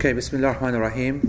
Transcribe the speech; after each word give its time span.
أوكي 0.00 0.12
بسم 0.12 0.36
الله 0.36 0.50
الرحمن 0.50 0.74
الرحيم 0.74 1.22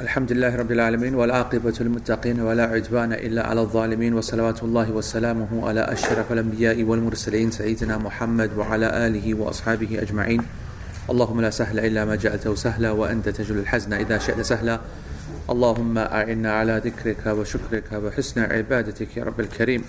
الحمد 0.00 0.32
لله 0.32 0.56
رب 0.56 0.72
العالمين 0.72 1.14
والعاقبة 1.14 1.74
للمتقين 1.80 2.40
ولا 2.40 2.64
عدوان 2.64 3.12
إلا 3.12 3.46
على 3.46 3.60
الظالمين 3.60 4.14
وصلوات 4.14 4.62
الله 4.62 4.90
وسلامه 4.90 5.68
على 5.68 5.80
أشرف 5.80 6.32
الأنبياء 6.32 6.82
والمرسلين 6.82 7.50
سيدنا 7.50 7.98
محمد 7.98 8.50
وعلى 8.56 9.06
آله 9.06 9.34
وأصحابه 9.34 10.02
أجمعين 10.02 10.42
اللهم 11.10 11.40
لا 11.40 11.50
سهل 11.50 11.78
إلا 11.78 12.04
ما 12.04 12.14
جعلته 12.16 12.54
سهلا 12.54 12.90
وأنت 12.90 13.28
تجعل 13.28 13.58
الحزن 13.58 13.92
إذا 13.92 14.18
شئت 14.18 14.40
سهلا 14.40 14.80
اللهم 15.50 15.98
أعنا 15.98 16.52
على 16.52 16.82
ذكرك 16.84 17.26
وشكرك 17.26 17.92
وحسن 17.92 18.40
عبادتك 18.40 19.16
يا 19.16 19.24
رب 19.24 19.40
الكريم 19.40 19.84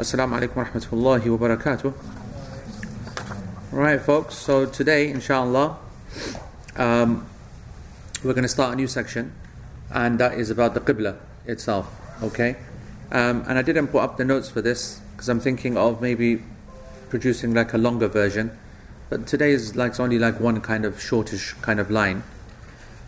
السلام 0.00 0.34
عليكم 0.34 0.60
ورحمة 0.60 0.86
الله 0.92 1.30
وبركاته 1.30 1.92
Right 3.72 4.00
folks, 4.00 4.34
so 4.34 4.66
today 4.66 5.10
inshallah 5.10 5.76
um, 6.76 7.31
we're 8.23 8.33
going 8.33 8.43
to 8.43 8.49
start 8.49 8.73
a 8.73 8.75
new 8.75 8.87
section 8.87 9.33
and 9.91 10.19
that 10.19 10.33
is 10.33 10.49
about 10.49 10.73
the 10.73 10.79
Qibla 10.81 11.17
itself, 11.45 11.87
okay? 12.23 12.57
Um, 13.11 13.43
and 13.47 13.57
I 13.57 13.61
didn't 13.61 13.87
put 13.87 13.99
up 13.99 14.17
the 14.17 14.25
notes 14.25 14.49
for 14.49 14.61
this 14.61 14.99
because 15.11 15.29
I'm 15.29 15.39
thinking 15.39 15.77
of 15.77 16.01
maybe 16.01 16.43
producing 17.09 17.53
like 17.53 17.73
a 17.73 17.77
longer 17.77 18.07
version 18.07 18.57
but 19.09 19.25
today 19.25 19.51
is 19.51 19.75
like 19.75 19.99
only 19.99 20.19
like 20.19 20.39
one 20.39 20.59
kind 20.61 20.85
of 20.85 21.01
shortish 21.01 21.53
kind 21.61 21.79
of 21.79 21.89
line. 21.89 22.23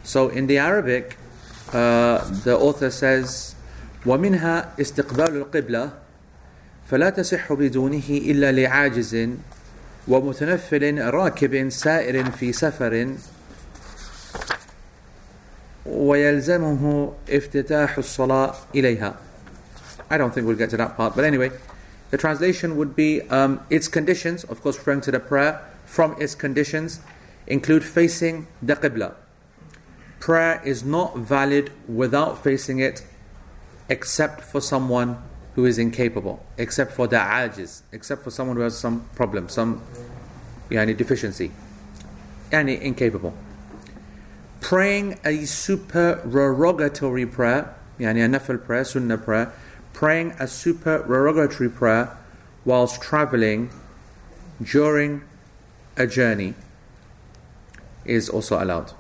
So 0.04 0.30
in 0.30 0.48
the 0.48 0.58
Arabic, 0.58 1.18
uh, 1.73 2.23
the 2.44 2.58
author 2.58 2.90
says, 2.90 3.55
ومنها 4.05 4.80
استقبال 4.80 5.36
القبلة 5.36 5.91
فلا 6.92 7.09
تصح 7.09 7.53
بدونه 7.53 8.03
إلا 8.09 8.52
لعاجز 8.52 9.30
ومتنفل 10.08 11.02
راكب 11.02 11.70
سائر 11.70 12.31
في 12.31 12.53
سفر 12.53 13.16
ويلزمه 15.86 17.14
افتتاح 17.30 17.98
الصلاة 17.98 18.56
إليها. 18.75 19.16
I 20.09 20.17
don't 20.17 20.34
think 20.34 20.48
we'll 20.48 20.56
get 20.56 20.70
to 20.72 20.78
that 20.78 20.98
part, 20.98 21.16
but 21.16 21.23
anyway, 21.25 21.52
the 22.12 22.17
translation 22.17 22.75
would 22.78 22.95
be 22.95 23.22
um, 23.30 23.62
its 23.70 23.88
conditions, 23.88 24.44
of 24.45 24.62
course, 24.62 24.78
referring 24.78 25.02
to 25.02 25.12
the 25.12 25.20
prayer 25.20 25.62
from 25.86 26.16
its 26.20 26.36
conditions 26.36 27.00
include 27.48 27.84
facing 27.84 28.48
the 28.62 28.75
Qibla. 28.75 29.14
Prayer 30.20 30.62
is 30.66 30.84
not 30.84 31.17
valid 31.17 31.72
without 31.88 32.44
facing 32.44 32.80
it 32.80 33.06
except 33.89 34.42
for 34.42 34.62
someone 34.62 35.22
who 35.56 35.66
is 35.66 35.78
incapable, 35.78 36.45
except 36.58 36.92
for 36.92 37.08
the 37.08 37.16
ajiz, 37.16 37.81
except 37.92 38.23
for 38.23 38.31
someone 38.31 38.56
who 38.56 38.64
has 38.64 38.78
some 38.78 39.08
problem, 39.16 39.50
some 39.50 39.81
yani, 40.70 40.95
deficiency, 40.95 41.52
yani 42.52 42.80
incapable. 42.80 43.34
Praying 44.65 45.20
a 45.27 45.45
supererogatory 45.45 47.27
prayer, 47.27 47.75
yani 47.98 48.25
a 48.25 48.29
nafil 48.39 48.65
prayer, 48.65 48.83
sunnah 48.83 49.19
prayer, 49.19 49.53
praying 49.93 50.31
a 50.41 50.48
supererogatory 50.48 51.69
prayer 51.69 52.17
whilst 52.65 53.03
traveling 53.03 53.69
during 54.62 55.23
a 55.98 56.06
journey 56.06 56.55
is 58.06 58.31
also 58.31 58.56
allowed. 58.62 58.95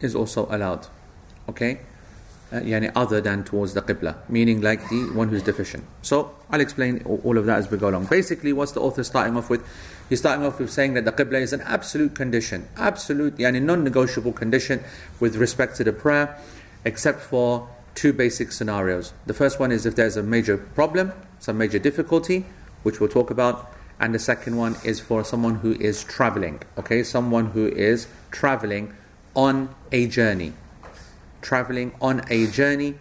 Is 0.00 0.14
also 0.14 0.48
allowed. 0.50 0.86
Okay? 1.50 1.80
Uh, 2.50 2.60
yani 2.60 2.90
other 2.96 3.20
than 3.20 3.44
towards 3.44 3.74
the 3.74 3.82
Qibla, 3.82 4.16
meaning 4.30 4.62
like 4.62 4.88
the 4.88 5.10
one 5.12 5.28
who's 5.28 5.42
deficient. 5.42 5.84
So 6.00 6.34
I'll 6.48 6.62
explain 6.62 7.02
all 7.04 7.36
of 7.36 7.44
that 7.44 7.58
as 7.58 7.70
we 7.70 7.76
go 7.76 7.90
along. 7.90 8.06
Basically, 8.06 8.54
what's 8.54 8.72
the 8.72 8.80
author 8.80 9.04
starting 9.04 9.36
off 9.36 9.50
with? 9.50 9.62
He's 10.08 10.20
starting 10.20 10.44
off 10.46 10.58
with 10.58 10.70
saying 10.70 10.94
that 10.94 11.04
the 11.04 11.12
Qibla 11.12 11.40
is 11.40 11.52
an 11.52 11.60
absolute 11.62 12.14
condition, 12.14 12.66
absolute, 12.76 13.36
yani 13.36 13.60
non 13.60 13.84
negotiable 13.84 14.32
condition 14.32 14.82
with 15.20 15.36
respect 15.36 15.76
to 15.76 15.84
the 15.84 15.92
prayer, 15.92 16.38
except 16.84 17.20
for 17.20 17.68
two 17.94 18.12
basic 18.12 18.52
scenarios. 18.52 19.12
The 19.26 19.34
first 19.34 19.60
one 19.60 19.70
is 19.70 19.84
if 19.84 19.96
there's 19.96 20.16
a 20.16 20.22
major 20.22 20.56
problem, 20.56 21.12
some 21.40 21.58
major 21.58 21.78
difficulty, 21.78 22.46
which 22.84 23.00
we'll 23.00 23.10
talk 23.10 23.30
about, 23.30 23.70
and 24.00 24.14
the 24.14 24.18
second 24.18 24.56
one 24.56 24.76
is 24.84 25.00
for 25.00 25.24
someone 25.24 25.56
who 25.56 25.72
is 25.74 26.04
traveling. 26.04 26.62
Okay, 26.78 27.02
someone 27.02 27.46
who 27.46 27.66
is 27.66 28.06
traveling 28.30 28.94
on 29.34 29.74
a 29.92 30.06
journey, 30.06 30.52
traveling 31.42 31.94
on 32.00 32.22
a 32.30 32.46
journey, 32.46 32.94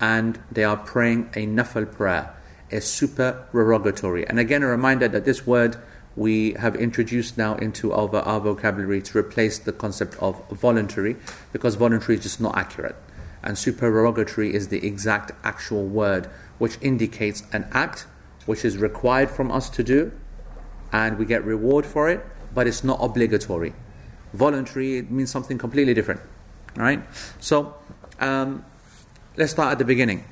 and 0.00 0.38
they 0.50 0.64
are 0.64 0.76
praying 0.76 1.28
a 1.34 1.46
nafal 1.46 1.90
prayer, 1.90 2.34
a 2.70 2.80
supererogatory. 2.80 4.26
And 4.26 4.38
again, 4.38 4.62
a 4.62 4.66
reminder 4.66 5.08
that 5.08 5.24
this 5.24 5.46
word 5.46 5.76
we 6.16 6.52
have 6.52 6.76
introduced 6.76 7.36
now 7.36 7.56
into 7.56 7.92
our, 7.92 8.14
our 8.16 8.40
vocabulary 8.40 9.02
to 9.02 9.18
replace 9.18 9.58
the 9.58 9.72
concept 9.72 10.16
of 10.20 10.48
voluntary, 10.50 11.16
because 11.52 11.74
voluntary 11.74 12.16
is 12.16 12.22
just 12.22 12.40
not 12.40 12.56
accurate. 12.56 12.96
And 13.42 13.58
supererogatory 13.58 14.54
is 14.54 14.68
the 14.68 14.86
exact 14.86 15.32
actual 15.44 15.86
word 15.86 16.28
which 16.58 16.78
indicates 16.80 17.42
an 17.52 17.66
act 17.72 18.06
which 18.46 18.64
is 18.64 18.78
required 18.78 19.30
from 19.30 19.50
us 19.50 19.68
to 19.70 19.82
do 19.82 20.12
and 20.92 21.18
we 21.18 21.24
get 21.24 21.44
reward 21.44 21.84
for 21.84 22.08
it, 22.08 22.24
but 22.54 22.66
it's 22.66 22.84
not 22.84 22.98
obligatory. 23.02 23.74
Voluntary 24.32 24.98
it 24.98 25.10
means 25.10 25.30
something 25.30 25.58
completely 25.58 25.92
different. 25.92 26.20
Right? 26.76 27.02
So 27.40 27.74
um, 28.20 28.64
let's 29.36 29.52
start 29.52 29.72
at 29.72 29.78
the 29.78 29.84
beginning. 29.84 30.24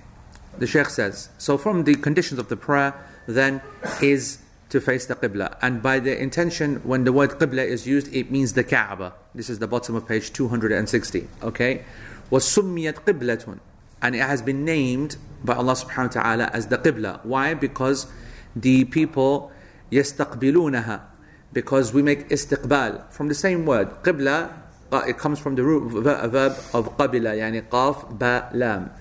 The 0.59 0.66
Sheikh 0.66 0.87
says, 0.87 1.31
so 1.38 1.59
from 1.59 1.84
the 1.84 1.94
conditions 1.97 2.38
of 2.38 2.48
the 2.48 2.56
prayer, 2.56 2.94
then 3.26 3.60
is 4.00 4.38
to 4.72 4.81
face 4.81 5.06
the 5.06 5.16
Qibla. 5.16 5.58
And 5.62 5.81
by 5.81 6.00
the 6.00 6.18
intention, 6.22 6.78
when 6.84 7.03
the 7.03 7.13
word 7.13 7.31
Qibla 7.31 7.66
is 7.66 7.88
used, 7.88 8.13
it 8.13 8.30
means 8.31 8.53
the 8.53 8.63
Kaaba. 8.63 9.13
This 9.34 9.50
is 9.50 9.59
the 9.59 9.68
bottom 9.68 9.96
of 9.96 10.08
page 10.08 10.34
260. 10.34 11.28
Okay? 11.44 11.85
وَسُمِّيَتْ 12.31 12.94
قِبْلَةٌ 13.06 13.59
And 14.02 14.16
it 14.16 14.19
has 14.19 14.41
been 14.41 14.66
named 14.66 15.18
by 15.44 15.56
Allah 15.56 15.74
subhanahu 15.74 16.16
wa 16.16 16.22
ta'ala 16.22 16.46
as 16.53 16.68
the 16.68 16.78
Qibla. 16.78 17.24
Why? 17.24 17.53
Because 17.53 18.08
the 18.56 18.84
people 18.85 19.52
يستقبلونها 19.91 21.02
because 21.53 21.94
we 21.94 22.02
make 22.02 22.30
istiqbal 22.30 23.09
from 23.12 23.28
the 23.28 23.35
same 23.35 23.66
word 23.66 23.90
qibla 24.03 24.52
it 25.08 25.18
comes 25.18 25.40
from 25.40 25.56
the 25.56 25.63
root 25.63 25.90
verb 25.90 26.53
of 26.74 26.97
qabila 26.97 27.31
yani 27.35 27.62
qaf 27.69 28.18
ba 28.19 28.50
lam 28.53 28.91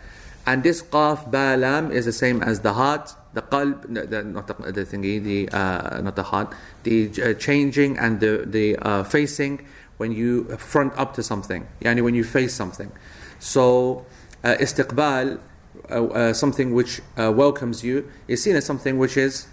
and 0.46 0.62
this 0.62 0.82
qaf 0.82 1.30
ba 1.30 1.56
lam 1.56 1.90
is 1.90 2.04
the 2.04 2.12
same 2.12 2.42
as 2.42 2.60
the 2.60 2.74
heart 2.74 3.14
the 3.33 3.41
qalb 3.41 3.81
the, 3.93 4.23
not 4.23 4.47
the, 4.47 4.71
the 4.71 4.85
thingy 4.85 5.23
the 5.23 5.49
uh, 5.49 6.01
not 6.01 6.15
the 6.15 6.23
heart 6.23 6.53
the 6.83 7.09
uh, 7.21 7.33
changing 7.35 7.97
and 7.97 8.19
the 8.19 8.43
the 8.45 8.77
uh, 8.77 9.03
facing 9.03 9.65
when 9.97 10.11
you 10.11 10.45
front 10.57 10.93
up 10.97 11.13
to 11.13 11.23
something 11.23 11.67
yani 11.81 12.03
when 12.03 12.15
you 12.15 12.23
face 12.23 12.53
something 12.53 12.91
so 13.39 14.05
uh, 14.43 14.55
istiqbal 14.59 15.39
uh, 15.89 16.33
something 16.33 16.73
which 16.73 17.01
welcomes 17.17 17.83
you 17.83 18.09
is 18.27 18.43
seen 18.43 18.55
as 18.55 18.65
something 18.65 18.97
which 18.97 19.17
is 19.17 19.47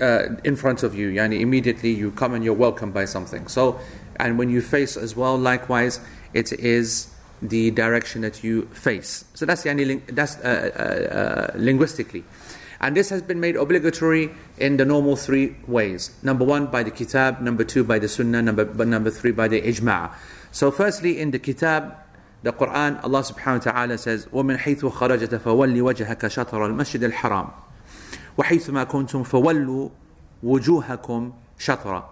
in 0.00 0.56
front 0.56 0.82
of 0.82 0.94
you. 0.94 1.10
Yani 1.10 1.40
immediately 1.40 1.90
you 1.90 2.10
come 2.10 2.34
and 2.34 2.44
you're 2.44 2.54
welcomed 2.54 2.92
by 2.92 3.04
something. 3.04 3.46
So, 3.48 3.78
and 4.16 4.38
when 4.38 4.50
you 4.50 4.60
face 4.60 4.96
as 4.96 5.14
well, 5.16 5.38
likewise, 5.38 6.00
it 6.32 6.52
is 6.52 7.14
the 7.42 7.70
direction 7.72 8.22
that 8.22 8.42
you 8.42 8.66
face. 8.72 9.24
So 9.34 9.46
that's 9.46 9.64
yani, 9.64 10.00
that's 10.06 10.36
uh, 10.36 10.70
uh, 10.74 11.14
uh, 11.14 11.58
linguistically. 11.58 12.24
And 12.83 12.95
this 12.95 13.09
has 13.09 13.21
been 13.21 13.39
made 13.39 13.55
obligatory 13.55 14.31
in 14.57 14.77
the 14.77 14.85
normal 14.85 15.15
three 15.15 15.55
ways. 15.67 16.11
Number 16.23 16.45
one, 16.45 16.67
by 16.67 16.83
the 16.83 16.91
kitab. 16.91 17.41
Number 17.41 17.63
two, 17.63 17.83
by 17.83 17.99
the 17.99 18.07
sunnah. 18.07 18.41
Number, 18.41 18.65
number 18.85 19.09
three, 19.09 19.31
by 19.31 19.47
the 19.47 19.61
ijma'. 19.61 20.13
So 20.51 20.71
firstly, 20.71 21.19
in 21.19 21.31
the 21.31 21.39
kitab, 21.39 21.95
the 22.43 22.53
Quran, 22.53 23.03
Allah 23.03 23.21
subhanahu 23.21 23.65
wa 23.65 23.71
ta'ala 23.71 23.97
says, 23.97 24.25
وَمِنْ 24.27 24.57
حَيْثُ 24.59 24.89
خَرَجَتَ 24.91 25.39
فَوَلِّ 25.39 25.75
وَجْهَكَ 25.75 26.19
شَطْرَ 26.19 26.69
الْمَسْجِدِ 26.69 27.11
الْحَرَامِ 27.11 27.51
وحيثما 28.39 28.83
كنتم 28.83 29.23
فولوا 29.23 29.89
وجوهكم 30.43 31.33
شطرا 31.57 32.09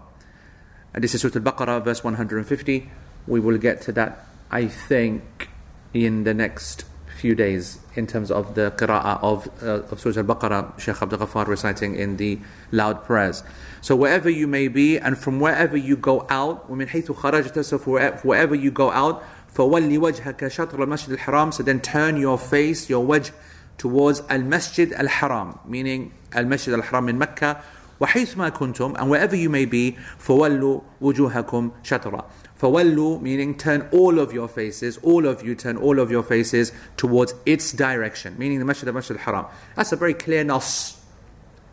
and 0.94 1.04
this 1.04 1.14
is 1.14 1.22
Surah 1.22 1.36
Al-Baqarah 1.36 1.84
verse 1.84 2.04
150 2.04 2.90
we 3.26 3.40
will 3.40 3.56
get 3.56 3.80
to 3.82 3.92
that 3.92 4.26
I 4.50 4.66
think 4.66 5.48
in 5.94 6.24
the 6.24 6.34
next 6.34 6.84
few 7.22 7.34
days 7.34 7.78
in 7.96 8.06
terms 8.06 8.30
of 8.30 8.54
the 8.54 8.70
qira'ah 8.76 9.20
of, 9.22 9.48
uh, 9.62 9.82
of 9.90 9.98
Surah 9.98 10.18
Al-Baqarah 10.18 10.78
Shaykh 10.78 11.02
Abdul 11.02 11.18
Ghaffar 11.18 11.48
reciting 11.48 11.96
in 11.96 12.16
the 12.16 12.38
loud 12.70 13.04
prayers 13.04 13.42
so 13.80 13.96
wherever 13.96 14.30
you 14.30 14.46
may 14.46 14.68
be 14.68 14.98
and 14.98 15.18
from 15.18 15.40
wherever 15.40 15.76
you 15.76 15.96
go 15.96 16.26
out 16.30 16.70
ومن 16.70 16.88
حيث 16.88 17.10
خرجت 17.10 17.64
so 17.64 17.78
wherever 18.22 18.54
you 18.54 18.70
go 18.70 18.90
out 18.92 19.22
فولي 19.54 19.98
وجهك 19.98 20.48
شطر 20.48 20.82
المسجد 20.82 21.10
الحرام 21.10 21.50
so 21.52 21.62
then 21.62 21.80
turn 21.80 22.16
your 22.16 22.38
face 22.38 22.88
your 22.88 23.04
wajh 23.04 23.32
towards 23.78 24.22
Al-Masjid 24.28 24.92
Al-Haram, 24.92 25.58
meaning 25.64 26.12
Al-Masjid 26.32 26.74
Al-Haram 26.74 27.08
in 27.08 27.16
Mecca, 27.16 27.62
وحيثما 28.00 28.50
كنتم, 28.50 28.98
and 28.98 29.08
wherever 29.08 29.34
you 29.34 29.48
may 29.48 29.64
be, 29.64 29.96
فَوَلُّوا 30.18 30.82
وُجُوهَكُمْ 31.00 31.70
شَطْرًا 31.82 32.24
فَوَلُّوا, 32.62 33.22
meaning 33.22 33.56
turn 33.56 33.88
all 33.92 34.18
of 34.18 34.32
your 34.32 34.48
faces, 34.48 34.98
all 35.02 35.26
of 35.26 35.44
you 35.44 35.54
turn 35.54 35.76
all 35.76 36.00
of 36.00 36.10
your 36.10 36.24
faces 36.24 36.72
towards 36.96 37.34
its 37.46 37.72
direction, 37.72 38.36
meaning 38.36 38.58
the 38.58 38.64
Masjid 38.64 38.88
Al-Masjid 38.88 39.16
Al-Haram. 39.16 39.46
That's 39.76 39.92
a 39.92 39.96
very 39.96 40.14
clear 40.14 40.42
nas. 40.42 41.00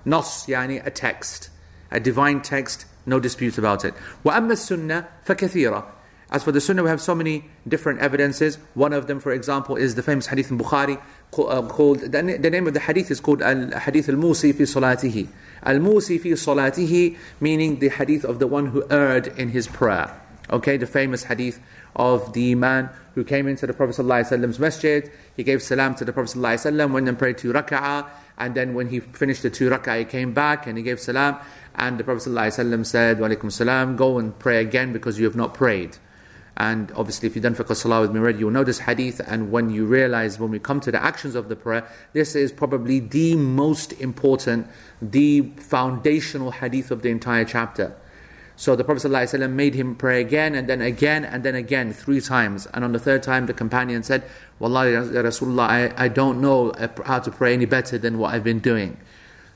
Nas, 0.05 0.45
yani 0.47 0.85
a 0.85 0.91
text, 0.91 1.49
a 1.89 1.99
divine 1.99 2.41
text, 2.41 2.85
no 3.07 3.19
dispute 3.19 3.57
about 3.57 3.83
it. 3.83 3.95
وَأَمَّا 4.23 4.51
السُنَّةِ 4.51 5.07
فَكَثِيرًا 5.25 5.85
As 6.29 6.43
for 6.43 6.51
the 6.51 6.61
Sunnah, 6.61 6.83
we 6.83 6.89
have 6.89 7.01
so 7.01 7.15
many 7.15 7.45
different 7.67 7.99
evidences. 7.99 8.57
One 8.75 8.93
of 8.93 9.07
them, 9.07 9.19
for 9.19 9.31
example, 9.31 9.75
is 9.75 9.95
the 9.95 10.03
famous 10.03 10.27
hadith 10.27 10.51
in 10.51 10.59
Bukhari 10.59 11.01
uh, 11.37 11.67
called, 11.67 11.99
the, 11.99 12.37
the 12.39 12.49
name 12.49 12.67
of 12.67 12.73
the 12.73 12.79
hadith 12.79 13.09
is 13.09 13.19
called 13.19 13.41
Al 13.41 13.71
Hadith 13.79 14.07
al 14.09 14.15
Musi 14.15 14.53
fi 14.53 14.63
Salatihi. 14.63 15.27
Al 15.63 15.77
Musi 15.77 16.19
fi 16.19 16.31
Salatihi, 16.31 17.17
meaning 17.39 17.79
the 17.79 17.89
hadith 17.89 18.23
of 18.23 18.37
the 18.39 18.47
one 18.47 18.67
who 18.67 18.83
erred 18.91 19.27
in 19.39 19.49
his 19.49 19.67
prayer. 19.67 20.18
Okay, 20.50 20.76
the 20.76 20.86
famous 20.86 21.24
hadith 21.24 21.60
of 21.94 22.32
the 22.32 22.54
man 22.56 22.90
who 23.14 23.24
came 23.24 23.46
into 23.46 23.66
the 23.66 23.72
Prophet 23.72 23.96
Prophet's 24.04 24.58
masjid. 24.58 25.10
He 25.36 25.44
gave 25.44 25.62
salam 25.62 25.94
to 25.96 26.04
the 26.04 26.12
Prophet, 26.12 26.36
ﷺ, 26.38 26.92
went 26.92 27.08
and 27.08 27.18
prayed 27.18 27.38
two 27.38 27.52
rak'ah, 27.52 28.08
and 28.38 28.54
then 28.54 28.74
when 28.74 28.88
he 28.88 29.00
finished 29.00 29.42
the 29.42 29.50
two 29.50 29.70
rak'ah, 29.70 30.00
he 30.00 30.04
came 30.04 30.32
back 30.32 30.66
and 30.66 30.76
he 30.76 30.82
gave 30.82 30.98
salam. 30.98 31.38
And 31.74 31.98
the 31.98 32.04
Prophet 32.04 32.28
ﷺ 32.28 32.86
said, 32.86 33.18
Walaikum 33.18 33.52
salam, 33.52 33.96
go 33.96 34.18
and 34.18 34.36
pray 34.38 34.60
again 34.60 34.92
because 34.92 35.18
you 35.18 35.24
have 35.26 35.36
not 35.36 35.54
prayed. 35.54 35.98
And 36.56 36.92
obviously, 36.92 37.26
if 37.26 37.34
you've 37.36 37.42
done 37.42 37.54
fiqh 37.54 37.74
salah 37.74 38.02
with 38.02 38.12
me 38.12 38.20
already, 38.20 38.40
you'll 38.40 38.50
know 38.50 38.64
this 38.64 38.80
hadith. 38.80 39.20
And 39.26 39.50
when 39.50 39.70
you 39.70 39.86
realize, 39.86 40.38
when 40.38 40.50
we 40.50 40.58
come 40.58 40.80
to 40.80 40.90
the 40.90 41.02
actions 41.02 41.34
of 41.34 41.48
the 41.48 41.56
prayer, 41.56 41.88
this 42.12 42.34
is 42.34 42.52
probably 42.52 42.98
the 43.00 43.36
most 43.36 43.92
important, 43.94 44.66
the 45.00 45.52
foundational 45.56 46.50
hadith 46.50 46.90
of 46.90 47.02
the 47.02 47.08
entire 47.08 47.44
chapter. 47.44 47.96
So 48.60 48.76
the 48.76 48.84
Prophet 48.84 49.08
ﷺ 49.08 49.52
made 49.52 49.74
him 49.74 49.94
pray 49.94 50.20
again 50.20 50.54
and 50.54 50.68
then 50.68 50.82
again 50.82 51.24
and 51.24 51.42
then 51.42 51.54
again, 51.54 51.94
three 51.94 52.20
times. 52.20 52.66
And 52.74 52.84
on 52.84 52.92
the 52.92 52.98
third 52.98 53.22
time, 53.22 53.46
the 53.46 53.54
companion 53.54 54.02
said, 54.02 54.22
Wallahi, 54.58 54.90
Rasulullah, 54.90 55.66
I, 55.66 55.94
I 55.96 56.08
don't 56.08 56.42
know 56.42 56.68
uh, 56.72 56.88
how 57.06 57.20
to 57.20 57.30
pray 57.30 57.54
any 57.54 57.64
better 57.64 57.96
than 57.96 58.18
what 58.18 58.34
I've 58.34 58.44
been 58.44 58.58
doing. 58.58 58.98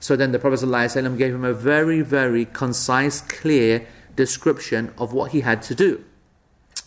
So 0.00 0.16
then 0.16 0.32
the 0.32 0.38
Prophet 0.38 0.60
ﷺ 0.60 1.18
gave 1.18 1.34
him 1.34 1.44
a 1.44 1.52
very, 1.52 2.00
very 2.00 2.46
concise, 2.46 3.20
clear 3.20 3.86
description 4.16 4.90
of 4.96 5.12
what 5.12 5.32
he 5.32 5.42
had 5.42 5.60
to 5.64 5.74
do 5.74 6.02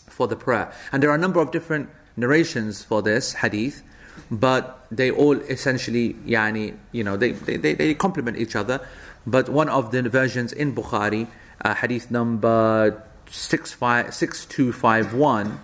for 0.08 0.28
the 0.28 0.36
prayer. 0.36 0.74
And 0.92 1.04
there 1.04 1.12
are 1.12 1.16
a 1.16 1.20
number 1.20 1.40
of 1.40 1.52
different 1.52 1.88
narrations 2.16 2.82
for 2.84 3.04
this 3.04 3.34
hadith, 3.34 3.84
but 4.32 4.88
they 4.90 5.12
all 5.12 5.40
essentially, 5.42 6.16
yani, 6.26 6.78
you 6.92 7.04
know, 7.04 7.16
they, 7.16 7.34
they, 7.34 7.58
they, 7.58 7.76
they 7.76 7.94
complement 7.94 8.38
each 8.38 8.56
other. 8.56 8.82
But 9.28 9.50
one 9.50 9.70
of 9.70 9.92
the 9.92 10.02
versions 10.10 10.52
in 10.52 10.74
Bukhari, 10.74 11.28
uh, 11.65 11.75
hadith 11.75 12.11
number 12.11 13.03
6251 13.31 15.59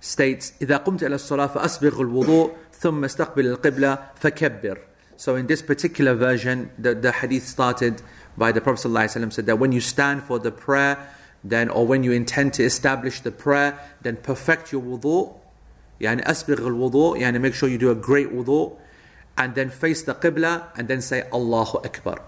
states 0.00 0.52
إذا 0.62 0.76
قمت 0.76 1.02
إلى 1.02 1.14
الصلاة 1.14 1.46
فأسبغ 1.46 2.00
الوضوء 2.00 2.52
ثم 2.72 3.04
استقبل 3.04 3.46
القبلة 3.46 3.98
فكبر 4.16 4.78
So 5.16 5.34
in 5.34 5.48
this 5.48 5.62
particular 5.62 6.14
version, 6.14 6.70
the, 6.78 6.94
the 6.94 7.10
hadith 7.10 7.44
started 7.44 8.02
by 8.36 8.52
the 8.52 8.60
Prophet 8.60 8.86
ﷺ 8.86 9.32
said 9.32 9.46
that 9.46 9.58
when 9.58 9.72
you 9.72 9.80
stand 9.80 10.22
for 10.22 10.38
the 10.38 10.52
prayer, 10.52 10.96
then 11.42 11.68
or 11.70 11.88
when 11.88 12.04
you 12.04 12.12
intend 12.12 12.54
to 12.54 12.62
establish 12.62 13.18
the 13.20 13.32
prayer, 13.32 13.80
then 14.02 14.16
perfect 14.16 14.70
your 14.70 14.80
wudu. 14.80 15.34
يعني 16.00 16.22
أسبغ 16.22 16.66
الوضوء 16.66 17.18
يعني 17.18 17.40
make 17.40 17.54
sure 17.54 17.68
you 17.68 17.78
do 17.78 17.90
a 17.90 17.96
great 17.96 18.32
wudu 18.32 18.76
and 19.36 19.56
then 19.56 19.68
face 19.68 20.02
the 20.02 20.14
qibla 20.14 20.68
and 20.76 20.86
then 20.86 21.00
say 21.00 21.24
Allahu 21.32 21.78
Akbar 21.78 22.20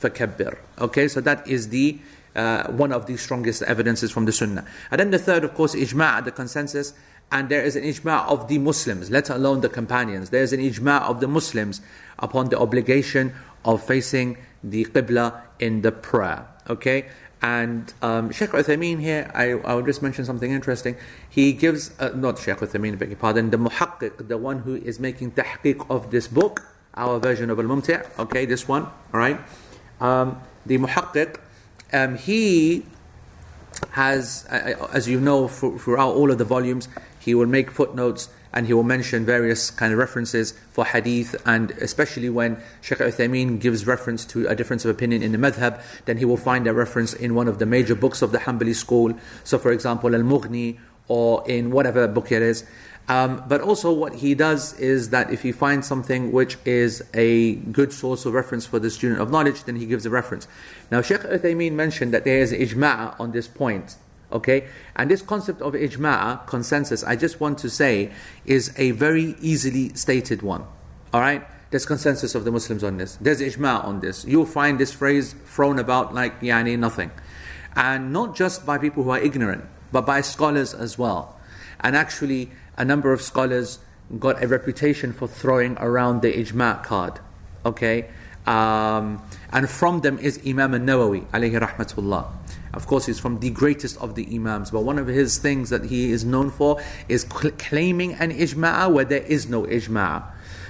فكبر 0.00 0.56
okay 0.80 1.06
so 1.06 1.20
that 1.20 1.46
is 1.46 1.68
the 1.68 1.98
uh, 2.35 2.71
one 2.71 2.91
of 2.91 3.05
the 3.05 3.17
strongest 3.17 3.63
evidences 3.63 4.11
from 4.11 4.25
the 4.25 4.31
Sunnah. 4.31 4.65
And 4.91 4.99
then 4.99 5.11
the 5.11 5.19
third, 5.19 5.43
of 5.43 5.53
course, 5.53 5.75
ijma' 5.75 6.25
the 6.25 6.31
consensus. 6.31 6.93
And 7.31 7.49
there 7.49 7.63
is 7.63 7.75
an 7.75 7.83
ijma' 7.83 8.27
of 8.27 8.47
the 8.47 8.59
Muslims, 8.59 9.09
let 9.09 9.29
alone 9.29 9.61
the 9.61 9.69
companions. 9.69 10.29
There 10.29 10.43
is 10.43 10.53
an 10.53 10.59
ijma' 10.59 11.01
of 11.01 11.21
the 11.21 11.27
Muslims 11.27 11.81
upon 12.19 12.49
the 12.49 12.59
obligation 12.59 13.33
of 13.63 13.83
facing 13.83 14.37
the 14.63 14.85
Qibla 14.85 15.41
in 15.59 15.81
the 15.81 15.91
prayer. 15.91 16.47
Okay? 16.69 17.09
And 17.41 17.93
um, 18.01 18.31
Sheikh 18.31 18.51
Uthaymeen 18.51 18.99
here, 18.99 19.29
I, 19.33 19.51
I 19.51 19.73
will 19.75 19.85
just 19.85 20.01
mention 20.01 20.25
something 20.25 20.51
interesting. 20.51 20.95
He 21.29 21.53
gives, 21.53 21.91
uh, 21.99 22.09
not 22.15 22.39
Sheikh 22.39 22.57
Uthaymeen, 22.57 22.97
beg 22.97 23.09
your 23.09 23.17
pardon, 23.17 23.49
the 23.49 23.57
muhaqqiq, 23.57 24.27
the 24.27 24.37
one 24.37 24.59
who 24.59 24.75
is 24.75 24.99
making 24.99 25.31
tahqiq 25.31 25.85
of 25.89 26.11
this 26.11 26.27
book, 26.27 26.63
our 26.95 27.19
version 27.19 27.49
of 27.49 27.59
Al 27.59 27.65
Mumti', 27.65 28.01
okay, 28.19 28.45
this 28.45 28.67
one, 28.67 28.87
alright? 29.13 29.39
Um, 29.99 30.41
the 30.65 30.77
muhaqqiq, 30.77 31.39
um, 31.95 32.17
he 32.17 32.85
has, 33.91 34.45
as 34.45 35.07
you 35.07 35.19
know, 35.19 35.47
throughout 35.47 36.13
all 36.13 36.31
of 36.31 36.37
the 36.37 36.45
volumes, 36.45 36.87
he 37.19 37.33
will 37.33 37.47
make 37.47 37.71
footnotes 37.71 38.29
and 38.53 38.67
he 38.67 38.73
will 38.73 38.83
mention 38.83 39.25
various 39.25 39.69
kind 39.69 39.91
of 39.91 39.99
references 39.99 40.53
for 40.71 40.85
hadith. 40.85 41.35
And 41.45 41.71
especially 41.71 42.29
when 42.29 42.61
Shaykh 42.81 42.99
Uthaymeen 42.99 43.59
gives 43.59 43.85
reference 43.85 44.25
to 44.27 44.47
a 44.47 44.55
difference 44.55 44.85
of 44.85 44.91
opinion 44.91 45.21
in 45.21 45.33
the 45.33 45.37
madhab 45.37 45.81
then 46.05 46.17
he 46.17 46.25
will 46.25 46.37
find 46.37 46.65
a 46.67 46.73
reference 46.73 47.13
in 47.13 47.35
one 47.35 47.47
of 47.47 47.59
the 47.59 47.65
major 47.65 47.95
books 47.95 48.21
of 48.21 48.31
the 48.31 48.39
Hanbali 48.39 48.73
school. 48.73 49.13
So 49.43 49.57
for 49.57 49.71
example 49.71 50.15
Al-Mughni 50.15 50.79
or 51.07 51.43
in 51.47 51.71
whatever 51.71 52.07
book 52.07 52.31
it 52.31 52.41
is 52.41 52.63
um, 53.07 53.43
but 53.47 53.61
also, 53.61 53.93
what 53.93 54.15
he 54.15 54.33
does 54.33 54.73
is 54.79 55.09
that 55.11 55.31
if 55.31 55.43
he 55.43 55.51
finds 55.51 55.87
something 55.87 56.31
which 56.31 56.57
is 56.65 57.03
a 57.13 57.55
good 57.55 57.93
source 57.93 58.25
of 58.25 58.33
reference 58.33 58.65
for 58.65 58.79
the 58.79 58.89
student 58.89 59.21
of 59.21 59.29
knowledge, 59.29 59.63
then 59.65 59.75
he 59.75 59.85
gives 59.85 60.05
a 60.07 60.09
reference. 60.09 60.47
Now, 60.89 61.01
Sheikh 61.01 61.21
Uthaymeen 61.21 61.73
mentioned 61.73 62.13
that 62.15 62.23
there 62.23 62.39
is 62.39 62.51
ijma' 62.51 63.19
on 63.19 63.31
this 63.31 63.47
point. 63.47 63.97
Okay? 64.31 64.67
And 64.95 65.11
this 65.11 65.21
concept 65.21 65.61
of 65.61 65.73
ijma', 65.73 66.47
consensus, 66.47 67.03
I 67.03 67.15
just 67.15 67.39
want 67.39 67.59
to 67.59 67.69
say, 67.69 68.11
is 68.45 68.73
a 68.77 68.91
very 68.91 69.35
easily 69.39 69.89
stated 69.89 70.41
one. 70.41 70.65
Alright? 71.13 71.45
There's 71.69 71.85
consensus 71.85 72.33
of 72.33 72.43
the 72.43 72.51
Muslims 72.51 72.83
on 72.83 72.97
this. 72.97 73.17
There's 73.17 73.39
ijma' 73.39 73.85
on 73.85 73.99
this. 73.99 74.25
You'll 74.25 74.45
find 74.47 74.79
this 74.79 74.91
phrase 74.91 75.35
thrown 75.45 75.77
about 75.77 76.15
like 76.15 76.41
yani 76.41 76.77
nothing. 76.79 77.11
And 77.75 78.11
not 78.11 78.35
just 78.35 78.65
by 78.65 78.79
people 78.79 79.03
who 79.03 79.11
are 79.11 79.19
ignorant, 79.19 79.65
but 79.91 80.07
by 80.07 80.21
scholars 80.21 80.73
as 80.73 80.97
well. 80.97 81.39
And 81.81 81.95
actually, 81.95 82.51
a 82.77 82.85
number 82.85 83.13
of 83.13 83.21
scholars 83.21 83.79
got 84.19 84.43
a 84.43 84.47
reputation 84.47 85.13
for 85.13 85.27
throwing 85.27 85.77
around 85.79 86.21
the 86.21 86.31
ijma' 86.31 86.83
card. 86.83 87.19
Okay? 87.65 88.09
Um, 88.45 89.23
and 89.51 89.69
from 89.69 90.01
them 90.01 90.19
is 90.19 90.39
Imam 90.45 90.73
al-Nawawi, 90.73 91.25
alayhi 91.31 91.59
rahmatullah. 91.59 92.31
Of 92.73 92.87
course, 92.87 93.05
he's 93.05 93.19
from 93.19 93.39
the 93.39 93.49
greatest 93.49 93.97
of 93.97 94.15
the 94.15 94.27
Imams, 94.35 94.69
but 94.69 94.81
one 94.81 94.99
of 94.99 95.07
his 95.07 95.37
things 95.37 95.69
that 95.69 95.85
he 95.85 96.11
is 96.11 96.25
known 96.25 96.51
for 96.51 96.81
is 97.07 97.23
cl- 97.23 97.53
claiming 97.57 98.13
an 98.13 98.31
ijma' 98.31 98.91
where 98.91 99.05
there 99.05 99.23
is 99.23 99.47
no 99.47 99.63
ijma'. 99.63 100.23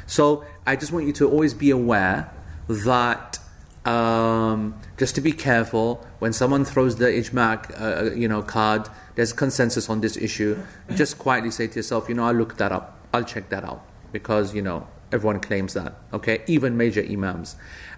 So 0.06 0.46
I 0.66 0.75
just 0.75 0.91
want 0.91 1.08
you 1.08 1.13
to 1.13 1.29
always 1.29 1.53
be 1.53 1.72
aware 1.72 2.32
that 2.68 3.39
um, 3.86 4.79
just 4.98 5.15
to 5.15 5.22
be 5.22 5.32
careful 5.32 6.06
when 6.20 6.32
someone 6.32 6.63
throws 6.63 6.96
the 6.98 7.06
ijma' 7.06 7.82
uh, 7.82 8.13
you 8.13 8.27
know 8.27 8.41
card 8.41 8.88
there's 9.15 9.34
consensus 9.34 9.89
on 9.89 10.01
this 10.01 10.17
issue, 10.17 10.57
just 10.95 11.17
quietly 11.17 11.51
say 11.51 11.67
to 11.67 11.75
yourself, 11.75 12.07
you 12.10 12.15
know, 12.15 12.25
I'll 12.25 12.34
look 12.34 12.57
that 12.57 12.72
up, 12.72 13.00
I'll 13.13 13.24
check 13.24 13.50
that 13.50 13.63
out, 13.63 13.86
because, 14.12 14.53
you 14.53 14.62
know, 14.62 14.88
everyone 15.12 15.39
claims 15.39 15.74
that, 15.74 15.95
okay? 16.13 16.43
Even 16.48 16.77
major 16.77 17.01
imams. 17.01 17.55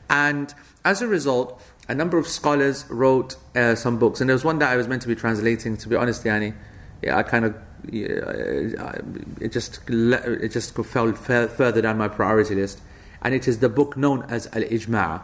And 0.10 0.54
as 0.86 1.02
a 1.02 1.08
result, 1.08 1.62
a 1.90 1.96
number 1.96 2.18
of 2.18 2.28
scholars 2.28 2.86
wrote 2.90 3.36
uh, 3.56 3.76
some 3.76 3.98
books, 3.98 4.22
and 4.22 4.30
there 4.30 4.36
was 4.36 4.46
one 4.46 4.60
that 4.60 4.72
I 4.72 4.78
was 4.78 4.88
meant 4.88 5.02
to 5.04 5.08
be 5.08 5.16
translating, 5.16 5.78
to 5.78 5.90
be 5.90 5.96
honest, 5.96 6.24
Yanni, 6.24 6.54
yeah, 7.02 7.18
I 7.18 7.24
kind 7.24 7.46
of 7.46 7.56
yeah, 7.90 8.96
it 9.40 9.52
just 9.52 9.80
it 9.90 10.50
just 10.50 10.74
fell 10.76 11.14
further 11.14 11.82
down 11.82 11.98
my 11.98 12.08
priority 12.08 12.56
list, 12.56 12.82
and 13.22 13.34
it 13.34 13.48
is 13.48 13.60
the 13.60 13.70
book 13.70 13.96
known 13.96 14.24
as 14.24 14.48
Al 14.48 14.64
Ijma', 14.64 15.22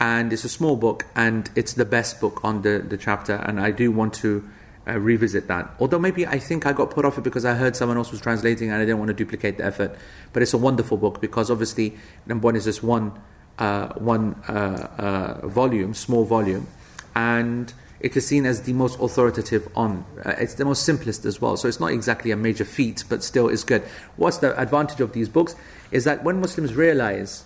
and 0.00 0.32
it's 0.32 0.44
a 0.44 0.48
small 0.48 0.76
book, 0.76 1.06
and 1.14 1.50
it's 1.54 1.74
the 1.74 1.84
best 1.84 2.20
book 2.20 2.40
on 2.44 2.62
the 2.62 2.84
the 2.86 2.96
chapter, 2.96 3.34
and 3.34 3.60
I 3.60 3.70
do 3.70 3.92
want 3.92 4.14
to 4.14 4.48
uh, 4.86 4.98
revisit 4.98 5.48
that. 5.48 5.70
Although 5.78 5.98
maybe 5.98 6.26
I 6.26 6.38
think 6.38 6.66
I 6.66 6.72
got 6.72 6.90
put 6.90 7.04
off 7.04 7.18
it 7.18 7.24
because 7.24 7.44
I 7.44 7.54
heard 7.54 7.76
someone 7.76 7.96
else 7.96 8.10
was 8.10 8.20
translating 8.20 8.70
and 8.70 8.80
I 8.80 8.84
didn't 8.84 8.98
want 8.98 9.08
to 9.08 9.14
duplicate 9.14 9.58
the 9.58 9.64
effort. 9.64 9.96
But 10.32 10.42
it's 10.42 10.54
a 10.54 10.58
wonderful 10.58 10.96
book 10.96 11.20
because 11.20 11.50
obviously 11.50 11.96
number 12.26 12.46
one 12.46 12.56
is 12.56 12.64
this 12.64 12.82
one 12.82 13.12
uh, 13.58 13.88
one 13.94 14.34
uh, 14.48 15.42
uh 15.42 15.46
volume, 15.46 15.94
small 15.94 16.24
volume, 16.24 16.66
and 17.14 17.72
it 18.02 18.16
is 18.16 18.26
seen 18.26 18.44
as 18.46 18.62
the 18.62 18.72
most 18.72 18.98
authoritative 18.98 19.68
on. 19.76 20.04
Uh, 20.24 20.30
it's 20.30 20.54
the 20.54 20.64
most 20.64 20.84
simplest 20.84 21.24
as 21.24 21.40
well, 21.40 21.56
so 21.56 21.68
it's 21.68 21.78
not 21.78 21.92
exactly 21.92 22.32
a 22.32 22.36
major 22.36 22.64
feat, 22.64 23.04
but 23.08 23.22
still 23.22 23.48
is 23.48 23.62
good. 23.62 23.82
What's 24.16 24.38
the 24.38 24.60
advantage 24.60 25.00
of 25.00 25.12
these 25.12 25.28
books? 25.28 25.54
Is 25.92 26.04
that 26.04 26.24
when 26.24 26.40
Muslims 26.40 26.74
realize, 26.74 27.44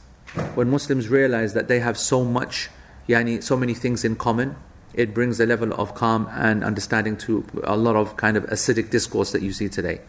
when 0.54 0.70
Muslims 0.70 1.08
realize 1.08 1.52
that 1.52 1.68
they 1.68 1.80
have 1.80 1.98
so 1.98 2.24
much, 2.24 2.70
yani, 3.06 3.42
so 3.42 3.56
many 3.56 3.74
things 3.74 4.02
in 4.02 4.16
common, 4.16 4.56
it 4.96 5.12
brings 5.14 5.38
a 5.38 5.46
level 5.46 5.72
of 5.74 5.94
calm 5.94 6.28
and 6.32 6.64
understanding 6.64 7.16
to 7.18 7.44
a 7.64 7.76
lot 7.76 7.96
of 7.96 8.16
kind 8.16 8.36
of 8.36 8.44
acidic 8.46 8.90
discourse 8.90 9.32
that 9.32 9.42
you 9.42 9.52
see 9.52 9.68
today. 9.68 10.00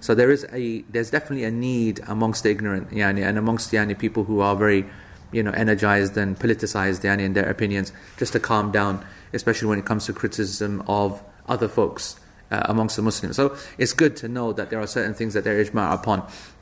So 0.00 0.16
there 0.16 0.32
is 0.32 0.44
a 0.52 0.82
there's 0.90 1.10
definitely 1.10 1.44
a 1.44 1.50
need 1.50 2.00
amongst 2.08 2.42
the 2.42 2.50
ignorant 2.50 2.90
yani, 2.90 3.24
and 3.24 3.38
amongst 3.38 3.70
yani, 3.70 3.96
people 3.96 4.24
who 4.24 4.40
are 4.40 4.56
very 4.56 4.84
you 5.30 5.42
know 5.42 5.52
energized 5.52 6.16
and 6.16 6.36
politicized 6.38 7.02
yani, 7.02 7.20
in 7.20 7.32
their 7.34 7.48
opinions 7.48 7.92
just 8.18 8.32
to 8.32 8.40
calm 8.40 8.72
down, 8.72 9.04
especially 9.32 9.68
when 9.68 9.78
it 9.78 9.84
comes 9.84 10.06
to 10.06 10.12
criticism 10.12 10.82
of 10.88 11.22
other 11.48 11.68
folks. 11.68 12.16
Uh, 12.50 12.60
amongst 12.66 12.96
the 12.96 13.02
Muslims. 13.02 13.34
So 13.34 13.56
it's 13.78 13.94
good 13.94 14.14
to 14.16 14.28
know 14.28 14.52
that 14.52 14.68
there 14.68 14.78
are 14.78 14.86
certain 14.86 15.14
things 15.14 15.32
that 15.32 15.42
they're 15.42 15.64
ijma' 15.64 15.94
upon. 15.94 16.20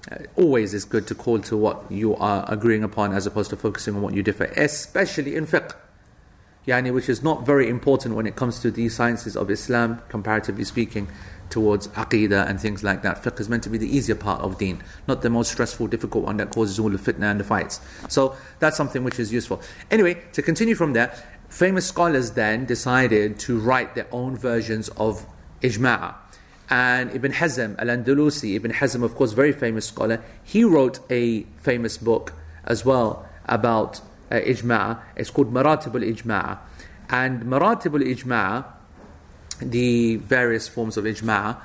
Uh, 0.09 0.19
always 0.37 0.73
is 0.73 0.85
good 0.85 1.09
to 1.09 1.17
call 1.17 1.41
to 1.41 1.57
what 1.57 1.83
you 1.91 2.15
are 2.15 2.45
agreeing 2.47 2.85
upon 2.85 3.13
as 3.13 3.27
opposed 3.27 3.51
to 3.51 3.57
focusing 3.57 3.97
on 3.97 4.03
what 4.03 4.15
you 4.15 4.23
differ, 4.23 4.45
especially 4.55 5.35
in 5.35 5.49
fiqh. 5.49 5.75
Yani, 6.67 6.93
which 6.93 7.09
is 7.09 7.23
not 7.23 7.47
very 7.47 7.69
important 7.69 8.15
when 8.15 8.27
it 8.27 8.37
comes 8.37 8.61
to 8.61 8.71
the 8.71 8.89
sciences 8.89 9.37
of 9.37 9.51
Islam, 9.51 10.01
comparatively 10.09 10.65
speaking, 10.65 11.09
towards 11.51 11.89
aqidah 11.89 12.49
and 12.49 12.61
things 12.61 12.83
like 12.85 13.03
that. 13.03 13.23
Fiqh 13.23 13.41
is 13.41 13.49
meant 13.49 13.63
to 13.65 13.69
be 13.69 13.79
the 13.79 13.97
easier 13.97 14.15
part 14.15 14.41
of 14.41 14.57
deen, 14.59 14.83
not 15.09 15.23
the 15.23 15.31
most 15.31 15.51
stressful, 15.51 15.89
difficult 15.89 16.25
one 16.25 16.37
that 16.39 16.51
causes 16.51 16.79
all 16.79 16.91
the 16.91 16.99
fitna 16.99 17.31
and 17.31 17.41
the 17.41 17.45
fights. 17.45 17.81
So 18.09 18.37
that's 18.61 18.77
something 18.77 19.05
which 19.05 19.19
is 19.19 19.33
useful. 19.33 19.61
Anyway, 19.91 20.23
to 20.33 20.43
continue 20.43 20.75
from 20.75 20.93
there, 20.93 21.13
famous 21.49 21.87
scholars 21.87 22.33
then 22.33 22.65
decided 22.65 23.39
to 23.41 23.59
write 23.59 23.95
their 23.95 24.07
own 24.13 24.37
versions 24.37 24.89
of 24.91 25.27
ijma'. 25.61 26.15
And 26.71 27.13
Ibn 27.13 27.33
Hazm 27.33 27.77
al-Andalusi, 27.81 28.55
Ibn 28.55 28.71
Hazm 28.71 29.03
of 29.03 29.17
course 29.17 29.33
very 29.33 29.53
famous 29.53 29.87
scholar, 29.87 30.23
he 30.45 30.63
wrote 30.63 31.01
a 31.11 31.43
famous 31.57 31.99
book 31.99 32.33
as 32.65 32.85
well 32.85 33.27
about 33.47 34.01
uh, 34.31 34.35
ijma'. 34.35 35.01
It's 35.17 35.31
called 35.31 35.53
Maratib 35.53 35.95
al-Ijma'. 35.95 36.59
And 37.11 37.43
Maratib 37.43 37.95
al-Ijma' 37.95 38.65
the 39.61 40.17
various 40.17 40.69
forms 40.69 40.97
of 40.97 41.05
ijma' 41.05 41.57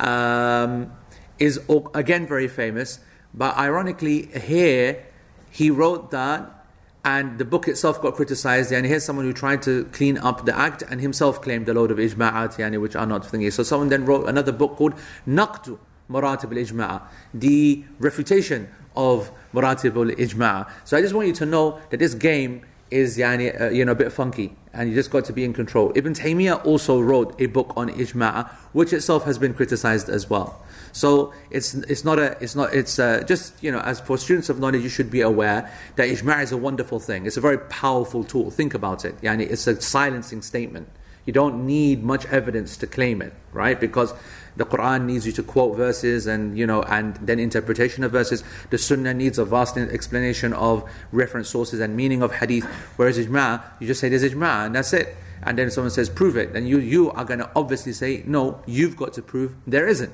um, 0.00 0.92
is 1.38 1.60
again 1.94 2.26
very 2.26 2.48
famous. 2.48 3.00
But 3.32 3.56
ironically, 3.56 4.26
here 4.26 5.04
he 5.50 5.70
wrote 5.70 6.10
that, 6.10 6.66
and 7.04 7.38
the 7.38 7.44
book 7.44 7.68
itself 7.68 8.00
got 8.00 8.14
criticized. 8.14 8.72
And 8.72 8.86
here's 8.86 9.04
someone 9.04 9.24
who 9.24 9.32
tried 9.32 9.62
to 9.62 9.84
clean 9.86 10.18
up 10.18 10.46
the 10.46 10.56
act 10.56 10.82
and 10.82 11.00
himself 11.00 11.42
claimed 11.42 11.68
a 11.68 11.74
load 11.74 11.90
of 11.90 11.98
ijma'at, 11.98 12.56
yani, 12.56 12.80
which 12.80 12.96
are 12.96 13.06
not 13.06 13.22
thingy. 13.22 13.52
So 13.52 13.62
someone 13.62 13.88
then 13.88 14.04
wrote 14.04 14.28
another 14.28 14.52
book 14.52 14.76
called 14.76 14.94
Naqdu 15.26 15.78
Maratib 16.10 16.44
al 16.44 16.64
Ijma', 16.64 17.02
the 17.32 17.84
refutation 17.98 18.68
of 18.94 19.30
Maratib 19.54 19.96
al 19.96 20.14
Ijma'. 20.14 20.70
So 20.84 20.96
I 20.96 21.00
just 21.00 21.14
want 21.14 21.28
you 21.28 21.34
to 21.34 21.46
know 21.46 21.80
that 21.90 21.98
this 21.98 22.14
game 22.14 22.62
is 22.90 23.18
uh, 23.18 23.70
you 23.72 23.84
know, 23.84 23.92
a 23.92 23.94
bit 23.94 24.12
funky 24.12 24.54
and 24.72 24.88
you 24.88 24.94
just 24.94 25.10
got 25.10 25.24
to 25.24 25.32
be 25.32 25.44
in 25.44 25.52
control. 25.52 25.92
Ibn 25.94 26.14
Taymiyyah 26.14 26.64
also 26.64 27.00
wrote 27.00 27.40
a 27.40 27.46
book 27.46 27.72
on 27.76 27.88
ijma', 27.88 28.48
which 28.72 28.92
itself 28.92 29.24
has 29.24 29.38
been 29.38 29.54
criticized 29.54 30.08
as 30.08 30.28
well. 30.28 30.60
So 30.92 31.32
it's 31.50 31.74
it's 31.74 32.04
not 32.04 32.18
a 32.18 32.36
it's 32.40 32.54
not 32.54 32.72
it's 32.72 32.98
uh, 32.98 33.24
just 33.26 33.60
you 33.62 33.72
know 33.72 33.80
as 33.80 34.00
for 34.00 34.16
students 34.16 34.48
of 34.48 34.60
knowledge 34.60 34.82
you 34.82 34.88
should 34.88 35.10
be 35.10 35.22
aware 35.22 35.70
that 35.96 36.08
ijma' 36.08 36.42
is 36.42 36.52
a 36.52 36.56
wonderful 36.56 37.00
thing. 37.00 37.26
It's 37.26 37.36
a 37.36 37.40
very 37.40 37.58
powerful 37.58 38.22
tool. 38.22 38.50
Think 38.50 38.74
about 38.74 39.04
it. 39.04 39.20
Yani 39.20 39.50
it's 39.50 39.66
a 39.66 39.80
silencing 39.80 40.42
statement. 40.42 40.88
You 41.26 41.32
don't 41.32 41.66
need 41.66 42.04
much 42.04 42.26
evidence 42.26 42.76
to 42.76 42.86
claim 42.86 43.22
it, 43.22 43.32
right? 43.52 43.80
Because 43.80 44.12
the 44.56 44.64
Quran 44.64 45.04
needs 45.04 45.26
you 45.26 45.32
to 45.32 45.42
quote 45.42 45.76
verses 45.76 46.26
and 46.26 46.56
you 46.56 46.66
know 46.66 46.82
and 46.82 47.16
then 47.16 47.38
interpretation 47.38 48.04
of 48.04 48.12
verses. 48.12 48.44
The 48.70 48.78
Sunnah 48.78 49.14
needs 49.14 49.38
a 49.38 49.44
vast 49.44 49.76
explanation 49.76 50.52
of 50.52 50.88
reference 51.12 51.48
sources 51.48 51.80
and 51.80 51.96
meaning 51.96 52.22
of 52.22 52.32
hadith. 52.32 52.64
Whereas 52.96 53.18
ijma, 53.18 53.62
you 53.80 53.86
just 53.86 54.00
say 54.00 54.08
there's 54.08 54.24
ijma 54.24 54.66
and 54.66 54.74
that's 54.74 54.92
it. 54.92 55.16
And 55.42 55.58
then 55.58 55.70
someone 55.70 55.90
says 55.90 56.08
prove 56.08 56.36
it, 56.36 56.52
then 56.52 56.66
you 56.66 56.78
you 56.78 57.10
are 57.12 57.24
going 57.24 57.40
to 57.40 57.50
obviously 57.56 57.92
say 57.92 58.22
no. 58.26 58.62
You've 58.66 58.96
got 58.96 59.12
to 59.14 59.22
prove 59.22 59.54
there 59.66 59.86
isn't. 59.86 60.12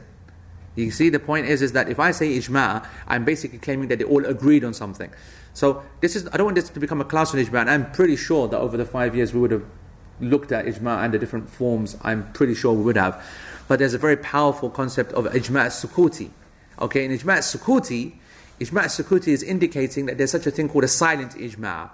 You 0.77 0.91
see, 0.91 1.11
the 1.11 1.19
point 1.19 1.47
is 1.47 1.63
is 1.63 1.73
that 1.73 1.89
if 1.89 2.01
I 2.01 2.11
say 2.13 2.39
ijma, 2.39 2.87
I'm 3.07 3.25
basically 3.25 3.59
claiming 3.59 3.89
that 3.89 3.99
they 3.99 4.05
all 4.05 4.25
agreed 4.25 4.65
on 4.65 4.73
something. 4.73 5.11
So 5.53 5.83
this 6.01 6.17
is 6.17 6.29
I 6.33 6.37
don't 6.37 6.47
want 6.47 6.55
this 6.55 6.71
to 6.71 6.81
become 6.81 7.01
a 7.01 7.05
class 7.05 7.35
on 7.35 7.41
ijma. 7.41 7.61
And 7.61 7.71
I'm 7.71 7.91
pretty 7.93 8.17
sure 8.17 8.49
that 8.49 8.59
over 8.59 8.77
the 8.77 8.87
five 8.87 9.15
years 9.15 9.35
we 9.35 9.41
would 9.41 9.51
have 9.51 9.65
looked 10.21 10.53
at 10.53 10.67
ijma 10.67 11.05
and 11.05 11.15
the 11.15 11.19
different 11.19 11.49
forms. 11.49 11.97
I'm 12.03 12.33
pretty 12.33 12.55
sure 12.55 12.73
we 12.73 12.83
would 12.83 12.97
have. 12.97 13.23
But 13.70 13.80
there's 13.80 13.94
a 13.94 13.98
very 13.98 14.18
powerful 14.18 14.70
concept 14.70 15.12
of 15.14 15.26
ijma' 15.26 15.68
sukuti. 15.68 16.30
Okay, 16.80 17.06
in 17.06 17.12
ijma' 17.12 17.40
sukuti, 17.40 18.14
ijma' 18.60 18.86
sukuti 18.86 19.30
is 19.30 19.44
indicating 19.44 20.06
that 20.06 20.18
there's 20.18 20.32
such 20.32 20.46
a 20.48 20.52
thing 20.52 20.70
called 20.70 20.84
a 20.84 20.88
silent 20.88 21.32
ijma'. 21.34 21.90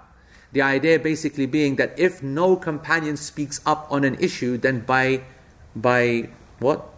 The 0.52 0.62
idea 0.62 0.98
basically 0.98 1.46
being 1.46 1.76
that 1.76 1.98
if 1.98 2.22
no 2.22 2.56
companion 2.56 3.16
speaks 3.16 3.60
up 3.64 3.86
on 3.90 4.04
an 4.04 4.16
issue, 4.20 4.58
then 4.58 4.80
by 4.80 5.22
by 5.74 6.28
what? 6.58 6.88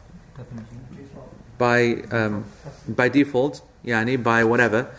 By 1.57 2.03
um, 2.11 2.45
by 2.89 3.09
default, 3.09 3.63
yani 3.85 4.21
by 4.21 4.43
whatever. 4.43 4.91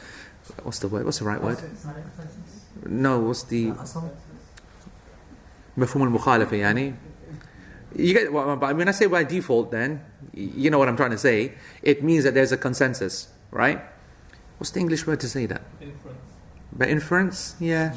What's 0.64 0.80
the 0.80 0.88
word? 0.88 1.04
What's 1.04 1.20
the 1.20 1.26
right 1.26 1.42
word? 1.42 1.58
No, 2.86 3.20
what's 3.20 3.44
the 3.44 3.74
مفهوم 5.78 6.04
المخالفة 6.04 6.56
يعني 6.56 6.94
you 7.97 8.15
get, 8.15 8.33
well, 8.33 8.57
but 8.57 8.77
when 8.77 8.89
I 8.89 8.93
say 8.93 9.07
by 9.07 9.25
default, 9.25 9.71
then 9.71 10.05
you 10.35 10.71
know 10.71 10.79
what 10.79 10.89
I'm 10.89 10.97
trying 10.97 11.11
to 11.11 11.19
say. 11.19 11.55
It 11.83 12.03
means 12.03 12.25
that 12.25 12.35
there's 12.35 12.53
a 12.53 12.57
consensus, 12.57 13.29
right? 13.51 13.81
What's 14.59 14.71
the 14.71 14.81
English 14.81 15.07
word 15.07 15.21
to 15.21 15.29
say 15.29 15.47
that? 15.47 15.63
Inference. 15.81 16.19
By 16.73 16.87
inference, 16.87 17.57
yeah. 17.59 17.95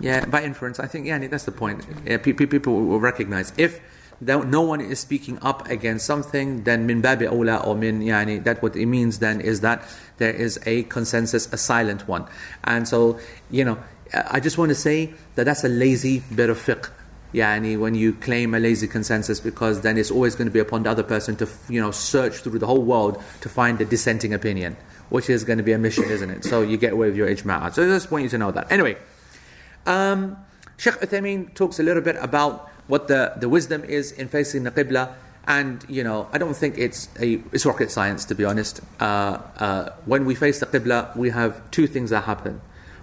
Yeah, 0.00 0.24
by 0.26 0.44
inference. 0.44 0.78
I 0.78 0.86
think 0.86 1.06
yeah, 1.06 1.18
that's 1.26 1.44
the 1.44 1.52
point. 1.52 1.84
Yeah, 2.06 2.18
people 2.18 2.86
will 2.86 3.00
recognize 3.00 3.52
if 3.56 3.80
no 4.20 4.60
one 4.62 4.80
is 4.80 5.00
speaking 5.00 5.38
up 5.42 5.68
against 5.68 6.06
something, 6.06 6.64
then 6.64 6.86
min 6.86 7.00
babi 7.00 7.26
awla 7.26 7.66
or 7.66 7.74
min 7.74 8.00
yani, 8.00 8.42
that 8.44 8.62
what 8.62 8.76
it 8.76 8.86
means 8.86 9.18
then 9.18 9.40
is 9.40 9.60
that 9.62 9.82
there 10.18 10.32
is 10.32 10.58
a 10.66 10.84
consensus, 10.84 11.52
a 11.52 11.56
silent 11.56 12.06
one. 12.06 12.26
And 12.64 12.86
so, 12.86 13.18
you 13.50 13.64
know, 13.64 13.78
I 14.12 14.40
just 14.40 14.56
want 14.56 14.68
to 14.68 14.74
say 14.74 15.14
that 15.34 15.44
that's 15.44 15.64
a 15.64 15.68
lazy 15.68 16.22
bit 16.34 16.50
of 16.50 16.58
fiqh 16.58 16.90
yani 17.32 17.78
when 17.78 17.94
you 17.94 18.12
claim 18.14 18.54
a 18.54 18.58
lazy 18.58 18.88
consensus 18.88 19.40
because 19.40 19.82
then 19.82 19.98
it's 19.98 20.10
always 20.10 20.34
going 20.34 20.46
to 20.46 20.52
be 20.52 20.58
upon 20.58 20.82
the 20.82 20.90
other 20.90 21.02
person 21.02 21.36
to 21.36 21.48
you 21.68 21.80
know 21.80 21.90
search 21.90 22.36
through 22.38 22.58
the 22.58 22.66
whole 22.66 22.82
world 22.82 23.22
to 23.40 23.48
find 23.48 23.80
a 23.80 23.84
dissenting 23.84 24.32
opinion 24.32 24.76
which 25.10 25.28
is 25.30 25.44
going 25.44 25.58
to 25.58 25.64
be 25.64 25.72
a 25.72 25.78
mission 25.78 26.04
isn't 26.04 26.30
it? 26.30 26.44
So 26.44 26.62
you 26.62 26.76
get 26.76 26.92
away 26.92 27.08
with 27.08 27.16
your 27.16 27.28
ijma' 27.28 27.72
so 27.74 27.82
I 27.82 27.86
just 27.86 28.10
want 28.10 28.24
you 28.24 28.30
to 28.30 28.38
know 28.38 28.50
that. 28.52 28.70
Anyway 28.72 28.96
um, 29.86 30.36
Sheikh 30.76 30.94
Uthaymeen 30.94 31.54
talks 31.54 31.78
a 31.78 31.82
little 31.82 32.02
bit 32.02 32.16
about 32.16 32.70
what 32.86 33.08
the, 33.08 33.34
the 33.36 33.48
wisdom 33.48 33.84
is 33.84 34.12
in 34.12 34.28
facing 34.28 34.62
the 34.62 34.70
Qibla 34.70 35.14
and 35.46 35.84
you 35.88 36.04
know 36.04 36.28
I 36.32 36.38
don't 36.38 36.56
think 36.56 36.78
it's 36.78 37.08
a 37.20 37.40
it's 37.52 37.66
rocket 37.66 37.90
science 37.90 38.24
to 38.26 38.34
be 38.34 38.44
honest. 38.44 38.80
Uh, 39.00 39.38
uh, 39.58 39.90
when 40.04 40.24
we 40.24 40.34
face 40.34 40.60
the 40.60 40.66
Qibla 40.66 41.16
we 41.16 41.30
have 41.30 41.70
two 41.70 41.86
things 41.86 42.10
that 42.10 42.24
happen 42.24 42.60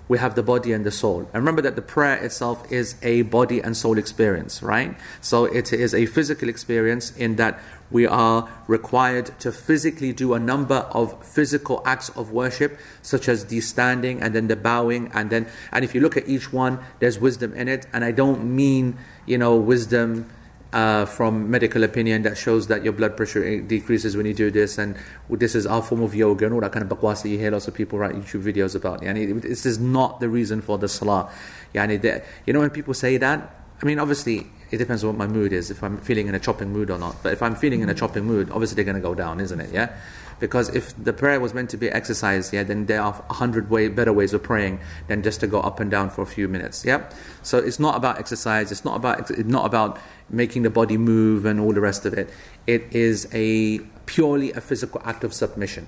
we 0.07 0.17
have 0.17 0.35
the 0.35 0.43
body 0.43 0.71
and 0.71 0.85
the 0.85 0.91
soul. 0.91 1.19
And 1.19 1.35
remember 1.35 1.61
that 1.63 1.75
the 1.75 1.81
prayer 1.81 2.15
itself 2.15 2.71
is 2.71 2.95
a 3.01 3.23
body 3.23 3.59
and 3.59 3.75
soul 3.75 3.97
experience, 3.97 4.61
right? 4.61 4.95
So 5.21 5.45
it 5.45 5.73
is 5.73 5.93
a 5.93 6.05
physical 6.05 6.49
experience 6.49 7.15
in 7.15 7.37
that 7.37 7.59
we 7.91 8.07
are 8.07 8.49
required 8.67 9.39
to 9.39 9.51
physically 9.51 10.11
do 10.11 10.33
a 10.33 10.39
number 10.39 10.87
of 10.91 11.25
physical 11.25 11.81
acts 11.85 12.09
of 12.09 12.31
worship, 12.31 12.79
such 13.01 13.29
as 13.29 13.45
the 13.45 13.61
standing 13.61 14.21
and 14.21 14.33
then 14.33 14.47
the 14.47 14.55
bowing, 14.55 15.11
and 15.13 15.29
then 15.29 15.47
and 15.71 15.85
if 15.85 15.93
you 15.93 16.01
look 16.01 16.17
at 16.17 16.27
each 16.27 16.51
one, 16.51 16.79
there's 16.99 17.19
wisdom 17.19 17.53
in 17.53 17.67
it. 17.67 17.85
And 17.93 18.03
I 18.03 18.11
don't 18.11 18.43
mean 18.43 18.97
you 19.25 19.37
know 19.37 19.55
wisdom 19.55 20.29
uh, 20.75 21.05
from 21.05 21.49
medical 21.49 21.83
opinion 21.83 22.23
that 22.23 22.37
shows 22.37 22.67
that 22.67 22.83
your 22.83 22.91
blood 22.91 23.15
pressure 23.15 23.61
decreases 23.61 24.17
when 24.17 24.25
you 24.25 24.33
do 24.33 24.51
this, 24.51 24.77
and 24.77 24.97
this 25.29 25.55
is 25.55 25.65
our 25.65 25.81
form 25.81 26.01
of 26.01 26.13
yoga 26.13 26.45
and 26.45 26.53
all 26.53 26.59
that 26.59 26.73
kind 26.73 26.83
of 26.83 26.95
bakwasi 26.95 27.29
you 27.31 27.39
hear 27.39 27.49
lots 27.49 27.67
of 27.69 27.73
people 27.73 27.97
write 27.97 28.13
YouTube 28.13 28.43
videos 28.43 28.75
about. 28.75 29.01
Yani, 29.01 29.41
this 29.41 29.65
is 29.65 29.79
not 29.79 30.19
the 30.19 30.27
reason 30.27 30.61
for 30.61 30.77
the 30.77 30.89
salah. 30.89 31.31
Yani, 31.73 32.01
the, 32.01 32.21
you 32.45 32.51
know 32.51 32.59
when 32.59 32.69
people 32.69 32.93
say 32.93 33.15
that, 33.15 33.55
I 33.81 33.85
mean 33.85 33.99
obviously 33.99 34.47
it 34.71 34.77
depends 34.77 35.03
on 35.03 35.11
what 35.11 35.17
my 35.17 35.27
mood 35.27 35.53
is, 35.53 35.71
if 35.71 35.81
I'm 35.81 35.97
feeling 35.97 36.27
in 36.27 36.35
a 36.35 36.39
chopping 36.39 36.71
mood 36.73 36.89
or 36.89 36.97
not. 36.97 37.23
But 37.23 37.33
if 37.33 37.41
I'm 37.41 37.55
feeling 37.55 37.81
in 37.81 37.89
a 37.89 37.93
chopping 37.93 38.25
mood, 38.25 38.49
obviously 38.49 38.75
they're 38.75 38.83
going 38.83 38.95
to 38.95 39.01
go 39.01 39.15
down, 39.15 39.39
isn't 39.39 39.59
it? 39.59 39.71
Yeah. 39.71 39.95
Because 40.39 40.67
if 40.75 40.93
the 41.01 41.13
prayer 41.13 41.39
was 41.39 41.53
meant 41.53 41.69
to 41.69 41.77
be 41.77 41.89
exercise, 41.89 42.51
yeah, 42.51 42.63
then 42.63 42.87
there 42.87 43.01
are 43.01 43.23
a 43.29 43.33
hundred 43.33 43.69
way 43.69 43.87
better 43.87 44.11
ways 44.11 44.33
of 44.33 44.43
praying 44.43 44.79
than 45.07 45.23
just 45.23 45.39
to 45.39 45.47
go 45.47 45.61
up 45.61 45.79
and 45.79 45.89
down 45.89 46.09
for 46.09 46.23
a 46.23 46.25
few 46.25 46.49
minutes. 46.49 46.83
Yeah. 46.83 47.09
So 47.41 47.57
it's 47.57 47.79
not 47.79 47.95
about 47.95 48.19
exercise. 48.19 48.71
It's 48.71 48.83
not 48.83 48.97
about 48.97 49.31
it's 49.31 49.45
not 49.45 49.65
about 49.65 49.97
making 50.29 50.63
the 50.63 50.69
body 50.69 50.97
move 50.97 51.45
and 51.45 51.59
all 51.59 51.73
the 51.73 51.81
rest 51.81 52.05
of 52.05 52.13
it. 52.13 52.29
It 52.67 52.83
is 52.91 53.27
a 53.33 53.79
purely 54.05 54.51
a 54.53 54.61
physical 54.61 55.01
act 55.03 55.23
of 55.23 55.33
submission. 55.33 55.87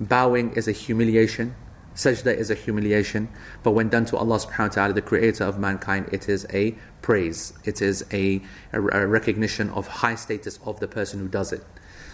Bowing 0.00 0.52
is 0.52 0.68
a 0.68 0.72
humiliation. 0.72 1.54
Sajda 1.94 2.36
is 2.36 2.50
a 2.50 2.54
humiliation, 2.54 3.30
but 3.62 3.70
when 3.70 3.88
done 3.88 4.04
to 4.06 4.18
Allah 4.18 4.36
subhanahu 4.36 4.68
wa 4.68 4.74
ta'ala, 4.74 4.92
the 4.92 5.00
creator 5.00 5.44
of 5.44 5.58
mankind, 5.58 6.10
it 6.12 6.28
is 6.28 6.46
a 6.52 6.72
praise. 7.00 7.54
It 7.64 7.80
is 7.80 8.04
a, 8.12 8.42
a, 8.74 9.06
recognition 9.06 9.70
of 9.70 9.86
high 9.86 10.16
status 10.16 10.58
of 10.66 10.78
the 10.78 10.88
person 10.88 11.20
who 11.20 11.28
does 11.28 11.52
it. 11.54 11.64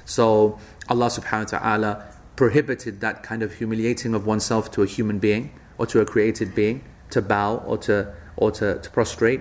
So 0.05 0.61
Allah 0.89 1.07
subhanahu 1.07 1.53
wa 1.53 1.59
ta'ala 1.59 2.05
prohibited 2.37 3.01
that 3.01 3.25
kind 3.25 3.43
of 3.43 3.55
humiliating 3.55 4.15
of 4.15 4.25
oneself 4.25 4.71
to 4.73 4.83
a 4.83 4.87
human 4.87 5.19
being 5.19 5.53
or 5.79 5.87
to 5.87 6.01
a 6.01 6.05
created 6.05 6.55
being, 6.55 6.85
to 7.11 7.21
bow 7.21 7.57
or 7.67 7.77
to 7.79 8.15
or 8.37 8.53
to, 8.53 8.79
to 8.79 8.91
prostrate 8.91 9.41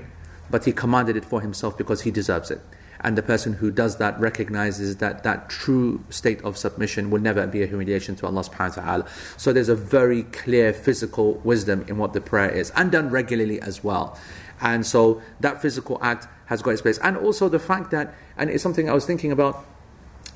but 0.52 0.66
he 0.66 0.72
commanded 0.72 1.16
it 1.18 1.26
for 1.26 1.42
himself 1.42 1.78
because 1.78 2.02
he 2.02 2.12
deserves 2.12 2.52
it. 2.52 2.62
And 3.04 3.18
the 3.18 3.24
person 3.24 3.54
who 3.54 3.72
does 3.72 3.98
that 3.98 4.20
recognizes 4.20 4.98
that 4.98 5.24
that 5.24 5.50
true 5.50 6.04
state 6.10 6.40
of 6.44 6.56
submission 6.56 7.10
will 7.10 7.22
never 7.22 7.48
be 7.48 7.64
a 7.64 7.66
humiliation 7.66 8.16
to 8.18 8.28
Allah 8.28 8.44
subhanahu 8.44 8.78
wa 8.78 8.84
ta'ala. 8.84 9.06
So 9.38 9.52
there's 9.52 9.70
a 9.70 9.76
very 9.76 10.24
clear 10.24 10.72
physical 10.72 11.36
wisdom 11.44 11.84
in 11.88 11.98
what 11.98 12.14
the 12.14 12.22
prayer 12.22 12.52
is, 12.52 12.72
and 12.76 12.92
done 12.92 13.10
regularly 13.10 13.60
as 13.60 13.84
well. 13.84 14.20
And 14.62 14.86
so 14.86 15.22
that 15.40 15.62
physical 15.64 15.98
act 16.04 16.28
has 16.46 16.62
got 16.62 16.72
its 16.72 16.84
place. 16.84 17.00
And 17.00 17.18
also 17.18 17.50
the 17.50 17.60
fact 17.60 17.90
that, 17.90 18.14
and 18.38 18.52
it's 18.52 18.62
something 18.62 18.88
I 18.88 18.94
was 18.94 19.06
thinking 19.06 19.32
about, 19.32 19.66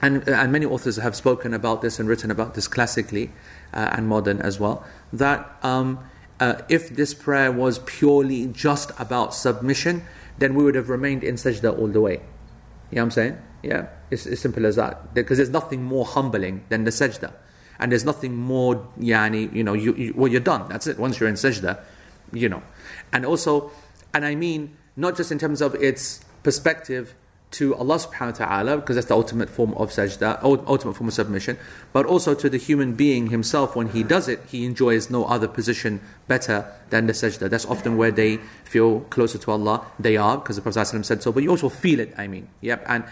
and, 0.01 0.27
and 0.27 0.51
many 0.51 0.65
authors 0.65 0.97
have 0.97 1.15
spoken 1.15 1.53
about 1.53 1.83
this 1.83 1.99
and 1.99 2.09
written 2.09 2.31
about 2.31 2.55
this 2.55 2.67
classically 2.67 3.31
uh, 3.73 3.89
and 3.93 4.07
modern 4.07 4.41
as 4.41 4.59
well, 4.59 4.83
that 5.13 5.55
um, 5.61 5.99
uh, 6.39 6.61
if 6.69 6.89
this 6.89 7.13
prayer 7.13 7.51
was 7.51 7.79
purely 7.79 8.47
just 8.47 8.91
about 8.99 9.33
submission, 9.33 10.03
then 10.37 10.53
we 10.55 10.63
would 10.63 10.75
have 10.75 10.89
remained 10.89 11.23
in 11.23 11.35
sajda 11.35 11.77
all 11.77 11.87
the 11.87 12.01
way. 12.01 12.13
You 12.91 12.97
know 12.97 13.01
what 13.01 13.03
I'm 13.03 13.11
saying? 13.11 13.37
Yeah, 13.63 13.87
it's 14.11 14.27
as 14.27 14.39
simple 14.39 14.65
as 14.65 14.75
that. 14.75 15.13
Because 15.13 15.37
there's 15.37 15.49
nothing 15.49 15.83
more 15.83 16.05
humbling 16.05 16.65
than 16.69 16.83
the 16.83 16.91
sajda. 16.91 17.33
And 17.79 17.91
there's 17.91 18.05
nothing 18.05 18.35
more, 18.35 18.87
yani, 18.99 19.53
you 19.53 19.63
know, 19.63 19.73
you, 19.73 19.93
you, 19.95 20.13
well, 20.15 20.31
you're 20.31 20.39
done. 20.41 20.67
That's 20.69 20.87
it. 20.87 20.99
Once 20.99 21.19
you're 21.19 21.29
in 21.29 21.35
sajda, 21.35 21.79
you 22.31 22.47
know. 22.47 22.63
And 23.11 23.25
also, 23.25 23.71
and 24.13 24.25
I 24.25 24.35
mean, 24.35 24.77
not 24.95 25.17
just 25.17 25.31
in 25.31 25.39
terms 25.39 25.61
of 25.61 25.75
its 25.75 26.23
perspective 26.43 27.15
to 27.57 27.75
Allah 27.75 27.95
subhanahu 27.95 28.39
wa 28.39 28.45
ta'ala, 28.45 28.77
because 28.77 28.95
that's 28.95 29.07
the 29.07 29.15
ultimate 29.15 29.49
form 29.49 29.73
of 29.75 29.89
sajda, 29.89 30.43
ultimate 30.43 30.93
form 30.93 31.07
of 31.07 31.13
submission, 31.13 31.57
but 31.93 32.05
also 32.05 32.33
to 32.33 32.49
the 32.49 32.57
human 32.57 32.93
being 32.95 33.27
himself 33.27 33.75
when 33.75 33.89
he 33.89 34.03
does 34.03 34.27
it, 34.27 34.41
he 34.47 34.65
enjoys 34.65 35.09
no 35.09 35.25
other 35.25 35.47
position 35.47 36.01
better 36.27 36.65
than 36.89 37.07
the 37.07 37.13
sajda. 37.13 37.49
That's 37.49 37.65
often 37.65 37.97
where 37.97 38.11
they 38.11 38.37
feel 38.63 39.01
closer 39.09 39.37
to 39.37 39.51
Allah. 39.51 39.85
They 39.99 40.17
are, 40.17 40.37
because 40.37 40.57
the 40.57 40.61
Prophet 40.61 41.05
said 41.05 41.23
so, 41.23 41.31
but 41.31 41.43
you 41.43 41.49
also 41.49 41.69
feel 41.69 41.99
it, 41.99 42.13
I 42.17 42.27
mean. 42.27 42.47
Yep, 42.61 42.83
and 42.87 43.03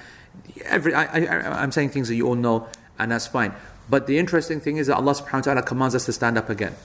every 0.65 0.93
I, 0.93 1.03
I, 1.05 1.61
I'm 1.61 1.71
saying 1.71 1.89
things 1.89 2.09
that 2.09 2.15
you 2.15 2.27
all 2.27 2.35
know, 2.35 2.67
and 2.99 3.11
that's 3.11 3.27
fine. 3.27 3.53
But 3.89 4.07
the 4.07 4.17
interesting 4.17 4.59
thing 4.59 4.77
is 4.77 4.87
that 4.87 4.97
Allah 4.97 5.13
subhanahu 5.13 5.33
wa 5.33 5.41
ta'ala 5.41 5.63
commands 5.63 5.95
us 5.95 6.05
to 6.05 6.13
stand 6.13 6.37
up 6.37 6.49
again. 6.49 6.75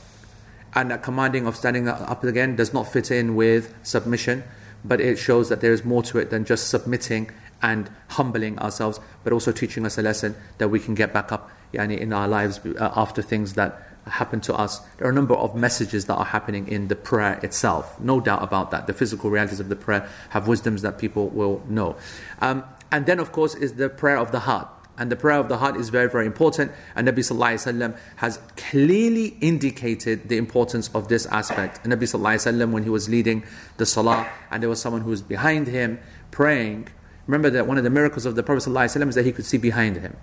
And 0.74 0.90
that 0.90 1.02
commanding 1.02 1.46
of 1.46 1.56
standing 1.56 1.88
up 1.88 2.22
again 2.24 2.54
does 2.56 2.74
not 2.74 2.92
fit 2.92 3.10
in 3.10 3.34
with 3.34 3.74
submission, 3.82 4.44
but 4.84 5.00
it 5.00 5.18
shows 5.18 5.48
that 5.48 5.60
there 5.60 5.72
is 5.72 5.84
more 5.84 6.02
to 6.04 6.18
it 6.18 6.30
than 6.30 6.44
just 6.44 6.68
submitting 6.68 7.30
and 7.62 7.90
humbling 8.08 8.58
ourselves, 8.58 9.00
but 9.24 9.32
also 9.32 9.52
teaching 9.52 9.84
us 9.84 9.98
a 9.98 10.02
lesson 10.02 10.34
that 10.58 10.68
we 10.68 10.78
can 10.78 10.94
get 10.94 11.12
back 11.12 11.32
up 11.32 11.50
yani, 11.72 11.98
in 11.98 12.12
our 12.12 12.28
lives 12.28 12.60
uh, 12.64 12.92
after 12.94 13.22
things 13.22 13.54
that 13.54 13.82
happen 14.06 14.40
to 14.40 14.54
us. 14.54 14.80
There 14.96 15.06
are 15.06 15.10
a 15.10 15.14
number 15.14 15.34
of 15.34 15.54
messages 15.54 16.06
that 16.06 16.14
are 16.14 16.24
happening 16.24 16.68
in 16.68 16.88
the 16.88 16.96
prayer 16.96 17.38
itself, 17.42 18.00
no 18.00 18.20
doubt 18.20 18.42
about 18.42 18.70
that. 18.70 18.86
The 18.86 18.92
physical 18.94 19.30
realities 19.30 19.60
of 19.60 19.68
the 19.68 19.76
prayer 19.76 20.08
have 20.30 20.48
wisdoms 20.48 20.82
that 20.82 20.98
people 20.98 21.28
will 21.28 21.62
know. 21.68 21.96
Um, 22.40 22.64
and 22.90 23.06
then, 23.06 23.18
of 23.20 23.32
course, 23.32 23.54
is 23.54 23.74
the 23.74 23.88
prayer 23.88 24.16
of 24.16 24.32
the 24.32 24.40
heart. 24.40 24.68
And 24.96 25.12
the 25.12 25.16
prayer 25.16 25.38
of 25.38 25.48
the 25.48 25.58
heart 25.58 25.76
is 25.76 25.90
very, 25.90 26.10
very 26.10 26.26
important. 26.26 26.72
And 26.96 27.06
Nabi 27.06 27.18
Sallallahu 27.18 27.96
has 28.16 28.40
clearly 28.56 29.36
indicated 29.40 30.28
the 30.28 30.36
importance 30.36 30.90
of 30.92 31.06
this 31.06 31.24
aspect. 31.26 31.80
And 31.84 31.92
Nabi 31.92 32.02
Sallallahu 32.02 32.72
when 32.72 32.82
he 32.82 32.90
was 32.90 33.08
leading 33.08 33.44
the 33.76 33.86
salah, 33.86 34.28
and 34.50 34.60
there 34.60 34.68
was 34.68 34.80
someone 34.80 35.02
who 35.02 35.10
was 35.10 35.22
behind 35.22 35.68
him 35.68 36.00
praying, 36.32 36.88
Remember 37.28 37.50
that 37.50 37.66
one 37.66 37.76
of 37.76 37.84
the 37.84 37.90
miracles 37.90 38.24
of 38.24 38.36
the 38.36 38.42
Prophet 38.42 38.70
ﷺ 38.70 39.10
is 39.10 39.14
that 39.14 39.26
he 39.26 39.32
could 39.32 39.44
see 39.44 39.58
behind 39.58 39.98
him, 39.98 40.16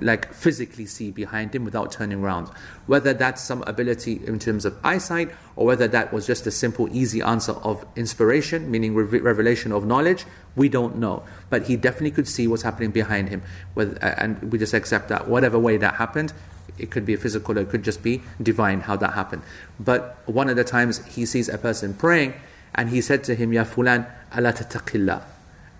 like 0.00 0.32
physically 0.32 0.86
see 0.86 1.10
behind 1.10 1.52
him 1.52 1.64
without 1.64 1.90
turning 1.90 2.22
around. 2.22 2.46
Whether 2.86 3.12
that's 3.12 3.42
some 3.42 3.64
ability 3.66 4.20
in 4.24 4.38
terms 4.38 4.64
of 4.64 4.78
eyesight, 4.84 5.32
or 5.56 5.66
whether 5.66 5.88
that 5.88 6.12
was 6.12 6.24
just 6.24 6.46
a 6.46 6.52
simple, 6.52 6.88
easy 6.92 7.20
answer 7.20 7.50
of 7.64 7.84
inspiration, 7.96 8.70
meaning 8.70 8.94
revelation 8.94 9.72
of 9.72 9.84
knowledge, 9.84 10.24
we 10.54 10.68
don't 10.68 10.98
know. 10.98 11.24
But 11.50 11.66
he 11.66 11.74
definitely 11.74 12.12
could 12.12 12.28
see 12.28 12.46
what's 12.46 12.62
happening 12.62 12.92
behind 12.92 13.28
him, 13.28 13.42
uh, 13.76 13.86
and 14.00 14.52
we 14.52 14.58
just 14.60 14.72
accept 14.72 15.08
that. 15.08 15.26
Whatever 15.26 15.58
way 15.58 15.78
that 15.78 15.94
happened, 15.96 16.32
it 16.78 16.92
could 16.92 17.04
be 17.04 17.16
physical, 17.16 17.58
or 17.58 17.62
it 17.62 17.70
could 17.70 17.82
just 17.82 18.04
be 18.04 18.22
divine 18.40 18.82
how 18.82 18.94
that 18.98 19.14
happened. 19.14 19.42
But 19.80 20.22
one 20.26 20.48
of 20.48 20.54
the 20.54 20.62
times 20.62 21.04
he 21.06 21.26
sees 21.26 21.48
a 21.48 21.58
person 21.58 21.94
praying, 21.94 22.34
and 22.72 22.90
he 22.90 23.00
said 23.00 23.24
to 23.24 23.34
him, 23.34 23.52
Ya 23.52 23.64
fulan, 23.64 24.08
tattaqillah 24.32 25.24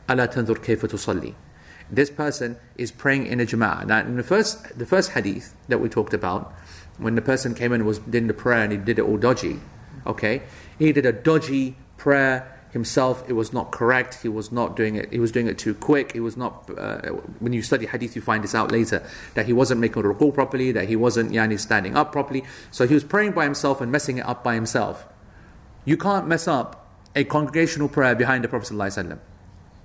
ألا 0.10 0.26
تنظر 0.26 0.58
كيف 0.58 0.86
تصلي 0.86 1.34
this 1.92 2.10
person 2.10 2.58
is 2.76 2.92
praying 2.92 3.28
in 3.28 3.40
a 3.40 3.46
jama'ah. 3.46 3.86
Now, 3.86 4.00
in 4.00 4.18
the 4.18 4.24
first, 4.24 4.78
the 4.78 4.86
first 4.86 5.12
hadith 5.12 5.56
that 5.68 5.80
we 5.80 5.90
talked 5.90 6.14
about, 6.14 6.54
when 6.98 7.16
the 7.16 7.22
person 7.22 7.54
came 7.54 7.72
in 7.72 7.82
and 7.82 7.88
was 7.88 8.00
doing 8.00 8.28
the 8.28 8.34
prayer 8.34 8.64
and 8.64 8.72
he 8.72 8.78
did 8.78 9.00
it 9.00 9.04
all 9.04 9.18
dodgy, 9.18 9.60
okay, 10.06 10.42
he 10.78 10.92
did 10.92 11.06
a 11.06 11.14
dodgy 11.14 11.78
prayer 11.98 12.54
himself. 12.72 13.24
It 13.30 13.34
was 13.34 13.54
not 13.54 13.72
correct. 13.72 14.20
He 14.22 14.28
was 14.28 14.52
not 14.52 14.76
doing 14.76 14.96
it. 14.96 15.12
He 15.12 15.20
was 15.20 15.32
doing 15.32 15.48
it 15.48 15.58
too 15.58 15.74
quick. 15.74 16.12
He 16.12 16.20
was 16.20 16.36
not. 16.36 16.70
Uh, 16.78 17.12
when 17.40 17.54
you 17.54 17.62
study 17.62 17.86
hadith, 17.86 18.16
you 18.16 18.22
find 18.22 18.44
this 18.44 18.54
out 18.54 18.72
later 18.72 19.08
that 19.36 19.46
he 19.46 19.54
wasn't 19.54 19.80
making 19.80 20.04
ruku 20.04 20.34
properly. 20.34 20.72
That 20.72 20.90
he 20.90 20.96
wasn't 20.96 21.32
yani 21.32 21.60
standing 21.60 21.96
up 21.96 22.12
properly. 22.12 22.44
So 22.72 22.86
he 22.86 22.94
was 22.94 23.04
praying 23.04 23.32
by 23.32 23.46
himself 23.46 23.80
and 23.80 23.92
messing 23.92 24.18
it 24.18 24.26
up 24.26 24.44
by 24.44 24.56
himself. 24.56 25.08
You 25.86 25.96
can't 25.96 26.28
mess 26.28 26.48
up 26.48 26.92
a 27.16 27.24
congregational 27.24 27.88
prayer 27.88 28.14
behind 28.14 28.44
the 28.44 28.50
Prophet 28.50 28.74
sallallahu 28.74 29.20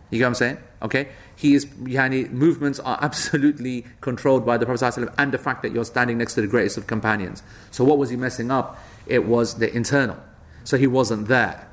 you 0.09 0.19
get 0.19 0.25
what 0.25 0.29
I'm 0.29 0.35
saying? 0.35 0.57
Okay? 0.81 1.09
He 1.35 1.53
is, 1.53 1.65
yani, 1.65 2.29
movements 2.31 2.79
are 2.79 2.97
absolutely 3.01 3.85
controlled 4.01 4.45
by 4.45 4.57
the 4.57 4.65
Prophet 4.65 4.83
ﷺ 4.85 5.13
and 5.17 5.31
the 5.31 5.37
fact 5.37 5.61
that 5.63 5.71
you're 5.71 5.85
standing 5.85 6.17
next 6.17 6.35
to 6.35 6.41
the 6.41 6.47
greatest 6.47 6.77
of 6.77 6.87
companions. 6.87 7.43
So 7.71 7.83
what 7.83 7.97
was 7.97 8.09
he 8.09 8.15
messing 8.15 8.49
up? 8.49 8.79
It 9.05 9.25
was 9.25 9.55
the 9.55 9.73
internal. 9.73 10.17
So 10.63 10.77
he 10.77 10.87
wasn't 10.87 11.27
there. 11.27 11.67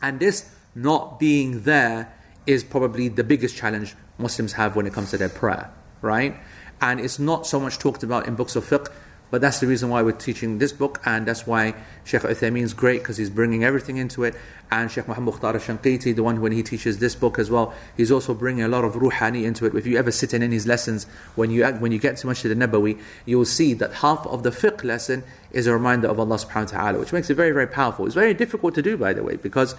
And 0.00 0.20
this 0.20 0.54
not 0.74 1.18
being 1.18 1.62
there 1.62 2.14
is 2.46 2.64
probably 2.64 3.08
the 3.08 3.24
biggest 3.24 3.56
challenge 3.56 3.94
Muslims 4.18 4.52
have 4.54 4.76
when 4.76 4.86
it 4.86 4.92
comes 4.92 5.10
to 5.10 5.18
their 5.18 5.28
prayer, 5.28 5.70
right? 6.02 6.36
And 6.80 7.00
it's 7.00 7.18
not 7.18 7.46
so 7.46 7.58
much 7.58 7.78
talked 7.78 8.02
about 8.02 8.26
in 8.26 8.34
books 8.34 8.56
of 8.56 8.64
fiqh 8.64 8.88
but 9.30 9.40
that's 9.40 9.60
the 9.60 9.66
reason 9.66 9.88
why 9.90 10.02
we're 10.02 10.12
teaching 10.12 10.58
this 10.58 10.72
book, 10.72 11.00
and 11.04 11.26
that's 11.26 11.46
why 11.46 11.74
Sheikh 12.04 12.22
Uthaymeen 12.22 12.62
is 12.62 12.74
great 12.74 13.00
because 13.00 13.16
he's 13.16 13.30
bringing 13.30 13.64
everything 13.64 13.96
into 13.96 14.24
it. 14.24 14.34
And 14.70 14.90
Sheikh 14.90 15.08
Muhammad 15.08 15.34
Mukhtar 15.34 15.54
al-Shanqiti, 15.54 16.14
the 16.14 16.22
one 16.22 16.40
when 16.40 16.52
he 16.52 16.62
teaches 16.62 16.98
this 16.98 17.14
book 17.14 17.38
as 17.38 17.50
well, 17.50 17.74
he's 17.96 18.10
also 18.10 18.34
bringing 18.34 18.62
a 18.64 18.68
lot 18.68 18.84
of 18.84 18.94
ruhani 18.94 19.44
into 19.44 19.64
it. 19.64 19.74
If 19.74 19.86
you 19.86 19.98
ever 19.98 20.10
sit 20.10 20.34
in, 20.34 20.42
in 20.42 20.52
his 20.52 20.66
lessons, 20.66 21.04
when 21.36 21.50
you 21.50 21.66
when 21.66 21.92
you 21.92 21.98
get 21.98 22.16
to 22.18 22.26
Masjid 22.26 22.50
al-Nabawi, 22.50 23.00
you'll 23.24 23.44
see 23.44 23.74
that 23.74 23.94
half 23.94 24.26
of 24.26 24.42
the 24.42 24.50
fiqh 24.50 24.84
lesson 24.84 25.24
is 25.52 25.66
a 25.66 25.72
reminder 25.72 26.08
of 26.08 26.20
Allah 26.20 26.36
subhanahu 26.36 26.72
wa 26.72 26.78
ta'ala, 26.78 26.98
which 26.98 27.12
makes 27.12 27.30
it 27.30 27.34
very, 27.34 27.52
very 27.52 27.66
powerful. 27.66 28.06
It's 28.06 28.14
very 28.14 28.34
difficult 28.34 28.74
to 28.74 28.82
do, 28.82 28.96
by 28.96 29.12
the 29.12 29.22
way, 29.22 29.36
because 29.36 29.74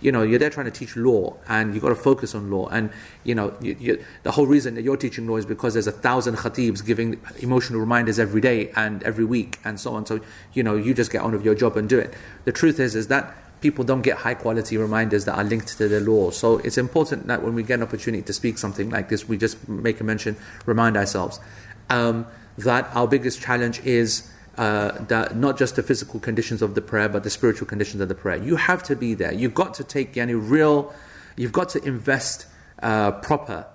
you 0.00 0.12
know, 0.12 0.22
you're 0.22 0.38
there 0.38 0.50
trying 0.50 0.66
to 0.66 0.72
teach 0.72 0.96
law 0.96 1.36
and 1.48 1.74
you've 1.74 1.82
got 1.82 1.90
to 1.90 1.94
focus 1.94 2.34
on 2.34 2.50
law. 2.50 2.68
And, 2.68 2.90
you 3.24 3.34
know, 3.34 3.56
you, 3.60 3.76
you, 3.78 4.04
the 4.22 4.32
whole 4.32 4.46
reason 4.46 4.74
that 4.74 4.82
you're 4.82 4.96
teaching 4.96 5.26
law 5.26 5.36
is 5.36 5.46
because 5.46 5.74
there's 5.74 5.86
a 5.86 5.92
thousand 5.92 6.36
khatibs 6.36 6.84
giving 6.84 7.20
emotional 7.40 7.80
reminders 7.80 8.18
every 8.18 8.40
day 8.40 8.70
and 8.76 9.02
every 9.02 9.24
week 9.24 9.58
and 9.64 9.80
so 9.80 9.94
on. 9.94 10.06
So, 10.06 10.20
you 10.52 10.62
know, 10.62 10.76
you 10.76 10.94
just 10.94 11.10
get 11.10 11.22
on 11.22 11.32
with 11.32 11.44
your 11.44 11.54
job 11.54 11.76
and 11.76 11.88
do 11.88 11.98
it. 11.98 12.12
The 12.44 12.52
truth 12.52 12.80
is, 12.80 12.94
is 12.94 13.08
that 13.08 13.34
people 13.60 13.82
don't 13.82 14.02
get 14.02 14.18
high 14.18 14.34
quality 14.34 14.76
reminders 14.76 15.24
that 15.24 15.38
are 15.38 15.44
linked 15.44 15.68
to 15.78 15.88
the 15.88 16.00
law. 16.00 16.30
So 16.30 16.58
it's 16.58 16.76
important 16.76 17.28
that 17.28 17.42
when 17.42 17.54
we 17.54 17.62
get 17.62 17.74
an 17.74 17.82
opportunity 17.82 18.22
to 18.22 18.32
speak 18.32 18.58
something 18.58 18.90
like 18.90 19.08
this, 19.08 19.26
we 19.26 19.38
just 19.38 19.66
make 19.68 20.00
a 20.00 20.04
mention, 20.04 20.36
remind 20.66 20.98
ourselves 20.98 21.40
um, 21.88 22.26
that 22.58 22.88
our 22.94 23.08
biggest 23.08 23.40
challenge 23.40 23.80
is 23.80 24.30
uh, 24.56 25.28
not 25.34 25.58
just 25.58 25.76
the 25.76 25.82
physical 25.82 26.20
conditions 26.20 26.62
of 26.62 26.74
the 26.74 26.80
prayer, 26.80 27.08
but 27.08 27.22
the 27.22 27.30
spiritual 27.30 27.66
conditions 27.66 28.00
of 28.00 28.08
the 28.08 28.14
prayer. 28.14 28.36
You 28.36 28.56
have 28.56 28.82
to 28.84 28.96
be 28.96 29.14
there. 29.14 29.32
You've 29.32 29.54
got 29.54 29.74
to 29.74 29.84
take 29.84 30.16
any 30.16 30.34
real, 30.34 30.94
you've 31.36 31.52
got 31.52 31.68
to 31.70 31.82
invest 31.84 32.46
uh, 32.82 33.12
proper, 33.12 33.66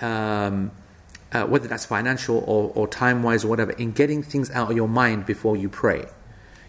um, 0.00 0.72
uh, 1.32 1.44
whether 1.44 1.68
that's 1.68 1.84
financial 1.84 2.38
or, 2.46 2.72
or 2.74 2.88
time 2.88 3.22
wise 3.22 3.44
or 3.44 3.48
whatever, 3.48 3.72
in 3.72 3.92
getting 3.92 4.22
things 4.22 4.50
out 4.50 4.70
of 4.70 4.76
your 4.76 4.88
mind 4.88 5.26
before 5.26 5.56
you 5.56 5.68
pray. 5.68 6.06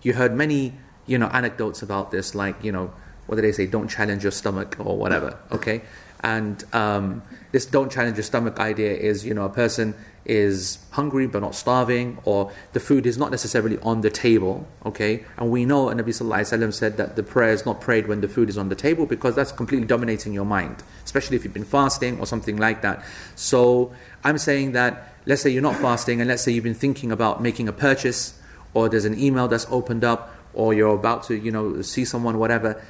You 0.02 0.14
heard 0.14 0.36
many, 0.36 0.74
you 1.08 1.18
know, 1.18 1.28
anecdotes 1.28 1.82
about 1.82 2.12
this, 2.12 2.36
like, 2.36 2.64
you 2.64 2.72
know, 2.72 2.94
what 3.26 3.38
do 3.38 3.42
they 3.42 3.52
say? 3.52 3.66
Don't 3.66 3.88
challenge 3.88 4.24
your 4.24 4.32
stomach 4.32 4.76
or 4.80 4.98
whatever, 4.98 5.40
okay? 5.52 5.82
And 6.22 6.64
um, 6.74 7.24
this 7.52 7.66
don't 7.66 7.92
challenge 7.92 8.18
your 8.18 8.24
stomach 8.24 8.60
idea 8.60 8.96
is, 8.96 9.26
you 9.26 9.34
know, 9.34 9.46
a 9.46 9.50
person 9.50 9.96
is 10.26 10.80
hungry 10.92 11.28
but 11.28 11.40
not 11.40 11.54
starving, 11.54 12.18
or 12.26 12.52
the 12.74 12.80
food 12.80 13.06
is 13.06 13.18
not 13.18 13.32
necessarily 13.32 13.78
on 13.80 14.02
the 14.02 14.10
table, 14.10 14.68
okay? 14.86 15.24
And 15.38 15.52
we 15.52 15.66
know, 15.66 15.90
and 15.90 16.00
Nabi 16.00 16.08
Sallallahu 16.08 16.74
said 16.74 16.98
that 16.98 17.16
the 17.16 17.24
prayer 17.24 17.52
is 17.52 17.66
not 17.66 17.80
prayed 17.80 18.08
when 18.08 18.22
the 18.22 18.28
food 18.28 18.50
is 18.50 18.58
on 18.58 18.70
the 18.70 18.76
table 18.76 19.06
because 19.06 19.36
that's 19.36 19.52
completely 19.52 19.88
dominating 19.88 20.34
your 20.34 20.46
mind, 20.46 20.84
especially 21.04 21.38
if 21.38 21.44
you've 21.44 21.54
been 21.54 21.64
fasting 21.64 22.20
or 22.20 22.26
something 22.26 22.58
like 22.58 22.82
that. 22.82 23.04
So 23.36 23.94
I'm 24.24 24.38
saying 24.38 24.72
that, 24.72 25.14
let's 25.26 25.42
say 25.42 25.50
you're 25.50 25.62
not 25.62 25.76
fasting, 25.76 26.22
and 26.22 26.28
let's 26.28 26.44
say 26.44 26.52
you've 26.52 26.64
been 26.64 26.74
thinking 26.74 27.12
about 27.12 27.42
making 27.42 27.68
a 27.68 27.74
purchase, 27.74 28.40
or 28.74 28.90
there's 28.90 29.06
an 29.06 29.20
email 29.20 29.48
that's 29.48 29.68
opened 29.70 30.04
up, 30.04 30.36
or 30.54 30.74
you're 30.74 30.96
about 30.96 31.24
to, 31.24 31.36
you 31.36 31.52
know, 31.52 31.82
see 31.82 32.06
someone, 32.06 32.40
whatever. 32.40 32.82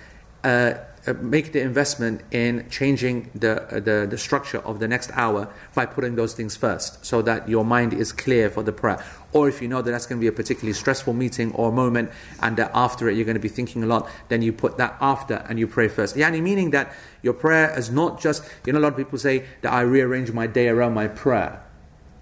Uh, 0.43 0.75
make 1.13 1.51
the 1.51 1.61
investment 1.61 2.21
in 2.31 2.67
changing 2.69 3.29
the, 3.35 3.63
uh, 3.63 3.79
the, 3.79 4.07
the 4.09 4.17
structure 4.17 4.59
of 4.59 4.79
the 4.79 4.87
next 4.87 5.11
hour 5.13 5.47
by 5.73 5.85
putting 5.85 6.15
those 6.15 6.33
things 6.33 6.55
first 6.55 7.05
so 7.05 7.21
that 7.21 7.47
your 7.47 7.63
mind 7.63 7.93
is 7.93 8.11
clear 8.11 8.49
for 8.49 8.63
the 8.63 8.71
prayer. 8.71 9.03
Or 9.33 9.47
if 9.47 9.61
you 9.61 9.67
know 9.67 9.81
that 9.81 9.91
that's 9.91 10.05
going 10.05 10.19
to 10.19 10.21
be 10.21 10.27
a 10.27 10.31
particularly 10.31 10.73
stressful 10.73 11.13
meeting 11.13 11.53
or 11.53 11.71
moment 11.71 12.11
and 12.41 12.57
that 12.57 12.71
after 12.73 13.09
it 13.09 13.15
you're 13.15 13.25
going 13.25 13.35
to 13.35 13.41
be 13.41 13.49
thinking 13.49 13.83
a 13.83 13.85
lot, 13.85 14.09
then 14.29 14.41
you 14.41 14.53
put 14.53 14.77
that 14.77 14.95
after 14.99 15.45
and 15.49 15.59
you 15.59 15.67
pray 15.67 15.87
first. 15.87 16.15
Yani 16.15 16.41
meaning 16.41 16.71
that 16.71 16.93
your 17.21 17.33
prayer 17.33 17.77
is 17.77 17.89
not 17.89 18.19
just, 18.19 18.43
you 18.65 18.73
know, 18.73 18.79
a 18.79 18.81
lot 18.81 18.93
of 18.93 18.97
people 18.97 19.19
say 19.19 19.45
that 19.61 19.73
I 19.73 19.81
rearrange 19.81 20.31
my 20.31 20.47
day 20.47 20.69
around 20.69 20.93
my 20.93 21.07
prayer, 21.07 21.61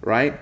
right? 0.02 0.40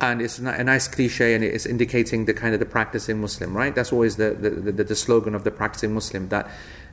and 0.00 0.22
it's 0.22 0.38
a 0.38 0.64
nice 0.64 0.86
cliche 0.86 1.34
and 1.34 1.42
it's 1.42 1.66
indicating 1.66 2.26
the 2.26 2.34
kind 2.34 2.54
of 2.54 2.60
the 2.60 2.66
practicing 2.66 3.20
Muslim, 3.20 3.56
right? 3.56 3.74
That's 3.74 3.92
always 3.92 4.16
the, 4.16 4.30
the, 4.30 4.50
the, 4.50 4.84
the 4.84 4.94
slogan 4.94 5.34
of 5.34 5.42
the 5.42 5.50
practicing 5.50 5.92
Muslim 5.92 6.28
that 6.28 6.48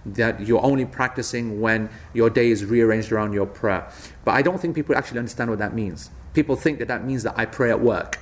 that 0.05 0.41
you're 0.41 0.63
only 0.63 0.85
practicing 0.85 1.61
when 1.61 1.89
your 2.13 2.29
day 2.29 2.51
is 2.51 2.63
rearranged 2.63 3.11
around 3.11 3.33
your 3.33 3.45
prayer. 3.45 3.89
But 4.23 4.31
I 4.31 4.41
don't 4.41 4.59
think 4.59 4.75
people 4.75 4.95
actually 4.95 5.19
understand 5.19 5.49
what 5.49 5.59
that 5.59 5.73
means. 5.73 6.09
People 6.33 6.55
think 6.55 6.79
that 6.79 6.87
that 6.87 7.05
means 7.05 7.23
that 7.23 7.33
I 7.37 7.45
pray 7.45 7.71
at 7.71 7.81
work. 7.81 8.19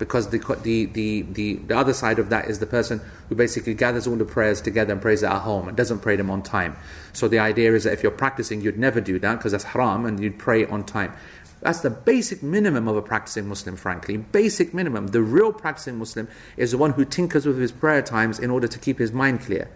because 0.00 0.30
the, 0.30 0.38
the, 0.62 0.86
the, 0.86 1.22
the, 1.22 1.54
the 1.56 1.76
other 1.76 1.92
side 1.92 2.18
of 2.18 2.30
that 2.30 2.46
is 2.46 2.58
the 2.58 2.66
person 2.66 3.00
who 3.28 3.34
basically 3.36 3.74
gathers 3.74 4.06
all 4.06 4.16
the 4.16 4.24
prayers 4.24 4.60
together 4.60 4.92
and 4.92 5.00
prays 5.00 5.22
it 5.22 5.26
at 5.26 5.42
home 5.42 5.68
and 5.68 5.76
doesn't 5.76 6.00
pray 6.00 6.16
them 6.16 6.30
on 6.30 6.42
time. 6.42 6.76
So 7.12 7.28
the 7.28 7.38
idea 7.38 7.74
is 7.74 7.84
that 7.84 7.92
if 7.92 8.02
you're 8.02 8.10
practicing, 8.10 8.62
you'd 8.62 8.78
never 8.78 9.00
do 9.00 9.18
that 9.20 9.36
because 9.36 9.52
that's 9.52 9.64
haram 9.64 10.06
and 10.06 10.18
you'd 10.18 10.38
pray 10.38 10.64
on 10.64 10.84
time. 10.84 11.12
That's 11.60 11.80
the 11.80 11.90
basic 11.90 12.42
minimum 12.42 12.88
of 12.88 12.96
a 12.96 13.02
practicing 13.02 13.46
Muslim, 13.46 13.76
frankly. 13.76 14.16
Basic 14.16 14.72
minimum. 14.72 15.08
The 15.08 15.20
real 15.20 15.52
practicing 15.52 15.98
Muslim 15.98 16.26
is 16.56 16.70
the 16.70 16.78
one 16.78 16.92
who 16.92 17.04
tinkers 17.04 17.44
with 17.44 17.58
his 17.58 17.70
prayer 17.70 18.00
times 18.00 18.38
in 18.38 18.50
order 18.50 18.66
to 18.66 18.78
keep 18.78 18.98
his 18.98 19.12
mind 19.12 19.42
clear. 19.42 19.70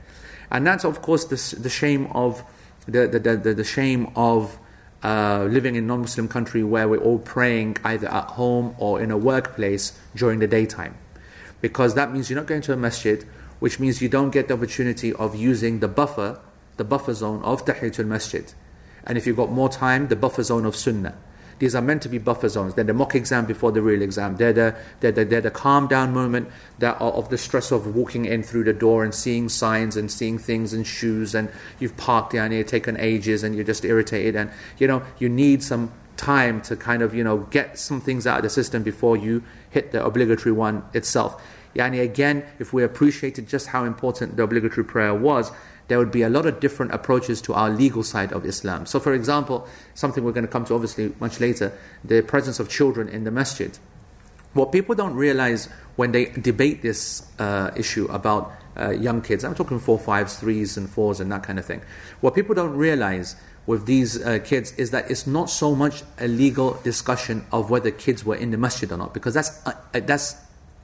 And 0.51 0.67
that's, 0.67 0.85
of 0.85 1.03
course, 1.03 1.25
the, 1.25 1.57
the 1.61 1.71
shame 1.71 2.07
of 2.13 2.43
the, 2.87 3.07
the, 3.09 3.37
the, 3.37 3.55
the 3.55 3.65
shame 3.65 4.11
of 4.15 4.59
uh, 5.03 5.47
living 5.51 5.77
in 5.77 5.87
non-Muslim 5.87 6.29
country 6.29 6.63
where 6.63 6.89
we're 6.89 6.99
all 6.99 7.19
praying 7.19 7.77
either 7.85 8.09
at 8.09 8.25
home 8.25 8.75
or 8.79 9.01
in 9.01 9.11
a 9.11 9.19
workplace 9.19 9.99
during 10.15 10.39
the 10.39 10.47
daytime. 10.47 10.97
Because 11.61 11.95
that 11.95 12.13
means 12.13 12.31
you're 12.31 12.39
not 12.39 12.47
going 12.47 12.63
to 12.63 12.73
a 12.73 12.77
masjid, 12.77 13.25
which 13.59 13.79
means 13.79 14.03
you 14.03 14.09
don't 14.09 14.31
get 14.31 14.49
the 14.49 14.55
opportunity 14.55 15.13
of 15.13 15.35
using 15.35 15.81
the 15.81 15.89
buffer, 15.89 16.41
the 16.77 16.85
buffer 16.85 17.15
zone 17.15 17.43
of 17.43 17.65
Tahiyatul 17.65 18.07
Masjid. 18.07 18.53
And 19.07 19.19
if 19.19 19.27
you've 19.27 19.37
got 19.37 19.51
more 19.51 19.69
time, 19.69 20.09
the 20.09 20.17
buffer 20.17 20.43
zone 20.43 20.65
of 20.65 20.77
Sunnah. 20.77 21.17
These 21.59 21.75
are 21.75 21.83
meant 21.83 22.03
to 22.03 22.09
be 22.09 22.19
buffer 22.19 22.49
zones. 22.49 22.75
They're 22.75 22.85
the 22.85 22.95
mock 22.95 23.15
exam 23.15 23.47
before 23.47 23.73
the 23.73 23.83
real 23.83 24.03
exam. 24.03 24.37
They're 24.37 24.53
the, 24.53 24.77
they're 25.01 25.13
the, 25.13 25.25
they're 25.25 25.41
the 25.41 25.51
calm 25.51 25.87
down 25.87 26.13
moment 26.13 26.49
that 26.79 27.01
of 27.01 27.29
the 27.29 27.39
stress 27.39 27.71
of 27.71 27.95
walking 27.95 28.25
in 28.25 28.43
through 28.43 28.65
the 28.65 28.73
door 28.73 29.05
and 29.05 29.15
seeing 29.15 29.49
signs 29.49 29.97
and 29.97 30.11
seeing 30.11 30.39
things 30.39 30.73
and 30.73 30.87
shoes 30.87 31.35
and 31.35 31.49
you've 31.79 31.97
parked 31.97 32.33
down 32.33 32.51
here, 32.51 32.65
taken 32.65 32.97
ages 32.99 33.43
and 33.43 33.55
you're 33.55 33.65
just 33.65 33.85
irritated 33.85 34.37
and 34.37 34.51
you 34.79 34.87
know 34.87 35.03
you 35.19 35.29
need 35.29 35.63
some 35.63 35.93
time 36.17 36.61
to 36.63 36.77
kind 36.77 37.03
of 37.03 37.15
you 37.15 37.25
know 37.25 37.39
get 37.51 37.79
some 37.79 38.01
things 38.01 38.27
out 38.27 38.39
of 38.39 38.43
the 38.43 38.51
system 38.51 38.83
before 38.83 39.17
you 39.17 39.43
hit 39.71 39.93
the 39.93 40.05
obligatory 40.05 40.53
one 40.53 40.83
itself. 40.93 41.43
Yani 41.75 42.01
again, 42.01 42.45
if 42.59 42.73
we 42.73 42.85
appreciated 42.85 43.49
just 43.49 43.69
how 43.69 43.85
important 43.85 44.37
the 44.37 44.43
obligatory 44.43 44.85
prayer 44.85 45.15
was, 45.15 45.51
there 45.89 45.99
would 45.99 46.11
be 46.11 46.23
a 46.23 46.29
lot 46.29 46.47
of 46.47 46.61
different 46.61 46.93
approaches 46.93 47.43
to 47.43 47.55
our 47.55 47.71
legal 47.71 48.03
side 48.03 48.33
of 48.33 48.45
Islam. 48.47 48.87
So, 48.87 48.99
for 48.99 49.13
example, 49.13 49.67
something 49.95 50.25
we're 50.25 50.33
going 50.33 50.47
to 50.47 50.53
come 50.53 50.65
to 50.67 50.75
obviously 50.75 51.13
much 51.21 51.41
later 51.41 51.73
the 52.03 52.23
presence 52.23 52.59
of 52.59 52.69
children 52.69 53.09
in 53.09 53.25
the 53.25 53.31
masjid. 53.31 53.77
What 54.55 54.73
people 54.73 54.95
don't 54.95 55.15
realize 55.15 55.69
when 55.97 56.13
they 56.13 56.27
debate 56.27 56.83
this 56.83 57.27
uh, 57.39 57.71
issue 57.77 58.07
about 58.07 58.53
uh, 58.77 58.91
young 58.91 59.21
kids, 59.21 59.45
I'm 59.45 59.55
talking 59.55 59.79
four, 59.79 59.99
fives, 59.99 60.37
threes, 60.37 60.77
and 60.77 60.89
fours, 60.89 61.21
and 61.21 61.31
that 61.33 61.43
kind 61.43 61.59
of 61.59 61.65
thing. 61.65 61.83
What 62.21 62.35
people 62.35 62.55
don't 62.55 62.77
realize 62.77 63.37
with 63.67 63.87
these 63.87 64.23
uh, 64.23 64.39
kids 64.45 64.73
is 64.73 64.91
that 64.91 65.11
it's 65.11 65.27
not 65.27 65.51
so 65.51 65.75
much 65.75 66.03
a 66.19 66.29
legal 66.29 66.75
discussion 66.83 67.47
of 67.51 67.71
whether 67.71 67.91
kids 67.91 68.25
were 68.25 68.37
in 68.37 68.51
the 68.51 68.59
masjid 68.59 68.91
or 68.91 68.97
not, 68.97 69.15
because 69.15 69.35
that's, 69.35 69.65
uh, 69.67 69.75
that's 69.93 70.37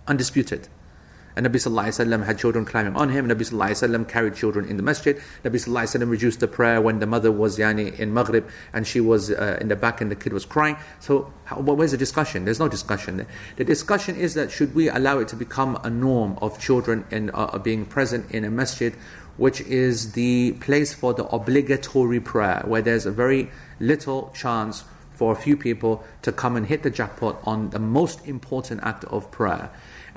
undisputed. 0.06 0.68
And 1.36 1.46
Nabi 1.46 1.56
Sallallahu 1.56 2.24
had 2.24 2.38
children 2.38 2.64
climbing 2.64 2.96
on 2.96 3.08
him. 3.08 3.30
And 3.30 3.38
Nabi 3.38 3.48
Sallallahu 3.48 4.08
carried 4.08 4.34
children 4.34 4.68
in 4.68 4.76
the 4.76 4.82
masjid. 4.82 5.16
Nabi 5.44 5.56
Sallallahu 5.56 6.10
reduced 6.10 6.40
the 6.40 6.48
prayer 6.48 6.80
when 6.80 6.98
the 6.98 7.06
mother 7.06 7.30
was 7.30 7.58
yani, 7.58 7.98
in 7.98 8.12
Maghrib 8.12 8.48
and 8.72 8.86
she 8.86 9.00
was 9.00 9.30
uh, 9.30 9.58
in 9.60 9.68
the 9.68 9.76
back 9.76 10.00
and 10.00 10.10
the 10.10 10.16
kid 10.16 10.32
was 10.32 10.44
crying. 10.44 10.76
So 10.98 11.32
how, 11.44 11.60
where's 11.60 11.92
the 11.92 11.96
discussion? 11.96 12.44
There's 12.44 12.60
no 12.60 12.68
discussion. 12.68 13.26
The 13.56 13.64
discussion 13.64 14.16
is 14.16 14.34
that 14.34 14.50
should 14.50 14.74
we 14.74 14.88
allow 14.88 15.18
it 15.18 15.28
to 15.28 15.36
become 15.36 15.78
a 15.84 15.90
norm 15.90 16.38
of 16.42 16.58
children 16.60 17.04
in, 17.10 17.30
uh, 17.34 17.58
being 17.58 17.84
present 17.86 18.30
in 18.30 18.44
a 18.44 18.50
masjid 18.50 18.94
which 19.36 19.62
is 19.62 20.12
the 20.12 20.52
place 20.60 20.92
for 20.92 21.14
the 21.14 21.24
obligatory 21.28 22.20
prayer, 22.20 22.62
where 22.66 22.82
there's 22.82 23.06
a 23.06 23.10
very 23.10 23.50
little 23.78 24.30
chance 24.34 24.84
for 25.14 25.32
a 25.32 25.34
few 25.36 25.56
people 25.56 26.04
to 26.20 26.30
come 26.30 26.56
and 26.56 26.66
hit 26.66 26.82
the 26.82 26.90
jackpot 26.90 27.40
on 27.44 27.70
the 27.70 27.78
most 27.78 28.26
important 28.26 28.80
act 28.82 29.04
of 29.04 29.30
prayer 29.30 29.70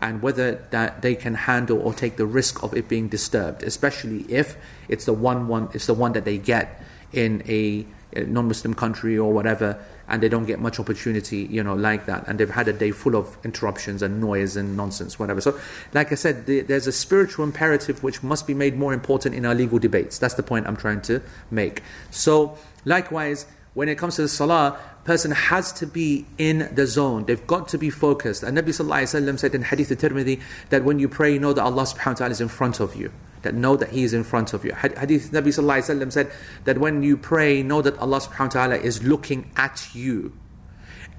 and 0.04 0.22
whether 0.22 0.56
that 0.72 1.02
they 1.02 1.16
can 1.16 1.34
handle 1.34 1.80
or 1.80 1.94
take 1.94 2.18
the 2.18 2.26
risk 2.26 2.62
of 2.62 2.76
it 2.76 2.90
being 2.90 3.08
disturbed, 3.08 3.64
especially 3.64 4.26
if 4.28 4.58
it's 4.90 5.06
the 5.06 5.14
one 5.14 5.48
one 5.48 5.70
it's 5.74 5.86
the 5.86 5.94
one 5.94 6.12
that 6.12 6.26
they 6.26 6.38
get 6.38 6.84
in 7.14 7.42
a, 7.48 7.86
non-Muslim 8.16 8.76
country 8.76 9.18
or 9.18 9.34
whatever, 9.34 9.84
and 10.08 10.22
they 10.22 10.30
don't 10.30 10.46
get 10.46 10.60
much 10.60 10.80
opportunity, 10.80 11.48
you 11.50 11.64
know, 11.64 11.74
like 11.74 12.06
that, 12.06 12.28
and 12.28 12.40
they've 12.40 12.50
had 12.50 12.68
a 12.68 12.74
day 12.74 12.92
full 12.92 13.16
of 13.16 13.38
interruptions 13.44 14.04
and 14.04 14.22
noise 14.22 14.56
and 14.56 14.78
nonsense, 14.78 15.18
whatever. 15.18 15.42
So, 15.42 15.60
like 15.94 16.12
I 16.12 16.16
said, 16.16 16.46
the, 16.46 16.62
there's 16.62 16.86
a 16.86 16.92
spiritual 16.92 17.44
imperative 17.44 18.04
which 18.04 18.22
must 18.22 18.46
be 18.46 18.54
made 18.54 18.78
more 18.78 18.94
important 18.94 19.34
in 19.34 19.48
our 19.48 19.56
legal 19.56 19.80
debates. 19.80 20.20
That's 20.20 20.36
the 20.36 20.44
point 20.44 20.68
I'm 20.68 20.78
trying 20.78 21.02
to 21.04 21.24
make. 21.50 21.82
So, 22.12 22.56
likewise, 22.86 23.48
when 23.74 23.90
it 23.90 23.98
comes 23.98 24.18
to 24.18 24.24
the 24.24 24.28
salah, 24.28 24.78
person 25.04 25.32
has 25.32 25.72
to 25.74 25.88
be 25.88 26.26
in 26.38 26.70
the 26.74 26.88
zone. 26.88 27.26
They've 27.26 27.46
got 27.46 27.68
to 27.70 27.78
be 27.78 27.90
focused. 27.90 28.44
And 28.44 28.58
Nabi 28.58 28.70
Sallallahu 28.70 29.38
said 29.40 29.56
in 29.56 29.64
Hadith 29.64 29.92
al-Tirmidhi 29.92 30.42
that 30.70 30.84
when 30.84 31.00
you 31.00 31.10
pray, 31.10 31.34
you 31.34 31.40
know 31.40 31.54
that 31.54 31.64
Allah 31.64 31.84
subhanahu 31.84 32.08
wa 32.08 32.14
ta'ala 32.14 32.32
is 32.32 32.42
in 32.42 32.48
front 32.48 32.80
of 32.80 32.96
you. 32.96 33.12
That 33.42 33.54
know 33.54 33.76
that 33.76 33.90
He 33.90 34.04
is 34.04 34.14
in 34.14 34.24
front 34.24 34.54
of 34.54 34.64
you. 34.64 34.74
Hadith 34.74 35.32
Nabi 35.32 35.48
Sallallahu 35.48 36.12
said 36.12 36.32
that 36.64 36.78
when 36.78 37.04
you 37.04 37.18
pray, 37.18 37.62
know 37.62 37.82
that 37.82 37.98
Allah 37.98 38.20
subhanahu 38.20 38.40
wa 38.40 38.48
ta'ala 38.48 38.78
is 38.78 39.04
looking 39.04 39.52
at 39.58 39.90
you. 39.94 40.34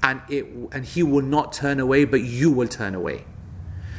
And, 0.02 0.20
it, 0.28 0.46
and 0.72 0.84
He 0.84 1.02
will 1.02 1.22
not 1.22 1.52
turn 1.52 1.80
away, 1.80 2.04
but 2.04 2.22
you 2.22 2.50
will 2.50 2.68
turn 2.68 2.94
away. 2.94 3.24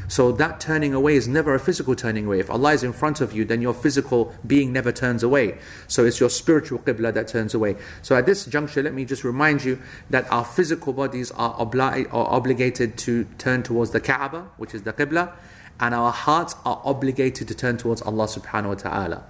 So 0.07 0.31
that 0.33 0.59
turning 0.59 0.93
away 0.93 1.15
is 1.15 1.27
never 1.27 1.55
a 1.55 1.59
physical 1.59 1.95
turning 1.95 2.25
away. 2.25 2.39
If 2.39 2.49
Allah 2.49 2.73
is 2.73 2.83
in 2.83 2.93
front 2.93 3.21
of 3.21 3.33
you, 3.33 3.45
then 3.45 3.61
your 3.61 3.73
physical 3.73 4.33
being 4.45 4.71
never 4.71 4.91
turns 4.91 5.23
away. 5.23 5.57
So 5.87 6.05
it's 6.05 6.19
your 6.19 6.29
spiritual 6.29 6.79
qibla 6.79 7.13
that 7.13 7.27
turns 7.27 7.53
away. 7.53 7.75
So 8.01 8.15
at 8.15 8.25
this 8.25 8.45
juncture, 8.45 8.83
let 8.83 8.93
me 8.93 9.05
just 9.05 9.23
remind 9.23 9.63
you 9.63 9.79
that 10.09 10.31
our 10.31 10.45
physical 10.45 10.93
bodies 10.93 11.31
are, 11.31 11.55
obli- 11.55 12.07
are 12.13 12.27
obligated 12.27 12.97
to 12.99 13.25
turn 13.37 13.63
towards 13.63 13.91
the 13.91 13.99
Kaaba, 13.99 14.49
which 14.57 14.73
is 14.75 14.83
the 14.83 14.93
qibla, 14.93 15.33
and 15.79 15.93
our 15.93 16.11
hearts 16.11 16.55
are 16.65 16.81
obligated 16.85 17.47
to 17.47 17.55
turn 17.55 17.77
towards 17.77 18.01
Allah 18.01 18.25
subhanahu 18.25 18.67
wa 18.67 18.75
ta'ala. 18.75 19.23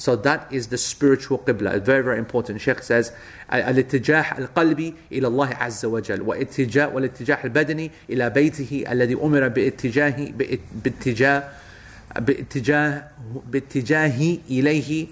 So 0.00 0.14
that 0.16 0.52
is 0.52 0.68
the 0.68 0.76
spiritual 0.76 1.38
qibla. 1.38 1.80
Very, 1.80 2.02
very 2.02 2.18
important. 2.18 2.60
Sheikh 2.60 2.82
says, 2.82 3.12
الاتجاه 3.50 4.38
القلبي 4.38 4.94
إلى 5.12 5.26
الله 5.26 5.54
عز 5.54 5.84
وجل 5.84 6.22
واتجاه 6.22 6.94
والاتجاه 6.94 7.44
البدني 7.44 7.90
إلى 8.10 8.30
بيته 8.30 8.84
الذي 8.88 9.14
أمر 9.14 9.48
باتجاه 9.48 10.32
باتجاه 10.84 11.48
باتجاه 12.16 13.04
باتجاه 13.46 14.38
إليه 14.50 15.06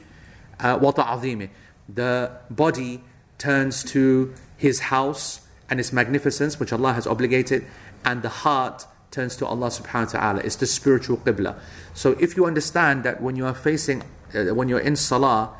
وتعظيمه. 0.64 1.48
The 1.88 2.30
body 2.50 3.00
turns 3.38 3.84
to 3.84 4.32
his 4.56 4.80
house 4.80 5.40
and 5.70 5.80
its 5.80 5.92
magnificence, 5.92 6.60
which 6.60 6.72
Allah 6.72 6.92
has 6.92 7.06
obligated, 7.06 7.64
and 8.04 8.22
the 8.22 8.28
heart 8.28 8.86
turns 9.10 9.36
to 9.36 9.46
Allah 9.46 9.68
subhanahu 9.68 10.14
wa 10.14 10.20
ta'ala. 10.20 10.40
It's 10.40 10.56
the 10.56 10.66
spiritual 10.66 11.18
qibla. 11.18 11.56
So 11.94 12.12
if 12.20 12.36
you 12.36 12.46
understand 12.46 13.02
that 13.04 13.22
when 13.22 13.36
you 13.36 13.46
are 13.46 13.54
facing 13.54 14.02
uh, 14.33 14.53
when 14.53 14.69
you're 14.69 14.79
in 14.79 14.95
salah, 14.95 15.55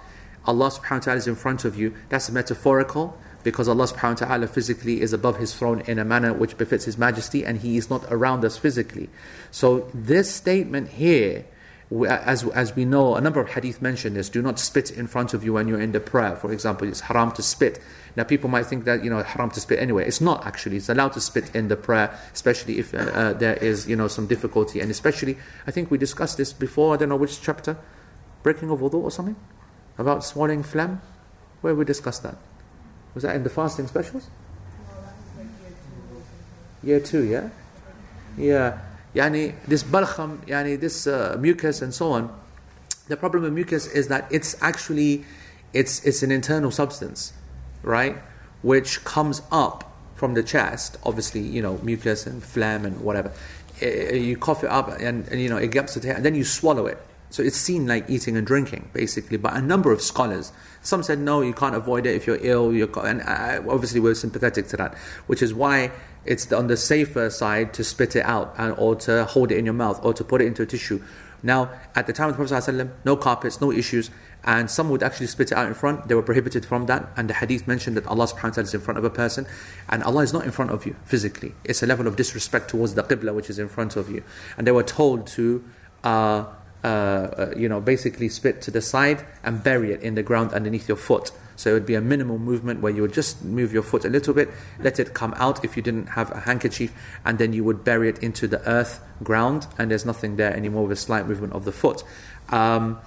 Allah 0.45 0.71
subhanahu 0.71 0.91
wa 0.91 0.99
ta'ala 0.99 1.17
is 1.17 1.27
in 1.27 1.35
front 1.35 1.65
of 1.65 1.77
you, 1.77 1.93
that's 2.09 2.29
metaphorical 2.31 3.17
because 3.43 3.67
Allah 3.67 3.85
subhanahu 3.85 4.21
wa 4.21 4.27
ta'ala 4.27 4.47
physically 4.47 5.01
is 5.01 5.13
above 5.13 5.37
His 5.37 5.53
throne 5.53 5.81
in 5.81 5.99
a 5.99 6.05
manner 6.05 6.33
which 6.33 6.57
befits 6.57 6.85
His 6.85 6.97
majesty 6.97 7.45
and 7.45 7.59
He 7.59 7.77
is 7.77 7.89
not 7.89 8.03
around 8.09 8.43
us 8.43 8.57
physically. 8.57 9.09
So, 9.51 9.89
this 9.93 10.33
statement 10.33 10.89
here, 10.89 11.45
as, 12.07 12.43
as 12.49 12.75
we 12.75 12.85
know, 12.85 13.15
a 13.15 13.21
number 13.21 13.39
of 13.39 13.49
hadith 13.49 13.81
mention 13.81 14.13
this 14.13 14.29
do 14.29 14.41
not 14.41 14.59
spit 14.59 14.91
in 14.91 15.07
front 15.07 15.33
of 15.33 15.43
you 15.43 15.53
when 15.53 15.67
you're 15.67 15.81
in 15.81 15.91
the 15.91 15.99
prayer. 15.99 16.35
For 16.35 16.51
example, 16.51 16.87
it's 16.87 17.01
haram 17.01 17.31
to 17.33 17.41
spit. 17.41 17.79
Now, 18.15 18.23
people 18.23 18.49
might 18.49 18.65
think 18.65 18.83
that, 18.85 19.03
you 19.03 19.09
know, 19.09 19.23
haram 19.23 19.49
to 19.51 19.59
spit 19.59 19.79
anyway. 19.79 20.05
It's 20.05 20.21
not 20.21 20.45
actually. 20.45 20.77
It's 20.77 20.89
allowed 20.89 21.13
to 21.13 21.21
spit 21.21 21.55
in 21.55 21.67
the 21.67 21.77
prayer, 21.77 22.17
especially 22.33 22.79
if 22.79 22.93
uh, 22.93 22.97
uh, 22.97 23.33
there 23.33 23.55
is, 23.55 23.87
you 23.87 23.95
know, 23.95 24.07
some 24.07 24.27
difficulty. 24.27 24.81
And 24.81 24.91
especially, 24.91 25.37
I 25.65 25.71
think 25.71 25.89
we 25.89 25.97
discussed 25.97 26.37
this 26.37 26.53
before, 26.53 26.93
I 26.93 26.97
don't 26.97 27.09
know 27.09 27.15
which 27.15 27.41
chapter 27.41 27.77
breaking 28.43 28.69
of 28.69 28.79
wudu 28.79 28.95
or 28.95 29.11
something? 29.11 29.35
About 29.97 30.23
swallowing 30.23 30.63
phlegm? 30.63 31.01
Where 31.61 31.75
we 31.75 31.85
discussed 31.85 32.23
that? 32.23 32.37
Was 33.13 33.23
that 33.23 33.35
in 33.35 33.43
the 33.43 33.49
fasting 33.49 33.87
specials? 33.87 34.29
year 36.83 36.99
two, 36.99 37.23
yeah? 37.23 37.49
Yeah. 38.37 38.79
Yani, 39.15 39.55
this 39.67 39.83
balkham, 39.83 40.37
yani, 40.45 40.79
this 40.79 41.07
uh, 41.07 41.35
mucus 41.39 41.81
and 41.81 41.93
so 41.93 42.11
on, 42.11 42.33
the 43.07 43.17
problem 43.17 43.43
with 43.43 43.53
mucus 43.53 43.87
is 43.87 44.07
that 44.07 44.27
it's 44.29 44.55
actually, 44.61 45.25
it's, 45.73 46.05
it's 46.05 46.21
an 46.21 46.31
internal 46.31 46.71
substance, 46.71 47.33
right? 47.81 48.17
Which 48.61 49.03
comes 49.03 49.41
up 49.51 49.91
from 50.15 50.35
the 50.35 50.43
chest, 50.43 50.97
obviously, 51.03 51.41
you 51.41 51.61
know, 51.61 51.79
mucus 51.79 52.27
and 52.27 52.43
phlegm 52.43 52.85
and 52.85 53.01
whatever. 53.01 53.31
You 53.81 54.37
cough 54.37 54.63
it 54.63 54.69
up 54.69 54.89
and, 54.99 55.27
and 55.29 55.41
you 55.41 55.49
know, 55.49 55.57
it 55.57 55.71
gets 55.71 55.93
to 55.93 55.99
the 55.99 56.15
and 56.15 56.23
then 56.23 56.35
you 56.35 56.43
swallow 56.43 56.85
it 56.85 56.99
So 57.29 57.43
it's 57.43 57.57
seen 57.57 57.85
like 57.85 58.09
eating 58.09 58.35
and 58.37 58.45
drinking, 58.45 58.89
basically, 58.91 59.37
by 59.37 59.57
a 59.57 59.61
number 59.61 59.91
of 59.91 60.01
scholars. 60.01 60.51
Some 60.81 61.03
said, 61.03 61.19
no, 61.19 61.41
you 61.41 61.53
can't 61.53 61.75
avoid 61.75 62.05
it 62.05 62.15
if 62.15 62.25
you're 62.25 62.39
ill. 62.41 62.73
You're, 62.73 62.89
and 63.05 63.21
uh, 63.21 63.61
obviously, 63.69 63.99
we're 63.99 64.15
sympathetic 64.15 64.67
to 64.69 64.77
that, 64.77 64.95
which 65.27 65.41
is 65.41 65.53
why 65.53 65.91
it's 66.25 66.51
on 66.51 66.67
the 66.67 66.77
safer 66.77 67.29
side 67.29 67.73
to 67.75 67.83
spit 67.83 68.15
it 68.15 68.25
out 68.25 68.55
and, 68.57 68.73
or 68.77 68.95
to 68.95 69.25
hold 69.25 69.51
it 69.51 69.57
in 69.57 69.65
your 69.65 69.73
mouth 69.73 70.03
or 70.03 70.13
to 70.13 70.23
put 70.23 70.41
it 70.41 70.45
into 70.45 70.63
a 70.63 70.65
tissue. 70.65 71.01
Now, 71.41 71.71
at 71.95 72.05
the 72.07 72.13
time 72.13 72.29
of 72.29 72.37
the 72.37 72.45
Prophet, 72.45 72.71
ﷺ, 72.71 72.91
no 73.05 73.15
carpets, 73.15 73.61
no 73.61 73.71
issues, 73.71 74.09
and 74.43 74.69
some 74.69 74.89
would 74.89 75.03
actually 75.03 75.27
spit 75.27 75.51
it 75.51 75.57
out 75.57 75.67
in 75.67 75.73
front. 75.73 76.07
They 76.07 76.15
were 76.15 76.23
prohibited 76.23 76.65
from 76.65 76.87
that. 76.87 77.09
And 77.15 77.29
the 77.29 77.33
hadith 77.33 77.67
mentioned 77.67 77.95
that 77.95 78.07
Allah 78.07 78.25
subhanahu 78.25 78.43
wa 78.43 78.49
ta'ala 78.49 78.63
is 78.63 78.73
in 78.73 78.81
front 78.81 78.97
of 78.97 79.03
a 79.03 79.09
person, 79.09 79.45
and 79.87 80.03
Allah 80.03 80.23
is 80.23 80.33
not 80.33 80.45
in 80.45 80.51
front 80.51 80.71
of 80.71 80.85
you 80.85 80.95
physically. 81.05 81.55
It's 81.63 81.83
a 81.83 81.85
level 81.85 82.07
of 82.07 82.15
disrespect 82.15 82.69
towards 82.69 82.95
the 82.95 83.03
qibla 83.03 83.33
which 83.33 83.49
is 83.49 83.59
in 83.59 83.69
front 83.69 83.95
of 83.95 84.09
you. 84.09 84.23
And 84.57 84.65
they 84.65 84.71
were 84.71 84.83
told 84.83 85.27
to. 85.27 85.63
Uh, 86.03 86.45
uh, 86.83 86.87
uh, 86.87 87.53
you 87.57 87.67
know, 87.67 87.81
basically 87.81 88.29
spit 88.29 88.61
to 88.61 88.71
the 88.71 88.81
side 88.81 89.25
and 89.43 89.63
bury 89.63 89.91
it 89.91 90.01
in 90.01 90.15
the 90.15 90.23
ground 90.23 90.53
underneath 90.53 90.87
your 90.87 90.97
foot. 90.97 91.31
So 91.57 91.71
it 91.71 91.73
would 91.73 91.85
be 91.85 91.95
a 91.95 92.01
minimal 92.01 92.39
movement 92.39 92.81
where 92.81 92.93
you 92.93 93.01
would 93.01 93.11
just 93.11 93.43
move 93.43 93.73
your 93.73 93.83
foot 93.83 94.05
a 94.05 94.09
little 94.09 94.33
bit, 94.33 94.49
let 94.79 94.97
it 94.97 95.13
come 95.13 95.33
out 95.35 95.65
if 95.65 95.75
you 95.75 95.83
didn't 95.83 96.07
have 96.07 96.31
a 96.31 96.39
handkerchief, 96.39 96.93
and 97.25 97.37
then 97.37 97.51
you 97.51 97.65
would 97.65 97.83
bury 97.83 98.07
it 98.07 98.19
into 98.19 98.47
the 98.47 98.65
earth 98.69 99.01
ground, 99.23 99.67
and 99.77 99.91
there's 99.91 100.05
nothing 100.05 100.37
there 100.37 100.55
anymore 100.55 100.83
with 100.83 100.97
a 100.97 101.01
slight 101.01 101.27
movement 101.27 101.51
of 101.51 101.65
the 101.65 101.73
foot. 101.73 102.01
Um, 102.47 102.99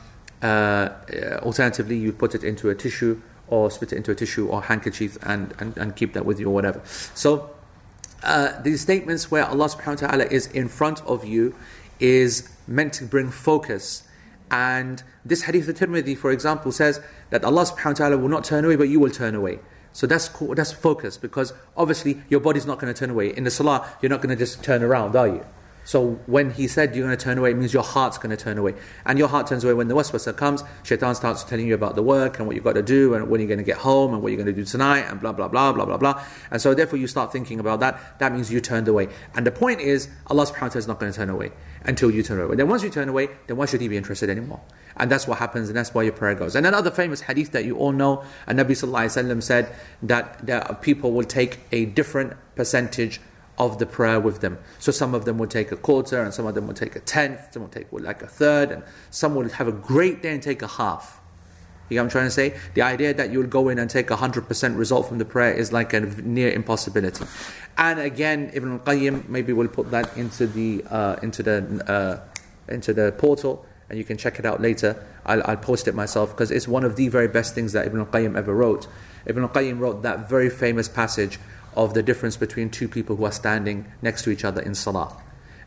uh, 0.43 0.91
alternatively, 1.41 1.97
you 1.97 2.13
put 2.13 2.35
it 2.35 2.45
into 2.45 2.69
a 2.69 2.75
tissue 2.75 3.23
or 3.49 3.71
spit 3.71 3.93
it 3.93 3.97
into 3.97 4.11
a 4.11 4.15
tissue 4.15 4.49
or 4.49 4.63
handkerchief 4.63 5.17
and, 5.23 5.55
and, 5.59 5.77
and 5.79 5.97
keep 5.97 6.13
that 6.13 6.27
with 6.27 6.39
you 6.39 6.49
or 6.49 6.55
whatever. 6.55 6.83
So 7.15 7.51
uh, 8.23 8.61
these 8.61 8.83
statements 8.83 9.31
where 9.31 9.47
Allah 9.47 9.69
subhanahu 9.69 10.03
wa 10.03 10.09
ta'ala 10.09 10.25
is 10.25 10.47
in 10.49 10.69
front 10.69 11.01
of 11.07 11.25
you 11.25 11.55
is 12.01 12.49
meant 12.67 12.93
to 12.95 13.05
bring 13.05 13.31
focus. 13.31 14.05
And 14.51 15.03
this 15.25 15.43
hadith 15.43 15.69
of 15.69 15.77
Tirmidhi, 15.77 16.17
for 16.17 16.31
example, 16.31 16.73
says 16.73 17.01
that 17.31 17.45
Allah 17.45 17.65
subhanahu 17.65 17.87
wa 17.87 17.93
ta'ala 17.93 18.19
will 18.19 18.29
not 18.29 18.45
turn 18.45 18.65
away, 18.65 18.77
but 18.77 18.89
you 18.89 19.01
will 19.01 19.11
turn 19.11 19.35
away. 19.35 19.61
So 19.93 20.07
that's 20.07 20.29
that's 20.55 20.73
focus 20.73 21.19
because 21.19 21.53
obviously 21.77 22.23
your 22.29 22.41
body's 22.41 22.67
not 22.67 22.79
going 22.79 22.93
to 22.93 22.99
turn 22.99 23.11
away. 23.11 23.35
In 23.37 23.45
the 23.45 23.51
salah, 23.51 23.89
you're 24.01 24.11
not 24.11 24.23
going 24.23 24.37
to 24.37 24.37
just 24.37 24.63
turn 24.65 24.83
around, 24.83 25.17
are 25.17 25.29
you? 25.29 25.45
So 25.85 26.21
when 26.27 26.51
he 26.51 26.69
said 26.69 26.95
you're 26.95 27.07
going 27.07 27.17
to 27.17 27.23
turn 27.23 27.39
away, 27.39 27.51
it 27.51 27.57
means 27.57 27.73
your 27.73 27.83
heart's 27.83 28.19
going 28.19 28.31
to 28.31 28.37
turn 28.37 28.59
away. 28.59 28.75
And 29.05 29.19
your 29.19 29.29
heart 29.29 29.47
turns 29.47 29.65
away 29.65 29.75
when 29.75 29.89
the 29.89 29.95
waswasa 29.95 30.37
comes. 30.37 30.63
Shaitan 30.83 31.15
starts 31.15 31.45
telling 31.45 31.67
you 31.67 31.75
about 31.75 31.97
the 31.97 32.03
work 32.03 32.39
and 32.39 32.47
what 32.47 32.55
you've 32.55 32.65
got 32.65 32.75
to 32.75 32.83
do 32.83 33.15
and 33.15 33.29
when 33.29 33.41
you're 33.41 33.49
going 33.49 33.59
to 33.59 33.65
get 33.65 33.79
home 33.79 34.15
and 34.15 34.23
what 34.23 34.31
you're 34.31 34.43
going 34.43 34.55
to 34.55 34.61
do 34.61 34.65
tonight 34.65 35.01
and 35.01 35.21
blah, 35.21 35.33
blah, 35.33 35.49
blah, 35.49 35.73
blah, 35.73 35.85
blah, 35.85 35.97
blah. 35.97 36.25
And 36.51 36.61
so 36.61 36.75
therefore 36.75 36.99
you 36.99 37.07
start 37.07 37.33
thinking 37.33 37.59
about 37.59 37.81
that. 37.81 38.19
That 38.19 38.33
means 38.33 38.53
you 38.53 38.61
turned 38.61 38.89
away. 38.89 39.09
And 39.35 39.47
the 39.47 39.51
point 39.51 39.81
is, 39.81 40.09
Allah 40.29 40.47
subhanahu 40.47 40.63
wa 40.63 40.69
ta'ala 40.69 40.79
is 40.79 40.89
not 40.89 41.01
going 41.01 41.13
to 41.13 41.19
turn 41.19 41.31
away 41.31 41.53
until 41.85 42.11
you 42.11 42.23
turn 42.23 42.41
away. 42.41 42.57
Then 42.57 42.69
once 42.69 42.83
you 42.83 42.91
turn 42.91 43.09
away, 43.09 43.29
then 43.47 43.57
why 43.57 43.67
should 43.67 43.81
he 43.81 43.89
be 43.89 43.97
interested 43.97 44.31
anymore? 44.31 44.61
And 44.97 45.11
that's 45.11 45.27
what 45.27 45.39
happens, 45.39 45.69
and 45.69 45.77
that's 45.77 45.95
why 45.95 46.03
your 46.03 46.13
prayer 46.13 46.35
goes. 46.35 46.55
And 46.55 46.67
another 46.67 46.91
famous 46.91 47.23
hadith 47.23 47.53
that 47.53 47.65
you 47.65 47.77
all 47.77 47.93
know, 47.93 48.23
and 48.47 48.59
Nabi 48.59 48.73
Sallallahu 48.73 49.43
said 49.43 49.75
that, 50.03 50.47
that 50.47 50.83
people 50.83 51.13
will 51.13 51.25
take 51.25 51.61
a 51.73 51.87
different 51.87 52.35
percentage 52.55 53.21
of 53.59 53.79
the 53.79 53.87
prayer 53.87 54.19
with 54.19 54.41
them. 54.41 54.59
So 54.79 54.93
some 54.93 55.15
of 55.15 55.25
them 55.25 55.39
would 55.39 55.51
take 55.51 55.73
a 55.73 55.77
quarter, 55.77 56.23
and 56.23 56.33
some 56.33 56.47
of 56.47 56.55
them 56.55 56.67
would 56.67 56.77
take 56.77 56.97
a 56.97 57.01
tenth, 57.01 57.53
some 57.53 57.63
would 57.63 57.73
take 57.73 57.87
like 57.93 58.23
a 58.23 58.27
third, 58.27 58.71
and 58.71 58.83
some 59.11 59.35
would 59.35 59.53
have 59.53 59.69
a 59.69 59.73
great 59.73 60.23
day 60.23 60.33
and 60.33 60.43
take 60.43 60.63
a 60.63 60.67
half. 60.67 61.21
You 61.89 61.97
know 61.97 62.05
what 62.05 62.07
I'm 62.07 62.11
trying 62.11 62.27
to 62.27 62.31
say? 62.31 62.59
The 62.73 62.83
idea 62.83 63.13
that 63.13 63.31
you'll 63.31 63.47
go 63.47 63.69
in 63.69 63.79
and 63.79 63.91
take 63.91 64.11
a 64.11 64.17
100% 64.17 64.79
result 64.79 65.09
from 65.09 65.19
the 65.19 65.27
prayer 65.27 65.53
is 65.53 65.73
like 65.73 65.93
a 65.93 66.01
near 66.01 66.51
impossibility. 66.51 67.27
And 67.77 68.01
again, 68.01 68.51
Ibn 68.55 68.73
al-Qayyim, 68.73 69.29
maybe 69.29 69.53
we'll 69.53 69.69
put 69.69 69.91
that 69.91 70.17
into 70.17 70.47
the, 70.47 70.85
uh, 70.89 71.17
into 71.23 71.43
the, 71.43 71.85
uh, 71.87 72.73
into 72.73 72.95
the 72.95 73.13
portal, 73.13 73.67
and 73.91 73.99
you 73.99 74.05
can 74.05 74.17
check 74.17 74.39
it 74.39 74.47
out 74.47 74.63
later. 74.63 75.05
I'll, 75.27 75.43
I'll 75.45 75.57
post 75.59 75.87
it 75.87 75.95
myself, 75.95 76.31
because 76.31 76.51
it's 76.51 76.67
one 76.67 76.85
of 76.85 76.97
the 76.97 77.09
very 77.09 77.29
best 77.29 77.55
things 77.55 77.75
that 77.75 77.87
Ibn 77.87 78.01
al-Qayyim 78.01 78.39
ever 78.39 78.55
wrote. 78.55 78.89
Ibn 79.27 79.43
al-Qayyim 79.43 79.79
wrote 79.79 80.03
that 80.03 80.31
very 80.31 80.49
famous 80.49 80.89
passage 80.89 81.39
of 81.75 81.95
the 81.95 82.03
difference 82.03 82.37
between 82.37 82.71
two 82.71 82.89
people 82.89 83.17
who 83.17 83.25
are 83.25 83.33
standing 83.33 83.91
next 84.03 84.23
to 84.23 84.31
each 84.31 84.45
other 84.45 84.61
in 84.61 84.75
salah 84.75 85.17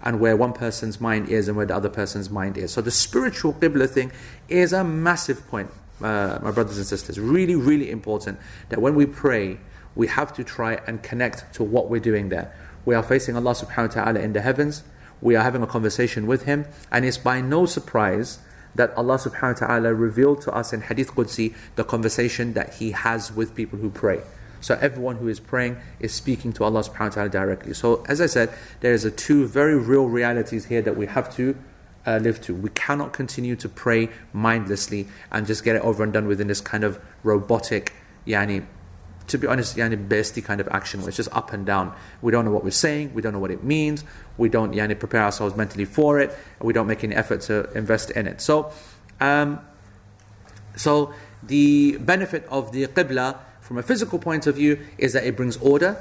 and 0.05 0.19
where 0.19 0.37
one 0.37 0.53
person's 0.53 1.01
mind 1.01 1.27
is 1.29 1.47
and 1.47 1.57
where 1.57 1.65
the 1.65 1.75
other 1.75 1.89
person's 1.89 2.29
mind 2.29 2.57
is. 2.57 2.71
So 2.71 2.81
the 2.81 2.91
spiritual 2.91 3.53
qibla 3.53 3.89
thing 3.89 4.11
is 4.47 4.71
a 4.71 4.83
massive 4.83 5.45
point, 5.47 5.71
uh, 6.01 6.39
my 6.41 6.51
brothers 6.51 6.77
and 6.77 6.85
sisters. 6.85 7.19
Really, 7.19 7.55
really 7.55 7.89
important 7.89 8.39
that 8.69 8.79
when 8.79 8.93
we 8.93 9.07
pray, 9.07 9.57
we 9.95 10.07
have 10.07 10.31
to 10.33 10.43
try 10.43 10.79
and 10.85 11.01
connect 11.01 11.51
to 11.55 11.63
what 11.63 11.89
we're 11.89 12.01
doing 12.01 12.29
there. 12.29 12.53
We 12.85 12.93
are 12.93 13.01
facing 13.01 13.35
Allah 13.35 13.53
subhanahu 13.53 13.95
wa 13.95 14.03
ta'ala 14.03 14.19
in 14.19 14.33
the 14.33 14.41
heavens, 14.41 14.83
we 15.21 15.35
are 15.35 15.43
having 15.43 15.63
a 15.63 15.67
conversation 15.67 16.27
with 16.27 16.43
Him, 16.43 16.67
and 16.91 17.03
it's 17.03 17.17
by 17.17 17.41
no 17.41 17.65
surprise 17.65 18.39
that 18.75 18.95
Allah 18.95 19.15
subhanahu 19.15 19.61
wa 19.61 19.67
ta'ala 19.67 19.93
revealed 19.93 20.41
to 20.41 20.51
us 20.51 20.71
in 20.71 20.81
Hadith 20.81 21.15
Qudsi 21.15 21.55
the 21.77 21.83
conversation 21.83 22.53
that 22.53 22.75
He 22.75 22.91
has 22.91 23.31
with 23.31 23.55
people 23.55 23.79
who 23.79 23.89
pray. 23.89 24.21
So 24.65 24.75
everyone 24.81 25.17
who 25.17 25.27
is 25.27 25.39
praying 25.39 25.77
is 25.99 26.11
speaking 26.11 26.51
to 26.53 26.63
Allah 26.63 26.81
subhanahu 26.81 27.09
wa 27.09 27.09
ta'ala 27.09 27.29
directly. 27.29 27.75
So 27.75 28.03
as 28.07 28.19
I 28.19 28.25
said, 28.25 28.51
there 28.79 28.93
is 28.93 29.05
a 29.05 29.11
two 29.11 29.45
very 29.45 29.77
real 29.77 30.07
realities 30.07 30.65
here 30.65 30.81
that 30.81 30.97
we 30.97 31.05
have 31.05 31.31
to 31.35 31.55
uh, 32.07 32.17
live 32.17 32.41
to. 32.41 32.55
We 32.55 32.71
cannot 32.71 33.13
continue 33.13 33.55
to 33.57 33.69
pray 33.69 34.09
mindlessly 34.33 35.05
and 35.31 35.45
just 35.45 35.63
get 35.63 35.75
it 35.75 35.83
over 35.83 36.03
and 36.03 36.11
done 36.11 36.25
with 36.25 36.41
in 36.41 36.47
this 36.47 36.61
kind 36.61 36.83
of 36.83 36.99
robotic, 37.21 37.93
yani, 38.25 38.65
to 39.27 39.37
be 39.37 39.45
honest, 39.45 39.77
yani 39.77 40.07
bestie 40.07 40.43
kind 40.43 40.59
of 40.59 40.67
action 40.69 41.01
where 41.01 41.09
it's 41.09 41.17
just 41.17 41.31
up 41.31 41.53
and 41.53 41.63
down. 41.63 41.93
We 42.23 42.31
don't 42.31 42.43
know 42.43 42.49
what 42.49 42.63
we're 42.63 42.71
saying, 42.71 43.13
we 43.13 43.21
don't 43.21 43.33
know 43.33 43.39
what 43.39 43.51
it 43.51 43.63
means, 43.63 44.03
we 44.35 44.49
don't 44.49 44.73
yani 44.73 44.97
prepare 44.97 45.21
ourselves 45.21 45.55
mentally 45.55 45.85
for 45.85 46.19
it, 46.19 46.35
we 46.59 46.73
don't 46.73 46.87
make 46.87 47.03
any 47.03 47.13
effort 47.13 47.41
to 47.41 47.71
invest 47.73 48.09
in 48.09 48.25
it. 48.25 48.41
So, 48.41 48.71
um, 49.21 49.59
so 50.75 51.13
the 51.43 51.97
benefit 51.97 52.47
of 52.49 52.71
the 52.71 52.87
qibla 52.87 53.37
from 53.65 53.79
a 53.79 53.83
physical 53.83 54.19
point 54.19 54.45
of 54.45 54.55
view 54.55 54.79
is 54.99 55.13
that 55.13 55.25
it 55.25 55.35
brings 55.35 55.57
order. 55.57 55.97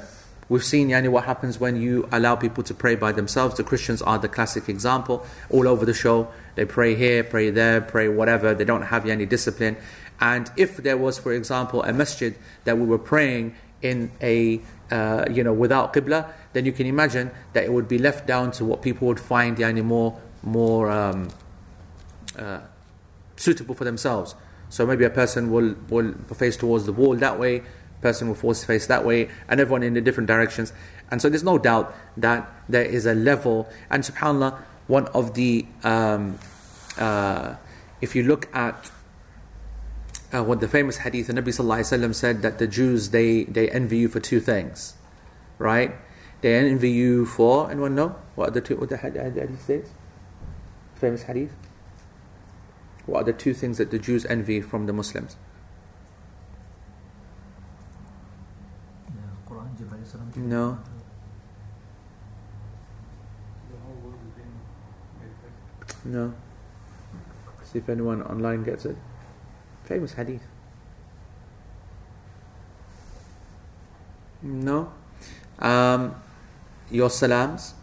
We've 0.49 0.63
seen 0.63 0.89
yani, 0.89 1.09
what 1.09 1.25
happens 1.25 1.59
when 1.59 1.81
you 1.81 2.07
allow 2.11 2.35
people 2.35 2.63
to 2.63 2.75
pray 2.75 2.93
by 2.93 3.11
themselves. 3.11 3.57
The 3.57 3.63
Christians 3.63 4.03
are 4.03 4.19
the 4.19 4.27
classic 4.27 4.69
example. 4.69 5.25
All 5.49 5.67
over 5.67 5.83
the 5.83 5.93
show, 5.93 6.27
they 6.53 6.65
pray 6.65 6.93
here, 6.93 7.23
pray 7.23 7.49
there, 7.49 7.81
pray 7.81 8.07
whatever. 8.07 8.53
They 8.53 8.65
don't 8.65 8.83
have 8.83 9.07
any 9.07 9.25
discipline. 9.25 9.77
And 10.19 10.51
if 10.55 10.77
there 10.77 10.95
was, 10.95 11.17
for 11.17 11.33
example, 11.33 11.81
a 11.81 11.91
masjid 11.91 12.35
that 12.65 12.77
we 12.77 12.85
were 12.85 12.99
praying 12.99 13.55
in 13.81 14.11
a 14.21 14.61
uh, 14.91 15.25
you 15.31 15.43
know 15.43 15.51
without 15.51 15.91
qibla, 15.91 16.31
then 16.53 16.65
you 16.65 16.71
can 16.71 16.85
imagine 16.85 17.31
that 17.53 17.63
it 17.63 17.73
would 17.73 17.87
be 17.87 17.97
left 17.97 18.27
down 18.27 18.51
to 18.51 18.63
what 18.63 18.83
people 18.83 19.07
would 19.07 19.19
find 19.19 19.57
yani, 19.57 19.83
more 19.83 20.21
more 20.43 20.91
um, 20.91 21.29
uh, 22.37 22.59
suitable 23.35 23.73
for 23.73 23.85
themselves. 23.85 24.35
So 24.69 24.85
maybe 24.85 25.05
a 25.05 25.09
person 25.09 25.51
will, 25.51 25.75
will 25.89 26.13
face 26.33 26.57
towards 26.57 26.85
the 26.85 26.93
wall 26.93 27.15
that 27.15 27.39
way, 27.39 27.63
person 28.01 28.27
will 28.27 28.35
force 28.35 28.63
face 28.63 28.87
that 28.87 29.05
way, 29.05 29.29
and 29.47 29.59
everyone 29.59 29.83
in 29.83 29.93
the 29.93 30.01
different 30.01 30.27
directions. 30.27 30.73
And 31.11 31.21
so 31.21 31.29
there's 31.29 31.43
no 31.43 31.57
doubt 31.57 31.95
that 32.17 32.49
there 32.67 32.83
is 32.83 33.05
a 33.05 33.13
level, 33.13 33.69
and 33.89 34.03
subhanAllah, 34.03 34.59
one 34.87 35.07
of 35.07 35.33
the, 35.33 35.65
um, 35.83 36.37
uh, 36.97 37.55
if 38.01 38.15
you 38.15 38.23
look 38.23 38.53
at 38.55 38.91
uh, 40.33 40.43
what 40.43 40.59
the 40.59 40.67
famous 40.67 40.97
hadith, 40.97 41.27
the 41.27 41.33
Nabi 41.33 41.47
Sallallahu 41.47 42.13
said 42.13 42.41
that 42.41 42.59
the 42.59 42.67
Jews, 42.67 43.09
they, 43.09 43.45
they 43.45 43.69
envy 43.69 43.97
you 43.97 44.07
for 44.07 44.19
two 44.19 44.39
things, 44.39 44.95
right? 45.57 45.95
They 46.41 46.55
envy 46.55 46.91
you 46.91 47.25
for, 47.25 47.71
anyone 47.71 47.95
know 47.95 48.15
what 48.35 48.49
are 48.49 48.51
the 48.51 48.61
two, 48.61 48.77
what 48.77 48.89
the 48.89 48.97
hadith 48.97 49.61
says? 49.65 49.89
Famous 50.95 51.23
hadith? 51.23 51.64
What 53.05 53.21
are 53.21 53.23
the 53.25 53.33
two 53.33 53.53
things 53.53 53.77
that 53.77 53.91
the 53.91 53.99
Jews 53.99 54.25
envy 54.25 54.61
from 54.61 54.87
the 54.87 54.93
Muslims? 54.93 55.37
No. 60.35 60.79
No. 66.03 66.33
See 67.63 67.79
if 67.79 67.89
anyone 67.89 68.21
online 68.23 68.63
gets 68.63 68.85
it. 68.85 68.95
Famous 69.83 70.13
hadith. 70.13 70.43
No. 74.41 74.91
Um, 75.59 76.15
your 76.91 77.09
salams, 77.09 77.73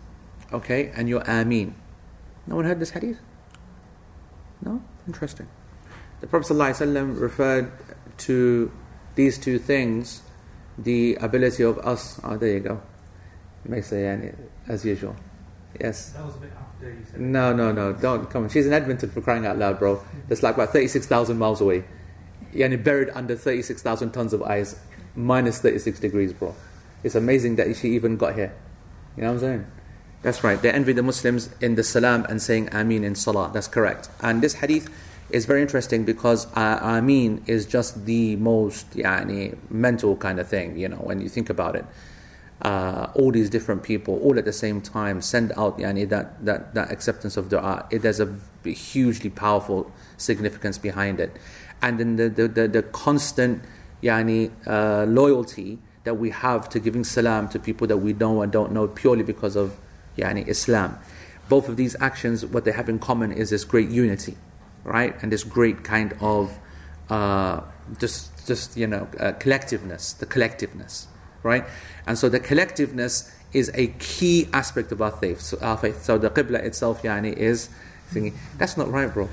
okay, 0.53 0.93
and 0.95 1.09
your 1.09 1.23
ameen. 1.27 1.75
No 2.47 2.57
one 2.57 2.65
heard 2.65 2.79
this 2.79 2.91
hadith? 2.91 3.19
No? 4.65 4.83
Interesting. 5.07 5.49
The 6.21 6.27
Prophet 6.27 6.55
ﷺ 6.55 7.21
referred 7.21 7.73
to 8.19 8.71
these 9.15 9.39
two 9.39 9.59
things, 9.59 10.23
the 10.79 11.17
ability 11.17 11.65
of 11.65 11.79
us. 11.79 12.21
Oh, 12.23 12.37
there 12.37 12.55
you 12.55 12.61
go. 12.61 12.81
Makes 13.65 13.93
a 13.93 14.35
as 14.69 14.85
usual. 14.85 15.17
Yes. 15.81 16.11
That 16.11 16.25
was 16.25 16.37
a 16.37 16.39
bit 16.39 16.53
after 16.59 16.91
you 16.91 17.05
said. 17.11 17.21
No, 17.21 17.53
no, 17.53 17.73
no. 17.73 17.93
Don't 17.93 18.29
come 18.29 18.45
on. 18.45 18.49
She's 18.49 18.67
in 18.67 18.73
Edmonton 18.73 19.11
for 19.11 19.21
crying 19.21 19.47
out 19.47 19.59
loud, 19.59 19.79
bro. 19.79 20.03
That's 20.29 20.43
like 20.43 20.55
about 20.55 20.71
thirty-six 20.71 21.07
thousand 21.07 21.39
miles 21.39 21.61
away. 21.61 21.85
Yani 22.53 22.83
buried 22.83 23.11
under 23.15 23.37
thirty-six 23.37 23.83
thousand 23.83 24.13
tons 24.13 24.33
of 24.33 24.43
ice, 24.43 24.79
minus 25.15 25.61
thirty-six 25.61 26.01
degrees, 26.01 26.33
bro. 26.33 26.55
It's 27.05 27.15
amazing 27.15 27.57
that 27.57 27.75
she 27.77 27.91
even 27.91 28.17
got 28.17 28.35
here. 28.35 28.55
You 29.17 29.23
know 29.23 29.29
what 29.29 29.35
I'm 29.35 29.41
saying? 29.41 29.67
That's 30.23 30.45
right. 30.45 30.61
They 30.61 30.71
envy 30.71 30.93
the 30.93 31.03
Muslims 31.03 31.51
in 31.61 31.75
the 31.75 31.83
salam 31.83 32.25
and 32.29 32.41
saying 32.41 32.69
Ameen 32.73 33.03
in 33.03 33.17
salah. 33.17 33.51
That's 33.53 33.67
correct. 33.67 34.09
And 34.21 34.41
this 34.41 34.55
hadith 34.55 34.89
is 35.31 35.47
very 35.47 35.63
interesting 35.63 36.05
because 36.05 36.47
uh, 36.55 36.79
Ameen 36.81 37.43
is 37.47 37.67
just 37.67 38.07
the 38.07 38.37
most 38.37 38.91
yani, 38.93 39.57
mental 39.69 40.17
kind 40.17 40.39
of 40.39 40.47
thing, 40.47 40.79
you 40.79 40.89
know, 40.89 40.99
when 40.99 41.21
you 41.21 41.29
think 41.29 41.51
about 41.51 41.75
it. 41.75 41.85
Uh, 42.61 43.11
all 43.17 43.33
these 43.33 43.51
different 43.51 43.83
people, 43.83 44.21
all 44.21 44.39
at 44.39 44.45
the 44.45 44.53
same 44.53 44.81
time, 44.81 45.21
send 45.21 45.51
out 45.57 45.79
yani, 45.79 46.09
that, 46.09 46.45
that, 46.45 46.73
that 46.75 46.93
acceptance 46.93 47.37
of 47.37 47.49
dua. 47.49 47.85
It 47.91 48.05
has 48.05 48.21
a 48.21 48.33
hugely 48.65 49.31
powerful 49.31 49.91
significance 50.17 50.79
behind 50.79 51.19
it. 51.19 51.37
And 51.81 51.99
then 51.99 52.15
the, 52.15 52.29
the, 52.29 52.47
the, 52.47 52.69
the 52.69 52.83
constant 52.85 53.65
yani, 54.01 54.53
uh, 54.69 55.05
loyalty 55.07 55.81
that 56.05 56.15
we 56.15 56.31
have 56.31 56.69
to 56.69 56.79
giving 56.79 57.03
salam 57.03 57.49
to 57.49 57.59
people 57.59 57.89
that 57.89 57.97
we 57.97 58.13
know 58.13 58.43
and 58.43 58.53
don't 58.53 58.71
know 58.71 58.87
purely 58.87 59.25
because 59.25 59.57
of 59.57 59.77
yani 60.17 60.47
Islam. 60.49 60.99
Both 61.49 61.69
of 61.69 61.77
these 61.77 61.97
actions, 62.01 62.47
what 62.47 62.65
they 62.65 62.73
have 62.73 62.89
in 62.89 62.99
common 62.99 63.33
is 63.33 63.51
this 63.51 63.65
great 63.65 63.89
unity, 63.89 64.37
right? 64.85 65.15
And 65.23 65.33
this 65.33 65.45
great 65.45 65.85
kind 65.85 66.15
of 66.21 66.59
uh, 67.11 67.61
just, 67.99 68.47
just 68.47 68.77
you 68.77 68.87
know, 68.87 69.09
uh, 69.19 69.33
collectiveness, 69.33 70.17
the 70.19 70.27
collectiveness, 70.27 71.07
right? 71.43 71.65
And 72.07 72.19
so 72.19 72.29
the 72.29 72.41
collectiveness 72.41 73.31
is 73.53 73.71
a 73.75 73.89
key 73.99 74.49
aspect 74.53 74.93
of 74.93 75.03
our 75.03 75.11
faith. 75.11 75.41
So, 75.41 75.59
our 75.61 75.77
faith. 75.77 76.03
so 76.03 76.17
the 76.17 76.31
qibla 76.31 76.63
itself, 76.65 77.03
yani, 77.03 77.35
is 77.35 77.69
thinking, 78.09 78.39
that's 78.57 78.77
not 78.77 78.91
right, 78.91 79.13
bro. 79.13 79.29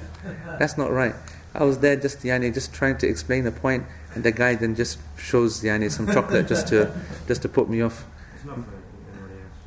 That's 0.60 0.78
not 0.78 0.92
right. 0.92 1.16
I 1.54 1.64
was 1.64 1.80
there 1.80 1.96
just 1.96 2.20
yani, 2.20 2.54
just 2.54 2.74
trying 2.74 2.98
to 3.00 3.08
explain 3.08 3.44
the 3.44 3.52
point, 3.52 3.86
and 4.14 4.24
the 4.24 4.32
guy 4.32 4.56
then 4.56 4.76
just 4.76 5.00
shows 5.18 5.64
yani, 5.64 5.90
some 5.92 6.08
chocolate 6.08 6.48
just 6.48 6.68
to 6.68 6.94
just 7.28 7.42
to 7.42 7.50
put 7.50 7.70
me 7.70 7.82
off. 7.82 8.06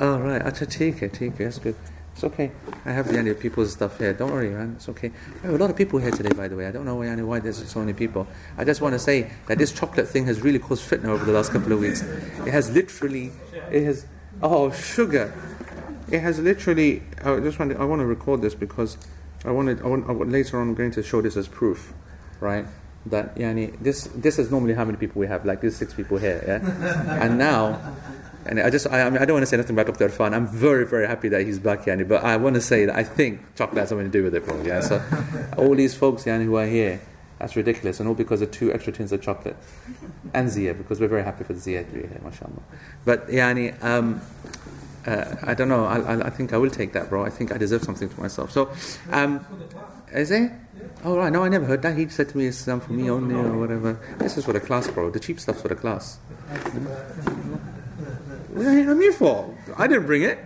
Oh, 0.02 0.18
right. 0.18 0.42
Acha, 0.42 0.68
take 0.68 1.00
it, 1.00 1.12
take 1.12 1.34
it. 1.34 1.44
That's 1.44 1.60
good. 1.60 1.76
It's 2.12 2.24
okay. 2.24 2.50
I 2.84 2.90
have 2.90 3.06
the 3.06 3.30
of 3.30 3.38
people's 3.38 3.72
stuff 3.72 3.98
here. 3.98 4.12
Don't 4.12 4.32
worry, 4.32 4.50
man. 4.50 4.72
It's 4.74 4.88
okay. 4.88 5.12
We 5.34 5.40
have 5.42 5.54
a 5.54 5.58
lot 5.58 5.70
of 5.70 5.76
people 5.76 6.00
here 6.00 6.10
today, 6.10 6.34
by 6.34 6.48
the 6.48 6.56
way. 6.56 6.66
I 6.66 6.72
don't 6.72 6.84
know 6.84 6.96
why, 6.96 7.14
why 7.22 7.38
there's 7.38 7.64
so 7.70 7.78
many 7.78 7.92
people. 7.92 8.26
I 8.58 8.64
just 8.64 8.80
want 8.80 8.94
to 8.94 8.98
say 8.98 9.30
that 9.46 9.58
this 9.58 9.70
chocolate 9.70 10.08
thing 10.08 10.26
has 10.26 10.40
really 10.40 10.58
caused 10.58 10.90
fitna 10.90 11.04
over 11.04 11.24
the 11.24 11.30
last 11.30 11.52
couple 11.52 11.70
of 11.70 11.78
weeks. 11.78 12.02
It 12.02 12.50
has 12.50 12.68
literally, 12.72 13.30
it 13.70 13.84
has, 13.84 14.04
oh, 14.42 14.72
sugar. 14.72 15.32
It 16.10 16.18
has 16.18 16.40
literally, 16.40 17.04
I 17.24 17.38
just 17.38 17.60
want 17.60 17.70
to, 17.70 17.78
I 17.78 17.84
want 17.84 18.00
to 18.00 18.06
record 18.06 18.42
this 18.42 18.56
because 18.56 18.98
I 19.44 19.52
wanted, 19.52 19.82
I 19.82 19.86
want, 19.86 20.08
I 20.08 20.12
want, 20.12 20.32
later 20.32 20.60
on 20.60 20.70
I'm 20.70 20.74
going 20.74 20.90
to 20.90 21.02
show 21.04 21.22
this 21.22 21.36
as 21.36 21.46
proof, 21.46 21.92
right? 22.40 22.66
That, 23.06 23.36
yani, 23.36 23.76
this, 23.80 24.04
this 24.14 24.38
is 24.38 24.50
normally 24.50 24.74
how 24.74 24.84
many 24.84 24.96
people 24.96 25.18
we 25.18 25.26
have, 25.26 25.44
like 25.44 25.60
these 25.60 25.76
six 25.76 25.92
people 25.92 26.18
here, 26.18 26.42
yeah? 26.46 27.18
And 27.22 27.36
now, 27.36 27.80
and 28.46 28.60
I 28.60 28.70
just, 28.70 28.86
I, 28.86 29.02
I, 29.02 29.10
mean, 29.10 29.20
I 29.20 29.24
don't 29.24 29.34
want 29.34 29.42
to 29.42 29.46
say 29.46 29.56
nothing 29.56 29.78
about 29.78 29.86
Dr. 29.86 30.08
Irfan. 30.08 30.34
I'm 30.34 30.46
very, 30.46 30.86
very 30.86 31.06
happy 31.06 31.28
that 31.28 31.42
he's 31.42 31.58
back, 31.58 31.84
Yani, 31.84 32.06
but 32.06 32.24
I 32.24 32.36
want 32.36 32.54
to 32.54 32.60
say 32.60 32.86
that 32.86 32.96
I 32.96 33.04
think 33.04 33.40
chocolate 33.56 33.78
has 33.78 33.88
something 33.88 34.10
to 34.10 34.12
do 34.12 34.24
with 34.24 34.34
it, 34.34 34.44
probably. 34.44 34.68
Yeah? 34.68 34.80
So, 34.80 35.02
all 35.56 35.74
these 35.74 35.94
folks, 35.94 36.24
Yani, 36.24 36.44
who 36.44 36.56
are 36.56 36.66
here, 36.66 37.00
that's 37.38 37.56
ridiculous, 37.56 38.00
and 38.00 38.08
all 38.08 38.14
because 38.14 38.40
of 38.40 38.50
two 38.50 38.72
extra 38.72 38.92
tins 38.92 39.12
of 39.12 39.20
chocolate. 39.22 39.56
And 40.34 40.48
Zia, 40.48 40.74
because 40.74 41.00
we're 41.00 41.08
very 41.08 41.24
happy 41.24 41.44
for 41.44 41.54
Zia 41.54 41.84
to 41.84 41.90
be 41.90 42.00
here, 42.00 42.20
mashallah. 42.22 42.62
But, 43.04 43.28
Yani, 43.28 43.82
um, 43.82 44.20
uh, 45.06 45.36
I 45.42 45.54
don't 45.54 45.68
know, 45.68 45.84
I, 45.84 45.98
I, 45.98 46.26
I, 46.26 46.30
think 46.30 46.52
I 46.52 46.56
will 46.56 46.70
take 46.70 46.92
that, 46.92 47.08
bro. 47.08 47.24
I 47.24 47.30
think 47.30 47.52
I 47.52 47.58
deserve 47.58 47.82
something 47.82 48.08
for 48.08 48.20
myself. 48.20 48.52
So, 48.52 48.70
um, 49.10 49.44
is 50.13 50.31
it? 50.31 50.51
Oh, 51.03 51.17
right, 51.17 51.31
no, 51.31 51.43
I 51.43 51.49
never 51.49 51.65
heard 51.65 51.81
that. 51.83 51.97
He 51.97 52.07
said 52.09 52.29
to 52.29 52.37
me, 52.37 52.47
it's 52.47 52.67
um, 52.67 52.79
for 52.79 52.93
me 52.93 53.09
only, 53.09 53.35
or 53.35 53.57
whatever. 53.57 53.99
This 54.17 54.37
is 54.37 54.45
for 54.45 54.53
the 54.53 54.59
class, 54.59 54.87
bro. 54.87 55.09
The 55.09 55.19
cheap 55.19 55.39
stuff's 55.39 55.61
for 55.61 55.67
the 55.67 55.75
class. 55.75 56.19
I'm 58.55 59.01
here 59.01 59.13
for? 59.13 59.55
I 59.77 59.87
didn't 59.87 60.05
bring 60.05 60.23
it. 60.23 60.39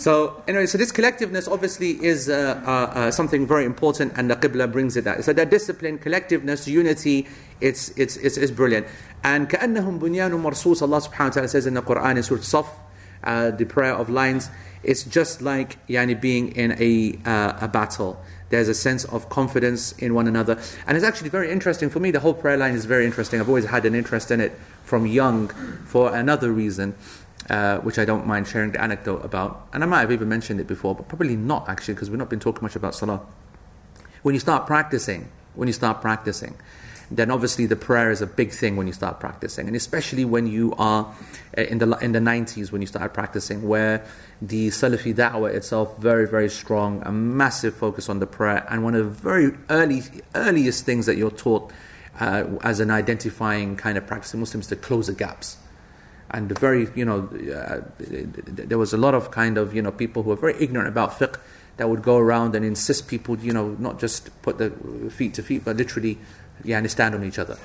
So 0.00 0.42
anyway, 0.48 0.64
so 0.64 0.78
this 0.78 0.92
collectiveness 0.92 1.46
obviously 1.46 2.02
is 2.02 2.30
uh, 2.30 2.62
uh, 2.66 2.70
uh, 2.70 3.10
something 3.10 3.46
very 3.46 3.66
important, 3.66 4.14
and 4.16 4.30
the 4.30 4.36
Qibla 4.36 4.72
brings 4.72 4.96
it 4.96 5.04
that. 5.04 5.24
So 5.24 5.34
that 5.34 5.50
discipline, 5.50 5.98
collectiveness, 5.98 6.66
unity, 6.66 7.28
it's 7.60 7.90
it's 7.98 8.16
it's, 8.16 8.38
it's 8.38 8.50
brilliant. 8.50 8.86
And 9.22 9.46
كأنهم 9.46 9.98
بنيان 9.98 10.32
مرصوص 10.32 10.80
Allah 10.82 11.02
subhanahu 11.02 11.18
wa 11.18 11.28
ta'ala 11.28 11.48
says 11.48 11.66
in 11.66 11.74
the 11.74 11.82
Quran 11.82 12.16
in 12.16 12.22
Surah 12.22 12.40
Saf, 12.40 12.66
uh, 13.24 13.50
the 13.50 13.66
prayer 13.66 13.92
of 13.92 14.08
lines, 14.08 14.48
it's 14.82 15.04
just 15.04 15.42
like 15.42 15.76
yani 15.86 16.18
being 16.18 16.52
in 16.52 16.72
a 16.80 17.18
uh, 17.28 17.58
a 17.60 17.68
battle. 17.68 18.18
There's 18.49 18.67
a 18.69 18.73
sense 18.73 19.05
of 19.05 19.29
confidence 19.29 19.91
in 19.93 20.13
one 20.13 20.27
another, 20.27 20.59
and 20.85 20.95
it's 20.95 21.05
actually 21.05 21.29
very 21.29 21.51
interesting 21.51 21.89
for 21.89 21.99
me. 21.99 22.11
The 22.11 22.19
whole 22.19 22.33
prayer 22.33 22.57
line 22.57 22.75
is 22.75 22.85
very 22.85 23.05
interesting. 23.05 23.39
I've 23.39 23.49
always 23.49 23.65
had 23.65 23.85
an 23.85 23.95
interest 23.95 24.29
in 24.31 24.39
it 24.39 24.53
from 24.83 25.07
young 25.07 25.49
for 25.85 26.15
another 26.15 26.51
reason, 26.51 26.95
uh, 27.49 27.79
which 27.79 27.97
I 27.97 28.05
don't 28.05 28.27
mind 28.27 28.47
sharing 28.47 28.71
the 28.71 28.81
anecdote 28.81 29.25
about. 29.25 29.67
And 29.73 29.83
I 29.83 29.87
might 29.87 30.01
have 30.01 30.11
even 30.11 30.29
mentioned 30.29 30.59
it 30.59 30.67
before, 30.67 30.93
but 30.93 31.07
probably 31.07 31.35
not 31.35 31.67
actually, 31.67 31.95
because 31.95 32.09
we've 32.09 32.19
not 32.19 32.29
been 32.29 32.39
talking 32.39 32.61
much 32.61 32.75
about 32.75 32.93
salah. 32.93 33.21
When 34.21 34.35
you 34.35 34.39
start 34.39 34.67
practicing, 34.67 35.29
when 35.55 35.67
you 35.67 35.73
start 35.73 36.01
practicing, 36.01 36.55
then 37.11 37.31
obviously 37.31 37.65
the 37.65 37.75
prayer 37.75 38.11
is 38.11 38.21
a 38.21 38.27
big 38.27 38.51
thing 38.51 38.75
when 38.75 38.87
you 38.87 38.93
start 38.93 39.19
practicing, 39.19 39.67
and 39.67 39.75
especially 39.75 40.25
when 40.25 40.47
you 40.47 40.73
are 40.77 41.13
uh, 41.57 41.61
in 41.61 41.77
the 41.77 41.91
in 41.99 42.11
the 42.11 42.19
90s 42.19 42.71
when 42.71 42.81
you 42.81 42.87
start 42.87 43.13
practicing, 43.13 43.67
where 43.67 44.05
the 44.41 44.69
Salafi 44.69 45.13
da'wah 45.13 45.53
itself 45.53 45.97
very 45.97 46.27
very 46.27 46.49
strong, 46.49 47.01
a 47.05 47.11
massive 47.11 47.75
focus 47.75 48.09
on 48.09 48.19
the 48.19 48.27
prayer, 48.27 48.65
and 48.69 48.83
one 48.83 48.95
of 48.95 49.05
the 49.05 49.11
very 49.11 49.57
early 49.69 50.01
earliest 50.33 50.85
things 50.85 51.05
that 51.05 51.17
you're 51.17 51.31
taught 51.31 51.71
uh, 52.19 52.45
as 52.63 52.79
an 52.79 52.91
identifying 52.91 53.75
kind 53.75 53.97
of 53.97 54.07
practicing 54.07 54.39
Muslims 54.39 54.67
to 54.67 54.75
close 54.75 55.07
the 55.07 55.13
gaps. 55.13 55.57
And 56.31 56.57
very, 56.57 56.87
you 56.95 57.05
know, 57.05 57.29
uh, 57.53 57.81
there 57.99 58.77
was 58.77 58.93
a 58.93 58.97
lot 58.97 59.13
of 59.13 59.31
kind 59.31 59.57
of, 59.57 59.75
you 59.75 59.81
know, 59.81 59.91
people 59.91 60.23
who 60.23 60.29
were 60.29 60.35
very 60.35 60.55
ignorant 60.59 60.87
about 60.87 61.11
fiqh 61.11 61.39
that 61.77 61.89
would 61.89 62.01
go 62.01 62.17
around 62.17 62.55
and 62.55 62.65
insist 62.65 63.07
people, 63.07 63.37
you 63.37 63.53
know, 63.53 63.75
not 63.79 63.99
just 63.99 64.29
put 64.41 64.57
the 64.57 64.71
feet 65.11 65.33
to 65.35 65.43
feet, 65.43 65.63
but 65.63 65.77
literally, 65.77 66.17
yeah, 66.63 66.77
and 66.77 66.85
they 66.85 66.89
stand 66.89 67.15
on 67.15 67.23
each 67.23 67.39
other, 67.39 67.57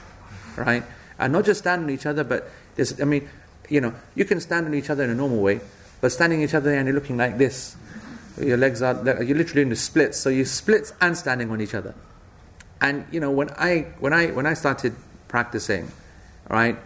right? 0.57 0.83
And 1.19 1.33
not 1.33 1.45
just 1.45 1.61
stand 1.61 1.85
on 1.85 1.91
each 1.91 2.07
other, 2.07 2.25
but 2.25 2.51
there's, 2.77 3.01
I 3.01 3.05
mean, 3.05 3.29
you 3.69 3.81
know, 3.81 3.95
you 4.15 4.25
can 4.25 4.41
stand 4.41 4.67
on 4.67 4.75
each 4.75 4.91
other 4.91 5.05
in 5.05 5.11
a 5.11 5.15
normal 5.15 5.41
way, 5.41 5.61
but 6.01 6.11
standing 6.13 6.43
each 6.43 6.55
other 6.55 6.75
and 6.75 6.87
you're 6.87 6.95
looking 6.95 7.17
like 7.17 7.39
this, 7.39 7.77
your 8.41 8.57
legs 8.57 8.83
are, 8.83 8.95
you're 9.23 9.37
literally 9.37 9.63
in 9.63 9.69
the 9.69 9.77
splits, 9.77 10.19
so 10.19 10.31
you 10.31 10.45
splits 10.45 10.93
and 11.01 11.17
standing 11.17 11.51
on 11.51 11.61
each 11.61 11.75
other. 11.75 11.95
And 12.81 13.05
you 13.11 13.21
know, 13.21 13.31
when 13.31 13.51
I 13.51 13.93
when 13.99 14.13
I 14.13 14.29
when 14.29 14.47
I 14.47 14.55
started 14.55 14.95
practicing, 15.29 15.91
right, 16.49 16.79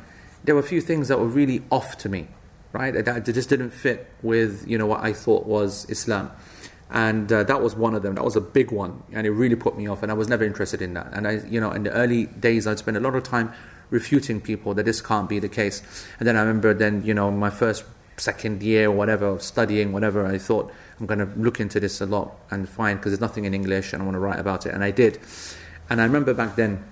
there 0.42 0.54
were 0.54 0.60
a 0.60 0.64
few 0.64 0.80
things 0.80 1.08
that 1.08 1.18
were 1.18 1.28
really 1.28 1.62
off 1.70 1.96
to 1.98 2.08
me, 2.08 2.26
right? 2.72 2.92
That, 2.92 3.04
that 3.04 3.32
just 3.32 3.48
didn't 3.48 3.70
fit 3.70 4.10
with 4.22 4.64
you 4.66 4.76
know 4.76 4.86
what 4.86 5.00
I 5.04 5.12
thought 5.12 5.46
was 5.46 5.88
Islam, 5.88 6.30
and 6.90 7.32
uh, 7.32 7.42
that 7.44 7.62
was 7.62 7.74
one 7.74 7.94
of 7.94 8.02
them. 8.02 8.14
That 8.14 8.24
was 8.24 8.36
a 8.36 8.40
big 8.40 8.70
one, 8.70 9.02
and 9.12 9.26
it 9.26 9.30
really 9.30 9.56
put 9.56 9.76
me 9.76 9.88
off. 9.88 10.02
And 10.02 10.10
I 10.12 10.14
was 10.14 10.28
never 10.28 10.44
interested 10.44 10.82
in 10.82 10.94
that. 10.94 11.08
And 11.12 11.26
I, 11.26 11.40
you 11.46 11.60
know, 11.60 11.72
in 11.72 11.84
the 11.84 11.90
early 11.92 12.26
days, 12.26 12.66
I'd 12.66 12.78
spend 12.78 12.96
a 12.96 13.00
lot 13.00 13.14
of 13.14 13.22
time 13.22 13.52
refuting 13.90 14.40
people 14.40 14.74
that 14.74 14.84
this 14.84 15.00
can't 15.00 15.28
be 15.28 15.38
the 15.38 15.48
case. 15.48 15.82
And 16.18 16.26
then 16.26 16.36
I 16.36 16.40
remember, 16.40 16.74
then 16.74 17.02
you 17.04 17.14
know, 17.14 17.30
my 17.30 17.50
first 17.50 17.84
second 18.16 18.62
year 18.62 18.88
or 18.88 18.92
whatever 18.92 19.38
studying, 19.40 19.92
whatever, 19.92 20.24
I 20.26 20.38
thought 20.38 20.72
I'm 21.00 21.06
going 21.06 21.18
to 21.18 21.28
look 21.36 21.60
into 21.60 21.80
this 21.80 22.00
a 22.00 22.06
lot 22.06 22.36
and 22.50 22.68
find 22.68 22.98
because 22.98 23.12
there's 23.12 23.20
nothing 23.20 23.44
in 23.44 23.54
English 23.54 23.92
and 23.92 24.02
I 24.02 24.04
want 24.04 24.14
to 24.14 24.20
write 24.20 24.38
about 24.38 24.66
it, 24.66 24.74
and 24.74 24.84
I 24.84 24.90
did. 24.90 25.18
And 25.90 26.00
I 26.00 26.04
remember 26.04 26.32
back 26.34 26.56
then, 26.56 26.84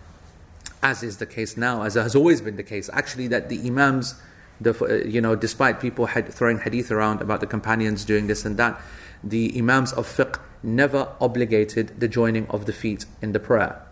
as 0.83 1.02
is 1.02 1.18
the 1.18 1.26
case 1.26 1.57
now, 1.57 1.83
as 1.83 1.94
has 1.94 2.16
always 2.16 2.40
been 2.40 2.57
the 2.57 2.62
case, 2.62 2.90
actually, 2.92 3.28
that 3.28 3.48
the 3.48 3.66
Imams, 3.66 4.16
the, 4.61 4.74
uh, 4.85 5.09
you 5.09 5.20
know, 5.20 5.37
despite 5.37 5.81
people 5.81 6.07
had 6.07 6.33
throwing 6.33 6.59
hadith 6.59 6.90
around 6.90 7.22
about 7.22 7.40
the 7.40 7.46
companions 7.46 8.05
doing 8.05 8.26
this 8.26 8.44
and 8.44 8.57
that, 8.57 8.81
the 9.22 9.52
Imams 9.56 9.92
of 9.92 10.06
fiqh 10.06 10.38
never 10.62 11.08
obligated 11.20 12.00
the 12.00 12.08
joining 12.08 12.46
of 12.48 12.66
the 12.66 12.72
feet 12.72 13.04
in 13.20 13.32
the 13.32 13.40
prayer, 13.40 13.82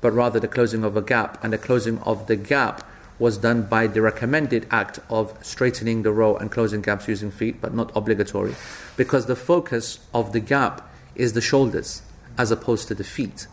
but 0.00 0.12
rather 0.12 0.40
the 0.40 0.48
closing 0.48 0.84
of 0.84 0.96
a 0.96 1.02
gap, 1.02 1.42
and 1.42 1.52
the 1.52 1.58
closing 1.58 1.98
of 2.00 2.26
the 2.26 2.36
gap 2.36 2.84
was 3.18 3.38
done 3.38 3.62
by 3.62 3.86
the 3.86 4.00
recommended 4.00 4.66
act 4.70 5.00
of 5.10 5.36
straightening 5.42 6.02
the 6.02 6.12
row 6.12 6.36
and 6.36 6.52
closing 6.52 6.80
gaps 6.80 7.08
using 7.08 7.30
feet, 7.30 7.60
but 7.60 7.74
not 7.74 7.90
obligatory, 7.96 8.54
because 8.96 9.26
the 9.26 9.36
focus 9.36 9.98
of 10.14 10.32
the 10.32 10.40
gap 10.40 10.88
is 11.14 11.32
the 11.32 11.40
shoulders 11.40 12.02
as 12.36 12.50
opposed 12.50 12.86
to 12.86 12.94
the 12.94 13.04
feet. 13.04 13.48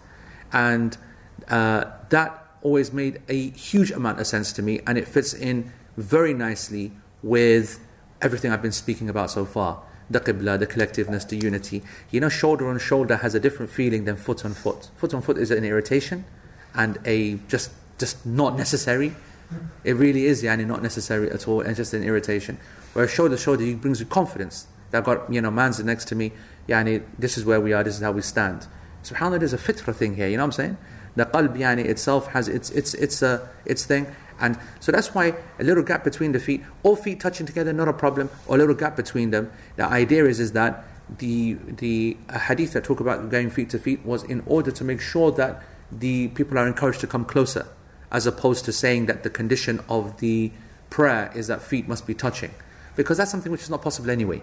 And 0.53 0.95
uh, 1.49 1.85
that 2.09 2.45
always 2.61 2.93
made 2.93 3.21
a 3.27 3.49
huge 3.51 3.91
amount 3.91 4.19
of 4.19 4.27
sense 4.27 4.53
to 4.53 4.61
me, 4.61 4.81
and 4.85 4.97
it 4.97 5.07
fits 5.07 5.33
in 5.33 5.71
very 5.97 6.33
nicely 6.33 6.91
with 7.23 7.79
everything 8.21 8.51
I've 8.51 8.61
been 8.61 8.71
speaking 8.71 9.09
about 9.09 9.31
so 9.31 9.45
far 9.45 9.83
the 10.09 10.19
qibla, 10.19 10.59
the 10.59 10.67
collectiveness, 10.67 11.27
the 11.27 11.37
unity. 11.37 11.83
You 12.11 12.19
know, 12.19 12.29
shoulder 12.29 12.67
on 12.67 12.79
shoulder 12.79 13.17
has 13.17 13.35
a 13.35 13.39
different 13.39 13.71
feeling 13.71 14.05
than 14.05 14.15
foot 14.15 14.45
on 14.45 14.53
foot. 14.53 14.89
Foot 14.97 15.13
on 15.13 15.21
foot 15.21 15.37
is 15.37 15.51
an 15.51 15.63
irritation 15.63 16.25
and 16.73 16.97
a 17.05 17.35
just 17.47 17.71
just 17.97 18.25
not 18.25 18.57
necessary. 18.57 19.15
It 19.83 19.93
really 19.93 20.25
is, 20.25 20.43
yani, 20.43 20.65
not 20.65 20.81
necessary 20.81 21.29
at 21.29 21.47
all, 21.47 21.61
and 21.61 21.75
just 21.75 21.93
an 21.93 22.03
irritation. 22.03 22.57
Whereas 22.93 23.11
shoulder 23.11 23.35
to 23.35 23.41
shoulder 23.41 23.75
brings 23.75 23.99
you 23.99 24.05
confidence. 24.05 24.67
That 24.91 25.03
got, 25.03 25.31
you 25.31 25.41
know, 25.41 25.51
man's 25.51 25.83
next 25.83 26.05
to 26.09 26.15
me, 26.15 26.31
yani, 26.67 27.03
this 27.17 27.37
is 27.37 27.45
where 27.45 27.61
we 27.61 27.73
are, 27.73 27.83
this 27.83 27.95
is 27.95 28.01
how 28.01 28.11
we 28.11 28.21
stand. 28.21 28.67
SubhanAllah, 29.03 29.39
there's 29.39 29.53
a 29.53 29.57
fitra 29.57 29.93
thing 29.95 30.15
here, 30.15 30.27
you 30.27 30.37
know 30.37 30.43
what 30.43 30.59
I'm 30.59 30.75
saying? 30.75 30.77
The 31.15 31.25
qalb 31.25 31.57
yani 31.57 31.85
itself 31.85 32.27
has 32.27 32.47
its 32.47 32.69
its 32.71 32.93
its 32.93 33.23
uh, 33.23 33.47
its 33.65 33.85
thing, 33.85 34.07
And 34.39 34.59
so 34.79 34.91
that's 34.91 35.13
why 35.13 35.33
a 35.59 35.63
little 35.63 35.83
gap 35.83 36.03
between 36.03 36.31
the 36.31 36.39
feet, 36.39 36.63
all 36.83 36.95
feet 36.95 37.19
touching 37.19 37.45
together, 37.45 37.71
not 37.73 37.87
a 37.87 37.93
problem, 37.93 38.29
or 38.47 38.55
a 38.55 38.59
little 38.59 38.75
gap 38.75 38.95
between 38.95 39.31
them. 39.31 39.51
The 39.77 39.85
idea 39.85 40.25
is, 40.25 40.39
is 40.39 40.51
that 40.53 40.83
the, 41.17 41.53
the 41.53 42.17
uh, 42.29 42.39
hadith 42.39 42.73
that 42.73 42.83
talk 42.83 42.99
about 42.99 43.29
going 43.29 43.49
feet 43.49 43.69
to 43.71 43.79
feet 43.79 44.05
was 44.05 44.23
in 44.23 44.43
order 44.45 44.71
to 44.71 44.83
make 44.83 44.99
sure 44.99 45.31
that 45.31 45.63
the 45.91 46.29
people 46.29 46.57
are 46.57 46.67
encouraged 46.67 46.99
to 47.01 47.07
come 47.07 47.25
closer, 47.25 47.67
as 48.11 48.25
opposed 48.25 48.65
to 48.65 48.73
saying 48.73 49.05
that 49.05 49.23
the 49.23 49.29
condition 49.29 49.79
of 49.87 50.19
the 50.19 50.51
prayer 50.89 51.31
is 51.35 51.47
that 51.47 51.61
feet 51.61 51.87
must 51.87 52.07
be 52.07 52.13
touching. 52.13 52.51
Because 52.95 53.17
that's 53.17 53.31
something 53.31 53.51
which 53.51 53.61
is 53.61 53.69
not 53.69 53.81
possible 53.81 54.09
anyway. 54.09 54.41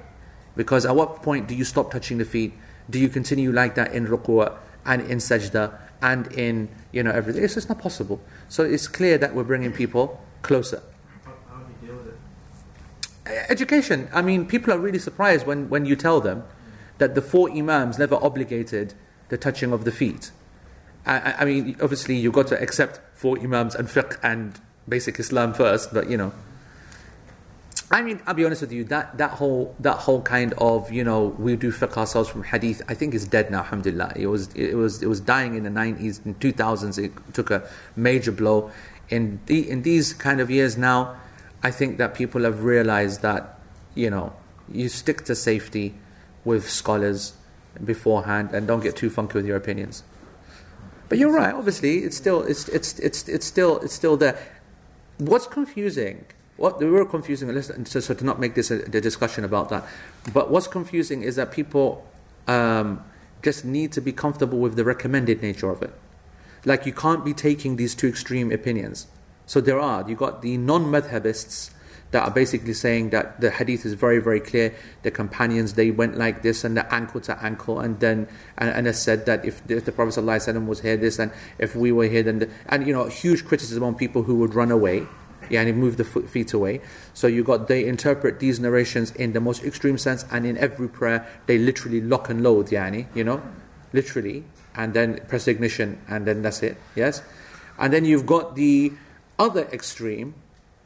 Because 0.57 0.85
at 0.85 0.95
what 0.95 1.23
point 1.23 1.49
do 1.49 1.55
you 1.55 1.65
stop 1.65 1.91
touching 1.91 2.19
the 2.19 2.25
feet? 2.25 2.53
Do 2.91 2.99
you 2.99 3.09
continue 3.09 3.53
like 3.53 3.75
that 3.77 3.93
in 3.93 4.07
ruku' 4.07 4.55
and 4.85 5.03
in 5.03 5.19
sajda 5.19 5.79
and 6.03 6.31
in 6.33 6.69
you 6.93 7.03
know 7.03 7.11
everything? 7.11 7.43
It's 7.43 7.55
just 7.55 7.69
not 7.69 7.79
possible. 7.79 8.21
So 8.53 8.65
it's 8.65 8.87
clear 8.87 9.17
that 9.17 9.35
we're 9.35 9.45
bringing 9.45 9.73
people 9.73 10.21
closer. 10.43 10.83
How, 11.25 11.33
do 11.61 11.73
you 11.81 11.89
deal 11.89 11.97
with 11.97 12.09
it? 12.09 13.47
Education. 13.49 14.11
I 14.13 14.21
mean, 14.21 14.45
people 14.45 14.75
are 14.75 14.79
really 14.79 14.99
surprised 14.99 15.47
when, 15.47 15.71
when 15.71 15.87
you 15.87 15.97
tell 15.97 16.21
them 16.21 16.45
that 16.99 17.15
the 17.15 17.23
four 17.23 17.51
imams 17.51 17.99
never 17.99 18.17
obligated 18.17 18.93
the 19.31 19.39
touching 19.39 19.73
of 19.73 19.87
the 19.87 19.91
feet. 19.91 20.33
I, 21.07 21.19
I- 21.19 21.35
I 21.41 21.45
mean, 21.47 21.77
obviously, 21.81 22.15
you've 22.15 22.35
got 22.35 22.47
to 22.49 22.61
accept 22.61 23.01
four 23.15 23.39
imams 23.39 23.75
and 23.75 23.89
fiqh 23.89 24.19
and 24.23 24.61
basic 24.87 25.19
Islam 25.19 25.55
first, 25.55 25.95
but 25.95 26.11
you 26.11 26.19
know. 26.19 26.35
I 27.93 28.01
mean, 28.01 28.23
I'll 28.27 28.33
be 28.33 28.47
honest 28.47 28.63
with 28.63 28.73
you. 28.73 28.85
That 28.85 29.19
that 29.19 29.33
whole 29.33 29.77
that 29.81 29.99
whole 29.99 30.23
kind 30.23 30.55
of 30.57 30.91
you 30.91 31.05
know 31.05 31.37
we 31.39 31.57
do 31.57 31.71
fiqh 31.71 31.95
ourselves 31.99 32.31
from 32.31 32.43
hadith. 32.43 32.81
I 32.89 32.95
think 32.95 33.13
is 33.13 33.27
dead 33.27 33.51
now. 33.51 33.59
Alhamdulillah. 33.59 34.15
It 34.17 34.29
was 34.29 34.51
it 34.55 34.75
was 34.75 35.03
it 35.03 35.09
was 35.09 35.21
dying 35.21 35.55
in 35.57 35.65
the 35.65 35.71
nineties, 35.71 36.21
in 36.25 36.35
two 36.37 36.53
thousands. 36.53 36.97
It 36.97 37.13
took 37.35 37.51
a 37.51 37.69
major 37.95 38.33
blow. 38.33 38.71
In 39.11 39.41
the, 39.45 39.69
in 39.69 39.83
these 39.83 40.15
kind 40.15 40.41
of 40.41 40.51
years 40.51 40.79
now, 40.79 41.17
I 41.63 41.71
think 41.71 41.99
that 41.99 42.15
people 42.15 42.45
have 42.45 42.65
realized 42.65 43.21
that 43.21 43.59
you 43.95 44.09
know 44.09 44.33
you 44.71 44.89
stick 44.89 45.25
to 45.27 45.35
safety 45.35 45.95
with 46.47 46.71
scholars 46.71 47.35
beforehand 47.85 48.51
and 48.55 48.67
don't 48.67 48.83
get 48.83 48.97
too 48.97 49.11
funky 49.11 49.35
with 49.35 49.47
your 49.47 49.57
opinions. 49.57 50.03
But 51.11 51.19
you're 51.19 51.31
right. 51.33 51.53
Obviously, 51.55 51.99
it's 51.99 52.17
still 52.17 52.43
it's 52.43 52.69
it's 52.71 52.99
it's 53.01 53.29
it's 53.29 53.45
still 53.45 53.81
it's 53.81 53.93
still 53.93 54.17
there. 54.17 54.39
What's 55.19 55.47
confusing? 55.47 56.25
What 56.63 56.79
we 56.79 56.89
were 56.89 57.05
confusing. 57.05 57.61
So, 57.61 57.99
so 57.99 58.15
to 58.15 58.25
not 58.25 58.39
make 58.39 58.55
this 58.55 58.71
a, 58.71 58.77
the 58.77 59.01
discussion 59.01 59.43
about 59.43 59.69
that, 59.71 59.85
but 60.33 60.49
what's 60.49 60.69
confusing 60.69 61.25
is 61.25 61.35
that 61.35 61.51
people 61.51 62.07
um, 62.47 63.03
just 63.43 63.65
need 63.65 63.91
to 63.95 64.01
be 64.01 64.13
comfortable 64.13 64.61
with 64.61 64.77
the 64.77 64.85
recommended 64.85 65.43
nature 65.43 65.71
of 65.71 65.83
it. 65.83 65.93
Like 66.65 66.87
you 66.87 66.93
can't 66.93 67.25
be 67.25 67.35
taking 67.35 67.75
these 67.75 67.97
two 67.97 68.07
extreme 68.07 68.53
opinions. 68.53 69.09
So 69.45 69.61
there 69.61 69.81
are. 69.81 70.09
You 70.09 70.15
got 70.15 70.43
the 70.43 70.57
non-madhabists 70.57 71.73
that 72.13 72.23
are 72.23 72.31
basically 72.31 72.75
saying 72.75 73.11
that 73.11 73.41
the 73.41 73.51
hadith 73.51 73.85
is 73.85 73.95
very, 73.95 74.21
very 74.21 74.39
clear. 74.39 74.73
The 75.03 75.11
companions 75.11 75.73
they 75.73 75.91
went 75.91 76.17
like 76.17 76.43
this 76.43 76.63
and 76.63 76.77
the 76.77 76.95
ankle 76.95 77.21
to 77.23 77.43
ankle, 77.43 77.81
and 77.81 77.99
then 77.99 78.29
and, 78.57 78.71
and 78.71 78.87
it 78.87 78.95
said 78.95 79.27
that 79.27 79.45
if, 79.45 79.69
if 79.69 79.85
the 79.85 79.91
Prophet 79.91 80.21
ﷺ 80.21 80.67
was 80.67 80.83
here, 80.83 80.97
this, 80.97 81.19
and 81.19 81.33
if 81.59 81.75
we 81.75 81.91
were 81.91 82.07
here, 82.07 82.23
then 82.23 82.39
the, 82.39 82.51
and 82.69 82.87
you 82.87 82.93
know 82.93 83.07
huge 83.07 83.45
criticism 83.45 83.83
on 83.83 83.97
people 83.97 84.23
who 84.23 84.37
would 84.37 84.55
run 84.55 84.71
away. 84.71 85.09
And 85.53 85.77
move 85.77 85.99
the 85.99 86.05
feet 86.05 86.55
away. 86.55 86.81
So 87.13 87.27
you 87.27 87.45
got 87.45 87.69
they 87.69 87.85
interpret 87.85 88.41
these 88.41 88.59
narrations 88.59 89.11
in 89.13 89.35
the 89.35 89.41
most 89.41 89.63
extreme 89.65 89.99
sense, 89.99 90.25
and 90.31 90.47
in 90.47 90.57
every 90.57 90.89
prayer 90.89 91.27
they 91.45 91.59
literally 91.59 92.01
lock 92.01 92.31
and 92.31 92.43
load. 92.43 92.69
Yani, 92.69 93.07
you 93.15 93.23
know, 93.23 93.43
literally, 93.93 94.45
and 94.75 94.95
then 94.95 95.21
press 95.29 95.47
ignition, 95.47 96.01
and 96.09 96.27
then 96.27 96.41
that's 96.41 96.63
it. 96.63 96.79
Yes, 96.97 97.23
and 97.79 97.93
then 97.93 98.07
you've 98.07 98.25
got 98.25 98.57
the 98.57 98.93
other 99.39 99.69
extreme, 99.73 100.35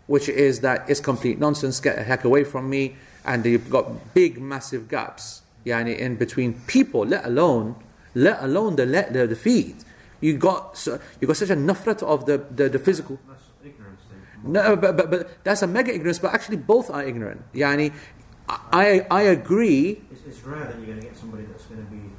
which 0.09 0.29
is 0.29 0.61
that 0.61 0.89
it's 0.91 0.99
complete 0.99 1.39
nonsense, 1.39 1.79
get 1.79 1.95
the 1.95 2.03
heck 2.03 2.25
away 2.25 2.43
from 2.43 2.69
me, 2.69 2.97
and 3.25 3.47
you've 3.47 3.71
got 3.71 4.15
big, 4.15 4.41
massive 4.41 4.89
gaps, 4.89 5.43
yani 5.65 5.97
in 5.97 6.17
between 6.17 6.61
people, 6.67 7.07
let 7.07 7.25
alone, 7.25 7.77
let 8.15 8.43
alone 8.43 8.75
the 8.75 8.85
the, 8.85 9.29
the 9.29 9.37
feet. 9.37 9.85
You 10.21 10.37
got 10.37 10.77
so, 10.77 10.99
you 11.21 11.29
got 11.29 11.37
such 11.37 11.51
a 11.51 11.57
nafrat 11.57 12.03
of 12.03 12.27
the, 12.27 12.39
the, 12.51 12.69
the 12.69 12.79
physical. 12.81 13.21
That's 14.53 14.69
ignorance 14.69 14.81
then. 14.81 14.81
No, 14.81 14.95
but, 14.95 14.97
but, 14.97 15.11
but 15.11 15.45
that's 15.45 15.63
a 15.63 15.67
mega 15.67 15.95
ignorance, 15.95 16.19
but 16.19 16.35
actually 16.35 16.59
both 16.59 16.91
are 16.91 17.05
ignorant. 17.05 17.43
Yani, 17.55 17.93
I, 18.49 19.07
I 19.11 19.23
agree 19.23 20.03
It's, 20.11 20.23
it's 20.27 20.43
rare 20.45 20.65
that 20.65 20.77
you're 20.77 20.87
going 20.87 21.01
to 21.01 21.07
get 21.07 21.17
somebody 21.17 21.45
that's 21.45 21.65
going 21.65 21.85
to 21.85 21.91
be 21.91 22.11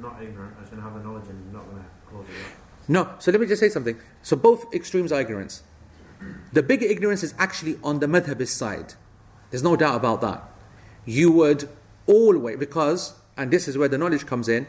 not 0.00 0.22
ignorant, 0.22 0.56
that's 0.58 0.70
going 0.70 0.82
to 0.82 0.88
have 0.88 0.98
the 0.98 1.08
knowledge 1.08 1.28
and 1.28 1.52
not 1.52 1.64
going 1.70 1.82
to 1.82 1.88
close 2.08 2.24
it 2.28 2.46
up. 2.46 2.52
No, 2.88 3.10
so 3.18 3.30
let 3.30 3.40
me 3.40 3.46
just 3.46 3.60
say 3.60 3.68
something. 3.68 3.98
So 4.22 4.36
both 4.36 4.72
extremes 4.74 5.12
are 5.12 5.20
ignorance. 5.20 5.62
The 6.52 6.62
bigger 6.62 6.86
ignorance 6.86 7.22
is 7.22 7.34
actually 7.38 7.78
on 7.84 8.00
the 8.00 8.06
madhabist 8.06 8.48
side. 8.48 8.94
There's 9.50 9.62
no 9.62 9.76
doubt 9.76 9.96
about 9.96 10.20
that. 10.22 10.42
You 11.04 11.30
would 11.32 11.68
always, 12.06 12.56
because, 12.56 13.14
and 13.36 13.50
this 13.50 13.68
is 13.68 13.78
where 13.78 13.88
the 13.88 13.98
knowledge 13.98 14.26
comes 14.26 14.48
in, 14.48 14.66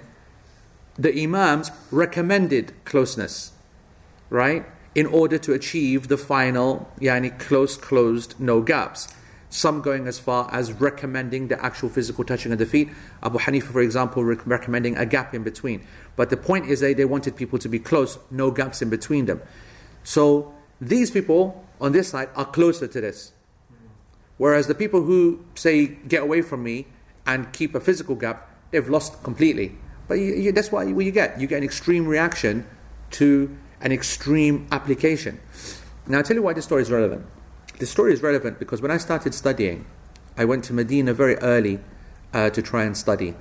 the 0.98 1.24
Imams 1.24 1.72
recommended 1.92 2.74
closeness, 2.86 3.54
right? 4.30 4.66
In 5.00 5.06
order 5.06 5.38
to 5.38 5.54
achieve 5.54 6.10
the 6.10 6.18
final, 6.18 6.92
yani 7.00 7.32
close, 7.40 7.78
closed, 7.78 8.36
no 8.38 8.60
gaps. 8.60 9.08
Some 9.50 9.80
going 9.82 10.10
as 10.10 10.20
far 10.20 10.50
as 10.52 10.74
recommending 10.74 11.48
the 11.48 11.58
actual 11.64 11.88
physical 11.88 12.26
touching 12.26 12.52
of 12.52 12.58
the 12.58 12.66
feet. 12.66 12.90
Abu 13.24 13.40
Hanifa, 13.40 13.72
for 13.72 13.82
example, 13.82 14.26
rec- 14.26 14.46
recommending 14.46 14.98
a 14.98 15.06
gap 15.06 15.34
in 15.34 15.42
between. 15.42 15.88
But 16.18 16.30
the 16.30 16.36
point 16.36 16.66
is 16.66 16.82
that 16.82 16.98
they 16.98 17.06
wanted 17.06 17.38
people 17.38 17.58
to 17.60 17.70
be 17.70 17.80
close, 17.80 18.20
no 18.30 18.52
gaps 18.52 18.82
in 18.82 18.90
between 18.90 19.26
them. 19.26 19.42
So 20.04 20.54
these 20.82 21.12
people 21.12 21.64
on 21.80 21.94
this 21.94 22.10
side 22.10 22.28
are 22.36 22.44
closer 22.44 22.86
to 22.86 23.00
this. 23.00 23.32
Whereas 24.36 24.68
the 24.68 24.76
people 24.76 25.04
who 25.04 25.46
say, 25.56 25.86
get 25.86 26.24
away 26.24 26.42
from 26.42 26.62
me 26.62 26.88
and 27.26 27.54
keep 27.54 27.74
a 27.74 27.80
physical 27.80 28.16
gap, 28.16 28.50
they've 28.72 28.90
lost 28.90 29.24
completely. 29.24 29.78
But 30.10 30.16
you, 30.16 30.34
you, 30.34 30.52
that's 30.52 30.74
what 30.74 30.90
you 30.90 31.12
get. 31.12 31.40
You 31.40 31.48
get 31.48 31.60
an 31.60 31.64
extreme 31.64 32.06
reaction 32.06 32.68
to 33.12 33.56
an 33.82 33.92
extreme 33.92 34.68
application. 34.72 35.40
Now, 36.08 36.18
I'll 36.18 36.24
tell 36.24 36.36
you 36.36 36.42
why 36.42 36.54
this 36.54 36.66
story 36.66 36.82
is 36.82 36.92
relevant. 36.92 37.26
This 37.80 37.90
story 37.90 38.14
is 38.14 38.22
relevant 38.22 38.60
because 38.60 38.82
when 38.82 38.92
I 38.92 38.98
started 38.98 39.34
studying, 39.34 39.86
I 40.38 40.46
went 40.46 40.64
to 40.66 40.74
Medina 40.74 41.14
very 41.14 41.36
early 41.38 41.80
uh, 42.34 42.50
to 42.50 42.62
try 42.62 42.84
and 42.84 42.96
study. 42.98 43.36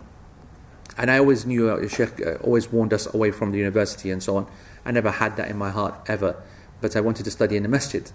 And 0.97 1.11
I 1.11 1.19
always 1.19 1.47
knew, 1.47 1.71
uh, 1.71 1.89
Sheikh 1.89 2.25
uh, 2.25 2.35
always 2.43 2.71
warned 2.73 2.93
us 2.93 3.13
away 3.15 3.31
from 3.31 3.53
the 3.53 3.59
university 3.59 4.11
and 4.11 4.23
so 4.23 4.37
on. 4.37 4.47
I 4.85 4.91
never 4.91 5.11
had 5.11 5.37
that 5.37 5.49
in 5.51 5.57
my 5.57 5.71
heart 5.71 5.95
ever. 6.07 6.43
But 6.81 6.97
I 6.97 7.01
wanted 7.01 7.25
to 7.25 7.31
study 7.31 7.57
in 7.57 7.63
the 7.63 7.69
masjid. 7.69 8.11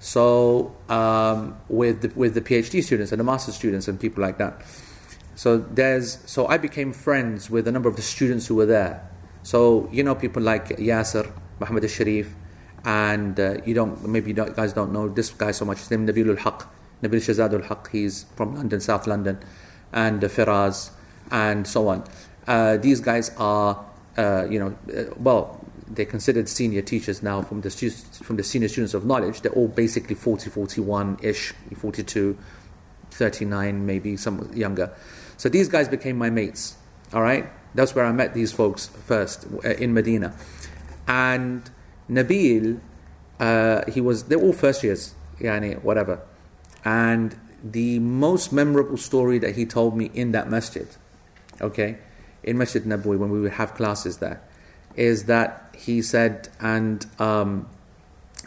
So 0.00 0.74
um, 0.88 1.56
with 1.68 2.02
the, 2.02 2.08
with 2.18 2.34
the 2.34 2.40
PhD 2.40 2.82
students 2.82 3.12
and 3.12 3.20
the 3.20 3.24
master 3.24 3.52
students 3.52 3.86
and 3.86 4.00
people 4.00 4.20
like 4.20 4.38
that. 4.38 4.62
So 5.34 5.58
there's 5.58 6.18
so 6.26 6.46
I 6.46 6.58
became 6.58 6.92
friends 6.92 7.48
with 7.48 7.66
a 7.68 7.72
number 7.72 7.88
of 7.88 7.96
the 7.96 8.02
students 8.02 8.48
who 8.48 8.56
were 8.56 8.66
there. 8.66 9.08
So 9.42 9.88
you 9.92 10.02
know 10.02 10.14
people 10.14 10.42
like 10.42 10.68
Yasser, 10.78 11.30
Muhammad 11.60 11.84
al-Sharif, 11.84 12.34
and 12.84 13.38
uh, 13.38 13.56
you 13.64 13.74
don't 13.74 14.06
maybe 14.06 14.28
you 14.30 14.34
don't, 14.34 14.54
guys 14.54 14.72
don't 14.72 14.92
know 14.92 15.08
this 15.08 15.30
guy 15.30 15.50
so 15.50 15.64
much. 15.64 15.78
His 15.78 15.90
name 15.90 16.06
Nabil 16.06 16.28
al-Haq, 16.30 16.68
Nabil 17.02 17.20
Shazad 17.20 17.52
al-Haq. 17.52 17.90
He's 17.90 18.24
from 18.36 18.54
London, 18.54 18.80
South 18.80 19.06
London, 19.06 19.38
and 19.92 20.22
uh, 20.22 20.28
Firaz, 20.28 20.90
and 21.30 21.66
so 21.66 21.88
on. 21.88 22.04
Uh, 22.46 22.76
these 22.76 23.00
guys 23.00 23.30
are 23.38 23.84
uh, 24.16 24.46
you 24.48 24.58
know 24.58 24.76
uh, 24.96 25.14
well 25.18 25.58
they're 25.88 26.06
considered 26.06 26.48
senior 26.48 26.82
teachers 26.82 27.22
now 27.22 27.42
from 27.42 27.60
the 27.60 27.70
students, 27.70 28.18
from 28.18 28.36
the 28.36 28.42
senior 28.42 28.68
students 28.68 28.94
of 28.94 29.04
knowledge. 29.04 29.42
They're 29.42 29.52
all 29.52 29.68
basically 29.68 30.14
40, 30.14 30.48
41 30.48 31.18
ish, 31.22 31.52
42, 31.76 32.38
39, 33.10 33.86
maybe 33.86 34.16
some 34.16 34.50
younger. 34.54 34.94
So 35.36 35.48
these 35.48 35.68
guys 35.68 35.88
became 35.88 36.16
my 36.16 36.30
mates. 36.30 36.76
All 37.12 37.20
right, 37.20 37.46
that's 37.74 37.94
where 37.94 38.04
I 38.04 38.12
met 38.12 38.34
these 38.34 38.52
folks 38.52 38.86
first 38.86 39.46
uh, 39.64 39.70
in 39.70 39.94
Medina, 39.94 40.34
and 41.06 41.70
Nabil, 42.10 42.80
uh, 43.40 43.90
he 43.90 44.00
was 44.00 44.24
they're 44.24 44.40
all 44.40 44.52
first 44.52 44.82
years, 44.82 45.14
yani 45.40 45.82
whatever, 45.82 46.20
and 46.84 47.36
the 47.64 47.98
most 48.00 48.52
memorable 48.52 48.96
story 48.96 49.38
that 49.38 49.54
he 49.54 49.64
told 49.64 49.96
me 49.96 50.10
in 50.14 50.32
that 50.32 50.50
masjid, 50.50 50.88
okay, 51.60 51.98
in 52.42 52.58
Masjid 52.58 52.82
Nabawi 52.82 53.16
when 53.16 53.30
we 53.30 53.40
would 53.40 53.52
have 53.52 53.74
classes 53.74 54.18
there, 54.18 54.42
is 54.96 55.24
that 55.24 55.74
he 55.78 56.02
said, 56.02 56.48
and 56.60 57.06
um, 57.20 57.68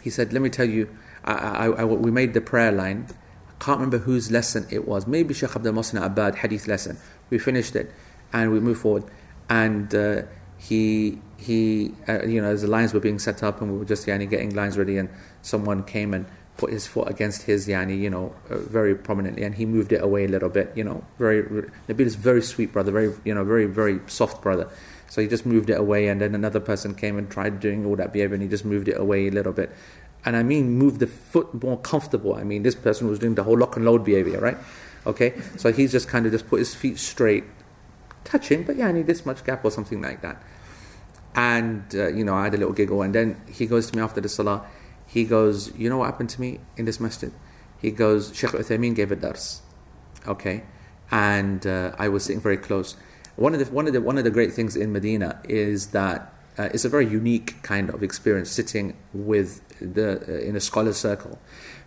he 0.02 0.10
said, 0.10 0.32
let 0.32 0.42
me 0.42 0.50
tell 0.50 0.68
you, 0.68 0.88
I, 1.24 1.32
I, 1.32 1.66
I, 1.66 1.84
we 1.84 2.10
made 2.10 2.34
the 2.34 2.40
prayer 2.40 2.70
line. 2.70 3.06
I 3.48 3.64
can't 3.64 3.78
remember 3.78 3.98
whose 3.98 4.30
lesson 4.30 4.66
it 4.70 4.86
was. 4.86 5.06
Maybe 5.06 5.32
Sheikh 5.34 5.56
Abdul 5.56 5.72
Mohsin 5.72 6.00
Abbad 6.00 6.36
hadith 6.36 6.68
lesson. 6.68 6.98
We 7.30 7.38
finished 7.38 7.74
it, 7.74 7.90
and 8.32 8.52
we 8.52 8.60
moved 8.60 8.80
forward, 8.80 9.04
and 9.48 9.94
uh, 9.94 10.22
he 10.58 11.18
he 11.36 11.92
uh, 12.08 12.22
you 12.24 12.40
know 12.40 12.48
as 12.48 12.62
the 12.62 12.68
lines 12.68 12.94
were 12.94 13.00
being 13.00 13.18
set 13.18 13.42
up 13.42 13.60
and 13.60 13.72
we 13.72 13.78
were 13.78 13.84
just 13.84 14.06
yani, 14.06 14.28
getting 14.28 14.54
lines 14.54 14.78
ready 14.78 14.96
and 14.96 15.08
someone 15.42 15.84
came 15.84 16.14
and 16.14 16.26
put 16.56 16.72
his 16.72 16.86
foot 16.86 17.08
against 17.08 17.42
his 17.42 17.68
yani, 17.68 18.00
you 18.00 18.08
know, 18.08 18.34
uh, 18.50 18.56
very 18.56 18.94
prominently, 18.94 19.42
and 19.42 19.54
he 19.54 19.66
moved 19.66 19.92
it 19.92 20.02
away 20.02 20.24
a 20.24 20.28
little 20.28 20.48
bit, 20.48 20.72
you 20.74 20.82
know, 20.82 21.04
very 21.18 21.42
Nabil 21.88 22.00
is 22.06 22.14
very 22.14 22.42
sweet 22.42 22.72
brother, 22.72 22.90
very 22.90 23.12
you 23.24 23.34
know, 23.34 23.44
very 23.44 23.66
very 23.66 24.00
soft 24.06 24.42
brother. 24.42 24.68
So 25.08 25.20
he 25.20 25.28
just 25.28 25.46
moved 25.46 25.70
it 25.70 25.78
away, 25.78 26.08
and 26.08 26.20
then 26.20 26.34
another 26.34 26.60
person 26.60 26.94
came 26.94 27.16
and 27.16 27.30
tried 27.30 27.60
doing 27.60 27.86
all 27.86 27.96
that 27.96 28.12
behavior, 28.12 28.34
and 28.34 28.42
he 28.42 28.48
just 28.48 28.64
moved 28.64 28.88
it 28.88 28.98
away 28.98 29.28
a 29.28 29.30
little 29.30 29.52
bit. 29.52 29.70
And 30.24 30.36
I 30.36 30.42
mean, 30.42 30.70
move 30.70 30.98
the 30.98 31.06
foot 31.06 31.62
more 31.62 31.78
comfortable. 31.78 32.34
I 32.34 32.42
mean, 32.42 32.64
this 32.64 32.74
person 32.74 33.08
was 33.08 33.20
doing 33.20 33.36
the 33.36 33.44
whole 33.44 33.56
lock 33.56 33.76
and 33.76 33.84
load 33.84 34.04
behavior, 34.04 34.40
right? 34.40 34.56
Okay, 35.06 35.34
so 35.56 35.72
he's 35.72 35.92
just 35.92 36.08
kind 36.08 36.26
of 36.26 36.32
just 36.32 36.48
put 36.48 36.58
his 36.58 36.74
feet 36.74 36.98
straight, 36.98 37.44
touching, 38.26 38.64
but 38.64 38.76
yeah, 38.76 38.88
I 38.88 38.92
need 38.92 39.06
this 39.06 39.24
much 39.24 39.44
gap 39.44 39.64
or 39.64 39.70
something 39.70 40.02
like 40.02 40.20
that. 40.20 40.42
And 41.34 41.84
uh, 41.94 42.08
you 42.08 42.24
know, 42.24 42.34
I 42.34 42.44
had 42.44 42.54
a 42.54 42.56
little 42.58 42.74
giggle, 42.74 43.00
and 43.02 43.14
then 43.14 43.40
he 43.48 43.66
goes 43.66 43.90
to 43.90 43.96
me 43.96 44.02
after 44.02 44.20
the 44.20 44.28
salah. 44.28 44.66
He 45.06 45.24
goes, 45.24 45.72
you 45.76 45.88
know 45.88 45.98
what 45.98 46.06
happened 46.06 46.30
to 46.30 46.40
me 46.40 46.60
in 46.76 46.84
this 46.84 46.98
masjid? 46.98 47.32
He 47.80 47.90
goes, 47.90 48.34
Sheikh 48.34 48.50
Uthaymeen 48.50 48.94
gave 48.94 49.12
a 49.12 49.16
dars, 49.16 49.62
okay, 50.26 50.64
and 51.10 51.66
uh, 51.66 51.94
I 51.98 52.08
was 52.08 52.24
sitting 52.24 52.40
very 52.40 52.56
close. 52.56 52.96
One 53.36 53.52
of 53.54 53.60
the 53.60 53.72
one 53.72 53.86
of 53.86 53.92
the 53.92 54.00
one 54.00 54.18
of 54.18 54.24
the 54.24 54.30
great 54.30 54.52
things 54.52 54.76
in 54.76 54.92
Medina 54.92 55.40
is 55.44 55.88
that 55.88 56.32
uh, 56.58 56.70
it's 56.72 56.86
a 56.86 56.88
very 56.88 57.06
unique 57.06 57.62
kind 57.62 57.90
of 57.90 58.02
experience 58.02 58.50
sitting 58.50 58.96
with 59.12 59.60
the 59.78 60.24
uh, 60.26 60.48
in 60.48 60.56
a 60.56 60.60
scholar 60.60 60.94
circle, 60.94 61.38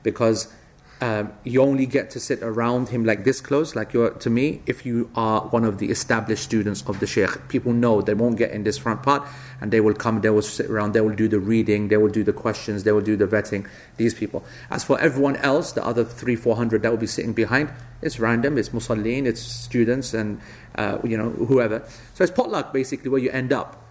because 0.04 0.54
um, 1.02 1.32
you 1.46 1.62
only 1.62 1.86
get 1.86 2.10
to 2.12 2.20
sit 2.20 2.44
around 2.44 2.90
him 2.90 3.06
like 3.06 3.24
this 3.24 3.40
close, 3.40 3.74
like 3.74 3.94
you're 3.94 4.10
to 4.10 4.30
me, 4.30 4.62
if 4.66 4.86
you 4.86 5.10
are 5.16 5.42
one 5.48 5.64
of 5.64 5.78
the 5.78 5.90
established 5.90 6.44
students 6.44 6.84
of 6.88 7.00
the 7.00 7.08
Sheikh. 7.08 7.48
People 7.48 7.72
know 7.72 8.02
they 8.02 8.14
won't 8.14 8.38
get 8.38 8.52
in 8.52 8.64
this 8.66 8.78
front 8.78 9.04
part 9.04 9.26
and 9.62 9.72
they 9.72 9.80
will 9.80 9.94
come, 9.94 10.20
they 10.20 10.30
will 10.30 10.42
sit 10.42 10.70
around, 10.70 10.92
they 10.92 11.00
will 11.00 11.16
do 11.16 11.30
the 11.30 11.40
reading, 11.40 11.88
they 11.88 11.96
will 11.96 12.10
do 12.10 12.24
the 12.24 12.34
questions, 12.34 12.84
they 12.84 12.92
will 12.92 13.02
do 13.02 13.16
the 13.16 13.26
vetting, 13.26 13.66
these 13.96 14.14
people. 14.14 14.44
As 14.70 14.84
for 14.84 15.00
everyone 15.00 15.38
else, 15.38 15.72
the 15.72 15.86
other 15.86 16.04
three, 16.04 16.36
four 16.36 16.58
hundred 16.58 16.82
that 16.82 16.92
will 16.92 16.98
be 16.98 17.08
sitting 17.08 17.32
behind, 17.32 17.72
it's 18.02 18.20
random, 18.20 18.58
it's 18.58 18.70
musallin, 18.70 19.26
it's 19.26 19.42
students 19.42 20.14
and 20.14 20.42
uh, 20.76 20.98
you 21.06 21.18
know, 21.18 21.30
whoever. 21.30 21.82
So 22.14 22.26
it's 22.26 22.34
potluck 22.34 22.74
basically 22.74 23.10
where 23.10 23.22
you 23.22 23.32
end 23.32 23.54
up. 23.54 23.86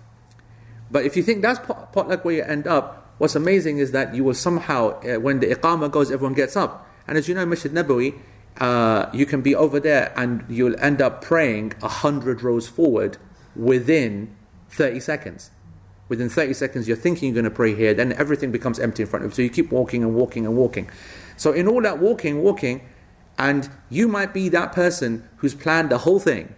But 0.91 1.07
if 1.07 1.17
you 1.17 1.23
think 1.23 1.41
that's 1.41 1.59
potluck 1.59 2.25
where 2.25 2.35
you 2.35 2.43
end 2.43 2.67
up, 2.67 3.15
what's 3.17 3.35
amazing 3.35 3.79
is 3.79 3.93
that 3.93 4.15
you 4.15 4.25
will 4.25 4.35
somehow, 4.35 5.01
uh, 5.01 5.19
when 5.21 5.41
the 5.41 5.47
iqamah 5.47 5.91
goes, 5.91 6.11
everyone 6.11 6.35
gets 6.35 6.55
up 6.55 6.85
and 7.09 7.17
as 7.17 7.27
you 7.27 7.35
know, 7.35 7.47
Masjid 7.47 7.73
Nabawi, 7.73 8.19
uh, 8.59 9.09
you 9.13 9.25
can 9.25 9.41
be 9.41 9.55
over 9.55 9.81
there 9.81 10.13
and 10.17 10.45
you'll 10.49 10.79
end 10.79 11.01
up 11.01 11.23
praying 11.23 11.73
a 11.83 11.89
hundred 11.89 12.43
rows 12.43 12.69
forward 12.69 13.17
within 13.57 14.37
30 14.71 15.01
seconds. 15.01 15.51
Within 16.09 16.29
30 16.29 16.55
seconds, 16.55 16.89
you're 16.89 16.97
thinking 16.97 17.29
you're 17.29 17.43
going 17.43 17.45
to 17.45 17.51
pray 17.51 17.75
here, 17.75 17.95
then 17.95 18.13
everything 18.15 18.51
becomes 18.51 18.79
empty 18.79 19.03
in 19.03 19.09
front 19.09 19.25
of 19.25 19.33
you. 19.33 19.35
So 19.37 19.43
you 19.43 19.51
keep 19.51 19.71
walking 19.71 20.03
and 20.03 20.15
walking 20.15 20.47
and 20.47 20.57
walking. 20.57 20.91
So, 21.37 21.53
in 21.53 21.69
all 21.69 21.83
that 21.83 21.99
walking, 21.99 22.43
walking, 22.43 22.81
and 23.39 23.71
you 23.91 24.09
might 24.09 24.35
be 24.35 24.49
that 24.49 24.73
person 24.73 25.29
who's 25.37 25.55
planned 25.55 25.91
the 25.91 25.99
whole 25.99 26.19
thing 26.19 26.57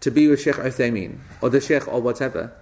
to 0.00 0.10
be 0.10 0.28
with 0.28 0.40
Sheikh 0.40 0.56
Uthaymeen 0.56 1.18
or 1.40 1.50
the 1.50 1.60
Sheikh 1.60 1.88
or 1.88 2.00
whatever, 2.00 2.52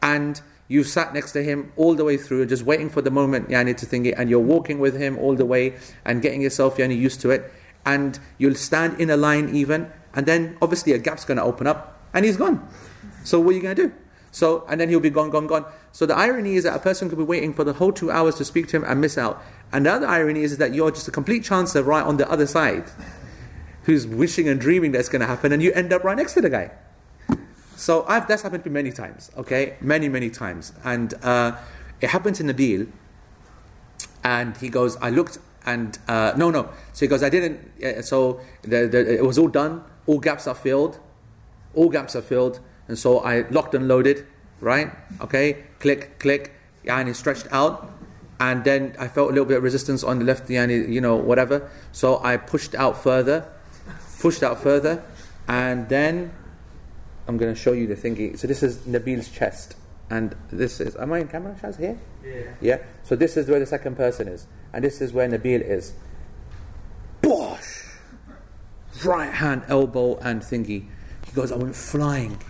and 0.00 0.40
You've 0.66 0.86
sat 0.86 1.12
next 1.12 1.32
to 1.32 1.42
him 1.42 1.72
all 1.76 1.94
the 1.94 2.04
way 2.04 2.16
through, 2.16 2.46
just 2.46 2.62
waiting 2.62 2.88
for 2.88 3.02
the 3.02 3.10
moment 3.10 3.48
yani, 3.48 3.76
to 3.76 3.86
think 3.86 4.06
it, 4.06 4.14
and 4.16 4.30
you're 4.30 4.40
walking 4.40 4.78
with 4.78 4.96
him 4.96 5.18
all 5.18 5.34
the 5.34 5.44
way 5.44 5.74
and 6.04 6.22
getting 6.22 6.40
yourself 6.40 6.78
yani, 6.78 6.98
used 6.98 7.20
to 7.20 7.30
it. 7.30 7.52
And 7.84 8.18
you'll 8.38 8.54
stand 8.54 8.98
in 8.98 9.10
a 9.10 9.16
line 9.16 9.54
even, 9.54 9.92
and 10.14 10.24
then 10.24 10.56
obviously 10.62 10.92
a 10.92 10.98
gap's 10.98 11.24
going 11.24 11.36
to 11.36 11.42
open 11.42 11.66
up, 11.66 12.00
and 12.14 12.24
he's 12.24 12.38
gone. 12.38 12.66
So 13.24 13.40
what 13.40 13.50
are 13.50 13.52
you 13.56 13.62
going 13.62 13.76
to 13.76 13.88
do? 13.88 13.94
So, 14.30 14.64
and 14.68 14.80
then 14.80 14.88
he'll 14.88 15.00
be 15.00 15.10
gone, 15.10 15.30
gone, 15.30 15.46
gone. 15.46 15.64
So 15.92 16.06
the 16.06 16.16
irony 16.16 16.56
is 16.56 16.64
that 16.64 16.74
a 16.74 16.80
person 16.80 17.08
could 17.08 17.18
be 17.18 17.24
waiting 17.24 17.52
for 17.54 17.62
the 17.62 17.74
whole 17.74 17.92
two 17.92 18.10
hours 18.10 18.34
to 18.36 18.44
speak 18.44 18.66
to 18.68 18.76
him 18.78 18.84
and 18.84 19.00
miss 19.00 19.16
out. 19.16 19.40
And 19.72 19.86
the 19.86 19.92
other 19.92 20.06
irony 20.06 20.42
is 20.42 20.56
that 20.56 20.74
you're 20.74 20.90
just 20.90 21.06
a 21.06 21.12
complete 21.12 21.44
chancer 21.44 21.86
right 21.86 22.04
on 22.04 22.16
the 22.16 22.28
other 22.28 22.46
side, 22.46 22.90
who's 23.82 24.06
wishing 24.06 24.48
and 24.48 24.60
dreaming 24.60 24.92
that's 24.92 25.08
going 25.08 25.20
to 25.20 25.26
happen, 25.26 25.52
and 25.52 25.62
you 25.62 25.72
end 25.72 25.92
up 25.92 26.02
right 26.04 26.16
next 26.16 26.32
to 26.34 26.40
the 26.40 26.50
guy. 26.50 26.72
So 27.84 28.02
I've, 28.08 28.26
that's 28.26 28.40
happened 28.40 28.64
to 28.64 28.70
me 28.70 28.72
many 28.72 28.92
times, 28.92 29.30
okay? 29.36 29.76
Many, 29.82 30.08
many 30.08 30.30
times. 30.30 30.72
And 30.84 31.12
uh, 31.22 31.54
it 32.00 32.08
happened 32.08 32.34
to 32.36 32.42
Nabil, 32.42 32.90
and 34.22 34.56
he 34.56 34.70
goes, 34.70 34.96
I 35.02 35.10
looked 35.10 35.36
and, 35.66 35.98
uh, 36.08 36.32
no, 36.34 36.48
no. 36.50 36.70
So 36.94 37.00
he 37.00 37.08
goes, 37.08 37.22
I 37.22 37.28
didn't, 37.28 37.60
uh, 37.84 38.00
so 38.00 38.40
the, 38.62 38.88
the, 38.88 39.16
it 39.18 39.22
was 39.22 39.36
all 39.36 39.48
done, 39.48 39.84
all 40.06 40.18
gaps 40.18 40.46
are 40.46 40.54
filled, 40.54 40.98
all 41.74 41.90
gaps 41.90 42.16
are 42.16 42.22
filled, 42.22 42.58
and 42.88 42.98
so 42.98 43.18
I 43.18 43.46
locked 43.50 43.74
and 43.74 43.86
loaded, 43.86 44.26
right? 44.62 44.90
Okay, 45.20 45.64
click, 45.78 46.18
click, 46.18 46.54
and 46.86 47.06
it 47.06 47.16
stretched 47.16 47.48
out, 47.50 47.92
and 48.40 48.64
then 48.64 48.96
I 48.98 49.08
felt 49.08 49.28
a 49.28 49.32
little 49.32 49.44
bit 49.44 49.58
of 49.58 49.62
resistance 49.62 50.02
on 50.02 50.20
the 50.20 50.24
left, 50.24 50.48
you 50.48 51.02
know, 51.02 51.16
whatever. 51.16 51.70
So 51.92 52.18
I 52.24 52.38
pushed 52.38 52.74
out 52.74 53.02
further, 53.02 53.46
pushed 54.20 54.42
out 54.42 54.62
further, 54.62 55.04
and 55.48 55.86
then 55.90 56.32
I'm 57.26 57.36
going 57.36 57.52
to 57.52 57.58
show 57.58 57.72
you 57.72 57.86
the 57.86 57.94
thingy. 57.94 58.38
So 58.38 58.46
this 58.46 58.62
is 58.62 58.78
Nabil's 58.78 59.28
chest, 59.28 59.76
and 60.10 60.34
this 60.50 60.80
is. 60.80 60.96
Am 60.96 61.12
I 61.12 61.20
in 61.20 61.28
camera? 61.28 61.56
Shaz 61.62 61.78
here? 61.78 61.98
Yeah. 62.24 62.42
Yeah. 62.60 62.78
So 63.02 63.16
this 63.16 63.36
is 63.36 63.48
where 63.48 63.60
the 63.60 63.66
second 63.66 63.96
person 63.96 64.28
is, 64.28 64.46
and 64.72 64.84
this 64.84 65.00
is 65.00 65.12
where 65.12 65.28
Nabil 65.28 65.62
is. 65.62 65.94
Bosh! 67.22 67.84
Right 69.04 69.32
hand, 69.32 69.62
elbow, 69.68 70.16
and 70.18 70.42
thingy. 70.42 70.86
He 71.26 71.32
goes, 71.34 71.50
I 71.50 71.56
went 71.56 71.74
flying. 71.74 72.40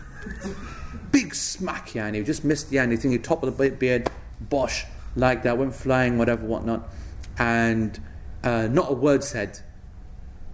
Big 1.12 1.35
smack, 1.35 1.91
yani. 1.91 2.16
You 2.16 2.25
just 2.25 2.45
missed 2.45 2.70
the 2.70 2.77
yani 2.79 2.95
thingy, 2.95 3.22
top 3.22 3.45
of 3.45 3.57
the 3.57 3.70
beard, 3.70 4.11
bosh, 4.41 4.85
like 5.14 5.45
that. 5.45 5.57
Went 5.57 5.75
flying, 5.75 6.18
whatever, 6.18 6.45
whatnot, 6.45 6.89
and 7.39 8.01
uh, 8.43 8.66
not 8.66 8.91
a 8.91 8.95
word 8.95 9.22
said. 9.22 9.61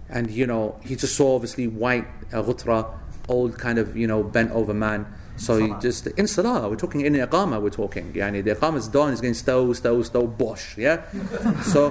And 0.09 0.29
you 0.29 0.45
know, 0.45 0.79
he 0.83 0.95
just 0.95 1.15
saw 1.15 1.35
obviously 1.35 1.67
white 1.67 2.05
uh, 2.31 2.43
ghutra 2.43 2.93
old 3.27 3.57
kind 3.57 3.79
of 3.79 3.95
you 3.95 4.07
know 4.07 4.23
bent 4.23 4.51
over 4.51 4.73
man. 4.73 5.05
So 5.37 5.57
he 5.57 5.73
just 5.81 6.05
in 6.07 6.27
salah, 6.27 6.69
we're 6.69 6.75
talking 6.75 7.01
in 7.01 7.13
iqama, 7.13 7.61
we're 7.61 7.69
talking. 7.71 8.13
Yani 8.13 8.43
the 8.43 8.75
is 8.75 8.87
done, 8.87 9.09
he's 9.09 9.21
getting 9.21 9.33
stow, 9.33 9.73
stow, 9.73 10.03
stow, 10.03 10.27
bosh, 10.27 10.77
yeah. 10.77 11.01
so 11.63 11.89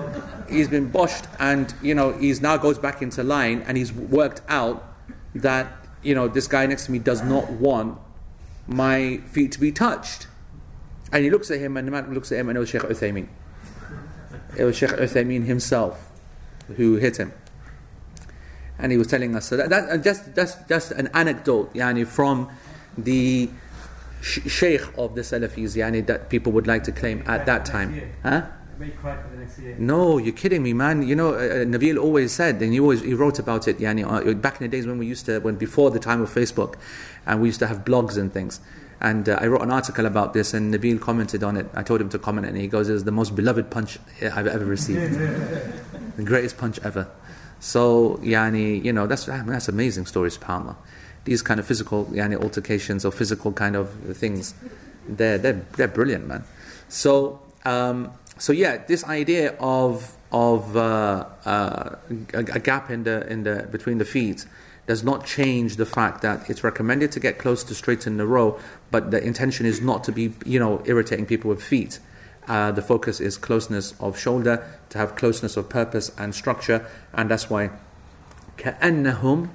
he's 0.48 0.68
been 0.68 0.90
boshed, 0.90 1.26
and 1.40 1.74
you 1.82 1.94
know 1.94 2.12
he's 2.12 2.40
now 2.40 2.56
goes 2.56 2.78
back 2.78 3.02
into 3.02 3.24
line, 3.24 3.62
and 3.66 3.76
he's 3.76 3.92
worked 3.92 4.42
out 4.48 4.94
that 5.34 5.66
you 6.02 6.14
know 6.14 6.28
this 6.28 6.46
guy 6.46 6.66
next 6.66 6.86
to 6.86 6.92
me 6.92 6.98
does 6.98 7.22
not 7.22 7.50
want 7.50 7.98
my 8.68 9.16
feet 9.32 9.50
to 9.52 9.58
be 9.58 9.72
touched, 9.72 10.28
and 11.12 11.24
he 11.24 11.30
looks 11.30 11.50
at 11.50 11.58
him, 11.58 11.76
and 11.76 11.88
the 11.88 11.92
man 11.92 12.12
looks 12.14 12.30
at 12.30 12.38
him, 12.38 12.48
and 12.50 12.56
it 12.56 12.60
was 12.60 12.68
Sheikh 12.68 12.82
Uthaymeen. 12.82 13.28
It 14.56 14.64
was 14.64 14.76
Sheikh 14.76 14.90
Uthaymeen 14.90 15.46
himself 15.46 16.10
who 16.76 16.96
hit 16.96 17.16
him 17.16 17.32
and 18.80 18.92
he 18.92 18.98
was 18.98 19.06
telling 19.06 19.36
us. 19.36 19.46
So 19.46 19.56
that, 19.56 19.70
that 19.70 19.88
uh, 19.88 19.96
just 19.98 20.34
that's 20.34 20.56
just 20.68 20.92
an 20.92 21.08
anecdote, 21.14 21.72
yani, 21.74 22.06
from 22.06 22.48
the 22.96 23.50
sh- 24.20 24.48
sheikh 24.48 24.82
of 24.98 25.14
the 25.14 25.22
Salafis, 25.22 25.76
yani, 25.76 26.04
that 26.06 26.28
people 26.30 26.52
would 26.52 26.66
like 26.66 26.84
to 26.84 26.92
claim 26.92 27.22
at 27.26 27.46
that 27.46 27.64
time. 27.64 27.94
Huh? 28.22 28.46
No, 29.78 30.16
you're 30.16 30.32
kidding 30.32 30.62
me, 30.62 30.72
man. 30.72 31.06
You 31.06 31.14
know, 31.14 31.34
uh, 31.34 31.36
uh, 31.36 31.64
Nabil 31.66 32.00
always 32.00 32.32
said, 32.32 32.62
and 32.62 32.72
he 32.72 32.80
always 32.80 33.02
he 33.02 33.12
wrote 33.12 33.38
about 33.38 33.68
it. 33.68 33.78
Yani, 33.78 34.04
uh, 34.04 34.32
back 34.34 34.60
in 34.60 34.70
the 34.70 34.74
days 34.74 34.86
when 34.86 34.96
we 34.96 35.06
used 35.06 35.26
to, 35.26 35.38
when 35.40 35.56
before 35.56 35.90
the 35.90 35.98
time 35.98 36.22
of 36.22 36.32
Facebook, 36.32 36.76
and 37.26 37.42
we 37.42 37.48
used 37.48 37.58
to 37.60 37.66
have 37.66 37.84
blogs 37.84 38.16
and 38.16 38.32
things. 38.32 38.60
And 39.02 39.28
uh, 39.28 39.38
I 39.40 39.46
wrote 39.48 39.62
an 39.62 39.70
article 39.70 40.06
about 40.06 40.32
this, 40.32 40.54
and 40.54 40.72
Nabil 40.74 40.98
commented 40.98 41.42
on 41.42 41.56
it. 41.58 41.66
I 41.74 41.82
told 41.82 42.00
him 42.00 42.08
to 42.10 42.18
comment, 42.18 42.46
and 42.46 42.56
he 42.56 42.68
goes, 42.68 42.88
"It 42.88 42.94
was 42.94 43.04
the 43.04 43.12
most 43.12 43.36
beloved 43.36 43.70
punch 43.70 43.98
I've 44.22 44.46
ever 44.46 44.64
received, 44.64 45.12
the 46.16 46.24
greatest 46.24 46.56
punch 46.56 46.78
ever." 46.82 47.06
So, 47.60 48.18
yani, 48.22 48.82
you 48.82 48.92
know, 48.92 49.06
that's, 49.06 49.26
that's 49.26 49.68
amazing 49.68 50.06
stories, 50.06 50.38
subhanAllah. 50.38 50.76
These 51.24 51.42
kind 51.42 51.60
of 51.60 51.66
physical 51.66 52.06
yani, 52.06 52.42
altercations 52.42 53.04
or 53.04 53.12
physical 53.12 53.52
kind 53.52 53.76
of 53.76 53.90
things, 54.16 54.54
they're, 55.06 55.36
they're, 55.36 55.62
they're 55.76 55.88
brilliant, 55.88 56.26
man. 56.26 56.44
So, 56.88 57.40
um, 57.66 58.12
so 58.38 58.52
yeah, 58.54 58.78
this 58.86 59.04
idea 59.04 59.54
of, 59.60 60.16
of 60.32 60.74
uh, 60.74 61.26
uh, 61.44 61.96
a, 62.32 62.38
a, 62.38 62.58
gap 62.58 62.90
in 62.90 63.04
the, 63.04 63.30
in 63.30 63.42
the, 63.42 63.68
between 63.70 63.98
the 63.98 64.06
feet 64.06 64.46
does 64.86 65.04
not 65.04 65.26
change 65.26 65.76
the 65.76 65.86
fact 65.86 66.22
that 66.22 66.48
it's 66.48 66.64
recommended 66.64 67.12
to 67.12 67.20
get 67.20 67.38
close 67.38 67.62
to 67.64 67.74
straighten 67.74 68.16
the 68.16 68.26
row, 68.26 68.58
but 68.90 69.10
the 69.10 69.22
intention 69.22 69.66
is 69.66 69.80
not 69.80 70.02
to 70.04 70.12
be, 70.12 70.32
you 70.46 70.58
know, 70.58 70.82
irritating 70.86 71.26
people 71.26 71.50
with 71.50 71.62
feet. 71.62 71.98
Uh, 72.48 72.72
the 72.72 72.82
focus 72.82 73.20
is 73.20 73.36
closeness 73.36 73.94
of 74.00 74.18
shoulder, 74.18 74.66
to 74.89 74.97
have 74.97 75.15
closeness 75.15 75.57
of 75.57 75.69
purpose 75.69 76.11
and 76.17 76.33
structure, 76.33 76.85
and 77.13 77.29
that's 77.29 77.49
why 77.49 77.69
كأنهم 78.57 79.47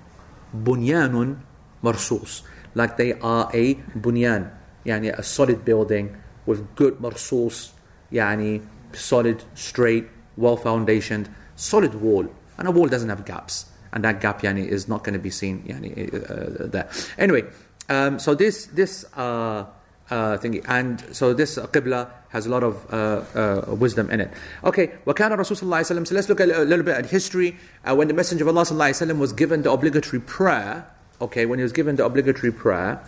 بنيان 0.54 1.36
مرصوص 1.84 2.42
like 2.74 2.96
they 2.96 3.12
are 3.20 3.50
a 3.54 3.74
bunyan 3.96 4.50
يعني 4.86 5.18
a 5.18 5.22
solid 5.22 5.64
building 5.64 6.16
with 6.46 6.74
good 6.76 7.00
مرصوص 7.00 7.70
يعني 8.12 8.60
solid 8.92 9.42
straight 9.54 10.08
well 10.36 10.56
foundationed 10.56 11.26
solid 11.56 11.94
wall 11.94 12.26
and 12.58 12.68
a 12.68 12.70
wall 12.70 12.86
doesn't 12.86 13.08
have 13.08 13.24
gaps 13.24 13.66
and 13.92 14.04
that 14.04 14.20
gap 14.20 14.42
yani 14.42 14.66
is 14.66 14.88
not 14.88 15.04
going 15.04 15.14
to 15.14 15.18
be 15.18 15.30
seen 15.30 15.62
yani 15.66 15.90
uh, 16.14 16.66
there 16.66 16.88
anyway 17.18 17.42
um, 17.88 18.18
so 18.18 18.34
this 18.34 18.66
this 18.66 19.04
uh, 19.16 19.64
uh, 20.10 20.36
thingy. 20.38 20.64
And 20.68 21.02
so 21.12 21.32
this 21.32 21.58
uh, 21.58 21.66
qibla 21.66 22.08
has 22.30 22.46
a 22.46 22.50
lot 22.50 22.62
of 22.62 22.92
uh, 22.92 23.22
uh, 23.34 23.74
wisdom 23.74 24.10
in 24.10 24.20
it. 24.20 24.30
Okay, 24.64 24.90
وكان 25.06 25.32
الرسول 25.32 25.56
صلى 25.56 25.62
الله 25.62 25.78
عليه 25.78 25.90
وسلم. 25.90 26.06
So 26.08 26.14
let's 26.14 26.28
look 26.28 26.40
at 26.40 26.48
a 26.48 26.64
little 26.64 26.84
bit 26.84 26.96
at 26.96 27.06
history. 27.06 27.56
Uh, 27.84 27.94
when 27.94 28.08
the 28.08 28.14
Messenger 28.14 28.44
of 28.44 28.56
Allah 28.56 28.62
صلى 28.62 28.72
الله 28.72 28.86
عليه 28.86 29.14
وسلم 29.14 29.18
was 29.18 29.32
given 29.32 29.62
the 29.62 29.70
obligatory 29.70 30.20
prayer, 30.20 30.86
okay, 31.20 31.46
when 31.46 31.58
he 31.58 31.62
was 31.62 31.72
given 31.72 31.96
the 31.96 32.04
obligatory 32.04 32.52
prayer, 32.52 33.02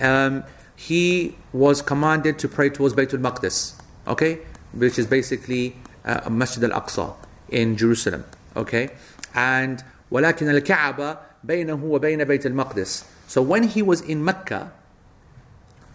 um, 0.00 0.44
he 0.76 1.36
was 1.52 1.82
commanded 1.82 2.38
to 2.38 2.48
pray 2.48 2.70
towards 2.70 2.94
Baytul 2.94 3.20
Maqdis, 3.20 3.74
okay, 4.06 4.38
which 4.72 4.98
is 4.98 5.06
basically 5.06 5.76
uh, 6.04 6.28
Masjid 6.30 6.62
al-Aqsa 6.64 7.14
in 7.48 7.76
Jerusalem, 7.76 8.24
okay, 8.56 8.90
and 9.34 9.82
ولكن 10.10 10.48
الكعبة 10.48 11.18
بينه 11.44 11.84
وبين 11.84 12.24
بيت 12.24 12.46
المقدس. 12.46 13.04
So 13.26 13.42
when 13.42 13.64
he 13.64 13.82
was 13.82 14.00
in 14.00 14.24
Mecca, 14.24 14.72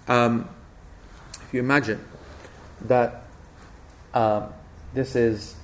um, 0.09 0.49
if 1.43 1.55
you 1.55 1.61
imagine 1.61 2.05
that 2.83 3.23
um, 4.15 4.53
this 4.95 5.15
is 5.15 5.55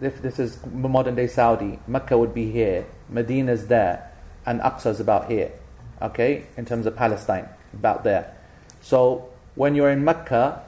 if 0.00 0.22
this 0.22 0.38
is 0.38 0.58
modern 0.66 1.14
day 1.14 1.26
Saudi, 1.26 1.78
Mecca 1.86 2.16
would 2.16 2.32
be 2.32 2.50
here, 2.50 2.86
Medina's 3.08 3.66
there, 3.66 4.12
and 4.46 4.60
Aqsa 4.60 4.90
is 4.90 5.00
about 5.00 5.30
here, 5.30 5.50
okay, 6.00 6.44
in 6.56 6.64
terms 6.64 6.86
of 6.86 6.94
Palestine, 6.94 7.48
about 7.74 8.04
there. 8.04 8.36
So 8.80 9.28
when 9.56 9.74
you're 9.74 9.90
in 9.90 10.04
Mecca, 10.04 10.62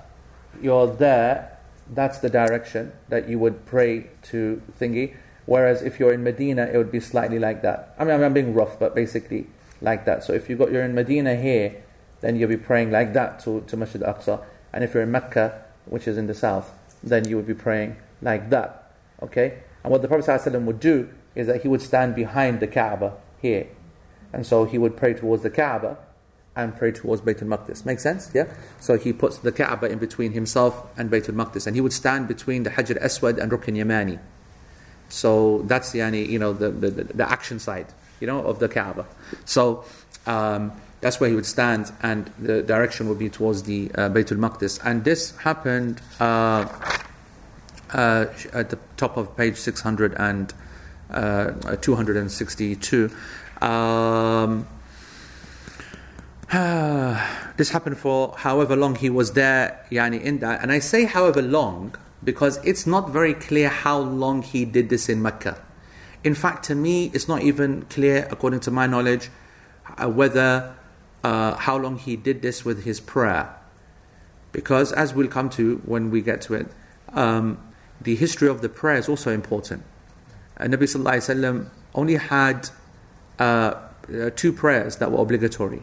you're 0.60 0.88
there, 0.88 1.58
that's 1.92 2.18
the 2.18 2.28
direction 2.28 2.92
that 3.08 3.28
you 3.28 3.38
would 3.38 3.66
pray 3.66 4.08
to 4.22 4.60
thingy. 4.80 5.16
Whereas 5.46 5.82
if 5.82 5.98
you're 5.98 6.12
in 6.12 6.22
Medina, 6.22 6.66
it 6.66 6.76
would 6.76 6.92
be 6.92 7.00
slightly 7.00 7.38
like 7.38 7.62
that. 7.62 7.94
I 7.98 8.04
mean, 8.04 8.22
I'm 8.22 8.32
being 8.32 8.54
rough, 8.54 8.78
but 8.78 8.94
basically 8.94 9.46
like 9.80 10.04
that. 10.04 10.22
So 10.24 10.32
if 10.32 10.48
you 10.48 10.56
got 10.56 10.70
you're 10.70 10.84
in 10.84 10.94
Medina 10.94 11.34
here, 11.34 11.82
then 12.20 12.36
you'll 12.36 12.48
be 12.48 12.56
praying 12.56 12.90
like 12.90 13.12
that 13.14 13.40
to, 13.40 13.62
to 13.66 13.76
Masjid 13.76 14.02
Aqsa. 14.02 14.42
And 14.72 14.84
if 14.84 14.94
you're 14.94 15.02
in 15.02 15.10
Mecca, 15.10 15.64
which 15.86 16.06
is 16.06 16.16
in 16.18 16.26
the 16.26 16.34
south, 16.34 16.72
then 17.02 17.26
you 17.26 17.36
would 17.36 17.46
be 17.46 17.54
praying 17.54 17.96
like 18.22 18.50
that. 18.50 18.92
Okay? 19.22 19.58
And 19.82 19.90
what 19.90 20.02
the 20.02 20.08
Prophet 20.08 20.26
ﷺ 20.26 20.64
would 20.64 20.80
do 20.80 21.08
is 21.34 21.46
that 21.46 21.62
he 21.62 21.68
would 21.68 21.82
stand 21.82 22.14
behind 22.14 22.60
the 22.60 22.66
Kaaba 22.66 23.14
here. 23.40 23.68
And 24.32 24.46
so 24.46 24.64
he 24.64 24.78
would 24.78 24.96
pray 24.96 25.14
towards 25.14 25.42
the 25.42 25.50
Kaaba 25.50 25.96
and 26.54 26.76
pray 26.76 26.92
towards 26.92 27.22
Bayt 27.22 27.42
al-Maqdis. 27.42 27.86
Make 27.86 28.00
sense? 28.00 28.30
Yeah? 28.34 28.52
So 28.80 28.98
he 28.98 29.12
puts 29.12 29.38
the 29.38 29.52
Kaaba 29.52 29.86
in 29.88 29.98
between 29.98 30.32
himself 30.32 30.86
and 30.98 31.10
Bayt 31.10 31.28
al-Maqdis. 31.28 31.66
And 31.66 31.74
he 31.74 31.80
would 31.80 31.92
stand 31.92 32.28
between 32.28 32.64
the 32.64 32.70
Hajar 32.70 33.00
Aswad 33.00 33.38
and 33.38 33.50
Rukn 33.50 33.76
Yamani. 33.76 34.18
So 35.08 35.62
that's 35.66 35.92
yani, 35.92 36.28
you 36.28 36.38
know, 36.38 36.52
the, 36.52 36.70
the, 36.70 36.90
the 36.90 37.28
action 37.28 37.58
side, 37.58 37.86
you 38.20 38.26
know, 38.26 38.44
of 38.44 38.58
the 38.58 38.68
Kaaba. 38.68 39.06
So 39.44 39.84
um, 40.26 40.72
that's 41.00 41.18
where 41.18 41.30
he 41.30 41.36
would 41.36 41.46
stand, 41.46 41.92
and 42.02 42.30
the 42.38 42.62
direction 42.62 43.08
would 43.08 43.18
be 43.18 43.28
towards 43.28 43.62
the 43.62 43.90
uh, 43.94 44.10
Baytul 44.10 44.38
Maqdis. 44.38 44.78
And 44.84 45.04
this 45.04 45.36
happened 45.38 46.00
uh, 46.20 46.68
uh, 47.92 48.26
at 48.52 48.70
the 48.70 48.78
top 48.96 49.16
of 49.16 49.36
page 49.36 49.56
600 49.56 50.14
and 50.14 50.52
uh, 51.10 51.76
262. 51.80 53.10
Um, 53.60 54.66
this 57.56 57.70
happened 57.70 57.96
for 57.98 58.34
however 58.36 58.76
long 58.76 58.96
he 58.96 59.08
was 59.08 59.32
there, 59.32 59.86
yani 59.90 60.20
in 60.20 60.40
that. 60.40 60.62
And 60.62 60.70
I 60.70 60.80
say 60.80 61.04
however 61.04 61.40
long 61.40 61.94
because 62.22 62.58
it's 62.64 62.86
not 62.86 63.10
very 63.10 63.34
clear 63.34 63.68
how 63.68 63.98
long 63.98 64.42
he 64.42 64.64
did 64.64 64.90
this 64.90 65.08
in 65.08 65.22
Mecca. 65.22 65.58
In 66.22 66.34
fact, 66.34 66.64
to 66.64 66.74
me, 66.74 67.10
it's 67.14 67.28
not 67.28 67.42
even 67.42 67.82
clear, 67.82 68.28
according 68.30 68.60
to 68.60 68.70
my 68.70 68.86
knowledge, 68.86 69.30
uh, 69.96 70.08
whether 70.08 70.74
uh, 71.22 71.54
how 71.56 71.76
long 71.76 71.98
he 71.98 72.16
did 72.16 72.42
this 72.42 72.64
with 72.64 72.84
his 72.84 73.00
prayer. 73.00 73.54
Because, 74.52 74.92
as 74.92 75.14
we'll 75.14 75.28
come 75.28 75.48
to 75.50 75.78
when 75.84 76.10
we 76.10 76.22
get 76.22 76.40
to 76.42 76.54
it, 76.54 76.66
um, 77.12 77.58
the 78.00 78.16
history 78.16 78.48
of 78.48 78.62
the 78.62 78.68
prayer 78.68 78.96
is 78.96 79.08
also 79.08 79.30
important. 79.30 79.82
And 80.56 80.74
Nabi 80.74 80.82
Sallallahu 80.82 81.68
only 81.94 82.16
had 82.16 82.70
uh, 83.38 83.74
uh, 84.12 84.30
two 84.34 84.52
prayers 84.52 84.96
that 84.96 85.12
were 85.12 85.20
obligatory, 85.20 85.82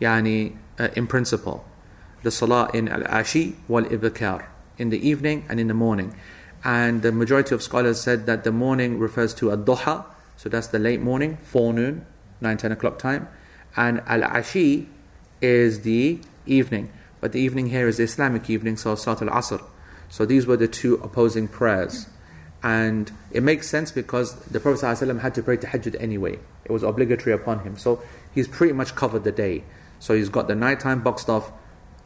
yani 0.00 0.56
uh, 0.78 0.88
in 0.96 1.06
principle, 1.06 1.64
the 2.22 2.30
salah 2.30 2.70
in 2.72 2.88
al-ashi 2.88 3.56
wal-ibkar, 3.68 4.46
in 4.78 4.90
the 4.90 5.06
evening 5.06 5.44
and 5.48 5.60
in 5.60 5.68
the 5.68 5.74
morning. 5.74 6.14
And 6.64 7.02
the 7.02 7.12
majority 7.12 7.54
of 7.54 7.62
scholars 7.62 8.00
said 8.00 8.26
that 8.26 8.44
the 8.44 8.52
morning 8.52 8.98
refers 8.98 9.34
to 9.34 9.52
ad-duha, 9.52 10.04
so 10.36 10.48
that's 10.48 10.68
the 10.68 10.78
late 10.78 11.00
morning, 11.00 11.36
forenoon, 11.38 12.06
9, 12.40 12.56
10 12.56 12.72
o'clock 12.72 12.98
time. 12.98 13.28
And 13.76 14.02
al-ashi 14.06 14.86
is 15.40 15.80
the 15.80 16.20
evening. 16.46 16.92
But 17.20 17.32
the 17.32 17.40
evening 17.40 17.68
here 17.68 17.88
is 17.88 17.96
the 17.98 18.04
Islamic 18.04 18.50
evening, 18.50 18.76
so 18.76 18.94
Salat 18.94 19.22
al-Asr. 19.22 19.62
So 20.08 20.26
these 20.26 20.46
were 20.46 20.56
the 20.56 20.68
two 20.68 20.94
opposing 20.96 21.48
prayers. 21.48 22.06
And 22.62 23.10
it 23.30 23.42
makes 23.42 23.68
sense 23.68 23.90
because 23.90 24.36
the 24.44 24.60
Prophet 24.60 24.84
ﷺ 24.84 25.20
had 25.20 25.34
to 25.34 25.42
pray 25.42 25.56
tahajjud 25.56 25.96
anyway. 26.00 26.38
It 26.64 26.70
was 26.70 26.82
obligatory 26.82 27.34
upon 27.34 27.60
him. 27.60 27.76
So 27.76 28.02
he's 28.32 28.46
pretty 28.46 28.72
much 28.72 28.94
covered 28.94 29.24
the 29.24 29.32
day. 29.32 29.64
So 29.98 30.14
he's 30.14 30.28
got 30.28 30.48
the 30.48 30.54
nighttime 30.54 31.02
boxed 31.02 31.28
off, 31.28 31.50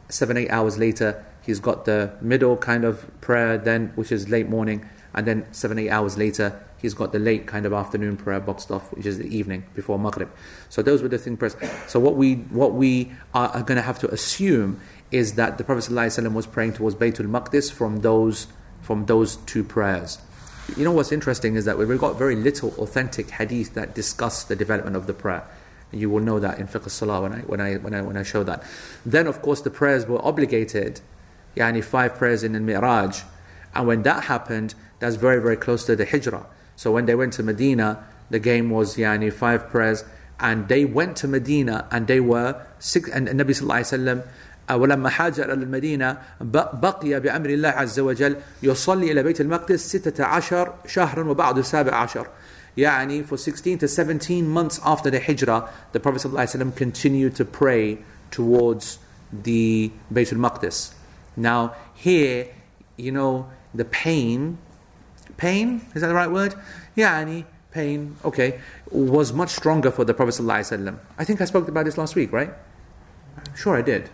seven, 0.09 0.37
eight 0.37 0.49
hours 0.49 0.77
later, 0.77 1.25
he's 1.45 1.59
got 1.59 1.85
the 1.85 2.13
middle 2.21 2.57
kind 2.57 2.85
of 2.85 3.09
prayer 3.21 3.57
then, 3.57 3.91
which 3.95 4.11
is 4.11 4.29
late 4.29 4.49
morning, 4.49 4.87
and 5.13 5.27
then 5.27 5.45
seven, 5.51 5.79
eight 5.79 5.89
hours 5.89 6.17
later, 6.17 6.61
he's 6.81 6.93
got 6.93 7.11
the 7.11 7.19
late 7.19 7.47
kind 7.47 7.65
of 7.65 7.73
afternoon 7.73 8.17
prayer 8.17 8.39
boxed 8.39 8.71
off, 8.71 8.91
which 8.93 9.05
is 9.05 9.17
the 9.17 9.35
evening 9.35 9.65
before 9.73 9.97
Maghrib. 9.97 10.29
So 10.69 10.81
those 10.81 11.01
were 11.01 11.07
the 11.07 11.17
thing 11.17 11.37
prayers. 11.37 11.55
So 11.87 11.99
what 11.99 12.15
we 12.15 12.35
what 12.35 12.73
we 12.73 13.11
are, 13.33 13.49
are 13.49 13.63
going 13.63 13.77
to 13.77 13.81
have 13.81 13.99
to 13.99 14.11
assume 14.11 14.79
is 15.11 15.33
that 15.33 15.57
the 15.57 15.63
Prophet 15.63 15.85
ﷺ 15.91 16.33
was 16.33 16.45
praying 16.45 16.73
towards 16.73 16.95
Baytul 16.95 17.27
Maqdis 17.27 17.71
from 17.71 18.01
those 18.01 18.47
from 18.81 19.05
those 19.05 19.37
two 19.37 19.63
prayers. 19.63 20.19
You 20.75 20.83
know 20.83 20.91
what's 20.91 21.11
interesting 21.11 21.55
is 21.55 21.65
that 21.65 21.77
we've 21.77 21.99
got 21.99 22.17
very 22.17 22.35
little 22.35 22.73
authentic 22.77 23.29
hadith 23.29 23.73
that 23.73 23.95
discuss 23.95 24.43
the 24.43 24.55
development 24.55 24.95
of 24.95 25.07
the 25.07 25.13
prayer. 25.13 25.47
You 25.91 26.09
will 26.09 26.19
know 26.19 26.39
that 26.39 26.59
in 26.59 26.67
fiqh 26.67 26.89
salah 26.89 27.21
when 27.21 27.33
I 27.33 27.39
when 27.39 27.61
I 27.61 27.75
when 27.75 27.93
I 27.93 28.01
when 28.01 28.17
I 28.17 28.23
show 28.23 28.43
that. 28.43 28.63
Then 29.05 29.27
of 29.27 29.41
course 29.41 29.61
the 29.61 29.69
prayers 29.69 30.05
were 30.05 30.23
obligated, 30.23 30.99
yani 31.55 31.83
five 31.83 32.15
prayers 32.15 32.43
in 32.43 32.51
the 32.51 32.59
Mi'raj. 32.59 33.23
And 33.73 33.87
when 33.87 34.03
that 34.03 34.23
happened, 34.23 34.73
that's 34.99 35.15
very, 35.15 35.39
very 35.41 35.55
close 35.55 35.85
to 35.85 35.95
the 35.95 36.05
Hijrah. 36.05 36.45
So 36.76 36.90
when 36.90 37.06
they 37.06 37.14
went 37.14 37.32
to 37.34 37.42
Medina, 37.42 38.04
the 38.30 38.38
game 38.38 38.70
was 38.70 38.96
yani 38.96 39.32
five 39.32 39.68
prayers, 39.68 40.04
and 40.40 40.68
they 40.68 40.84
went 40.84 41.16
to 41.18 41.28
Medina 41.28 41.86
and 41.90 42.06
they 42.06 42.20
were 42.20 42.60
six 42.78 43.08
and 43.08 43.28
Nabi 43.28 43.54
Sallallahu 43.54 43.80
Alaihi 43.80 43.98
Wasallam 43.98 44.22
ولما 44.70 45.10
هاجر 45.16 45.44
إلى 45.44 45.52
المدينة 45.52 46.18
بقي 46.40 47.20
بأمر 47.20 47.50
الله 47.50 47.68
عز 47.68 48.00
وجل 48.00 48.36
يصلي 48.62 49.12
إلى 49.12 49.22
بيت 49.22 49.40
المقدس 49.40 49.96
ستة 49.96 50.24
عشر 50.24 50.74
شهرا 50.86 51.28
وبعد 51.28 51.60
سابع 51.60 51.94
عشر 51.94 52.26
يعني 52.76 53.24
for 53.24 53.36
16 53.36 53.78
to 53.78 53.88
17 53.88 54.48
months 54.48 54.80
after 54.84 55.10
the 55.10 55.20
hijrah 55.20 55.68
the 55.92 56.00
Prophet 56.00 56.22
ﷺ 56.22 56.74
continued 56.76 57.34
to 57.34 57.44
pray 57.44 57.98
towards 58.30 58.98
the 59.32 59.90
Bayt 60.12 60.32
al-Maqdis 60.32 60.92
now 61.36 61.74
here 61.94 62.46
you 62.96 63.12
know 63.12 63.50
the 63.74 63.84
pain 63.84 64.58
pain 65.36 65.82
is 65.94 66.02
that 66.02 66.08
the 66.08 66.14
right 66.14 66.30
word 66.30 66.54
يعني 66.96 67.44
pain 67.72 68.16
okay 68.24 68.60
was 68.90 69.32
much 69.32 69.50
stronger 69.50 69.90
for 69.90 70.04
the 70.04 70.14
Prophet 70.14 70.34
ﷺ 70.34 70.98
I 71.18 71.24
think 71.24 71.40
I 71.40 71.46
spoke 71.46 71.68
about 71.68 71.84
this 71.84 71.96
last 71.96 72.14
week 72.14 72.32
right 72.32 72.52
sure 73.54 73.76
I 73.76 73.82
did 73.82 74.10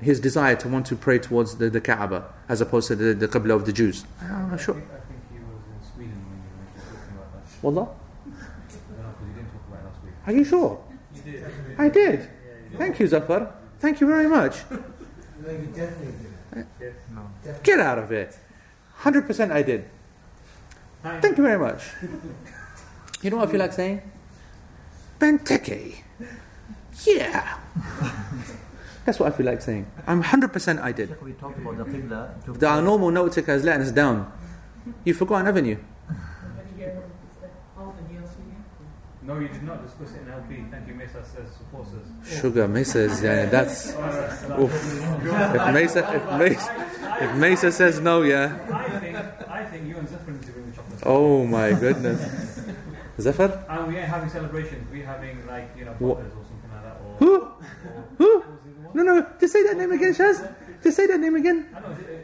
his 0.00 0.20
desire 0.20 0.56
to 0.56 0.68
want 0.68 0.86
to 0.86 0.96
pray 0.96 1.18
towards 1.18 1.56
the, 1.56 1.68
the 1.70 1.80
Kaaba 1.80 2.24
as 2.48 2.60
opposed 2.60 2.88
to 2.88 2.96
the, 2.96 3.14
the 3.14 3.28
Qibla 3.28 3.54
of 3.54 3.66
the 3.66 3.72
Jews. 3.72 4.04
I'm 4.22 4.50
not 4.50 4.60
sure. 4.60 4.74
I 4.74 4.78
think, 4.78 4.90
I 4.90 5.00
think 5.06 5.20
he 5.30 5.38
was 5.38 5.62
in 5.68 5.94
Sweden 5.94 6.24
when 6.30 6.40
you 6.40 6.52
were 6.64 6.80
talking 6.80 7.14
about 7.16 7.32
that. 7.34 7.62
Wallah? 7.62 7.88
No, 8.26 8.32
because 9.10 9.28
you 9.28 9.34
didn't 9.34 9.52
talk 9.52 9.68
about 9.68 9.80
it 9.80 9.84
last 9.84 10.04
week. 10.04 10.12
Are 10.26 10.32
you 10.32 10.44
sure? 10.44 10.84
You 11.14 11.32
did. 11.32 11.46
I 11.78 11.88
did. 11.88 12.30
Thank 12.76 13.00
you, 13.00 13.06
Zafar. 13.06 13.52
Thank 13.78 14.00
you 14.00 14.06
very 14.06 14.26
much. 14.26 14.62
No, 14.70 15.50
you 15.50 15.66
definitely 15.66 16.14
did. 16.52 16.66
Yes. 16.80 16.94
No. 17.14 17.22
Get 17.62 17.80
out 17.80 17.98
of 17.98 18.12
it. 18.12 18.38
100% 19.02 19.50
I 19.50 19.62
did. 19.62 19.88
Thank 21.21 21.37
you 21.37 21.43
very 21.43 21.59
much. 21.59 21.81
You 23.21 23.31
know 23.31 23.37
what 23.37 23.47
I 23.47 23.51
feel 23.51 23.59
like 23.61 23.73
saying? 23.73 24.01
Benteke. 25.19 25.95
Yeah. 27.05 27.57
That's 29.05 29.19
what 29.19 29.33
I 29.33 29.35
feel 29.35 29.47
like 29.47 29.61
saying. 29.61 29.87
I'm 30.05 30.21
100% 30.21 30.79
I 30.81 30.91
did. 30.91 31.09
Sheikh, 31.09 31.21
we 31.23 31.31
talked 31.33 31.57
about 31.57 31.77
the 31.77 31.85
Qibla. 31.85 32.45
to- 32.45 32.53
The, 32.53 32.67
our 32.67 32.81
normal 32.83 33.09
note 33.09 33.31
taker 33.33 33.53
has 33.53 33.63
letting 33.63 33.81
us 33.81 33.91
down. 33.91 34.31
You've 35.03 35.17
forgotten, 35.17 35.47
haven't 35.47 35.65
you? 35.65 35.79
No, 39.23 39.39
you 39.39 39.47
did 39.47 39.63
not 39.63 39.83
discuss 39.83 40.13
it 40.13 40.21
in 40.21 40.31
LP. 40.31 40.65
Thank 40.69 40.87
you, 40.87 40.93
Mesa 40.93 41.23
says, 41.25 41.49
supports 41.57 41.89
us. 41.93 42.39
Sugar, 42.41 42.67
Mesa 42.67 42.99
is, 42.99 43.23
yeah, 43.23 43.47
that's. 43.47 43.89
Oof. 44.59 44.71
If 45.23 45.73
Mesa, 45.73 46.13
if 46.13 46.37
Mesa, 46.37 47.17
if 47.21 47.35
Mesa 47.37 47.71
says 47.71 47.99
no, 48.01 48.21
yeah. 48.21 48.55
I 48.71 48.99
think, 48.99 49.15
I 49.49 49.65
think 49.65 49.87
you 49.87 49.97
and 49.97 50.07
Zafar 50.07 50.31
need 50.31 50.43
to 50.43 50.51
bring 50.51 50.69
the 50.69 50.75
chocolate. 50.75 50.94
Oh 51.05 51.45
my 51.45 51.73
goodness. 51.73 52.21
Zafar? 53.19 53.63
And 53.69 53.87
we 53.87 53.97
ain't 53.97 54.07
having 54.09 54.29
celebrations. 54.29 54.87
We're 54.91 55.05
having, 55.05 55.45
like, 55.47 55.69
you 55.77 55.85
know, 55.85 55.95
or 56.01 56.17
something 56.17 56.71
like 56.73 56.83
that. 56.83 56.97
Or, 57.05 57.15
Who? 57.19 57.41
or 57.41 57.51
Who? 58.17 58.39
what 58.39 58.49
was 58.49 58.59
the 58.65 58.71
other 58.71 58.87
one? 58.89 59.05
No, 59.05 59.19
no, 59.21 59.27
Just 59.39 59.53
say 59.53 59.63
that 59.63 59.77
name 59.77 59.91
again, 59.91 60.13
Shaz. 60.13 60.53
Just 60.83 60.97
say 60.97 61.07
that 61.07 61.19
name 61.19 61.35
again. 61.35 61.67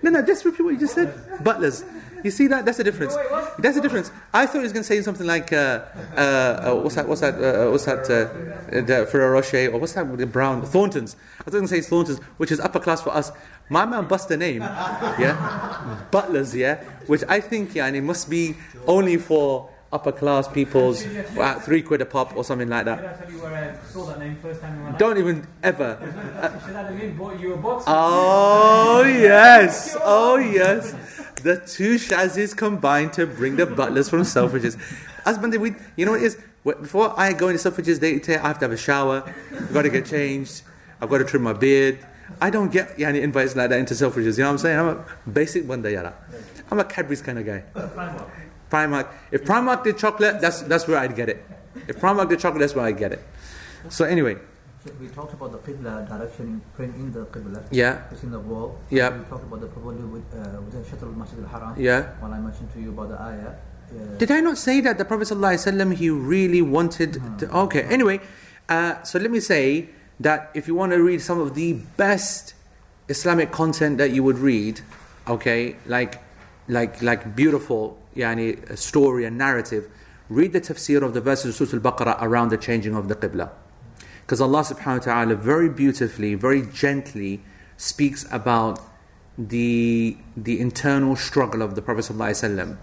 No, 0.01 0.09
no, 0.11 0.21
just 0.21 0.43
repeat 0.43 0.63
what 0.63 0.71
you 0.73 0.79
just 0.79 0.95
said. 0.95 1.13
Butlers. 1.43 1.83
You 2.23 2.31
see 2.31 2.47
that? 2.47 2.65
That's 2.65 2.77
the 2.77 2.83
difference. 2.83 3.15
That's 3.57 3.75
the 3.75 3.81
difference. 3.81 4.11
I 4.33 4.45
thought 4.45 4.57
he 4.57 4.63
was 4.63 4.73
going 4.73 4.83
to 4.83 4.87
say 4.87 5.01
something 5.01 5.25
like, 5.25 5.51
uh, 5.51 5.85
uh, 6.15 6.19
uh, 6.19 6.75
what's 6.75 6.95
that? 6.95 7.07
What's 7.07 7.21
that? 7.21 7.35
Uh, 7.35 7.71
what's 7.71 7.85
that? 7.85 7.99
Uh, 7.99 8.81
the 8.81 9.07
Ferrero 9.09 9.31
Rocher 9.31 9.71
or 9.71 9.79
what's 9.79 9.93
that? 9.93 10.17
The 10.17 10.25
brown 10.25 10.61
Thorntons. 10.63 11.15
I 11.39 11.43
was 11.45 11.53
going 11.53 11.67
to 11.67 11.69
say 11.69 11.81
Thorntons, 11.81 12.19
which 12.37 12.51
is 12.51 12.59
upper 12.59 12.79
class 12.79 13.01
for 13.01 13.09
us. 13.09 13.31
My 13.69 13.85
man 13.85 14.05
bust 14.07 14.29
a 14.31 14.37
name, 14.37 14.61
yeah, 14.61 16.05
butlers, 16.11 16.53
yeah, 16.53 16.83
which 17.07 17.23
I 17.29 17.39
think, 17.39 17.73
yeah, 17.73 17.85
and 17.85 17.95
it 17.95 18.01
must 18.01 18.29
be 18.29 18.55
only 18.85 19.15
for 19.15 19.70
upper 19.93 20.11
class 20.11 20.47
people's 20.47 21.05
at 21.05 21.63
three 21.63 21.81
quid 21.81 22.01
a 22.01 22.05
pop 22.05 22.35
or 22.35 22.43
something 22.43 22.69
like 22.69 22.85
that. 22.85 22.99
I 22.99 23.23
tell 23.23 23.31
you 23.31 23.39
where 23.39 23.77
I 23.81 23.91
saw 23.91 24.05
that 24.05 24.19
name 24.19 24.37
first 24.37 24.61
time 24.61 24.73
in 24.73 24.79
my 24.83 24.89
life? 24.89 24.97
Don't 24.99 25.17
even 25.17 25.47
ever. 25.63 25.97
Should 26.65 26.75
I 26.75 26.91
have 26.91 27.17
bought 27.17 27.39
you 27.39 27.53
a 27.53 27.57
box? 27.57 27.83
Oh 27.87 29.03
yes, 29.03 29.97
oh 30.01 30.37
yes. 30.37 30.93
The 31.43 31.57
two 31.57 31.95
Shazis 31.95 32.55
combined 32.55 33.13
to 33.13 33.25
bring 33.25 33.55
the 33.55 33.65
butlers 33.65 34.09
from 34.09 34.21
Selfridges. 34.21 34.79
Husband, 35.23 35.55
we, 35.59 35.75
you 35.95 36.05
know 36.05 36.11
what 36.11 36.21
it 36.21 36.25
is? 36.25 36.37
Before 36.63 37.19
I 37.19 37.33
go 37.33 37.49
into 37.49 37.69
Selfridges, 37.69 37.99
they 37.99 38.19
say 38.21 38.37
I 38.37 38.47
have 38.47 38.59
to 38.59 38.65
have 38.65 38.71
a 38.71 38.77
shower. 38.77 39.23
I've 39.51 39.73
got 39.73 39.81
to 39.81 39.89
get 39.89 40.05
changed. 40.05 40.61
I've 41.01 41.09
got 41.09 41.17
to 41.17 41.25
trim 41.25 41.41
my 41.41 41.53
beard. 41.53 41.97
I 42.39 42.51
don't 42.51 42.71
get 42.71 42.97
yani, 42.97 43.21
invites 43.21 43.55
like 43.55 43.69
that 43.69 43.79
into 43.79 43.95
Selfridges. 43.95 44.37
You 44.37 44.43
know 44.43 44.49
what 44.49 44.51
I'm 44.51 44.57
saying? 44.59 44.79
I'm 44.79 44.87
a 44.87 45.05
basic 45.29 45.63
bandayara. 45.63 46.13
I'm 46.69 46.79
a 46.79 46.83
Cadbury's 46.83 47.21
kind 47.21 47.39
of 47.39 47.45
guy. 47.45 47.63
Primark. 48.71 49.07
If 49.31 49.43
Primark 49.43 49.83
did 49.83 49.97
chocolate, 49.97 50.39
that's 50.41 50.61
that's 50.63 50.87
where 50.87 50.97
I'd 50.97 51.15
get 51.15 51.27
it. 51.29 51.43
If 51.87 51.99
Primark 51.99 52.29
did 52.29 52.39
chocolate, 52.39 52.61
that's 52.61 52.73
where 52.75 52.85
I'd 52.85 52.97
get 52.97 53.11
it. 53.11 53.21
So 53.89 54.05
anyway, 54.05 54.37
we 54.99 55.07
talked 55.09 55.33
about 55.33 55.51
the 55.51 55.57
Qibla 55.59 56.07
direction 56.07 56.61
print 56.75 56.95
in 56.95 57.11
the 57.11 57.25
Qibla. 57.25 57.63
yeah, 57.71 58.03
It's 58.11 58.23
in 58.23 58.31
the 58.31 58.39
wall. 58.39 58.79
Yeah. 58.89 59.09
We 59.17 59.23
talked 59.25 59.43
about 59.43 59.61
the 59.61 59.67
probably 59.67 60.03
with, 60.05 60.23
uh, 60.33 60.61
within 60.61 60.83
Shatr 60.83 61.03
al-Masjid 61.03 61.39
al-Haram. 61.43 61.75
yeah. 61.77 62.01
When 62.19 62.33
I 62.33 62.39
mentioned 62.39 62.71
to 62.73 62.79
you 62.79 62.89
about 62.89 63.09
the 63.09 63.19
ayah. 63.21 63.53
Uh, 63.91 64.17
Did 64.17 64.31
I 64.31 64.39
not 64.39 64.57
say 64.57 64.79
that 64.81 64.97
the 64.97 65.03
Prophet 65.05 65.27
ﷺ 65.27 65.95
he 65.95 66.09
really 66.09 66.61
wanted 66.61 67.19
to, 67.39 67.51
okay 67.67 67.83
anyway 67.83 68.21
uh, 68.69 69.03
so 69.03 69.19
let 69.19 69.29
me 69.29 69.41
say 69.41 69.89
that 70.17 70.49
if 70.53 70.65
you 70.65 70.75
want 70.75 70.93
to 70.93 71.03
read 71.03 71.19
some 71.21 71.41
of 71.41 71.55
the 71.55 71.73
best 71.97 72.53
Islamic 73.09 73.51
content 73.51 73.97
that 73.97 74.11
you 74.11 74.23
would 74.23 74.39
read 74.39 74.79
okay 75.27 75.75
like 75.85 76.23
like 76.67 77.01
like 77.01 77.35
beautiful 77.35 77.97
yani, 78.15 78.77
story 78.77 79.25
and 79.25 79.37
narrative 79.37 79.89
read 80.29 80.53
the 80.53 80.61
tafsir 80.61 81.01
of 81.01 81.13
the 81.13 81.21
verses 81.21 81.59
of 81.59 81.67
Surah 81.67 81.83
Al-Baqarah 81.83 82.21
around 82.21 82.49
the 82.49 82.57
changing 82.57 82.95
of 82.95 83.07
the 83.07 83.15
Qibla 83.15 83.49
because 84.21 84.39
Allah 84.39 84.61
subhanahu 84.61 84.99
wa 84.99 85.13
ta'ala 85.13 85.35
very 85.35 85.69
beautifully 85.69 86.35
very 86.35 86.61
gently 86.61 87.41
speaks 87.77 88.25
about 88.31 88.79
the 89.37 90.17
the 90.37 90.59
internal 90.59 91.15
struggle 91.15 91.61
of 91.61 91.75
the 91.75 91.81
Prophet 91.81 92.05
ﷺ 92.05 92.77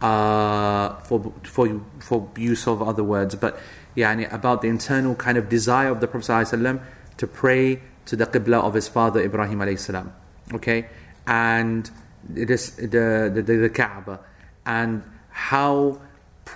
uh, 0.00 0.94
for 1.00 1.32
for 1.42 1.80
for 1.98 2.30
use 2.36 2.66
of 2.66 2.82
other 2.82 3.04
words, 3.04 3.34
but 3.34 3.58
yani 3.96 4.30
about 4.32 4.62
the 4.62 4.68
internal 4.68 5.14
kind 5.14 5.38
of 5.38 5.48
desire 5.48 5.88
of 5.88 6.00
the 6.00 6.06
Prophet 6.06 6.32
ﷺ 6.32 6.82
to 7.16 7.26
pray 7.26 7.80
to 8.04 8.16
the 8.16 8.26
qibla 8.26 8.62
of 8.62 8.74
his 8.74 8.88
father 8.88 9.20
Ibrahim 9.20 9.58
alayhi 9.58 9.78
salam. 9.78 10.12
Okay, 10.52 10.88
and 11.26 11.90
it 12.34 12.50
is 12.50 12.76
the 12.76 13.30
the, 13.32 13.42
the, 13.42 13.56
the 13.56 13.68
Kaaba, 13.68 14.20
and 14.64 15.02
how 15.30 16.00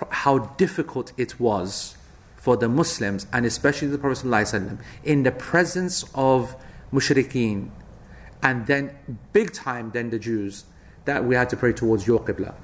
how 0.09 0.39
difficult 0.57 1.11
it 1.17 1.39
was 1.39 1.95
for 2.35 2.57
the 2.57 2.67
Muslims 2.67 3.27
and 3.31 3.45
especially 3.45 3.87
the 3.87 3.99
Prophet 3.99 4.25
ﷺ 4.25 4.79
in 5.03 5.21
the 5.21 5.31
presence 5.31 6.03
of 6.15 6.55
mushrikeen 6.91 7.69
and 8.41 8.65
then 8.65 8.97
big 9.31 9.53
time 9.53 9.91
then 9.91 10.09
the 10.09 10.17
Jews 10.17 10.63
that 11.05 11.23
we 11.23 11.35
had 11.35 11.49
to 11.49 11.57
pray 11.57 11.71
towards 11.73 12.07
your 12.07 12.19
qibla 12.19 12.55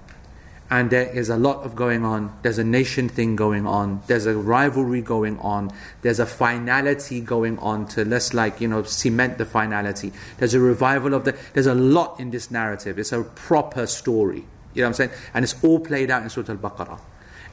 and 0.69 0.89
there 0.89 1.07
is 1.07 1.29
a 1.29 1.37
lot 1.37 1.63
of 1.63 1.75
going 1.75 2.03
on. 2.03 2.37
There's 2.41 2.57
a 2.57 2.63
nation 2.63 3.07
thing 3.07 3.35
going 3.35 3.65
on. 3.65 4.01
There's 4.07 4.25
a 4.25 4.35
rivalry 4.35 5.01
going 5.01 5.39
on. 5.39 5.71
There's 6.01 6.19
a 6.19 6.25
finality 6.25 7.21
going 7.21 7.57
on 7.59 7.87
to 7.89 8.03
let's 8.03 8.33
like 8.33 8.59
you 8.59 8.67
know 8.67 8.83
cement 8.83 9.37
the 9.37 9.45
finality. 9.45 10.11
There's 10.37 10.53
a 10.53 10.59
revival 10.59 11.13
of 11.13 11.23
the 11.23 11.37
there's 11.53 11.67
a 11.67 11.75
lot 11.75 12.19
in 12.19 12.31
this 12.31 12.51
narrative. 12.51 12.99
It's 12.99 13.13
a 13.13 13.23
proper 13.23 13.87
story. 13.87 14.43
You 14.73 14.83
know 14.83 14.89
what 14.89 14.99
i'm 14.99 15.09
saying? 15.09 15.11
And 15.33 15.43
it's 15.43 15.55
all 15.63 15.79
played 15.79 16.11
out 16.11 16.23
in 16.23 16.29
surah 16.29 16.49
al-baqarah. 16.49 16.99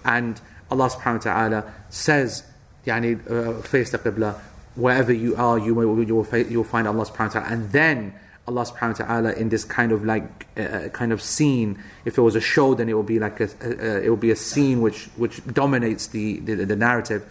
And 0.05 0.41
allah 0.71 0.91
subhanahu 0.91 1.25
wa 1.27 1.33
ta'ala 1.33 1.75
says 1.89 2.43
yani, 2.85 3.19
uh, 3.31 3.63
face 3.63 3.91
the 3.91 3.99
qibla 3.99 4.41
wherever 4.75 5.13
you 5.13 5.37
are 5.37 5.57
you 5.59 5.75
will, 5.75 6.03
you 6.03 6.17
will, 6.17 6.37
you 6.37 6.59
will 6.59 6.65
find 6.65 6.89
allah 6.89 7.07
subhanahu 7.07 7.35
wa 7.35 7.41
ta'ala. 7.41 7.47
And 7.47 7.71
then 7.71 8.15
Allah 8.47 8.67
subhanahu 8.67 9.01
wa 9.01 9.07
ta'ala 9.07 9.33
in 9.33 9.49
this 9.49 9.65
kind 9.65 9.91
of 9.91 10.05
like 10.05 10.47
uh, 10.57 10.89
kind 10.93 11.13
of 11.13 11.23
scene. 11.23 11.83
If 12.05 12.19
it 12.19 12.21
was 12.21 12.37
a 12.37 12.41
show, 12.41 12.75
then 12.75 12.89
it 12.89 12.93
will 12.93 13.03
be 13.03 13.19
like 13.19 13.41
a, 13.41 13.45
uh, 13.45 14.01
it 14.01 14.11
will 14.11 14.17
be 14.17 14.31
a 14.31 14.37
scene 14.37 14.83
which 14.83 15.09
which 15.17 15.45
dominates 15.47 16.09
the, 16.09 16.41
the, 16.41 16.55
the 16.67 16.77
narrative. 16.77 17.25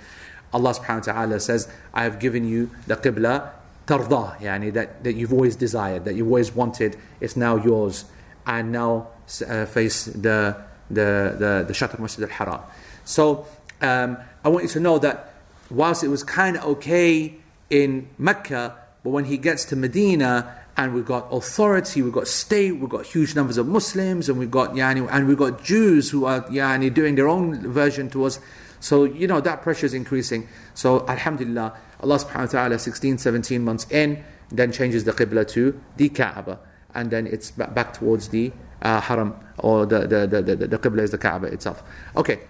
Allah 0.54 0.74
subhanahu 0.74 1.08
wa 1.08 1.14
ta'ala 1.14 1.40
says, 1.40 1.68
I 1.94 2.04
have 2.04 2.20
given 2.20 2.48
you 2.48 2.70
the 2.88 2.96
qibla 2.96 3.52
tardah, 3.88 4.40
yani 4.40 4.74
that, 4.74 5.04
that 5.04 5.14
you've 5.14 5.34
always 5.34 5.56
desired, 5.56 6.06
that 6.06 6.16
you've 6.16 6.28
always 6.28 6.54
wanted, 6.54 6.96
it's 7.20 7.36
now 7.36 7.58
yours. 7.58 8.06
And 8.46 8.72
now 8.72 9.08
uh, 9.48 9.66
face 9.66 10.06
the 10.06 10.58
the 10.90 11.36
the, 11.38 11.66
the 11.68 11.74
Shatr 11.74 12.00
Masjid 12.00 12.24
al-Haram. 12.24 12.62
So 13.06 13.46
um, 13.82 14.18
I 14.44 14.50
want 14.50 14.64
you 14.64 14.70
to 14.70 14.80
know 14.80 14.98
that 15.00 15.34
whilst 15.70 16.04
it 16.04 16.10
was 16.10 16.24
kind 16.24 16.58
of 16.58 16.64
okay 16.64 17.36
in 17.70 18.10
Mecca, 18.18 18.76
but 19.04 19.10
when 19.10 19.26
he 19.26 19.38
gets 19.38 19.66
to 19.66 19.76
Medina 19.76 20.63
and 20.76 20.94
we've 20.94 21.06
got 21.06 21.28
authority, 21.32 22.02
we've 22.02 22.14
got 22.14 22.28
state, 22.28 22.72
we've 22.72 22.90
got 22.90 23.06
huge 23.06 23.36
numbers 23.36 23.58
of 23.58 23.68
Muslims, 23.68 24.28
and 24.28 24.40
we've 24.40 24.52
got 24.52 24.72
yani, 24.72 25.08
and 25.12 25.28
we've 25.28 25.38
got 25.38 25.64
Jews 25.64 26.10
who 26.10 26.26
are 26.26 26.42
yani, 26.44 26.92
doing 26.94 27.16
their 27.16 27.28
own 27.28 27.72
version 27.72 28.10
to 28.12 28.26
us. 28.26 28.40
So 28.80 29.04
you 29.04 29.28
know 29.28 29.40
that 29.42 29.62
pressure 29.62 29.86
is 29.86 29.94
increasing. 29.94 30.48
So 30.74 31.08
Alhamdulillah, 31.08 31.78
Allah 32.02 32.18
Subhanahu 32.18 32.54
wa 32.54 32.60
Taala, 32.70 32.80
16, 32.80 33.20
17 33.20 33.64
months 33.64 33.90
in, 33.92 34.24
then 34.50 34.72
changes 34.72 35.04
the 35.04 35.14
qibla 35.14 35.48
to 35.50 35.80
the 35.98 36.10
Kaaba, 36.10 36.60
and 36.94 37.12
then 37.12 37.28
it's 37.28 37.52
back 37.52 37.94
towards 37.94 38.30
the 38.30 38.52
uh, 38.82 39.00
Haram 39.00 39.36
or 39.60 39.86
the 39.86 40.08
the, 40.08 40.28
the 40.28 40.42
the 40.42 40.68
the 40.68 40.78
qibla 40.78 41.02
is 41.02 41.12
the 41.12 41.18
Kaaba 41.18 41.48
itself. 41.48 41.84
Okay. 42.16 42.42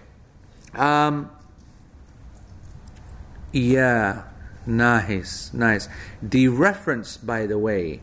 Um, 0.74 1.30
yeah, 3.52 4.24
nice, 4.66 5.54
nice. 5.54 5.88
The 6.20 6.48
reference, 6.48 7.16
by 7.16 7.46
the 7.46 7.58
way, 7.58 8.00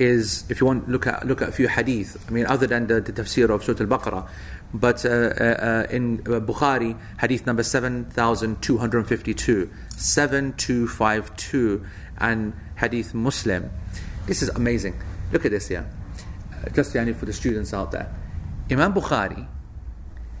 is 0.00 0.44
if 0.48 0.60
you 0.60 0.66
want 0.66 0.88
look 0.88 1.06
at 1.06 1.26
look 1.26 1.42
at 1.42 1.50
a 1.50 1.52
few 1.52 1.68
hadith. 1.68 2.16
I 2.26 2.30
mean, 2.32 2.46
other 2.46 2.66
than 2.66 2.86
the, 2.86 3.00
the 3.00 3.12
tafsir 3.12 3.50
of 3.50 3.62
Surah 3.62 3.80
Al-Baqarah, 3.80 4.28
but 4.72 5.04
uh, 5.04 5.08
uh, 5.08 5.86
in 5.90 6.20
uh, 6.20 6.40
Bukhari, 6.40 6.98
hadith 7.20 7.46
number 7.46 7.62
seven 7.62 8.06
thousand 8.06 8.62
two 8.62 8.78
hundred 8.78 9.06
fifty-two, 9.06 9.70
seven 9.96 10.54
two 10.54 10.88
five 10.88 11.36
two, 11.36 11.84
and 12.18 12.54
hadith 12.76 13.12
Muslim. 13.12 13.70
This 14.26 14.42
is 14.42 14.48
amazing. 14.48 15.00
Look 15.32 15.44
at 15.44 15.50
this 15.50 15.68
here. 15.68 15.88
Uh, 16.52 16.70
just 16.70 16.94
yani, 16.94 17.14
for 17.14 17.26
the 17.26 17.32
students 17.32 17.74
out 17.74 17.92
there, 17.92 18.10
Imam 18.70 18.94
Bukhari, 18.94 19.46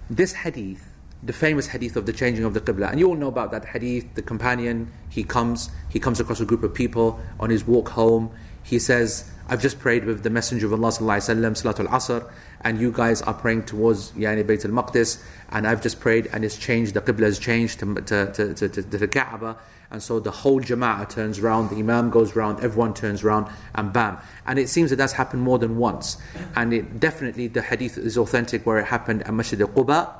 this 0.08 0.32
hadith 0.32 0.86
the 1.22 1.32
famous 1.34 1.66
hadith 1.66 1.96
of 1.96 2.06
the 2.06 2.12
changing 2.12 2.44
of 2.44 2.54
the 2.54 2.60
qibla. 2.60 2.90
And 2.90 2.98
you 2.98 3.08
all 3.08 3.14
know 3.14 3.28
about 3.28 3.50
that 3.50 3.66
hadith. 3.66 4.14
The 4.14 4.22
companion, 4.22 4.90
he 5.10 5.22
comes, 5.22 5.70
he 5.90 6.00
comes 6.00 6.18
across 6.18 6.40
a 6.40 6.46
group 6.46 6.62
of 6.62 6.72
people 6.72 7.20
on 7.38 7.50
his 7.50 7.66
walk 7.66 7.90
home. 7.90 8.30
He 8.62 8.78
says, 8.78 9.30
I've 9.48 9.60
just 9.60 9.78
prayed 9.78 10.04
with 10.04 10.22
the 10.22 10.30
Messenger 10.30 10.66
of 10.66 10.72
Allah 10.74 10.90
wasallam, 10.90 11.52
Salatul 11.52 11.88
Asr, 11.88 12.30
and 12.60 12.80
you 12.80 12.92
guys 12.92 13.20
are 13.22 13.34
praying 13.34 13.64
towards 13.64 14.12
Yani 14.12 14.44
Bayt 14.44 14.64
al 14.64 14.70
Maqdis, 14.70 15.22
and 15.50 15.66
I've 15.66 15.82
just 15.82 15.98
prayed, 15.98 16.28
and 16.32 16.44
it's 16.44 16.56
changed. 16.56 16.94
The 16.94 17.00
qibla 17.00 17.24
has 17.24 17.38
changed 17.38 17.80
to, 17.80 17.94
to, 17.94 18.32
to, 18.32 18.54
to, 18.54 18.68
to 18.68 18.82
the 18.82 19.08
Kaaba, 19.08 19.56
and 19.90 20.00
so 20.00 20.20
the 20.20 20.30
whole 20.30 20.60
Jama'ah 20.60 21.08
turns 21.08 21.40
round, 21.40 21.70
the 21.70 21.76
Imam 21.76 22.10
goes 22.10 22.36
round, 22.36 22.60
everyone 22.60 22.94
turns 22.94 23.24
round, 23.24 23.48
and 23.74 23.92
bam. 23.92 24.18
And 24.46 24.58
it 24.58 24.68
seems 24.68 24.90
that 24.90 24.96
that's 24.96 25.14
happened 25.14 25.42
more 25.42 25.58
than 25.58 25.78
once. 25.78 26.16
And 26.54 26.72
it 26.72 27.00
definitely 27.00 27.48
the 27.48 27.62
hadith 27.62 27.98
is 27.98 28.16
authentic 28.16 28.64
where 28.64 28.78
it 28.78 28.86
happened 28.86 29.22
at 29.22 29.34
Masjid 29.34 29.60
al 29.60 29.68
Quba 29.68 30.14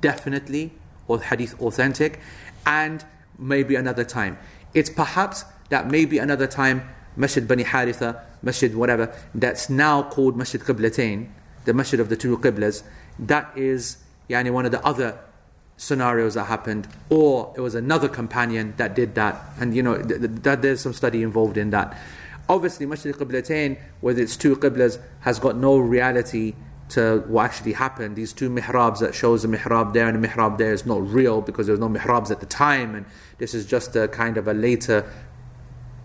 definitely 0.00 0.72
or 1.08 1.20
hadith 1.20 1.60
authentic 1.60 2.20
and 2.66 3.04
maybe 3.38 3.74
another 3.74 4.04
time 4.04 4.38
it's 4.74 4.90
perhaps 4.90 5.44
that 5.70 5.88
maybe 5.88 6.18
another 6.18 6.46
time 6.46 6.88
masjid 7.16 7.46
bani 7.46 7.64
haritha 7.64 8.20
masjid 8.42 8.74
whatever 8.74 9.14
that's 9.34 9.68
now 9.68 10.02
called 10.02 10.36
masjid 10.36 10.60
qiblatain 10.60 11.28
the 11.64 11.74
masjid 11.74 12.00
of 12.00 12.08
the 12.08 12.16
two 12.16 12.38
qiblas. 12.38 12.82
That 13.18 13.50
is 13.56 13.98
yani 14.28 14.50
one 14.50 14.64
of 14.64 14.72
the 14.72 14.84
other 14.84 15.18
scenarios 15.76 16.34
that 16.34 16.44
happened. 16.44 16.88
Or 17.08 17.52
it 17.56 17.60
was 17.60 17.74
another 17.74 18.08
companion 18.08 18.74
that 18.76 18.94
did 18.94 19.14
that. 19.14 19.42
And 19.58 19.74
you 19.74 19.82
know 19.82 19.96
th- 19.96 20.20
th- 20.20 20.42
that 20.42 20.62
there's 20.62 20.80
some 20.80 20.92
study 20.92 21.22
involved 21.22 21.56
in 21.56 21.70
that. 21.70 21.96
Obviously 22.48 22.86
masjid 22.86 23.14
qiblatain 23.14 23.78
whether 24.00 24.20
it's 24.20 24.36
two 24.36 24.56
qiblas 24.56 25.00
has 25.20 25.38
got 25.38 25.56
no 25.56 25.78
reality 25.78 26.54
to 26.90 27.20
what 27.28 27.44
actually 27.44 27.72
happened. 27.72 28.16
These 28.16 28.32
two 28.32 28.50
mihrabs 28.50 28.98
that 28.98 29.14
shows 29.14 29.44
a 29.44 29.48
mihrab 29.48 29.92
there 29.92 30.08
and 30.08 30.24
a 30.24 30.28
mihrab 30.28 30.58
there 30.58 30.72
is 30.72 30.84
not 30.84 31.06
real 31.08 31.40
because 31.40 31.66
there 31.66 31.72
was 31.72 31.80
no 31.80 31.88
mihrabs 31.88 32.32
at 32.32 32.40
the 32.40 32.46
time, 32.46 32.96
and 32.96 33.06
this 33.38 33.54
is 33.54 33.64
just 33.64 33.94
a 33.94 34.08
kind 34.08 34.36
of 34.36 34.48
a 34.48 34.54
later 34.54 35.08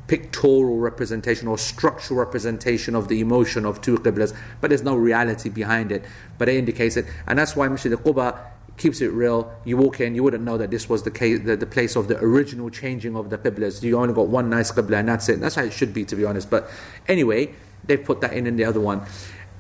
pictorial 0.07 0.77
representation 0.77 1.47
or 1.47 1.57
structural 1.57 2.19
representation 2.19 2.95
of 2.95 3.07
the 3.07 3.19
emotion 3.19 3.65
of 3.65 3.81
two 3.81 3.97
qiblas, 3.97 4.35
but 4.61 4.69
there's 4.69 4.83
no 4.83 4.95
reality 4.95 5.49
behind 5.49 5.91
it. 5.91 6.05
But 6.37 6.49
it 6.49 6.55
indicates 6.55 6.97
it, 6.97 7.05
and 7.27 7.39
that's 7.39 7.55
why 7.55 7.67
Masjid 7.67 7.91
al-Quba 7.91 8.37
keeps 8.77 9.01
it 9.01 9.07
real. 9.07 9.53
You 9.63 9.77
walk 9.77 10.01
in, 10.01 10.15
you 10.15 10.23
wouldn't 10.23 10.43
know 10.43 10.57
that 10.57 10.69
this 10.69 10.89
was 10.89 11.03
the 11.03 11.11
case, 11.11 11.39
the, 11.43 11.55
the 11.55 11.65
place 11.65 11.95
of 11.95 12.07
the 12.07 12.19
original 12.19 12.69
changing 12.69 13.15
of 13.15 13.29
the 13.29 13.37
qiblas. 13.37 13.81
You 13.81 13.97
only 13.97 14.13
got 14.13 14.27
one 14.27 14.49
nice 14.49 14.71
qibla, 14.71 14.99
and 14.99 15.09
that's 15.09 15.29
it. 15.29 15.39
That's 15.39 15.55
how 15.55 15.63
it 15.63 15.73
should 15.73 15.93
be, 15.93 16.05
to 16.05 16.15
be 16.15 16.25
honest. 16.25 16.49
But 16.49 16.69
anyway, 17.07 17.53
they've 17.85 18.03
put 18.03 18.21
that 18.21 18.33
in 18.33 18.47
in 18.47 18.57
the 18.57 18.65
other 18.65 18.79
one. 18.79 19.05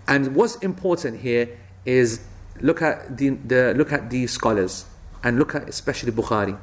And 0.07 0.35
what's 0.35 0.57
important 0.57 1.21
here 1.21 1.49
is 1.85 2.21
look 2.61 2.81
at 2.81 3.17
the, 3.17 3.29
the 3.29 3.73
look 3.75 3.91
at 3.91 4.09
the 4.09 4.27
scholars 4.27 4.85
and 5.23 5.39
look 5.39 5.55
at 5.55 5.67
especially 5.67 6.11
Bukhari. 6.11 6.57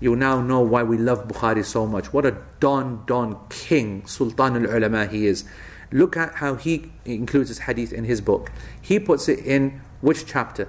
You'll 0.00 0.16
now 0.16 0.40
know 0.40 0.60
why 0.60 0.82
we 0.82 0.96
love 0.96 1.26
Bukhari 1.26 1.64
so 1.64 1.86
much. 1.86 2.12
What 2.12 2.24
a 2.24 2.36
don 2.60 3.04
don 3.06 3.38
king, 3.48 4.06
Sultan 4.06 4.64
al 4.64 4.76
Ulama 4.76 5.06
he 5.06 5.26
is. 5.26 5.44
Look 5.90 6.16
at 6.16 6.34
how 6.34 6.54
he 6.54 6.92
includes 7.04 7.48
this 7.48 7.60
hadith 7.60 7.92
in 7.92 8.04
his 8.04 8.20
book. 8.20 8.52
He 8.80 9.00
puts 9.00 9.28
it 9.28 9.40
in 9.40 9.80
which 10.00 10.26
chapter? 10.26 10.68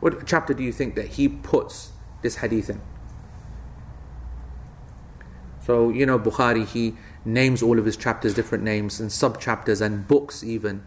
What 0.00 0.26
chapter 0.26 0.52
do 0.52 0.62
you 0.62 0.72
think 0.72 0.94
that 0.96 1.08
he 1.08 1.28
puts 1.28 1.90
this 2.22 2.36
hadith 2.36 2.68
in? 2.68 2.80
So, 5.64 5.90
you 5.90 6.06
know, 6.06 6.18
Bukhari, 6.18 6.66
he 6.66 6.94
names 7.24 7.62
all 7.62 7.78
of 7.78 7.84
his 7.84 7.96
chapters 7.96 8.34
different 8.34 8.62
names 8.62 9.00
and 9.00 9.10
sub 9.10 9.40
chapters 9.40 9.80
and 9.80 10.06
books 10.06 10.44
even. 10.44 10.86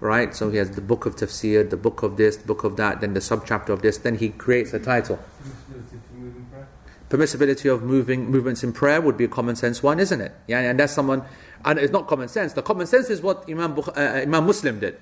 Right? 0.00 0.34
So 0.34 0.50
he 0.50 0.58
has 0.58 0.72
the 0.72 0.80
book 0.80 1.06
of 1.06 1.16
tafsir, 1.16 1.68
the 1.68 1.76
book 1.76 2.02
of 2.02 2.16
this, 2.16 2.36
the 2.36 2.46
book 2.46 2.64
of 2.64 2.76
that, 2.76 3.00
then 3.00 3.14
the 3.14 3.20
sub 3.20 3.46
chapter 3.46 3.72
of 3.72 3.82
this, 3.82 3.98
then 3.98 4.16
he 4.16 4.30
creates 4.30 4.72
a 4.74 4.78
title. 4.78 5.18
Permissibility 7.08 7.72
of 7.72 7.82
moving 7.82 8.30
movements 8.30 8.64
in 8.64 8.72
prayer 8.72 9.00
would 9.00 9.16
be 9.16 9.24
a 9.24 9.28
common 9.28 9.56
sense 9.56 9.82
one, 9.82 10.00
isn't 10.00 10.20
it? 10.20 10.34
Yeah, 10.46 10.60
and 10.60 10.80
that's 10.80 10.92
someone, 10.92 11.22
and 11.64 11.78
it's 11.78 11.92
not 11.92 12.08
common 12.08 12.28
sense. 12.28 12.54
The 12.54 12.62
common 12.62 12.86
sense 12.86 13.08
is 13.08 13.22
what 13.22 13.44
Imam, 13.48 13.74
Bukh- 13.74 13.96
uh, 13.96 14.00
Imam 14.22 14.46
Muslim 14.46 14.80
did. 14.80 14.98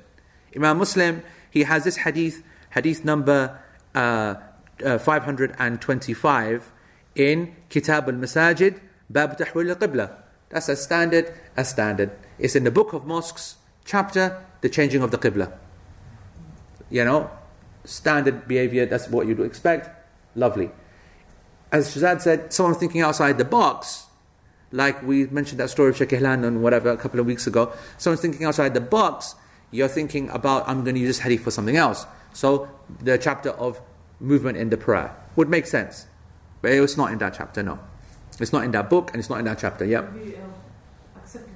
Imam 0.55 0.78
Muslim, 0.78 1.22
he 1.51 1.62
has 1.62 1.84
this 1.84 1.97
hadith, 1.99 2.43
hadith 2.70 3.05
number 3.05 3.59
uh, 3.95 4.34
uh, 4.84 4.99
525 4.99 6.72
in 7.14 7.55
Kitab 7.68 8.09
al 8.09 8.14
Masajid, 8.14 8.80
Bab 9.09 9.38
Tahwil 9.38 9.70
al 9.70 9.76
Qibla. 9.76 10.16
That's 10.51 10.68
a 10.68 10.76
standard, 10.76 11.32
a 11.57 11.64
standard. 11.64 12.11
It's 12.38 12.55
in 12.55 12.64
the 12.64 12.70
book 12.70 12.93
of 12.93 13.07
mosques, 13.07 13.57
chapter, 13.84 14.45
the 14.63 14.69
changing 14.69 15.03
of 15.03 15.11
the 15.11 15.19
Qibla. 15.19 15.53
You 16.91 17.05
know, 17.05 17.31
standard 17.85 18.49
behavior, 18.49 18.87
that's 18.87 19.09
what 19.09 19.27
you'd 19.27 19.41
expect. 19.41 19.91
Lovely. 20.35 20.71
As 21.71 21.95
Shazad 21.95 22.21
said, 22.21 22.53
someone 22.53 22.75
thinking 22.75 23.01
outside 23.01 23.39
the 23.39 23.45
box, 23.45 24.07
like 24.71 25.03
we 25.03 25.27
mentioned 25.27 25.61
that 25.61 25.71
story 25.71 25.91
of 25.91 25.97
Sheikh 25.97 26.11
Ihlan 26.11 26.45
and 26.45 26.63
whatever 26.63 26.91
a 26.91 26.97
couple 26.97 27.21
of 27.21 27.27
weeks 27.27 27.47
ago, 27.47 27.73
someone's 27.99 28.21
thinking 28.21 28.45
outside 28.45 28.75
the 28.75 28.81
box, 28.81 29.35
you're 29.71 29.89
thinking 29.89 30.29
about, 30.31 30.69
I'm 30.69 30.85
going 30.85 30.95
to 30.95 31.01
use 31.01 31.17
this 31.17 31.19
hadith 31.21 31.43
for 31.43 31.51
something 31.51 31.77
else. 31.77 32.07
So 32.33 32.69
the 33.01 33.19
chapter 33.19 33.51
of 33.51 33.81
movement 34.21 34.59
in 34.59 34.71
the 34.71 34.77
prayer 34.77 35.15
would 35.37 35.49
make 35.49 35.67
sense. 35.67 36.07
But 36.61 36.73
it's 36.73 36.97
not 36.97 37.11
in 37.13 37.19
that 37.19 37.35
chapter, 37.35 37.63
no. 37.63 37.79
It's 38.39 38.53
not 38.53 38.65
in 38.65 38.71
that 38.73 38.89
book 38.89 39.11
and 39.13 39.19
it's 39.19 39.29
not 39.29 39.39
in 39.39 39.45
that 39.47 39.59
chapter, 39.59 39.85
yeah. 39.85 40.01
Uh, 40.01 41.21
accepted 41.21 41.53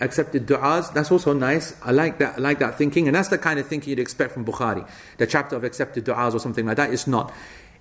accepted 0.00 0.46
du'as. 0.46 0.92
That's 0.92 1.10
also 1.10 1.32
nice. 1.32 1.74
I 1.82 1.92
like 1.92 2.18
that. 2.18 2.38
I 2.38 2.40
like 2.40 2.58
that 2.58 2.78
thinking, 2.78 3.08
and 3.08 3.14
that's 3.16 3.28
the 3.28 3.38
kind 3.38 3.58
of 3.58 3.66
thinking 3.66 3.90
you'd 3.90 3.98
expect 3.98 4.32
from 4.32 4.44
Bukhari, 4.44 4.86
the 5.18 5.26
chapter 5.26 5.56
of 5.56 5.64
accepted 5.64 6.04
du'as 6.04 6.34
or 6.34 6.38
something 6.38 6.66
like 6.66 6.76
that. 6.76 6.92
It's 6.92 7.06
not. 7.06 7.32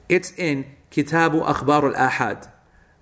It's 0.10 0.32
in 0.38 0.66
Kitabu 0.92 1.46
Akhbar 1.46 1.96
al 1.96 2.10
Ahad, 2.10 2.50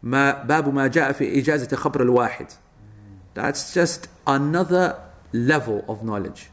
Babu 0.01 0.71
ma 0.71 0.87
ja'a 0.87 1.15
fi 1.15 1.25
ijazat 1.41 1.69
khabr 1.69 2.01
al 2.01 2.13
wahid. 2.13 2.55
That's 3.33 3.73
just 3.73 4.07
another 4.27 4.99
level 5.33 5.85
of 5.87 6.03
knowledge. 6.03 6.49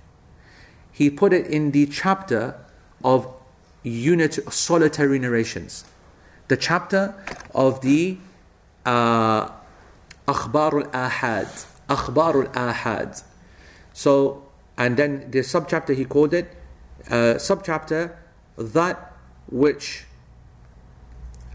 He 0.92 1.10
put 1.10 1.32
it 1.32 1.46
in 1.46 1.72
the 1.72 1.86
chapter 1.86 2.54
of 3.04 3.28
unit 3.82 4.38
solitary 4.52 5.18
narrations, 5.18 5.84
the 6.48 6.56
chapter 6.56 7.14
of 7.54 7.80
the 7.82 8.18
uh, 8.84 9.50
al 10.28 10.34
Ahad 10.34 11.66
أخبار 11.88 12.52
Ahad. 12.52 13.22
So, 13.92 14.44
and 14.76 14.96
then 14.96 15.30
the 15.30 15.40
subchapter 15.40 15.94
he 15.94 16.04
called 16.04 16.34
it, 16.34 16.54
uh, 17.08 17.38
subchapter, 17.38 18.14
that 18.56 19.12
which 19.50 20.04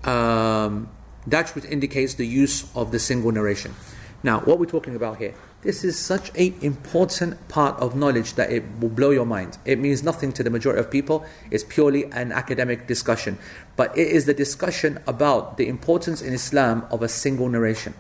um, 0.04 0.90
that 1.28 1.50
which 1.50 1.66
indicates 1.66 2.16
the 2.16 2.26
use 2.26 2.66
of 2.76 2.92
the 2.92 3.00
single 3.00 3.32
narration. 3.32 3.76
Now, 4.24 4.40
what 4.42 4.60
we're 4.60 4.66
talking 4.66 4.96
about 4.96 5.18
here, 5.18 5.34
this 5.64 5.84
is 5.84 5.98
such 5.98 6.30
an 6.36 6.56
important 6.62 7.48
part 7.48 7.80
of 7.80 7.96
knowledge 7.96 8.36
that 8.36 8.52
it 8.52 8.64
will 8.80 8.90
blow 8.90 9.10
your 9.12 9.26
mind. 9.26 9.58
It 9.66 9.80
means 9.80 10.04
nothing 10.04 10.32
to 10.34 10.44
the 10.44 10.50
majority 10.50 10.80
of 10.80 10.90
people. 10.92 11.26
It's 11.50 11.64
purely 11.64 12.06
an 12.12 12.32
academic 12.32 12.88
discussion. 12.88 13.38
But 13.76 13.96
it 13.98 14.08
is 14.08 14.26
the 14.26 14.34
discussion 14.34 15.00
about 15.08 15.58
the 15.58 15.68
importance 15.68 16.22
in 16.22 16.34
Islam 16.34 16.86
of 16.92 17.02
a 17.02 17.08
single 17.08 17.50
narration 17.50 17.94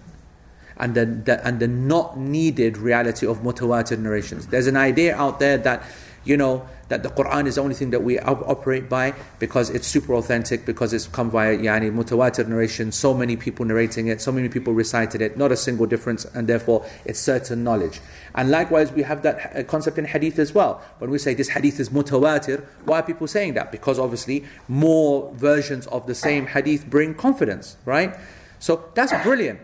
and 0.82 0.96
the, 0.96 1.06
the, 1.06 1.48
and 1.48 1.60
the 1.60 1.68
not 1.68 2.18
needed 2.18 2.76
reality 2.76 3.26
of 3.26 3.40
mutawatir 3.40 4.00
narrations. 4.00 4.48
There's 4.48 4.68
an 4.68 4.76
idea 4.76 5.16
out 5.16 5.40
there 5.40 5.58
that, 5.60 5.84
you 6.26 6.36
know, 6.36 6.68
that 6.90 7.04
the 7.04 7.10
Quran 7.10 7.48
is 7.48 7.56
the 7.56 7.62
only 7.62 7.76
thing 7.76 7.92
that 7.92 8.04
we 8.04 8.20
op- 8.20 8.46
operate 8.50 8.90
by 8.90 9.14
because 9.40 9.70
it's 9.70 9.88
super 9.88 10.16
authentic, 10.16 10.66
because 10.66 10.92
it's 10.92 11.08
come 11.08 11.30
via 11.30 11.56
yani, 11.58 11.92
mutawatir 11.92 12.48
narration, 12.48 12.92
so 12.92 13.14
many 13.14 13.38
people 13.38 13.64
narrating 13.64 14.08
it, 14.08 14.20
so 14.22 14.32
many 14.32 14.50
people 14.50 14.74
recited 14.74 15.22
it, 15.22 15.38
not 15.38 15.52
a 15.52 15.56
single 15.56 15.86
difference, 15.86 16.26
and 16.26 16.50
therefore 16.50 16.86
it's 17.06 17.20
certain 17.20 17.64
knowledge. 17.64 18.02
And 18.34 18.50
likewise, 18.50 18.92
we 18.92 19.04
have 19.04 19.22
that 19.22 19.56
uh, 19.56 19.64
concept 19.64 20.00
in 20.00 20.06
hadith 20.06 20.40
as 20.40 20.54
well. 20.54 20.82
When 20.98 21.12
we 21.12 21.20
say 21.20 21.34
this 21.36 21.50
hadith 21.50 21.80
is 21.80 21.90
mutawatir, 21.90 22.66
why 22.86 23.00
are 23.00 23.04
people 23.04 23.28
saying 23.28 23.54
that? 23.54 23.72
Because 23.72 24.00
obviously 24.00 24.46
more 24.68 25.32
versions 25.36 25.86
of 25.88 26.08
the 26.08 26.16
same 26.16 26.48
hadith 26.48 26.90
bring 26.90 27.14
confidence, 27.14 27.78
right? 27.86 28.18
So 28.60 28.90
that's 28.96 29.14
brilliant 29.24 29.60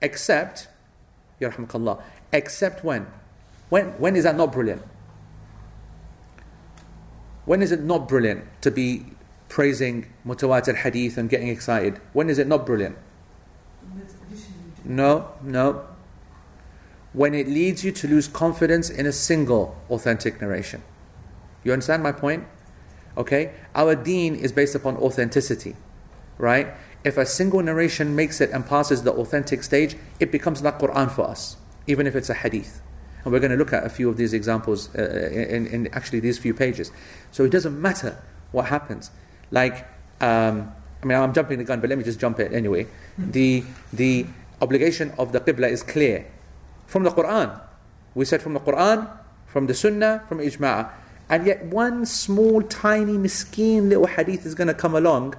except 0.00 0.68
yarhamukallah 1.40 2.02
except 2.32 2.84
when? 2.84 3.06
When 3.68 3.86
when 3.98 4.16
is 4.16 4.24
that 4.24 4.36
not 4.36 4.52
brilliant? 4.52 4.82
When 7.44 7.62
is 7.62 7.72
it 7.72 7.82
not 7.82 8.08
brilliant 8.08 8.44
to 8.62 8.70
be 8.70 9.06
praising 9.48 10.06
mutawatir 10.26 10.76
hadith 10.76 11.16
and 11.16 11.30
getting 11.30 11.48
excited? 11.48 12.00
When 12.12 12.28
is 12.28 12.38
it 12.38 12.46
not 12.46 12.66
brilliant? 12.66 12.96
No 14.84 15.32
no. 15.42 15.86
When 17.12 17.34
it 17.34 17.48
leads 17.48 17.84
you 17.84 17.92
to 17.92 18.08
lose 18.08 18.28
confidence 18.28 18.90
in 18.90 19.06
a 19.06 19.12
single 19.12 19.76
authentic 19.90 20.40
narration. 20.40 20.82
You 21.64 21.72
understand 21.72 22.02
my 22.02 22.12
point? 22.12 22.44
Okay? 23.16 23.52
Our 23.74 23.94
deen 23.94 24.34
is 24.34 24.52
based 24.52 24.74
upon 24.74 24.96
authenticity 24.96 25.74
right 26.38 26.68
if 27.04 27.16
a 27.16 27.26
single 27.26 27.62
narration 27.62 28.16
makes 28.16 28.40
it 28.40 28.50
and 28.50 28.66
passes 28.66 29.02
the 29.02 29.12
authentic 29.12 29.62
stage, 29.62 29.96
it 30.20 30.32
becomes 30.32 30.62
like 30.62 30.78
Quran 30.78 31.10
for 31.10 31.22
us, 31.22 31.56
even 31.86 32.06
if 32.06 32.16
it's 32.16 32.28
a 32.28 32.34
hadith. 32.34 32.80
And 33.24 33.32
we're 33.32 33.40
going 33.40 33.50
to 33.50 33.56
look 33.56 33.72
at 33.72 33.84
a 33.84 33.88
few 33.88 34.08
of 34.08 34.16
these 34.16 34.32
examples 34.32 34.94
uh, 34.94 35.30
in, 35.32 35.66
in 35.66 35.88
actually 35.94 36.20
these 36.20 36.38
few 36.38 36.54
pages. 36.54 36.90
So 37.30 37.44
it 37.44 37.50
doesn't 37.50 37.80
matter 37.80 38.22
what 38.52 38.66
happens. 38.66 39.10
Like, 39.50 39.86
um, 40.20 40.72
I 41.02 41.06
mean, 41.06 41.18
I'm 41.18 41.32
jumping 41.32 41.58
the 41.58 41.64
gun, 41.64 41.80
but 41.80 41.88
let 41.90 41.98
me 41.98 42.04
just 42.04 42.18
jump 42.18 42.40
it 42.40 42.52
anyway. 42.52 42.86
The, 43.16 43.64
the 43.92 44.26
obligation 44.60 45.12
of 45.18 45.32
the 45.32 45.40
Qibla 45.40 45.70
is 45.70 45.82
clear 45.82 46.26
from 46.86 47.04
the 47.04 47.10
Quran. 47.10 47.60
We 48.14 48.24
said 48.24 48.42
from 48.42 48.54
the 48.54 48.60
Quran, 48.60 49.08
from 49.46 49.66
the 49.66 49.74
Sunnah, 49.74 50.24
from 50.28 50.38
Ijma'. 50.38 50.90
And 51.30 51.46
yet, 51.46 51.64
one 51.66 52.06
small, 52.06 52.62
tiny, 52.62 53.12
miskeen 53.12 53.90
little 53.90 54.06
hadith 54.06 54.46
is 54.46 54.54
going 54.54 54.68
to 54.68 54.74
come 54.74 54.94
along 54.94 55.34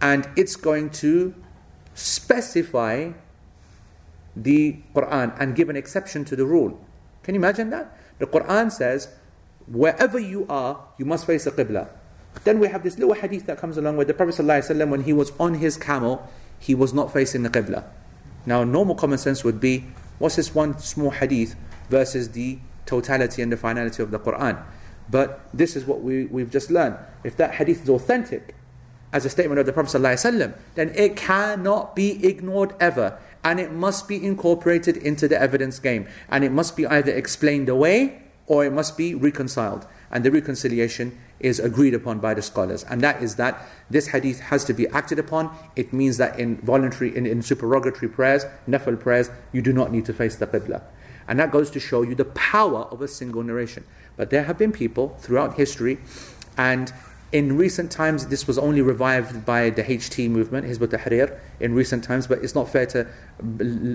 and 0.00 0.28
it's 0.36 0.56
going 0.56 0.90
to 0.90 1.34
specify 1.94 3.12
the 4.36 4.78
Quran 4.94 5.36
and 5.38 5.54
give 5.54 5.68
an 5.68 5.76
exception 5.76 6.24
to 6.26 6.36
the 6.36 6.46
rule. 6.46 6.80
Can 7.22 7.34
you 7.34 7.40
imagine 7.40 7.70
that? 7.70 7.96
The 8.18 8.26
Quran 8.26 8.72
says, 8.72 9.08
wherever 9.66 10.18
you 10.18 10.46
are, 10.48 10.84
you 10.98 11.04
must 11.04 11.26
face 11.26 11.44
the 11.44 11.50
Qibla. 11.50 11.88
Then 12.44 12.58
we 12.58 12.68
have 12.68 12.82
this 12.82 12.98
little 12.98 13.14
hadith 13.14 13.46
that 13.46 13.58
comes 13.58 13.76
along 13.76 13.96
where 13.96 14.06
the 14.06 14.14
Prophet 14.14 14.36
ﷺ, 14.36 14.88
when 14.88 15.02
he 15.02 15.12
was 15.12 15.32
on 15.38 15.54
his 15.54 15.76
camel, 15.76 16.28
he 16.58 16.74
was 16.74 16.94
not 16.94 17.12
facing 17.12 17.42
the 17.42 17.50
Qibla. 17.50 17.84
Now, 18.46 18.64
normal 18.64 18.94
common 18.94 19.18
sense 19.18 19.44
would 19.44 19.60
be, 19.60 19.86
what's 20.18 20.36
this 20.36 20.54
one 20.54 20.78
small 20.78 21.10
hadith 21.10 21.56
versus 21.88 22.30
the 22.30 22.58
totality 22.86 23.42
and 23.42 23.52
the 23.52 23.56
finality 23.56 24.02
of 24.02 24.10
the 24.10 24.18
Quran? 24.18 24.62
But 25.10 25.40
this 25.52 25.76
is 25.76 25.84
what 25.84 26.02
we, 26.02 26.26
we've 26.26 26.50
just 26.50 26.70
learned. 26.70 26.96
If 27.24 27.36
that 27.36 27.54
hadith 27.54 27.82
is 27.82 27.88
authentic, 27.88 28.54
as 29.12 29.24
a 29.24 29.30
statement 29.30 29.58
of 29.58 29.66
the 29.66 29.72
Prophet 29.72 30.00
ﷺ, 30.00 30.54
then 30.74 30.92
it 30.94 31.16
cannot 31.16 31.96
be 31.96 32.24
ignored 32.26 32.74
ever. 32.80 33.18
And 33.42 33.58
it 33.58 33.72
must 33.72 34.06
be 34.06 34.22
incorporated 34.24 34.96
into 34.98 35.26
the 35.26 35.40
evidence 35.40 35.78
game. 35.78 36.06
And 36.28 36.44
it 36.44 36.52
must 36.52 36.76
be 36.76 36.86
either 36.86 37.12
explained 37.12 37.68
away 37.68 38.22
or 38.46 38.64
it 38.64 38.72
must 38.72 38.96
be 38.96 39.14
reconciled. 39.14 39.86
And 40.10 40.24
the 40.24 40.30
reconciliation 40.30 41.18
is 41.40 41.58
agreed 41.58 41.94
upon 41.94 42.18
by 42.18 42.34
the 42.34 42.42
scholars, 42.42 42.84
and 42.84 43.00
that 43.00 43.22
is 43.22 43.36
that 43.36 43.66
this 43.88 44.08
hadith 44.08 44.40
has 44.40 44.64
to 44.64 44.74
be 44.74 44.86
acted 44.88 45.18
upon. 45.18 45.56
It 45.74 45.92
means 45.92 46.18
that 46.18 46.38
in 46.38 46.58
voluntary, 46.58 47.16
in, 47.16 47.26
in 47.26 47.42
supererogatory 47.42 48.08
prayers, 48.08 48.44
nafil 48.68 49.00
prayers, 49.00 49.30
you 49.52 49.62
do 49.62 49.72
not 49.72 49.90
need 49.90 50.04
to 50.06 50.12
face 50.12 50.36
the 50.36 50.46
qibla. 50.46 50.82
And 51.26 51.38
that 51.38 51.50
goes 51.50 51.70
to 51.70 51.80
show 51.80 52.02
you 52.02 52.14
the 52.14 52.24
power 52.26 52.82
of 52.90 53.00
a 53.00 53.08
single 53.08 53.42
narration. 53.42 53.84
But 54.16 54.30
there 54.30 54.44
have 54.44 54.58
been 54.58 54.72
people 54.72 55.16
throughout 55.20 55.54
history, 55.54 55.98
and 56.58 56.92
in 57.32 57.56
recent 57.56 57.90
times, 57.92 58.26
this 58.26 58.46
was 58.46 58.58
only 58.58 58.82
revived 58.82 59.46
by 59.46 59.70
the 59.70 59.82
HT 59.82 60.28
movement, 60.28 60.66
Hizb 60.66 60.82
ut-Tahrir, 60.82 61.38
in 61.60 61.74
recent 61.74 62.02
times. 62.02 62.26
But 62.26 62.42
it's 62.42 62.54
not 62.54 62.68
fair 62.68 62.86
to, 62.86 63.06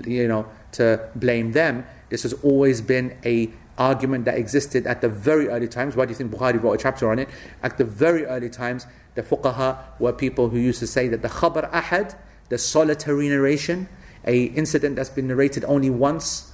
you 0.06 0.26
know, 0.26 0.46
to 0.72 1.08
blame 1.14 1.52
them. 1.52 1.84
This 2.08 2.22
has 2.22 2.32
always 2.42 2.80
been 2.80 3.16
a 3.24 3.50
argument 3.78 4.24
that 4.24 4.38
existed 4.38 4.86
at 4.86 5.02
the 5.02 5.08
very 5.08 5.48
early 5.48 5.68
times. 5.68 5.96
Why 5.96 6.06
do 6.06 6.10
you 6.10 6.16
think 6.16 6.32
Bukhari 6.32 6.62
wrote 6.62 6.72
a 6.72 6.78
chapter 6.78 7.10
on 7.10 7.18
it? 7.18 7.28
At 7.62 7.76
the 7.76 7.84
very 7.84 8.24
early 8.24 8.48
times, 8.48 8.86
the 9.14 9.22
fuqaha 9.22 9.78
were 9.98 10.12
people 10.12 10.48
who 10.48 10.58
used 10.58 10.78
to 10.80 10.86
say 10.86 11.08
that 11.08 11.22
the 11.22 11.28
khabar 11.28 11.70
ahad, 11.72 12.16
the 12.48 12.58
solitary 12.58 13.28
narration, 13.28 13.88
a 14.24 14.44
incident 14.44 14.96
that's 14.96 15.10
been 15.10 15.26
narrated 15.28 15.64
only 15.64 15.90
once, 15.90 16.52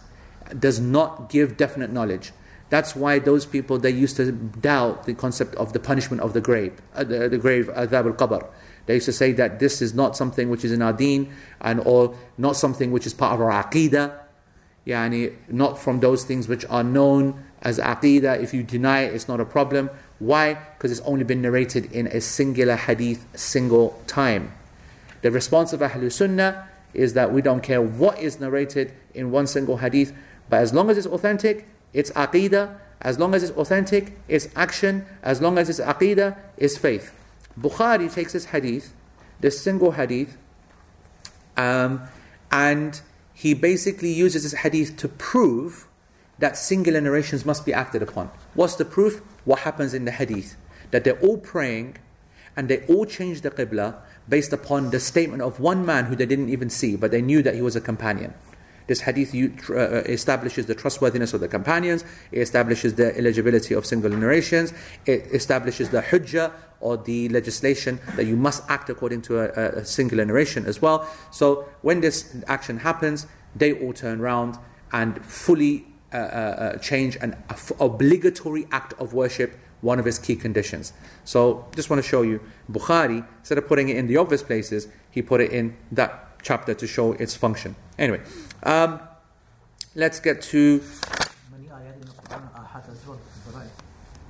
does 0.59 0.81
not 0.81 1.31
give 1.31 1.57
definite 1.57 1.93
knowledge. 1.93 2.33
That's 2.73 2.97
why 2.97 3.19
those 3.19 3.45
people 3.45 3.79
they 3.79 3.91
used 3.91 4.17
to 4.17 4.33
doubt 4.33 5.05
the 5.05 5.13
concept 5.13 5.55
of 5.57 5.75
the 5.75 5.79
punishment 5.79 6.23
of 6.23 6.33
the 6.33 6.41
grave, 6.41 6.73
uh, 6.95 7.05
the, 7.05 7.29
the 7.29 7.37
grave 7.37 7.67
adhab 7.67 8.07
al 8.07 8.15
qabr. 8.15 8.49
They 8.87 8.95
used 8.95 9.05
to 9.05 9.13
say 9.13 9.33
that 9.33 9.59
this 9.59 9.83
is 9.83 9.93
not 9.93 10.17
something 10.17 10.49
which 10.49 10.65
is 10.65 10.73
in 10.73 10.81
our 10.81 10.95
deen 10.95 11.35
and 11.61 11.83
or 11.85 12.17
not 12.39 12.57
something 12.57 12.91
which 12.91 13.05
is 13.05 13.13
part 13.13 13.35
of 13.35 13.43
our 13.43 13.63
aqidah. 13.63 14.19
Yani 14.87 15.35
not 15.49 15.79
from 15.79 16.01
those 16.01 16.25
things 16.25 16.49
which 16.49 16.65
are 16.71 16.83
known 16.83 17.45
as 17.61 17.79
aqidah. 17.79 18.43
If 18.43 18.55
you 18.55 18.63
deny 18.63 19.03
it, 19.03 19.13
it's 19.13 19.29
not 19.29 19.39
a 19.39 19.45
problem. 19.45 19.91
Why? 20.19 20.55
Because 20.55 20.93
it's 20.93 21.03
only 21.03 21.25
been 21.25 21.43
narrated 21.43 21.93
in 21.93 22.07
a 22.07 22.23
singular 22.23 22.77
hadith, 22.77 23.27
single 23.39 24.01
time. 24.07 24.51
The 25.21 25.31
response 25.31 25.75
of 25.75 25.81
Ahlul 25.81 26.11
Sunnah 26.11 26.67
is 26.95 27.13
that 27.13 27.35
we 27.35 27.43
don't 27.43 27.63
care 27.63 27.83
what 27.83 28.19
is 28.19 28.41
narrated 28.41 28.95
in 29.13 29.31
one 29.31 29.47
single 29.47 29.77
hadith, 29.77 30.15
but 30.49 30.63
as 30.63 30.73
long 30.73 30.89
as 30.89 30.97
it's 30.97 31.07
authentic, 31.07 31.67
it's 31.93 32.11
aqidah. 32.13 32.79
As 33.01 33.19
long 33.19 33.35
as 33.35 33.43
it's 33.43 33.57
authentic, 33.59 34.17
it's 34.29 34.49
action. 34.55 35.07
As 35.23 35.41
long 35.41 35.59
as 35.59 35.69
it's 35.69 35.81
aqidah, 35.81 36.37
it's 36.57 36.77
faith. 36.77 37.13
Bukhari 37.61 38.13
takes 38.13 38.33
this 38.33 38.47
hadith, 38.47 38.95
this 39.41 39.61
single 39.61 39.93
hadith, 39.93 40.37
um, 41.57 42.03
and 42.51 43.01
he 43.35 43.55
basically 43.55 44.13
uses 44.13 44.45
this 44.45 44.61
hadith 44.61 44.97
to 44.99 45.09
prove 45.09 45.89
that 46.39 46.57
singular 46.57 47.01
narrations 47.01 47.45
must 47.45 47.67
be 47.67 47.73
acted 47.73 48.03
upon. 48.03 48.31
What's 48.55 48.77
the 48.77 48.85
proof? 48.85 49.21
What 49.45 49.61
happens 49.61 49.95
in 49.95 50.05
the 50.05 50.11
hadith? 50.11 50.57
That 50.91 51.05
they're 51.05 51.19
all 51.21 51.39
praying 51.39 51.97
and 52.57 52.69
they 52.69 52.85
all 52.87 53.05
change 53.05 53.41
the 53.41 53.51
qibla 53.51 53.97
based 54.29 54.53
upon 54.53 54.91
the 54.91 55.01
statement 55.01 55.43
of 55.43 55.61
one 55.61 55.85
man 55.85 56.07
who 56.07 56.17
they 56.17 56.27
didn't 56.27 56.49
even 56.49 56.71
see, 56.71 56.97
but 56.97 57.11
they 57.11 57.23
knew 57.23 57.43
that 57.43 57.55
he 57.55 57.63
was 57.63 57.77
a 57.77 57.81
companion. 57.81 58.35
This 58.87 59.01
hadith 59.01 59.35
uh, 59.71 59.75
establishes 60.05 60.67
the 60.67 60.75
trustworthiness 60.75 61.35
of 61.35 61.41
the 61.41 61.49
companions, 61.49 62.05
it 62.31 62.41
establishes 62.41 62.95
the 62.95 63.17
eligibility 63.17 63.75
of 63.75 63.87
single 63.87 64.11
narrations, 64.11 64.73
it 65.07 65.27
establishes 65.33 65.91
the 65.91 66.03
hujjah 66.03 66.53
or 66.81 66.97
the 66.97 67.29
legislation 67.29 68.01
that 68.17 68.25
you 68.25 68.37
must 68.37 68.63
act 68.69 68.91
according 68.91 69.23
to 69.23 69.39
a, 69.39 69.81
a 69.81 69.85
singular 69.85 70.25
narration 70.25 70.67
as 70.67 70.83
well. 70.83 71.09
So 71.31 71.69
when 71.83 72.01
this 72.01 72.37
action 72.49 72.79
happens, 72.79 73.27
they 73.55 73.73
all 73.75 73.93
turn 73.93 74.21
around 74.21 74.59
and 74.93 75.25
fully 75.25 75.87
uh, 76.13 76.17
uh, 76.17 76.21
uh 76.21 76.77
change 76.77 77.17
an 77.23 77.43
obligatory 77.81 78.67
act 78.71 78.93
of 79.01 79.15
worship 79.15 79.57
one 79.83 79.99
of 79.99 80.05
his 80.05 80.19
key 80.19 80.37
conditions. 80.37 80.93
So, 81.25 81.67
just 81.75 81.91
want 81.91 82.03
to 82.03 82.09
show 82.09 82.23
you 82.23 82.41
Bukhari, 82.71 83.27
instead 83.41 83.59
of 83.59 83.67
putting 83.67 83.91
it 83.91 83.97
in 83.97 84.07
the 84.07 84.17
obvious 84.17 84.43
places, 84.43 84.89
he 85.11 85.21
put 85.21 85.41
it 85.41 85.53
in 85.53 85.77
that 85.91 86.32
chapter 86.43 86.75
to 86.75 86.87
show 86.87 87.13
its 87.13 87.35
function. 87.35 87.75
Anyway, 87.99 88.21
um, 88.63 89.01
let's 89.95 90.21
get 90.21 90.43
to 90.43 90.83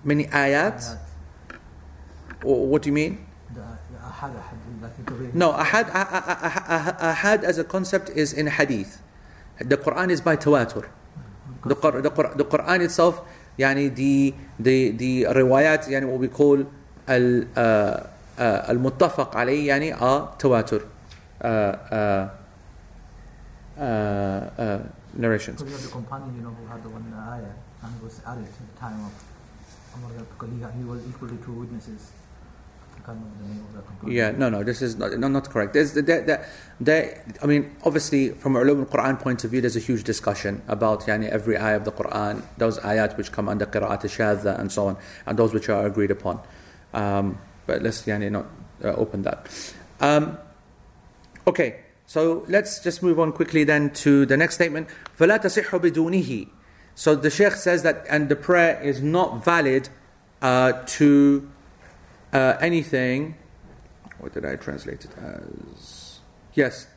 many 0.04 0.26
ayat. 0.26 0.98
What 2.42 2.82
do 2.82 2.88
you 2.88 2.92
mean? 2.92 3.26
No, 5.34 5.52
ahad, 5.52 5.90
ahad 5.90 7.44
as 7.44 7.58
a 7.58 7.64
concept 7.64 8.10
is 8.10 8.32
in 8.32 8.46
hadith. 8.46 9.00
The 9.58 9.76
Quran 9.76 10.10
is 10.10 10.20
by 10.20 10.36
tawatur. 10.36 10.88
The, 11.64 11.74
the, 11.74 12.10
the 12.36 12.44
Quran 12.44 12.80
itself, 12.82 13.22
yani 13.58 13.94
the, 13.94 14.34
the, 14.58 14.90
the 14.90 15.22
riwayat, 15.24 15.86
yani 15.88 16.08
what 16.10 16.18
we 16.18 16.28
call 16.28 16.66
al, 17.06 17.42
uh, 17.56 18.06
uh, 18.38 18.64
al-muttafaq 18.66 19.32
alayh, 19.32 19.66
yani 19.66 19.94
are 20.00 20.34
tawatur. 20.38 20.88
Uh, 21.43 21.47
uh, 21.47 22.30
uh, 23.76 23.82
uh, 23.82 24.78
narrations. 25.14 25.61
Have 25.61 25.82
the 25.82 25.88
companion, 25.88 26.36
you 26.36 26.43
know, 26.43 26.51
who 26.51 26.66
had 26.66 26.82
the 26.84 26.88
one 26.88 27.12
ayah 27.18 27.51
and 27.82 28.03
was 28.03 28.20
added 28.24 28.45
at 28.45 28.74
the 28.74 28.78
time 28.78 29.01
of 29.05 29.12
Umar 29.97 30.12
because 30.38 30.51
he, 30.76 30.84
was 30.84 31.01
equally 31.09 31.36
two 31.45 31.53
witnesses. 31.53 32.12
I 32.93 33.01
can't 33.07 33.18
remember 33.18 33.43
the 33.43 33.49
name 33.49 33.64
of 33.64 33.72
the 33.74 33.82
companion. 33.82 34.16
Yeah, 34.16 34.30
no, 34.32 34.51
no, 34.51 34.62
this 34.62 34.82
is 34.82 34.97
not, 34.97 35.18
no, 35.18 35.26
not 35.26 35.51
correct. 35.51 35.72
There's, 35.72 35.95
there, 35.95 36.22
there, 36.22 36.49
there, 36.80 37.24
I 37.43 37.47
mean, 37.47 37.74
obviously, 37.84 38.30
from 38.30 38.55
ulum 38.55 38.80
al-Quran 38.80 39.18
point 39.18 39.43
of 39.43 39.51
view, 39.51 39.61
there's 39.61 39.76
a 39.76 39.80
huge 39.80 40.05
discussion 40.05 40.62
about 40.68 41.01
yani, 41.03 41.28
every 41.28 41.59
ayah 41.59 41.76
of 41.76 41.84
the 41.84 41.93
Quran, 41.93 42.43
those 42.59 42.78
ayat 42.80 43.16
which 43.16 43.32
come 43.32 43.49
under 43.49 43.66
qira'at 43.66 44.03
shadha 44.03 44.61
and 44.61 44.70
so 44.70 44.86
on, 44.86 44.97
and 45.26 45.36
those 45.36 45.53
which 45.53 45.68
are 45.68 45.86
agreed 45.86 46.12
upon. 46.12 46.40
Um, 46.95 47.38
but 47.66 47.82
let's 47.82 48.03
yani, 48.03 48.30
not 48.30 48.47
uh, 48.84 48.93
open 48.95 49.22
that. 49.22 49.49
Um, 50.01 50.38
okay, 51.45 51.81
so 52.05 52.45
let's 52.47 52.79
just 52.79 53.03
move 53.03 53.19
on 53.19 53.31
quickly 53.31 53.63
then 53.63 53.91
to 53.91 54.25
the 54.25 54.38
next 54.38 54.55
statement. 54.55 54.88
فَلَا 55.17 55.41
تَصِحُّ 55.41 55.67
بِدُونِهِ 55.69 56.49
So 56.95 57.15
the 57.15 57.29
Sheikh 57.29 57.53
says 57.53 57.83
that, 57.83 58.05
and 58.09 58.29
the 58.29 58.35
prayer 58.35 58.81
is 58.81 59.01
not 59.01 59.43
valid 59.43 59.89
uh, 60.41 60.73
to 60.85 61.49
uh, 62.33 62.57
anything. 62.61 63.35
What 64.19 64.33
did 64.33 64.45
I 64.45 64.55
translate 64.55 65.05
it 65.05 65.11
as? 65.17 66.19
Yes. 66.53 66.88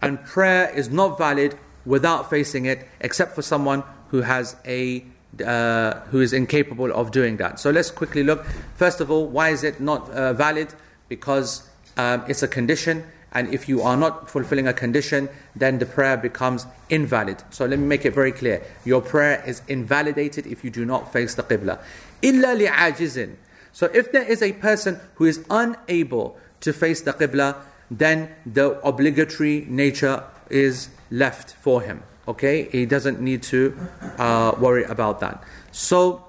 And 0.00 0.24
prayer 0.24 0.70
is 0.70 0.88
not 0.88 1.18
valid 1.18 1.58
without 1.84 2.30
facing 2.30 2.64
it, 2.66 2.86
except 3.00 3.34
for 3.34 3.42
someone 3.42 3.82
who 4.08 4.22
has 4.22 4.56
a 4.64 5.04
uh, 5.44 6.00
who 6.10 6.20
is 6.20 6.32
incapable 6.32 6.92
of 6.92 7.12
doing 7.12 7.36
that. 7.36 7.60
So 7.60 7.70
let's 7.70 7.90
quickly 7.90 8.22
look. 8.22 8.44
First 8.74 9.00
of 9.00 9.10
all, 9.10 9.26
why 9.26 9.50
is 9.50 9.62
it 9.62 9.80
not 9.80 10.10
uh, 10.10 10.32
valid? 10.32 10.74
Because 11.08 11.68
um, 11.96 12.24
it's 12.28 12.42
a 12.42 12.48
condition, 12.48 13.04
and 13.34 13.52
if 13.54 13.68
you 13.68 13.82
are 13.82 13.96
not 13.96 14.28
fulfilling 14.28 14.66
a 14.66 14.72
condition, 14.72 15.28
then 15.54 15.78
the 15.78 15.86
prayer 15.86 16.16
becomes 16.16 16.66
invalid. 16.88 17.42
So 17.50 17.64
let 17.64 17.78
me 17.78 17.86
make 17.86 18.04
it 18.04 18.14
very 18.14 18.32
clear: 18.32 18.62
your 18.84 19.00
prayer 19.00 19.42
is 19.46 19.62
invalidated 19.68 20.46
if 20.46 20.64
you 20.64 20.70
do 20.70 20.84
not 20.84 21.12
face 21.12 21.34
the 21.34 21.42
qibla. 21.42 21.78
إلا 22.22 22.66
لعاجز. 22.66 23.36
So 23.72 23.86
if 23.94 24.10
there 24.12 24.24
is 24.24 24.42
a 24.42 24.52
person 24.52 24.98
who 25.14 25.26
is 25.26 25.44
unable 25.48 26.36
to 26.60 26.72
face 26.72 27.00
the 27.02 27.12
qibla, 27.12 27.56
then 27.90 28.30
the 28.44 28.80
obligatory 28.86 29.66
nature 29.68 30.24
is 30.48 30.88
left 31.10 31.54
for 31.54 31.82
him. 31.82 32.02
Okay, 32.28 32.68
he 32.70 32.86
doesn't 32.86 33.20
need 33.20 33.42
to 33.44 33.76
uh, 34.18 34.54
worry 34.58 34.84
about 34.84 35.20
that. 35.20 35.42
So 35.72 36.24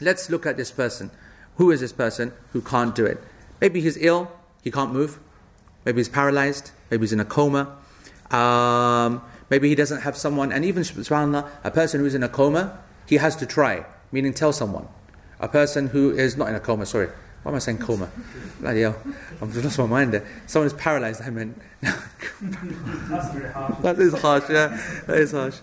let's 0.00 0.28
look 0.28 0.46
at 0.46 0.56
this 0.56 0.70
person. 0.70 1.10
Who 1.56 1.70
is 1.70 1.80
this 1.80 1.92
person 1.92 2.32
who 2.52 2.60
can't 2.60 2.94
do 2.94 3.06
it? 3.06 3.22
Maybe 3.60 3.80
he's 3.80 3.96
ill, 3.96 4.30
he 4.62 4.70
can't 4.70 4.92
move. 4.92 5.18
Maybe 5.85 5.99
he's 5.99 6.09
paralyzed. 6.09 6.71
Maybe 6.89 7.01
he's 7.01 7.13
in 7.13 7.19
a 7.19 7.25
coma. 7.25 7.77
Um, 8.31 9.21
maybe 9.49 9.69
he 9.69 9.75
doesn't 9.75 10.01
have 10.01 10.15
someone, 10.15 10.51
and 10.51 10.63
even 10.63 10.83
subhanAllah, 10.83 11.49
a 11.63 11.71
person 11.71 11.99
who's 11.99 12.15
in 12.15 12.23
a 12.23 12.29
coma, 12.29 12.79
he 13.05 13.17
has 13.17 13.35
to 13.37 13.45
try, 13.45 13.85
meaning 14.11 14.33
tell 14.33 14.53
someone. 14.53 14.87
A 15.39 15.47
person 15.47 15.87
who 15.87 16.11
is 16.11 16.37
not 16.37 16.49
in 16.49 16.55
a 16.55 16.59
coma, 16.59 16.85
sorry. 16.85 17.09
Why 17.43 17.51
am 17.51 17.55
I 17.55 17.59
saying 17.59 17.79
coma? 17.79 18.09
Bloody 18.59 18.81
hell. 18.81 18.95
I've 19.41 19.55
lost 19.57 19.79
my 19.79 19.87
mind 19.87 20.13
there. 20.13 20.25
Someone 20.45 20.67
is 20.67 20.73
paralyzed, 20.73 21.23
I 21.23 21.31
meant. 21.31 21.59
That's 21.81 23.33
very 23.33 23.51
harsh. 23.51 23.81
that 23.81 23.99
is 23.99 24.13
harsh, 24.13 24.43
yeah. 24.49 25.01
That 25.07 25.17
is 25.17 25.31
harsh. 25.31 25.57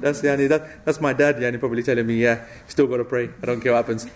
That's 0.00 0.22
yani, 0.22 0.48
that, 0.48 0.84
that's 0.84 1.00
my 1.00 1.12
dad, 1.12 1.36
yani, 1.36 1.60
probably 1.60 1.82
telling 1.82 2.06
me, 2.06 2.16
yeah, 2.16 2.44
still 2.66 2.86
got 2.86 2.96
to 2.96 3.04
pray. 3.04 3.30
I 3.42 3.46
don't 3.46 3.60
care 3.60 3.72
what 3.72 3.78
happens. 3.78 4.06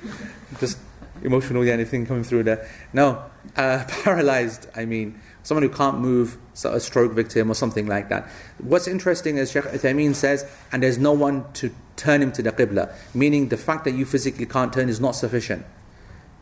Just 0.59 0.78
emotional, 1.22 1.62
yani, 1.62 1.86
thing 1.86 2.07
coming 2.07 2.24
through 2.24 2.42
there. 2.42 2.68
No, 2.92 3.22
uh, 3.57 3.84
paralyzed, 4.02 4.66
I 4.74 4.84
mean, 4.84 5.20
someone 5.45 5.62
who 5.62 5.68
can't 5.68 5.99
move, 5.99 6.36
so 6.55 6.72
a 6.72 6.80
stroke 6.80 7.12
victim 7.12 7.51
or 7.51 7.55
something 7.55 7.86
like 7.86 8.09
that. 8.09 8.28
What's 8.59 8.88
interesting 8.88 9.36
is 9.36 9.53
Sheikh 9.53 9.64
Uthaymeen 9.64 10.14
says, 10.14 10.45
and 10.72 10.82
there's 10.82 10.99
no 10.99 11.12
one 11.12 11.45
to 11.55 11.72
turn 11.97 12.20
him 12.20 12.32
to 12.32 12.42
the 12.42 12.51
Qibla, 12.51 12.92
meaning 13.14 13.49
the 13.49 13.57
fact 13.57 13.84
that 13.84 13.92
you 13.92 14.05
physically 14.05 14.47
can't 14.47 14.72
turn 14.72 14.88
is 14.88 15.01
not 15.01 15.12
sufficient. 15.12 15.64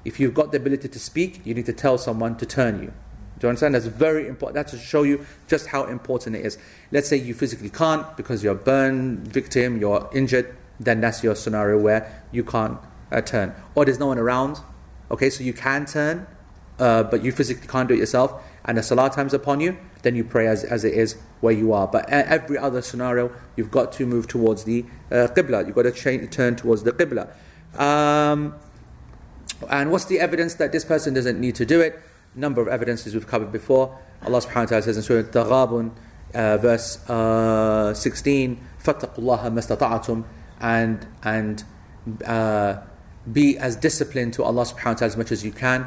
If 0.05 0.19
you've 0.19 0.35
got 0.35 0.53
the 0.53 0.57
ability 0.57 0.89
to 0.89 0.99
speak, 0.99 1.45
you 1.45 1.55
need 1.55 1.67
to 1.67 1.73
tell 1.73 1.99
someone 1.99 2.37
to 2.37 2.47
turn 2.47 2.83
you. 2.83 2.93
Do 3.39 3.47
you 3.47 3.49
understand? 3.49 3.75
That's 3.75 3.87
very 3.87 4.29
important. 4.29 4.55
That's 4.55 4.71
to 4.71 4.79
show 4.79 5.03
you 5.03 5.27
just 5.49 5.67
how 5.67 5.85
important 5.85 6.37
it 6.37 6.47
is. 6.47 6.59
Let's 6.93 7.09
say 7.09 7.17
you 7.17 7.35
physically 7.35 7.71
can't 7.71 8.17
because 8.17 8.43
you're 8.43 8.53
a 8.55 8.57
burn 8.57 9.25
victim, 9.25 9.79
you're 9.79 10.09
injured, 10.15 10.57
then 10.79 11.01
that's 11.01 11.25
your 11.25 11.35
scenario 11.35 11.79
where 11.79 12.23
you 12.31 12.45
can't 12.45 12.79
uh, 13.11 13.21
turn. 13.21 13.55
Or 13.75 13.85
there's 13.85 13.99
no 13.99 14.07
one 14.07 14.19
around. 14.19 14.59
Okay, 15.11 15.29
so 15.29 15.43
you 15.43 15.53
can 15.53 15.87
turn, 15.87 16.27
uh, 16.79 17.03
but 17.03 17.25
you 17.25 17.33
physically 17.33 17.67
can't 17.67 17.89
do 17.89 17.95
it 17.95 17.99
yourself 17.99 18.43
And 18.66 18.78
the 18.78 18.84
salah 18.84 19.10
time's 19.10 19.34
upon 19.34 19.60
you, 19.60 19.78
then 20.02 20.16
you 20.16 20.24
pray 20.24 20.48
as, 20.48 20.64
as 20.64 20.84
it 20.84 20.94
is 20.94 21.16
where 21.42 21.54
you 21.54 21.74
are. 21.74 21.88
But 21.88 22.06
e- 22.10 22.14
every 22.14 22.58
other 22.58 22.82
scenario, 22.82 23.32
you've 23.56 23.72
got 23.72 23.92
to 23.94 24.06
move 24.06 24.28
towards 24.28 24.64
the 24.64 24.86
uh, 25.12 25.28
qibla. 25.36 25.66
You've 25.66 25.76
got 25.76 25.84
to 25.84 25.92
cha- 25.92 26.26
turn 26.30 26.56
towards 26.56 26.84
the 26.84 26.92
qibla. 26.92 27.30
Um, 27.80 28.56
and 29.70 29.92
what's 29.92 30.06
the 30.06 30.20
evidence 30.20 30.56
that 30.56 30.72
this 30.72 30.86
person 30.86 31.14
doesn't 31.14 31.40
need 31.40 31.56
to 31.56 31.66
do 31.66 31.82
it? 31.82 32.00
Number 32.36 32.62
of 32.62 32.68
evidences 32.68 33.14
we've 33.14 33.28
covered 33.28 33.52
before. 33.52 33.98
Allah 34.24 34.40
subhanahu 34.40 34.56
wa 34.56 34.66
ta'ala 34.66 34.82
says 34.84 34.98
in 34.98 35.04
Surah 35.04 35.24
Taghabun, 35.24 35.92
uh, 36.34 36.58
verse 36.58 36.98
uh, 37.10 37.94
16, 37.94 38.60
فَاتَّقُوا 38.84 39.18
اللَّهَ 39.18 39.42
مَسْتَطَعْتُمْ 39.54 40.24
and, 40.60 41.08
and 41.24 41.64
uh, 42.26 42.78
be 43.32 43.58
as 43.58 43.76
disciplined 43.76 44.34
to 44.34 44.44
Allah 44.44 44.64
subhanahu 44.64 44.86
wa 44.86 44.94
ta'ala 44.94 45.12
as 45.12 45.18
much 45.18 45.32
as 45.32 45.44
you 45.44 45.52
can. 45.52 45.82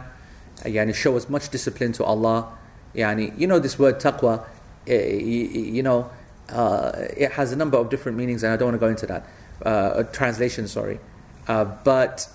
Uh, 0.65 0.69
yani 0.69 0.95
show 0.95 1.17
as 1.17 1.29
much 1.29 1.51
discipline 1.51 1.93
to 1.93 2.05
Allah. 2.05 2.57
Yani, 2.96 3.38
you 3.38 3.48
know 3.48 3.60
this 3.60 3.78
word 3.78 4.00
taqwa, 4.00 4.46
eh, 4.88 5.18
you, 5.18 5.84
know, 5.84 6.10
uh, 6.50 6.92
it 7.18 7.32
has 7.34 7.52
a 7.52 7.56
number 7.56 7.78
of 7.78 7.90
different 7.90 8.18
meanings 8.18 8.44
and 8.44 8.54
I 8.54 8.58
don't 8.58 8.68
want 8.68 8.76
to 8.76 8.80
go 8.80 8.90
into 8.90 9.06
that. 9.08 9.28
Uh, 9.64 10.04
translation, 10.04 10.68
sorry. 10.68 11.00
Uh, 11.48 11.66
but 11.66 12.28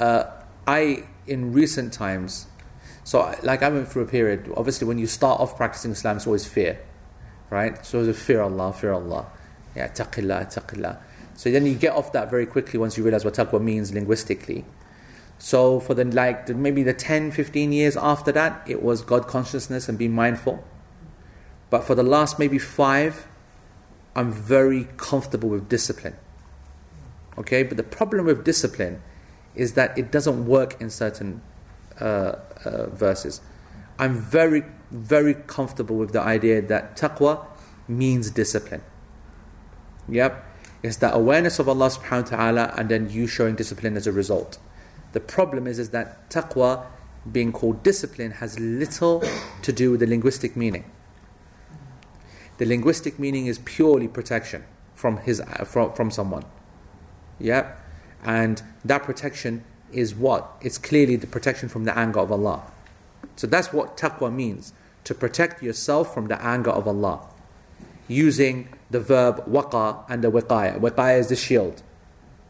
uh, 0.00 0.24
I, 0.66 1.04
in 1.26 1.52
recent 1.52 1.92
times, 1.92 2.46
so 3.04 3.34
like 3.42 3.62
I 3.62 3.68
went 3.68 3.88
through 3.88 4.02
a 4.02 4.06
period, 4.06 4.52
obviously 4.56 4.86
when 4.86 4.98
you 4.98 5.06
start 5.06 5.40
off 5.40 5.56
practicing 5.56 5.92
Islam, 5.92 6.16
it's 6.16 6.26
always 6.26 6.46
fear, 6.46 6.78
right? 7.50 7.84
So 7.84 8.02
it's 8.02 8.18
fear 8.20 8.42
Allah, 8.42 8.72
fear 8.72 8.92
Allah. 8.92 9.26
Yeah, 9.74 9.88
taqillah, 9.88 10.54
taqillah. 10.54 10.98
So 11.34 11.50
then 11.50 11.66
you 11.66 11.74
get 11.74 11.92
off 11.92 12.12
that 12.12 12.30
very 12.30 12.46
quickly 12.46 12.78
once 12.78 12.96
you 12.96 13.02
realize 13.02 13.24
what 13.24 13.34
taqwa 13.34 13.60
means 13.60 13.92
linguistically. 13.92 14.64
So 15.42 15.80
for 15.80 15.94
the 15.94 16.04
like 16.04 16.48
maybe 16.50 16.84
the 16.84 16.92
10, 16.92 17.32
15 17.32 17.72
years 17.72 17.96
after 17.96 18.30
that, 18.30 18.62
it 18.64 18.80
was 18.80 19.02
God 19.02 19.26
consciousness 19.26 19.88
and 19.88 19.98
being 19.98 20.12
mindful. 20.12 20.62
But 21.68 21.82
for 21.82 21.96
the 21.96 22.04
last 22.04 22.38
maybe 22.38 22.60
five, 22.60 23.26
I'm 24.14 24.30
very 24.30 24.86
comfortable 24.98 25.48
with 25.48 25.68
discipline. 25.68 26.14
Okay, 27.36 27.64
but 27.64 27.76
the 27.76 27.82
problem 27.82 28.26
with 28.26 28.44
discipline 28.44 29.02
is 29.56 29.72
that 29.72 29.98
it 29.98 30.12
doesn't 30.12 30.46
work 30.46 30.80
in 30.80 30.90
certain 30.90 31.42
uh, 32.00 32.36
uh, 32.64 32.86
verses. 32.90 33.40
I'm 33.98 34.14
very, 34.14 34.62
very 34.92 35.34
comfortable 35.34 35.96
with 35.96 36.12
the 36.12 36.20
idea 36.20 36.62
that 36.62 36.96
taqwa 36.96 37.44
means 37.88 38.30
discipline. 38.30 38.82
Yep, 40.08 40.46
it's 40.84 40.98
that 40.98 41.16
awareness 41.16 41.58
of 41.58 41.68
Allah 41.68 41.88
subhanahu 41.88 42.30
wa 42.30 42.36
ta'ala 42.36 42.74
and 42.78 42.88
then 42.88 43.10
you 43.10 43.26
showing 43.26 43.56
discipline 43.56 43.96
as 43.96 44.06
a 44.06 44.12
result. 44.12 44.58
The 45.12 45.20
problem 45.20 45.66
is, 45.66 45.78
is 45.78 45.90
that 45.90 46.30
taqwa 46.30 46.86
being 47.30 47.52
called 47.52 47.82
discipline 47.82 48.32
has 48.32 48.58
little 48.58 49.22
to 49.62 49.72
do 49.72 49.92
with 49.92 50.00
the 50.00 50.06
linguistic 50.06 50.56
meaning. 50.56 50.84
The 52.58 52.66
linguistic 52.66 53.18
meaning 53.18 53.46
is 53.46 53.58
purely 53.58 54.08
protection 54.08 54.64
from 54.94 55.18
his 55.18 55.40
uh, 55.40 55.64
from, 55.64 55.92
from 55.92 56.10
someone. 56.10 56.44
Yeah? 57.38 57.74
And 58.24 58.62
that 58.84 59.02
protection 59.02 59.64
is 59.92 60.14
what? 60.14 60.50
It's 60.60 60.78
clearly 60.78 61.16
the 61.16 61.26
protection 61.26 61.68
from 61.68 61.84
the 61.84 61.96
anger 61.96 62.20
of 62.20 62.32
Allah. 62.32 62.62
So 63.36 63.46
that's 63.46 63.72
what 63.72 63.96
taqwa 63.96 64.32
means 64.32 64.72
to 65.04 65.14
protect 65.14 65.62
yourself 65.62 66.14
from 66.14 66.28
the 66.28 66.40
anger 66.42 66.70
of 66.70 66.86
Allah. 66.86 67.26
Using 68.08 68.68
the 68.90 69.00
verb 69.00 69.44
waqa 69.46 70.04
and 70.08 70.22
the 70.22 70.30
wiqaya. 70.30 70.78
Wiqaya 70.78 71.18
is 71.18 71.28
the 71.28 71.36
shield. 71.36 71.82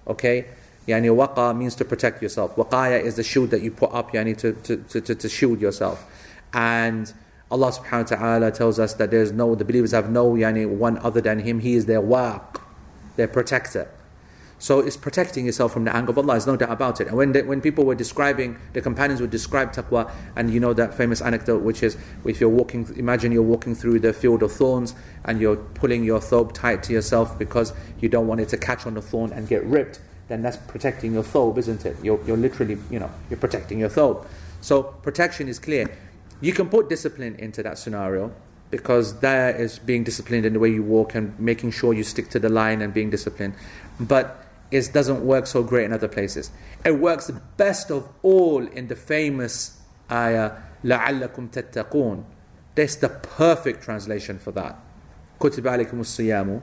Okay? 0.07 0.47
Yani 0.87 1.09
waqa 1.15 1.57
means 1.57 1.75
to 1.77 1.85
protect 1.85 2.23
yourself. 2.23 2.57
Waqaya 2.57 3.01
is 3.01 3.17
the 3.17 3.23
shield 3.23 3.51
that 3.51 3.63
you 3.63 3.71
put 3.71 3.93
up 3.93 4.13
yani 4.13 4.37
to, 4.39 4.53
to, 4.53 5.01
to, 5.01 5.15
to 5.15 5.29
shield 5.29 5.61
yourself. 5.61 6.05
And 6.53 7.13
Allah 7.51 7.71
subhanahu 7.71 8.11
wa 8.11 8.17
ta'ala 8.17 8.51
tells 8.51 8.79
us 8.79 8.95
that 8.95 9.11
there's 9.11 9.31
no, 9.31 9.55
the 9.55 9.65
believers 9.65 9.93
have 9.93 10.11
no 10.11 10.33
yani 10.33 10.69
one 10.69 10.99
other 10.99 11.21
than 11.21 11.41
Him. 11.41 11.61
He 11.61 11.75
is 11.75 11.87
their 11.87 12.01
waq, 12.01 12.61
their 13.17 13.29
protector. 13.29 13.89
So 14.63 14.79
it's 14.79 14.97
protecting 14.97 15.47
yourself 15.47 15.73
from 15.73 15.87
the 15.87 15.95
anger 15.95 16.11
of 16.11 16.19
Allah, 16.19 16.35
there's 16.35 16.47
no 16.47 16.57
doubt 16.57 16.71
about 16.71 17.01
it. 17.01 17.09
And 17.09 17.17
when, 17.17 17.33
they, 17.33 17.43
when 17.43 17.61
people 17.61 17.85
were 17.85 17.97
describing, 17.97 18.57
the 18.75 18.81
companions 18.81 19.21
would 19.21 19.31
describe 19.31 19.73
taqwa, 19.73 20.09
and 20.37 20.53
you 20.55 20.61
know 20.61 20.73
that 20.73 20.95
famous 20.95 21.21
anecdote, 21.21 21.63
which 21.63 21.83
is 21.83 21.97
if 22.25 22.41
you're 22.41 22.49
walking, 22.49 22.89
imagine 22.97 23.33
you're 23.33 23.43
walking 23.43 23.75
through 23.75 23.99
the 23.99 24.13
field 24.13 24.41
of 24.41 24.53
thorns 24.53 24.95
and 25.25 25.41
you're 25.41 25.57
pulling 25.57 26.05
your 26.05 26.21
thobe 26.21 26.55
tight 26.55 26.85
to 26.85 26.93
yourself 26.93 27.37
because 27.41 27.73
you 27.99 28.09
don't 28.09 28.29
want 28.29 28.41
it 28.41 28.49
to 28.51 28.57
catch 28.57 28.87
on 28.87 28.95
the 28.95 29.03
thorn 29.03 29.33
and 29.33 29.49
get 29.49 29.65
ripped, 29.65 29.99
then 30.32 30.42
that's 30.42 30.58
protecting 30.58 31.14
your 31.14 31.24
thobe, 31.24 31.58
isn't 31.58 31.86
it? 31.86 31.96
You're, 32.04 32.24
you're 32.26 32.38
literally, 32.38 32.78
you 32.90 33.00
know, 33.00 33.10
you're 33.30 33.40
protecting 33.40 33.80
your 33.80 33.90
thobe. 33.90 34.26
So 34.62 34.84
protection 34.84 35.48
is 35.48 35.60
clear. 35.60 35.90
You 36.42 36.54
can 36.54 36.70
put 36.70 36.90
discipline 36.90 37.36
into 37.36 37.64
that 37.64 37.78
scenario 37.78 38.32
because 38.70 39.20
there 39.22 39.56
is 39.56 39.80
being 39.80 40.04
disciplined 40.04 40.46
in 40.46 40.54
the 40.54 40.60
way 40.60 40.70
you 40.70 40.84
walk 40.84 41.16
and 41.16 41.38
making 41.40 41.72
sure 41.72 41.94
you 41.94 42.04
stick 42.04 42.30
to 42.32 42.40
the 42.40 42.50
line 42.50 42.82
and 42.82 42.94
being 42.94 43.10
disciplined. 43.10 43.54
But 44.00 44.44
it 44.70 44.92
doesn't 44.94 45.26
work 45.26 45.48
so 45.48 45.64
great 45.64 45.86
in 45.86 45.94
other 45.94 46.10
places. 46.10 46.52
It 46.84 47.00
works 47.00 47.32
best 47.56 47.90
of 47.90 48.10
all 48.22 48.68
in 48.68 48.88
the 48.88 48.96
famous 48.96 49.80
ayah, 50.12 50.52
لَعَلَّكُمْ 50.84 51.52
تَتَّقُونَ. 51.52 52.26
That's 52.76 52.98
the 52.98 53.10
perfect 53.10 53.84
translation 53.84 54.38
for 54.38 54.52
that. 54.52 54.78
كُتِبَ 55.40 55.62
عَلَيكُمُ 55.62 55.94
الصِّيَامُ 55.94 56.62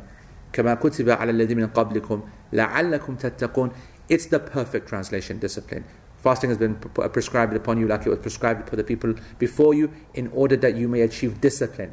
كَمَا 0.53 0.75
كُتِبَ 0.75 1.11
عَلَى 1.11 1.31
الَّذِينَ 1.31 1.57
مِنْ 1.57 1.67
قَبْلِكُمْ 1.73 2.23
لَعَلَّكُمْ 2.53 3.19
تَتَّقُونَ 3.19 3.75
It's 4.09 4.27
the 4.27 4.39
perfect 4.39 4.89
translation, 4.89 5.39
discipline. 5.39 5.85
Fasting 6.19 6.51
has 6.51 6.59
been 6.59 6.77
prescribed 6.77 7.55
upon 7.55 7.79
you 7.79 7.87
like 7.87 8.07
it 8.07 8.09
was 8.09 8.19
prescribed 8.21 8.69
for 8.69 8.77
the 8.77 8.85
people 8.85 9.15
before 9.39 9.75
you 9.75 9.93
in 10.15 10.29
order 10.29 10.57
that 10.57 10.75
you 10.75 10.89
may 10.89 11.03
achieve 11.03 11.41
discipline. 11.41 11.93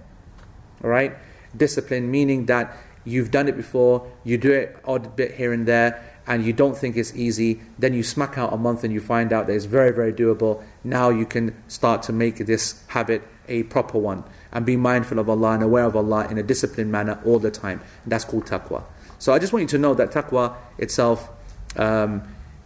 Alright? 0.84 1.18
Discipline 1.58 2.10
meaning 2.10 2.46
that 2.46 2.78
you've 3.04 3.32
done 3.32 3.50
it 3.50 3.58
before, 3.58 4.10
you 4.24 4.38
do 4.38 4.52
it 4.52 4.78
odd 4.86 5.16
bit 5.16 5.36
here 5.36 5.52
and 5.52 5.68
there, 5.68 6.02
and 6.28 6.46
you 6.46 6.54
don't 6.54 6.78
think 6.78 6.96
it's 6.96 7.14
easy, 7.16 7.60
then 7.78 7.94
you 7.94 8.04
smack 8.04 8.38
out 8.38 8.54
a 8.54 8.58
month 8.58 8.84
and 8.84 8.94
you 8.94 9.02
find 9.02 9.34
out 9.34 9.48
that 9.48 9.54
it's 9.54 9.66
very, 9.66 9.92
very 9.92 10.14
doable. 10.14 10.64
Now 10.84 11.10
you 11.10 11.26
can 11.26 11.62
start 11.68 12.04
to 12.04 12.14
make 12.14 12.38
this 12.38 12.84
habit 12.88 13.24
a 13.48 13.64
proper 13.64 13.98
one 13.98 14.24
and 14.57 14.65
be 14.65 14.75
mindful 14.75 15.19
of 15.19 15.29
Allah 15.29 15.51
and 15.51 15.63
aware 15.63 15.85
of 15.85 15.95
Allah 15.95 16.27
in 16.31 16.39
a 16.39 16.43
disciplined 16.43 16.91
manner 16.91 17.21
all 17.27 17.39
the 17.39 17.51
time. 17.51 17.79
And 18.05 18.11
that's 18.11 18.25
called 18.25 18.47
taqwa. 18.47 18.85
So 19.19 19.35
I 19.35 19.39
just 19.39 19.53
want 19.53 19.65
you 19.65 19.69
to 19.69 19.79
know 19.79 19.93
that 19.93 20.13
taqwa 20.13 20.57
itself 20.79 21.29
um, 21.77 22.23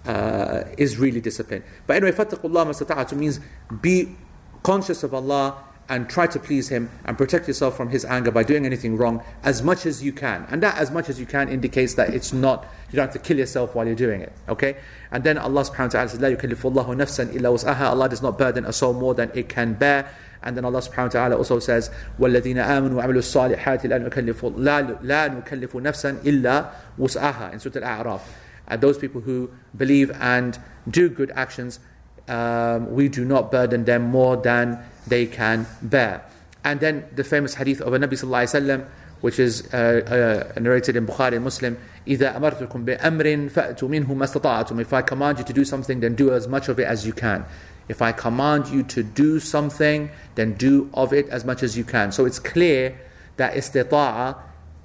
uh, 0.06 0.62
is 0.78 0.98
really 0.98 1.20
discipline. 1.20 1.64
But 1.88 1.96
anyway, 1.96 2.12
fattaqullah 2.12 2.64
masataatu 2.68 3.16
means 3.16 3.40
be 3.80 4.16
conscious 4.62 5.02
of 5.02 5.12
Allah 5.14 5.64
and 5.88 6.08
try 6.08 6.28
to 6.28 6.38
please 6.38 6.68
Him 6.68 6.88
and 7.04 7.18
protect 7.18 7.48
yourself 7.48 7.76
from 7.76 7.88
His 7.88 8.04
anger 8.04 8.30
by 8.30 8.44
doing 8.44 8.64
anything 8.64 8.96
wrong 8.96 9.24
as 9.42 9.60
much 9.60 9.84
as 9.84 10.00
you 10.00 10.12
can. 10.12 10.46
And 10.48 10.62
that 10.62 10.78
as 10.78 10.92
much 10.92 11.08
as 11.08 11.18
you 11.18 11.26
can 11.26 11.48
indicates 11.48 11.94
that 11.94 12.14
it's 12.14 12.32
not, 12.32 12.68
you 12.92 12.96
don't 12.96 13.06
have 13.06 13.12
to 13.14 13.18
kill 13.18 13.38
yourself 13.38 13.74
while 13.74 13.84
you're 13.84 13.96
doing 13.96 14.20
it. 14.20 14.32
Okay? 14.48 14.76
And 15.10 15.24
then 15.24 15.38
Allah 15.38 15.64
subhanahu 15.64 15.78
wa 15.78 15.88
ta'ala 15.88 16.08
says, 16.08 16.20
La 16.20 16.28
yukallifullahu 16.28 16.94
nafsan 16.94 17.34
illa 17.34 17.50
Allah 17.90 18.08
does 18.08 18.22
not 18.22 18.38
burden 18.38 18.64
a 18.64 18.72
soul 18.72 18.92
more 18.92 19.12
than 19.14 19.32
it 19.34 19.48
can 19.48 19.74
bear. 19.74 20.08
And 20.43 20.55
then 20.55 20.65
Allah 20.65 20.79
subhanahu 20.79 21.05
wa 21.05 21.07
ta'ala 21.07 21.37
also 21.37 21.59
says, 21.59 21.89
وَالَّذِينَ 22.19 22.57
آمَنوا 22.57 23.01
وَعَمِلُوا 23.01 23.57
الصَّالِحَاتِ 23.57 23.89
لا 23.89 23.97
نكلف, 24.09 24.45
لا, 24.57 24.97
لا 25.01 25.27
نكلف 25.27 25.75
نفسا 25.75 26.17
إلا 26.23 26.69
وسعها. 26.99 27.53
In 27.53 27.59
Surah 27.59 27.81
Al-A'raf. 27.81 28.21
And 28.67 28.81
those 28.81 28.97
people 28.97 29.21
who 29.21 29.49
believe 29.75 30.11
and 30.11 30.57
do 30.89 31.09
good 31.09 31.31
actions, 31.35 31.79
um, 32.27 32.93
we 32.93 33.09
do 33.09 33.25
not 33.25 33.51
burden 33.51 33.85
them 33.85 34.03
more 34.03 34.37
than 34.37 34.79
they 35.07 35.25
can 35.25 35.67
bear. 35.81 36.23
And 36.63 36.79
then 36.79 37.05
the 37.15 37.23
famous 37.23 37.55
hadith 37.55 37.81
of 37.81 37.91
the 37.91 37.99
Nabi 37.99 38.13
sallallahu 38.13 38.43
alaihi 38.43 38.61
wasallam, 38.61 38.85
which 39.21 39.39
is 39.39 39.71
uh, 39.73 40.51
uh, 40.55 40.59
narrated 40.59 40.95
in 40.95 41.07
Bukhari 41.07 41.35
and 41.35 41.43
Muslim, 41.43 41.77
إذا 42.07 42.37
أمرتكم 42.37 42.85
بأمر 42.85 43.49
فأتوا 43.49 43.89
منه 43.89 44.13
ما 44.13 44.25
استطعتم. 44.25 44.79
If 44.81 44.93
I 44.93 45.01
command 45.01 45.39
you 45.39 45.45
to 45.45 45.53
do 45.53 45.65
something, 45.65 45.99
then 45.99 46.15
do 46.15 46.33
as 46.33 46.47
much 46.47 46.69
of 46.69 46.79
it 46.79 46.85
as 46.85 47.05
you 47.05 47.13
can. 47.13 47.45
If 47.89 48.01
I 48.01 48.11
command 48.11 48.67
you 48.67 48.83
to 48.83 49.03
do 49.03 49.39
something, 49.39 50.09
then 50.35 50.53
do 50.53 50.89
of 50.93 51.13
it 51.13 51.29
as 51.29 51.45
much 51.45 51.61
as 51.61 51.77
you 51.77 51.83
can. 51.83 52.11
So 52.11 52.25
it's 52.25 52.39
clear 52.39 52.99
that 53.37 53.53
istita'a, 53.53 54.37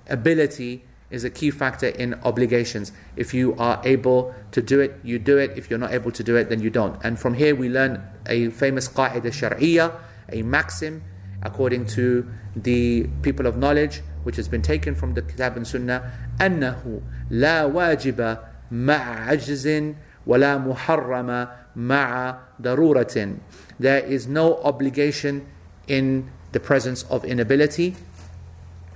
ability, 0.08 0.84
is 1.10 1.24
a 1.24 1.30
key 1.30 1.50
factor 1.50 1.88
in 1.88 2.14
obligations. 2.22 2.92
If 3.16 3.34
you 3.34 3.56
are 3.56 3.80
able 3.84 4.34
to 4.52 4.62
do 4.62 4.80
it, 4.80 5.00
you 5.02 5.18
do 5.18 5.38
it. 5.38 5.56
If 5.56 5.68
you're 5.68 5.78
not 5.78 5.92
able 5.92 6.12
to 6.12 6.22
do 6.22 6.36
it, 6.36 6.48
then 6.48 6.60
you 6.60 6.70
don't. 6.70 7.02
And 7.02 7.18
from 7.18 7.34
here 7.34 7.54
we 7.54 7.68
learn 7.68 8.02
a 8.26 8.50
famous 8.50 8.88
qaida 8.88 9.22
shar'iyya, 9.22 9.98
a 10.30 10.42
maxim 10.42 11.02
according 11.42 11.86
to 11.86 12.28
the 12.54 13.08
people 13.22 13.46
of 13.46 13.56
knowledge, 13.56 14.02
which 14.22 14.36
has 14.36 14.48
been 14.48 14.62
taken 14.62 14.94
from 14.94 15.14
the 15.14 15.22
Kitab 15.22 15.56
and 15.56 15.66
Sunnah, 15.66 16.12
أنه 16.38 17.00
لا 17.30 17.64
واجب 17.64 18.38
مع 18.70 19.28
عجز 19.28 19.94
ولا 20.26 20.58
محرم 20.58 21.48
ma'a 21.75 22.37
daruratin. 22.61 23.39
There 23.79 23.99
is 23.99 24.27
no 24.27 24.57
obligation 24.63 25.47
in 25.87 26.31
the 26.51 26.59
presence 26.59 27.03
of 27.03 27.25
inability 27.25 27.95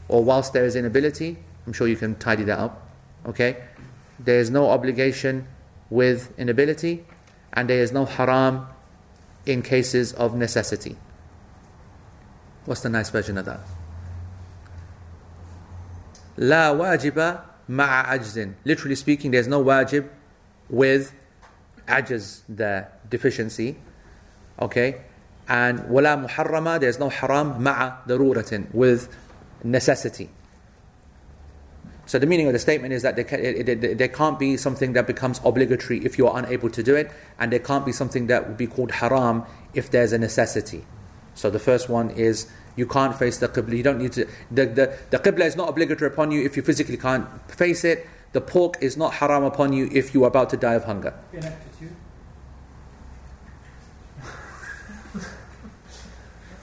or 0.08 0.24
whilst 0.24 0.54
there 0.54 0.66
is 0.66 0.76
inability. 0.76 1.38
I'm 1.68 1.74
sure 1.74 1.88
you 1.88 1.98
can 1.98 2.16
tidy 2.16 2.44
that 2.44 2.58
up. 2.58 2.90
Okay? 3.26 3.58
There 4.20 4.40
is 4.40 4.50
no 4.50 4.70
obligation 4.70 5.48
with 5.90 6.38
inability 6.40 7.06
and 7.54 7.70
there 7.70 7.82
is 7.82 7.92
no 7.92 8.06
haram 8.06 8.68
in 9.46 9.62
cases 9.62 10.14
of 10.14 10.36
necessity. 10.36 10.96
What's 12.66 12.82
the 12.82 12.90
nice 12.90 13.10
version 13.10 13.38
of 13.38 13.46
that? 13.46 13.62
La 16.38 16.74
wajiba 16.74 17.42
ma'a 17.68 18.06
ajzin. 18.18 18.54
Literally 18.64 18.96
speaking, 18.96 19.32
there's 19.32 19.48
no 19.48 19.64
wajib 19.64 20.08
with 20.70 21.14
ajaz, 21.90 22.42
the 22.48 22.88
deficiency. 23.10 23.78
Okay? 24.62 25.02
And 25.48 25.90
wala 25.90 26.28
muharrama, 26.28 26.80
there's 26.80 27.00
no 27.00 27.10
haram 27.10 27.62
ma'a 27.64 28.06
daruratin, 28.08 28.74
with 28.74 29.14
necessity. 29.64 30.30
So 32.06 32.18
the 32.18 32.26
meaning 32.26 32.48
of 32.48 32.54
the 32.54 32.60
statement 32.60 32.92
is 32.92 33.04
that 33.04 33.16
there, 33.16 33.24
can, 33.24 33.40
it, 33.40 33.70
it, 33.70 33.98
there 34.00 34.08
can't 34.08 34.40
be 34.40 34.58
something 34.58 34.94
that 34.94 35.06
becomes 35.06 35.40
obligatory 35.46 36.04
if 36.04 36.18
you're 36.18 36.36
unable 36.36 36.70
to 36.72 36.82
do 36.82 36.96
it, 36.96 37.12
and 37.38 37.52
there 37.52 37.60
can't 37.60 37.86
be 37.86 37.92
something 37.92 38.26
that 38.28 38.48
would 38.48 38.58
be 38.58 38.66
called 38.66 38.92
haram 38.92 39.44
if 39.76 39.92
there's 39.92 40.12
a 40.12 40.18
necessity. 40.18 40.86
So 41.36 41.50
the 41.52 41.60
first 41.60 41.88
one 41.88 42.10
is 42.10 42.48
you 42.76 42.88
can't 42.88 43.16
face 43.16 43.38
the 43.38 43.48
qibla. 43.48 43.78
You 43.78 43.84
don't 43.84 44.00
need 44.00 44.14
to. 44.14 44.26
The, 44.50 44.66
the, 44.66 44.98
the 45.12 45.20
qibla 45.20 45.46
is 45.46 45.56
not 45.56 45.70
obligatory 45.70 46.12
upon 46.12 46.32
you 46.32 46.44
if 46.44 46.58
you 46.58 46.64
physically 46.64 46.98
can't 46.98 47.28
face 47.52 47.84
it. 47.84 48.08
The 48.32 48.42
pork 48.42 48.78
is 48.82 48.96
not 48.96 49.14
haram 49.16 49.44
upon 49.44 49.74
you 49.74 49.90
if 49.92 50.14
you 50.14 50.24
are 50.24 50.28
about 50.28 50.50
to 50.52 50.58
die 50.58 50.76
of 50.76 50.84
hunger. 50.84 51.14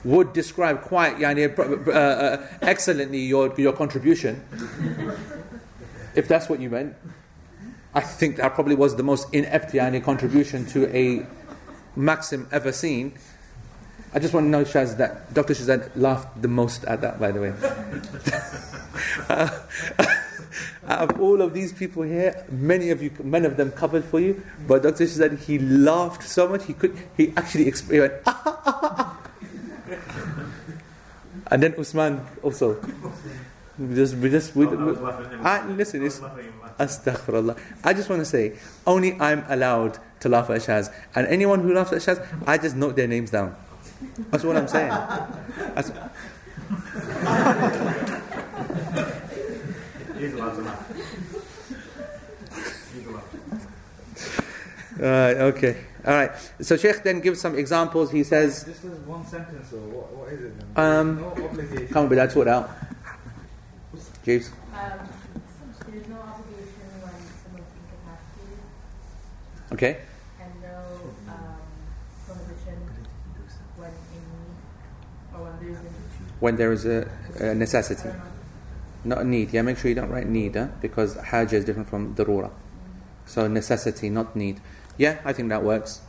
Would 0.03 0.31
describe 0.31 0.81
quite 0.81 1.17
yani, 1.17 1.57
uh, 1.57 1.91
uh, 1.91 2.47
excellently 2.61 3.19
your, 3.19 3.53
your 3.59 3.73
contribution. 3.73 4.41
if 6.15 6.27
that's 6.27 6.47
what 6.47 6.61
you 6.61 6.69
meant. 6.69 6.95
I 7.93 8.01
think 8.01 8.37
that 8.37 8.53
probably 8.53 8.75
was 8.75 8.95
the 8.95 9.03
most 9.03 9.33
inept 9.33 9.73
yani, 9.73 10.01
contribution 10.01 10.65
to 10.67 10.87
a 10.95 11.25
maxim 11.97 12.47
ever 12.51 12.71
seen. 12.71 13.17
I 14.13 14.19
just 14.19 14.33
want 14.33 14.45
to 14.45 14.49
know, 14.49 14.63
Shaz, 14.63 14.97
that 14.97 15.33
Dr. 15.33 15.53
Shazad 15.53 15.91
laughed 15.95 16.41
the 16.41 16.47
most 16.47 16.85
at 16.85 17.01
that, 17.01 17.19
by 17.19 17.31
the 17.31 17.41
way. 17.41 17.53
out 20.87 21.11
of 21.11 21.19
all 21.19 21.41
of 21.41 21.53
these 21.53 21.73
people 21.73 22.03
here, 22.03 22.45
many 22.49 22.89
of 22.91 23.03
you, 23.03 23.11
many 23.23 23.45
of 23.45 23.57
them 23.57 23.71
covered 23.71 24.05
for 24.05 24.19
you, 24.19 24.41
but 24.67 24.83
Dr. 24.83 25.03
Shazad, 25.03 25.39
he 25.39 25.59
laughed 25.59 26.23
so 26.23 26.47
much, 26.47 26.65
he 26.65 26.73
could, 26.73 26.97
he 27.17 27.33
actually 27.35 27.67
experienced, 27.67 28.23
ah, 28.25 28.41
ah, 28.45 28.61
ah, 28.65 29.17
and 31.51 31.63
then 31.63 31.75
Usman 31.77 32.21
also. 32.43 32.79
We 33.77 33.95
just, 33.95 34.15
we 34.15 34.29
just, 34.29 34.55
we, 34.55 34.65
oh, 34.65 34.71
I 34.71 34.83
was 34.83 34.99
laughing 34.99 35.25
at 35.27 35.31
him. 35.33 35.45
I, 35.45 35.67
listen, 35.67 36.05
it's, 36.05 36.19
laughing 36.19 36.39
at 36.39 36.45
him. 36.45 36.87
Astaghfirullah. 36.87 37.59
I 37.83 37.93
just 37.93 38.09
want 38.09 38.21
to 38.21 38.25
say, 38.25 38.57
only 38.85 39.19
I'm 39.19 39.45
allowed 39.49 39.99
to 40.21 40.29
laugh 40.29 40.49
at 40.49 40.61
Shaz. 40.61 40.91
And 41.15 41.27
anyone 41.27 41.61
who 41.61 41.73
laughs 41.73 41.91
at 41.91 41.99
Shaz, 41.99 42.25
I 42.47 42.57
just 42.57 42.75
note 42.75 42.95
their 42.95 43.07
names 43.07 43.31
down. 43.31 43.55
That's 44.31 44.43
what 44.43 44.57
I'm 44.57 44.67
saying. 44.67 44.89
That's, 45.75 45.91
He's 50.19 50.33
allowed 50.33 50.55
to 50.55 50.61
laugh. 50.61 50.91
He's 52.93 53.05
allowed. 53.07 53.23
uh, 55.01 55.43
okay. 55.53 55.77
All 56.05 56.13
right. 56.13 56.31
So 56.61 56.77
Sheikh 56.77 57.03
then 57.03 57.19
gives 57.19 57.39
some 57.41 57.55
examples. 57.57 58.11
He 58.11 58.23
says, 58.23 58.63
This 58.63 58.83
is 58.83 58.99
one 59.05 59.25
sentence, 59.27 59.71
or 59.73 59.77
what, 59.79 60.11
what 60.13 60.33
is 60.33 60.41
it 60.45 60.53
then? 60.75 60.85
Um, 60.85 61.21
no 61.21 61.27
obligation. 61.29 61.87
come 61.89 62.03
on, 62.03 62.09
but 62.09 62.15
that's 62.15 62.35
what 62.35 62.47
out. 62.47 62.69
Jeeves. 64.23 64.49
Um, 64.73 65.07
there's 65.91 66.07
no 66.07 66.15
obligation 66.17 66.87
when 67.01 67.13
someone's 67.43 67.71
incapacitated, 67.79 68.59
Okay. 69.73 69.97
and 70.41 70.51
no 70.61 71.31
um, 71.31 71.61
prohibition 72.25 72.77
when 73.77 73.89
in 73.91 74.23
need, 74.35 75.35
or 75.35 75.43
when 75.45 75.55
there's 75.61 75.77
a 75.77 75.89
When 76.39 76.55
there 76.57 76.71
is 76.71 76.85
a, 76.85 77.09
a 77.39 77.51
I 77.51 77.53
necessity. 77.53 78.09
Not 79.03 79.25
need. 79.25 79.53
Yeah, 79.53 79.61
make 79.61 79.77
sure 79.77 79.89
you 79.89 79.95
don't 79.95 80.09
write 80.09 80.27
need, 80.27 80.57
because 80.81 81.15
haja 81.15 81.57
is 81.57 81.65
different 81.65 81.89
from 81.89 82.15
darura. 82.15 82.51
So 83.25 83.47
necessity, 83.47 84.09
not 84.09 84.35
need. 84.35 84.61
Yeah, 84.97 85.19
I 85.23 85.33
think 85.33 85.49
that 85.49 85.63
works. 85.63 86.01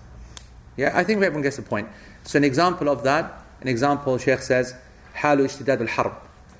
Yeah, 0.76 0.92
I 0.94 1.04
think 1.04 1.22
everyone 1.22 1.42
gets 1.42 1.56
the 1.56 1.62
point. 1.62 1.88
So 2.24 2.36
an 2.36 2.44
example 2.44 2.88
of 2.88 3.02
that, 3.04 3.42
an 3.60 3.68
example, 3.68 4.16
Sheikh 4.18 4.40
says, 4.40 4.74
halu 5.16 5.44
ishtidad 5.44 5.80
al-harb. 5.80 6.14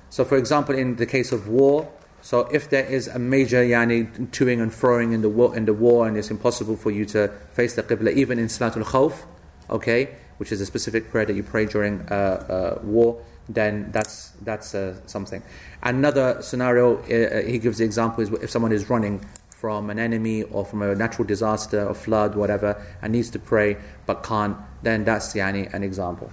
So 0.09 0.25
for 0.25 0.37
example, 0.37 0.75
in 0.75 0.97
the 0.97 1.05
case 1.05 1.31
of 1.31 1.47
war, 1.47 1.91
so 2.21 2.41
if 2.51 2.69
there 2.69 2.85
is 2.85 3.07
a 3.07 3.17
major 3.17 3.63
yani 3.63 4.29
toing 4.31 4.61
and 4.61 4.71
froing 4.71 5.13
in 5.13 5.21
the 5.21 5.29
war, 5.29 5.55
in 5.55 5.65
the 5.65 5.73
war, 5.73 6.07
and 6.07 6.17
it's 6.17 6.29
impossible 6.29 6.75
for 6.75 6.91
you 6.91 7.05
to 7.05 7.29
face 7.53 7.75
the 7.75 7.83
qibla, 7.83 8.11
even 8.11 8.39
in 8.39 8.47
Salatul 8.47 8.83
Khawf, 8.83 9.25
okay, 9.69 10.15
which 10.37 10.51
is 10.51 10.59
a 10.59 10.65
specific 10.65 11.09
prayer 11.11 11.25
that 11.25 11.35
you 11.35 11.43
pray 11.43 11.65
during 11.65 12.01
uh, 12.09 12.77
uh, 12.77 12.79
war, 12.83 13.21
then 13.49 13.91
that's 13.91 14.31
that's 14.41 14.75
uh, 14.75 14.95
something. 15.07 15.41
Another 15.81 16.41
scenario 16.41 16.97
uh, 16.99 17.41
he 17.45 17.57
gives 17.57 17.79
the 17.79 17.85
example 17.85 18.23
is 18.23 18.29
if 18.43 18.49
someone 18.49 18.71
is 18.71 18.89
running 18.89 19.25
from 19.49 19.89
an 19.89 19.99
enemy 19.99 20.43
or 20.43 20.63
from 20.63 20.81
a 20.81 20.95
natural 20.95 21.27
disaster 21.27 21.85
or 21.85 21.93
flood, 21.93 22.35
whatever, 22.35 22.81
and 23.01 23.11
needs 23.11 23.29
to 23.29 23.39
pray 23.39 23.75
but 24.05 24.23
can't, 24.23 24.55
then 24.83 25.03
that's 25.03 25.33
yani, 25.33 25.71
an 25.73 25.83
example. 25.83 26.31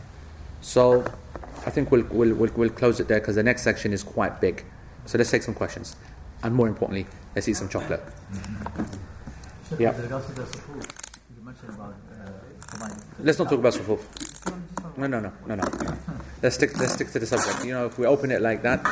So 0.60 1.04
I 1.66 1.70
think 1.70 1.90
we'll, 1.90 2.04
we'll, 2.04 2.34
we'll, 2.34 2.52
we'll 2.54 2.70
close 2.70 3.00
it 3.00 3.08
there 3.08 3.18
because 3.18 3.34
the 3.34 3.42
next 3.42 3.62
section 3.62 3.92
is 3.92 4.04
quite 4.04 4.40
big. 4.40 4.64
So 5.06 5.18
let's 5.18 5.30
take 5.30 5.42
some 5.42 5.54
questions. 5.54 5.96
And 6.44 6.54
more 6.54 6.68
importantly, 6.68 7.06
let's 7.34 7.48
eat 7.48 7.56
some 7.56 7.68
chocolate. 7.68 8.02
Sheikh, 9.70 9.80
Yeah. 9.80 9.90
With 9.90 10.04
regards 10.04 10.26
to 10.26 10.32
the 10.32 10.46
support, 10.46 10.86
you 11.36 11.44
mentioned 11.44 11.70
about 11.70 11.94
uh. 12.12 12.88
Let's 13.18 13.38
not 13.38 13.48
talk 13.48 13.58
about 13.58 13.72
sufuf. 13.72 14.35
No, 14.96 15.06
no, 15.06 15.20
no, 15.20 15.32
no, 15.46 15.54
no. 15.56 15.64
Let's 16.42 16.56
stick, 16.56 16.78
let's 16.78 16.94
stick 16.94 17.10
to 17.12 17.18
the 17.18 17.26
subject. 17.26 17.64
You 17.64 17.72
know, 17.72 17.86
if 17.86 17.98
we 17.98 18.06
open 18.06 18.30
it 18.30 18.40
like 18.40 18.62
that. 18.62 18.82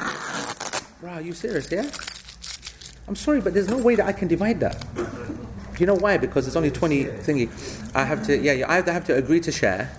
Bro, 1.01 1.13
are 1.13 1.21
you 1.23 1.33
serious, 1.33 1.71
yeah? 1.71 1.89
I'm 3.09 3.17
sorry, 3.17 3.41
but 3.41 3.55
there's 3.55 3.69
no 3.69 3.79
way 3.79 3.95
that 3.97 4.07
I 4.07 4.13
can 4.13 4.29
divide 4.29 4.61
that. 4.61 4.85
You 5.79 5.87
know 5.87 5.95
why? 5.95 6.19
Because 6.19 6.47
it's 6.47 6.57
only 6.57 6.71
20 6.71 7.05
thingy. 7.05 7.49
I 7.95 8.05
have 8.05 8.25
to, 8.27 8.37
yeah, 8.39 8.67
I 8.69 8.77
have 8.83 9.05
to 9.07 9.15
agree 9.17 9.41
to 9.41 9.53
share 9.53 9.91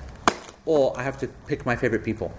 or 0.65 0.98
I 0.98 1.03
have 1.03 1.18
to 1.19 1.27
pick 1.48 1.65
my 1.65 1.76
favorite 1.76 2.03
people. 2.03 2.32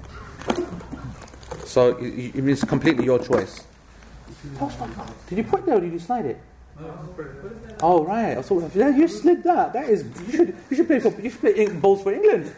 So 1.65 1.97
it, 1.99 2.35
it's 2.35 2.65
completely 2.65 3.05
your 3.05 3.19
choice. 3.19 3.65
Did 5.29 5.39
you 5.39 5.45
put 5.45 5.61
it 5.61 5.67
there 5.67 5.77
or 5.77 5.81
did 5.81 5.93
you 5.93 5.99
slide 5.99 6.27
it? 6.27 6.39
Oh 7.83 8.05
right. 8.05 8.37
Yeah, 8.75 8.89
you 8.91 9.09
slid 9.09 9.43
that. 9.45 9.73
That 9.73 9.89
is 9.89 10.05
you 10.27 10.33
should 10.33 10.57
you 10.71 10.77
should 10.77 10.87
play 10.87 11.01
for 11.01 11.09
you 11.21 11.31
should 11.31 11.41
play 11.41 11.57
in- 11.57 11.81
bowls 11.81 12.03
for 12.03 12.13
England. 12.13 12.53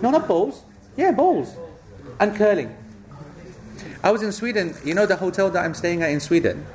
No, 0.00 0.10
not 0.10 0.28
bowls. 0.28 0.62
Yeah, 0.96 1.12
bowls 1.12 1.54
and 2.20 2.34
curling. 2.34 2.74
I 4.02 4.10
was 4.10 4.22
in 4.22 4.32
Sweden. 4.32 4.74
You 4.84 4.94
know 4.94 5.06
the 5.06 5.16
hotel 5.16 5.50
that 5.50 5.64
I'm 5.64 5.74
staying 5.74 6.02
at 6.02 6.10
in 6.10 6.20
Sweden. 6.20 6.66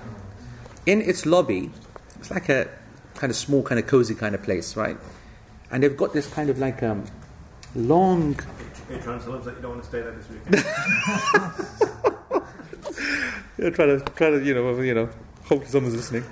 In 0.85 1.01
its 1.01 1.25
lobby, 1.25 1.71
it's 2.19 2.31
like 2.31 2.49
a 2.49 2.67
kind 3.15 3.29
of 3.29 3.37
small, 3.37 3.63
kind 3.63 3.79
of 3.79 3.87
cozy 3.87 4.15
kind 4.15 4.35
of 4.35 4.41
place, 4.43 4.75
right? 4.75 4.97
And 5.71 5.83
they've 5.83 5.95
got 5.95 6.13
this 6.13 6.27
kind 6.27 6.49
of 6.49 6.59
like 6.59 6.83
um, 6.83 7.05
long 7.75 8.37
Hey, 8.89 8.99
Trans, 8.99 9.25
it 9.25 9.29
looks 9.29 9.45
like 9.45 9.55
you 9.55 9.61
don't 9.61 9.71
want 9.71 9.83
to 9.83 9.89
stay 9.89 10.01
there 10.01 10.11
this 10.11 10.27
weekend. 10.29 10.65
Yeah, 13.57 13.69
try 13.69 13.85
to 13.85 13.99
try 13.99 14.31
to 14.31 14.43
you 14.43 14.55
know 14.55 14.79
you 14.81 14.93
know 14.95 15.07
hope 15.45 15.65
someone's 15.67 15.95
listening. 15.95 16.23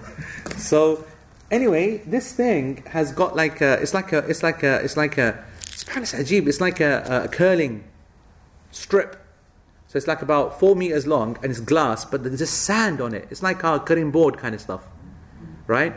So 0.57 1.05
anyway, 1.51 1.97
this 1.99 2.33
thing 2.33 2.83
has 2.87 3.11
got 3.11 3.35
like 3.35 3.61
a 3.61 3.73
it's 3.73 3.93
like 3.93 4.11
a 4.13 4.19
it's 4.19 4.41
like 4.41 4.63
a 4.63 4.77
it's 4.77 4.97
like 4.97 5.19
a 5.19 5.45
it's 5.87 6.13
ajib. 6.13 6.47
It's 6.47 6.61
like 6.61 6.79
a, 6.79 7.23
a 7.25 7.27
curling 7.27 7.83
strip. 8.71 9.15
So 9.87 9.97
it's 9.97 10.07
like 10.07 10.21
about 10.21 10.59
four 10.59 10.75
meters 10.75 11.07
long 11.07 11.37
and 11.41 11.51
it's 11.51 11.59
glass, 11.59 12.05
but 12.05 12.23
there's 12.23 12.39
just 12.39 12.61
sand 12.63 13.01
on 13.01 13.13
it. 13.13 13.27
It's 13.31 13.41
like 13.41 13.63
our 13.63 13.79
cutting 13.79 14.11
board 14.11 14.37
kind 14.37 14.53
of 14.53 14.61
stuff, 14.61 14.83
right? 15.65 15.95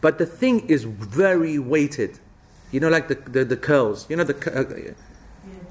But 0.00 0.18
the 0.18 0.26
thing 0.26 0.60
is 0.68 0.84
very 0.84 1.58
weighted. 1.58 2.20
You 2.70 2.80
know, 2.80 2.88
like 2.88 3.08
the 3.08 3.14
the, 3.14 3.44
the 3.44 3.56
curls. 3.56 4.06
You 4.08 4.16
know 4.16 4.24
the 4.24 4.94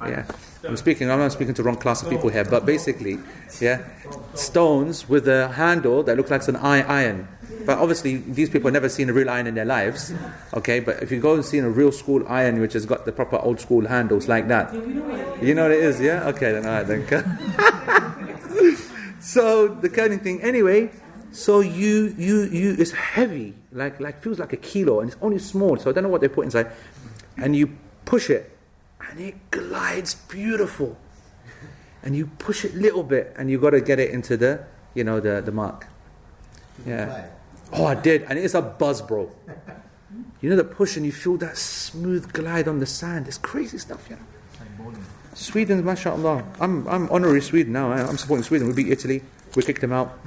uh, 0.02 0.08
yeah. 0.08 0.26
I'm 0.64 0.78
speaking. 0.78 1.10
I'm 1.10 1.20
not 1.20 1.32
speaking 1.32 1.54
to 1.54 1.62
the 1.62 1.68
wrong 1.68 1.78
class 1.78 2.04
of 2.04 2.10
people 2.10 2.30
here, 2.30 2.44
but 2.44 2.66
basically, 2.66 3.20
yeah, 3.62 3.88
stones 4.34 5.08
with 5.08 5.28
a 5.28 5.50
handle 5.50 6.04
that 6.04 6.18
looks 6.18 6.32
like 6.32 6.48
an 6.48 6.56
iron. 6.58 7.28
But 7.66 7.80
obviously, 7.80 8.18
these 8.18 8.50
people 8.50 8.68
have 8.68 8.74
never 8.74 8.90
seen 8.90 9.10
a 9.10 9.14
real 9.14 9.30
iron 9.30 9.48
in 9.48 9.56
their 9.56 9.66
lives. 9.66 10.14
Okay, 10.54 10.80
but 10.80 11.02
if 11.02 11.12
you 11.12 11.20
go 11.20 11.34
and 11.34 11.44
see 11.44 11.58
a 11.60 11.68
real 11.68 11.92
school 11.92 12.24
iron, 12.28 12.60
which 12.60 12.74
has 12.74 12.86
got 12.86 13.06
the 13.06 13.12
proper 13.12 13.38
old 13.38 13.60
school 13.60 13.88
handles 13.88 14.28
like 14.28 14.48
that, 14.48 14.74
you 15.42 15.54
know 15.54 15.64
what 15.64 15.72
it 15.72 15.80
is, 15.80 16.00
yeah? 16.00 16.28
Okay, 16.30 16.52
then 16.52 16.66
all 16.66 16.74
right, 16.74 16.88
then. 16.88 17.06
so 19.20 19.68
the 19.68 19.90
curling 19.90 20.20
thing, 20.20 20.42
anyway. 20.42 20.92
So 21.32 21.60
you 21.60 22.16
you 22.18 22.44
you 22.44 22.76
it's 22.80 22.92
heavy, 22.92 23.56
like 23.74 24.00
like 24.00 24.24
feels 24.24 24.40
like 24.40 24.54
a 24.54 24.58
kilo, 24.58 25.02
and 25.02 25.12
it's 25.12 25.22
only 25.22 25.40
small. 25.40 25.76
So 25.76 25.90
I 25.90 25.94
don't 25.94 26.04
know 26.04 26.10
what 26.10 26.22
they 26.22 26.30
put 26.30 26.46
inside, 26.46 26.72
and 27.36 27.54
you 27.54 27.76
push 28.06 28.30
it, 28.30 28.58
and 29.02 29.20
it 29.20 29.52
glides 29.52 30.16
beautiful. 30.16 30.98
And 32.04 32.16
you 32.16 32.28
push 32.28 32.64
it 32.64 32.76
little 32.76 33.04
bit, 33.04 33.34
and 33.36 33.50
you 33.50 33.60
got 33.60 33.72
to 33.72 33.82
get 33.82 34.00
it 34.00 34.12
into 34.12 34.38
the 34.38 34.64
you 34.94 35.04
know 35.04 35.20
the 35.20 35.42
the 35.42 35.52
mark. 35.52 35.88
Yeah. 36.86 37.28
Oh, 37.78 37.86
I 37.86 37.96
did, 37.96 38.24
and 38.24 38.40
it's 38.40 38.54
a 38.54 38.62
buzz, 38.62 39.02
bro. 39.02 39.30
You 40.42 40.50
know 40.50 40.56
the 40.56 40.64
push, 40.64 40.96
and 40.98 41.06
you 41.06 41.12
feel 41.12 41.38
that 41.38 41.58
smooth 41.58 42.32
glide 42.32 42.68
on 42.68 42.80
the 42.80 42.86
sand. 42.86 43.28
It's 43.28 43.38
crazy 43.38 43.78
stuff, 43.78 44.08
you 44.10 44.16
know. 44.18 44.94
It's. 45.32 45.42
Sweden, 45.42 45.84
mashallah. 45.84 46.44
I'm, 46.62 46.88
I'm 46.88 47.10
honorary 47.10 47.42
Sweden 47.42 47.74
now. 47.74 47.92
I- 47.92 48.08
I'm 48.08 48.18
supporting 48.18 48.44
Sweden. 48.44 48.68
We 48.68 48.74
beat 48.74 48.90
Italy. 48.92 49.22
We 49.56 49.64
kicked 49.64 49.82
them 49.82 49.92
out. 49.92 50.18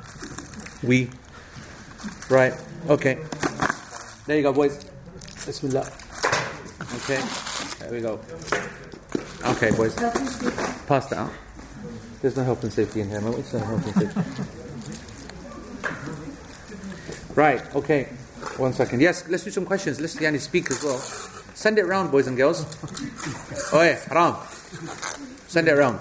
We. 0.82 1.08
Right. 2.28 2.52
Okay. 2.88 3.18
There 4.26 4.36
you 4.36 4.42
go, 4.42 4.52
boys. 4.52 4.84
Bismillah. 5.46 5.90
Okay. 6.96 7.20
There 7.78 7.90
we 7.92 8.00
go. 8.00 8.20
Okay, 9.46 9.70
boys. 9.70 9.94
Pass 10.86 11.06
that 11.08 11.18
out. 11.18 11.32
There's 12.20 12.36
no 12.36 12.44
health 12.44 12.62
and 12.64 12.72
safety 12.72 13.00
in 13.00 13.08
here, 13.08 13.20
man. 13.20 13.32
What's 13.32 13.52
the 13.52 13.60
health 13.60 13.86
and 13.86 14.12
safety? 14.14 14.64
Right. 17.38 17.62
Okay. 17.72 18.02
One 18.58 18.72
second. 18.72 19.00
Yes, 19.00 19.28
let's 19.28 19.44
do 19.44 19.52
some 19.52 19.64
questions. 19.64 20.00
Let's 20.00 20.16
yani, 20.16 20.40
speak 20.40 20.72
as 20.72 20.82
well. 20.82 20.98
Send 21.54 21.78
it 21.78 21.86
round, 21.86 22.10
boys 22.10 22.26
and 22.26 22.36
girls. 22.36 22.66
Oh, 23.72 23.80
yeah, 23.80 23.94
haram. 24.10 24.34
Send 25.46 25.68
it 25.68 25.78
around. 25.78 26.00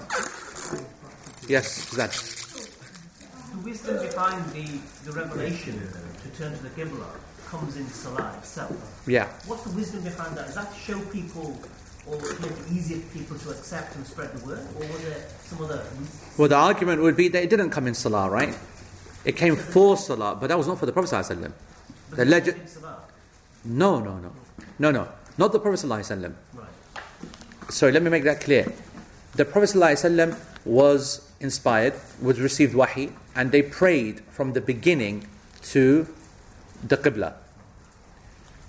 Yes, 1.46 1.94
that. 1.94 2.10
The 2.10 3.60
wisdom 3.62 4.02
behind 4.02 4.50
the, 4.50 4.80
the 5.04 5.12
revelation 5.12 5.78
to 5.78 6.28
turn 6.36 6.56
to 6.56 6.62
the 6.64 6.70
Qibla 6.70 7.06
comes 7.46 7.76
in 7.76 7.86
Salah 7.86 8.34
itself. 8.38 8.74
Yeah. 9.06 9.28
What's 9.46 9.62
the 9.62 9.76
wisdom 9.76 10.02
behind 10.02 10.36
that? 10.36 10.48
Is 10.48 10.56
that 10.56 10.74
to 10.74 10.78
show 10.80 10.98
people 11.14 11.56
or 12.08 12.18
make 12.42 12.50
it 12.50 12.72
easier 12.72 12.98
for 12.98 13.16
people 13.16 13.38
to 13.38 13.50
accept 13.50 13.94
and 13.94 14.04
spread 14.04 14.32
the 14.32 14.44
word? 14.44 14.66
Or 14.74 14.80
was 14.90 15.04
there 15.04 15.22
some 15.44 15.62
other? 15.62 15.86
Well, 16.36 16.48
the 16.48 16.56
argument 16.56 17.00
would 17.02 17.16
be 17.16 17.28
that 17.28 17.44
it 17.44 17.48
didn't 17.48 17.70
come 17.70 17.86
in 17.86 17.94
Salah, 17.94 18.28
right? 18.28 18.58
It 19.25 19.37
came 19.37 19.55
for 19.55 19.95
Salah, 19.97 20.35
but 20.39 20.47
that 20.47 20.57
was 20.57 20.67
not 20.67 20.79
for 20.79 20.85
the 20.85 20.91
Prophet. 20.91 21.11
ﷺ. 21.11 21.51
But 22.09 22.15
The 22.17 22.21
it's 22.23 22.31
legend. 22.31 22.61
in 22.61 22.67
Salah. 22.67 22.97
No, 23.65 23.99
no, 23.99 24.17
no. 24.19 24.31
No, 24.79 24.91
no. 24.91 25.07
Not 25.37 25.51
the 25.51 25.59
Prophet. 25.59 25.79
ﷺ. 25.87 26.33
Right. 26.53 26.67
So 27.69 27.89
let 27.89 28.03
me 28.03 28.09
make 28.09 28.23
that 28.25 28.41
clear. 28.41 28.71
The 29.35 29.45
Prophet 29.45 29.69
ﷺ 29.69 30.37
was 30.65 31.27
inspired, 31.39 31.93
was 32.21 32.39
received 32.39 32.75
wahi, 32.75 33.11
and 33.35 33.51
they 33.51 33.61
prayed 33.61 34.21
from 34.29 34.53
the 34.53 34.61
beginning 34.61 35.27
to 35.63 36.07
the 36.83 36.97
Qibla. 36.97 37.33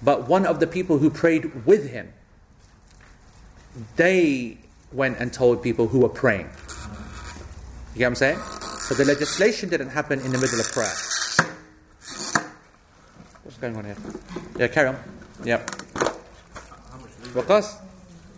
But 0.02 0.28
one 0.28 0.46
of 0.46 0.60
the 0.60 0.66
people 0.66 0.98
who 0.98 1.10
prayed 1.10 1.66
with 1.66 1.90
him, 1.90 2.12
they 3.96 4.58
went 4.92 5.18
and 5.18 5.32
told 5.32 5.62
people 5.62 5.88
who 5.88 6.00
were 6.00 6.08
praying. 6.08 6.48
You 7.94 7.98
get 7.98 8.04
what 8.04 8.06
I'm 8.06 8.14
saying? 8.14 8.38
So 8.89 8.95
the 8.95 9.05
legislation 9.05 9.69
didn't 9.69 9.89
happen 9.89 10.19
in 10.19 10.31
the 10.31 10.39
middle 10.39 10.59
of 10.59 10.65
prayer. 10.71 10.89
What's 13.43 13.57
going 13.61 13.77
on 13.77 13.85
here? 13.85 13.95
Yeah, 14.57 14.67
carry 14.67 14.87
on. 14.89 14.97
Yeah. 15.43 15.63
Waqas? 17.37 17.77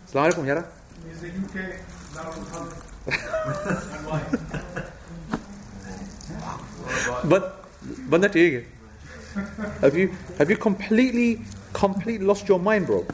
Assalamu 0.06 0.30
alaikum, 0.30 0.46
Yara. 0.46 0.68
Is 1.10 1.22
the 1.22 1.28
UK 1.28 1.56
now 2.14 2.32
and 2.32 2.44
why? 4.04 4.20
but, 7.24 7.64
but 8.10 8.20
not 8.20 8.34
you. 8.34 8.66
Have 9.80 9.96
you, 9.96 10.12
have 10.36 10.50
you 10.50 10.58
completely, 10.58 11.40
completely 11.72 12.26
lost 12.26 12.46
your 12.46 12.58
mind, 12.58 12.88
bro? 12.88 13.06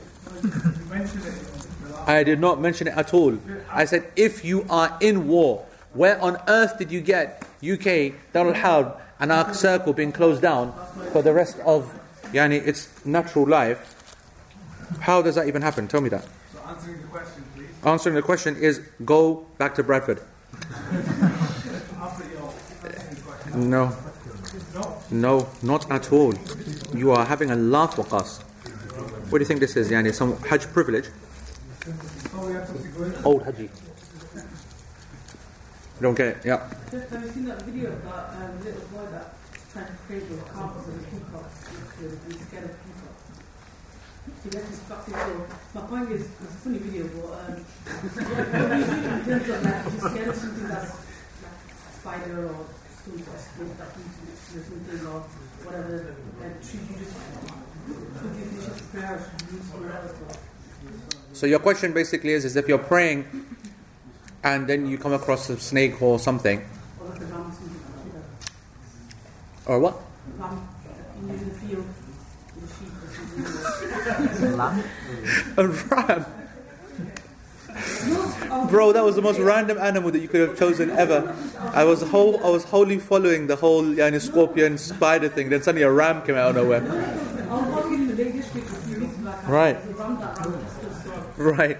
I 2.08 2.24
did 2.24 2.40
not 2.40 2.60
mention 2.60 2.88
it 2.88 2.94
at 2.96 3.14
all. 3.14 3.38
I 3.70 3.84
said, 3.84 4.10
if 4.16 4.44
you 4.44 4.66
are 4.68 4.98
in 5.00 5.28
war, 5.28 5.67
where 5.94 6.20
on 6.20 6.38
earth 6.48 6.78
did 6.78 6.92
you 6.92 7.00
get 7.00 7.42
UK 7.62 8.14
Darul 8.32 8.54
Harb 8.54 9.00
and 9.20 9.32
our 9.32 9.52
circle 9.54 9.92
being 9.92 10.12
closed 10.12 10.42
down 10.42 10.72
for 11.12 11.22
the 11.22 11.32
rest 11.32 11.58
of 11.60 11.92
yani 12.32 12.64
its 12.66 13.04
natural 13.04 13.46
life? 13.46 13.94
How 15.00 15.22
does 15.22 15.34
that 15.34 15.48
even 15.48 15.62
happen? 15.62 15.88
Tell 15.88 16.00
me 16.00 16.08
that. 16.10 16.24
So 16.52 16.60
answering 16.66 17.00
the 17.02 17.08
question, 17.08 17.44
please. 17.54 17.68
Answering 17.84 18.14
the 18.14 18.22
question 18.22 18.56
is 18.56 18.80
go 19.04 19.46
back 19.58 19.74
to 19.76 19.82
Bradford. 19.82 20.20
After 20.52 22.28
your 22.30 22.52
answering 22.84 23.14
the 23.14 23.20
question. 23.22 23.70
No. 23.70 23.96
No, 25.10 25.48
not 25.62 25.90
at 25.90 26.12
all. 26.12 26.34
You 26.94 27.12
are 27.12 27.24
having 27.24 27.50
a 27.50 27.56
laugh, 27.56 27.96
with 27.98 28.12
us. 28.12 28.38
What 29.30 29.38
do 29.38 29.42
you 29.42 29.46
think 29.46 29.60
this 29.60 29.76
is? 29.76 29.90
Yani 29.90 30.14
some 30.14 30.36
Hajj 30.42 30.66
privilege? 30.66 31.08
Oh, 32.34 32.46
we 32.46 32.52
have 32.52 32.66
something 32.66 32.92
going 32.92 33.14
on. 33.14 33.24
Old 33.24 33.42
Haji. 33.42 33.68
You 35.98 36.02
don't 36.02 36.14
get 36.14 36.28
it? 36.28 36.36
Yeah. 36.44 36.62
Have 37.10 37.24
you 37.24 37.30
seen 37.30 37.46
that 37.46 37.60
video 37.62 37.90
of 37.90 38.04
that 38.04 38.30
um, 38.38 38.54
little 38.62 38.86
boy 38.94 39.10
that 39.10 39.34
trying 39.72 39.86
to 39.86 39.92
create 40.06 40.30
those 40.30 40.46
carpets 40.46 40.86
and 40.86 41.02
peacocks? 41.10 41.66
He's 41.98 42.38
scared 42.46 42.70
of 42.70 42.74
peacocks. 42.86 43.26
He 44.44 44.50
let 44.54 44.62
his 44.70 44.78
practice 44.86 45.14
go. 45.14 45.46
My 45.74 45.80
point 45.90 46.12
is, 46.12 46.22
it's 46.22 46.54
a 46.54 46.58
funny 46.62 46.78
video, 46.78 47.02
but 47.18 47.34
um, 47.34 47.58
what 47.58 48.46
do 48.46 48.78
you 48.78 48.86
do 48.86 49.02
in 49.10 49.26
terms 49.26 49.48
of 49.50 49.58
like, 49.66 49.90
he's 49.90 50.02
scared 50.06 50.28
of 50.28 50.36
something 50.36 50.68
that's 50.68 50.94
like 51.42 51.58
a 51.66 51.92
spider 51.98 52.46
or 52.46 52.62
some 53.02 53.18
sort 53.18 53.34
of 53.34 53.42
snake 53.42 53.74
that 53.82 53.90
eats 53.98 54.54
you 54.54 54.60
or 54.60 54.64
something 54.70 55.02
or 55.02 55.18
whatever. 55.66 56.14
And 56.46 56.54
should 56.62 56.78
you 56.86 56.94
just, 56.94 57.18
could 58.22 58.38
you 58.38 58.46
finish 58.54 58.78
prayer 58.94 59.18
or 59.18 59.20
should 59.26 59.50
you 59.50 59.58
use 59.58 59.66
somewhere 59.66 59.98
else? 59.98 60.14
So 61.32 61.46
your 61.46 61.58
question 61.58 61.92
basically 61.92 62.30
is, 62.38 62.44
is 62.44 62.54
if 62.54 62.68
you're 62.68 62.78
praying 62.78 63.26
and 64.44 64.66
then 64.66 64.86
you 64.88 64.98
come 64.98 65.12
across 65.12 65.48
a 65.50 65.58
snake 65.58 66.00
or 66.02 66.18
something, 66.18 66.64
or 69.66 69.78
what? 69.80 70.00
A 75.56 75.66
ram. 75.68 76.26
Bro, 78.70 78.92
that 78.92 79.04
was 79.04 79.14
the 79.16 79.22
most 79.22 79.38
random 79.38 79.78
animal 79.78 80.10
that 80.10 80.18
you 80.20 80.28
could 80.28 80.48
have 80.48 80.58
chosen 80.58 80.90
ever. 80.90 81.34
I 81.74 81.84
was 81.84 82.02
whole, 82.02 82.44
I 82.44 82.48
was 82.50 82.64
wholly 82.64 82.98
following 82.98 83.46
the 83.46 83.56
whole 83.56 83.82
yani, 83.84 84.20
scorpion 84.20 84.78
spider 84.78 85.28
thing. 85.28 85.48
Then 85.50 85.62
suddenly 85.62 85.82
a 85.82 85.90
ram 85.92 86.22
came 86.22 86.34
out 86.36 86.50
of 86.50 86.56
nowhere. 86.56 86.80
Right. 86.80 87.48
was 87.50 87.68
walking 87.68 87.94
in 87.94 88.08
the 88.08 88.14
Lake 88.24 88.32
District 88.34 88.66
a 88.68 88.70
few 88.70 89.00
weeks 89.00 89.14
back. 89.16 89.44
and 89.44 89.52
Right. 89.52 89.84
there 89.84 89.92
was 89.92 90.00
a 90.00 90.02
ram 90.02 90.18
that 90.20 90.38
ran 90.38 90.52
past 90.60 90.84
us, 90.84 91.04
so- 91.04 91.42
Right. 91.42 91.78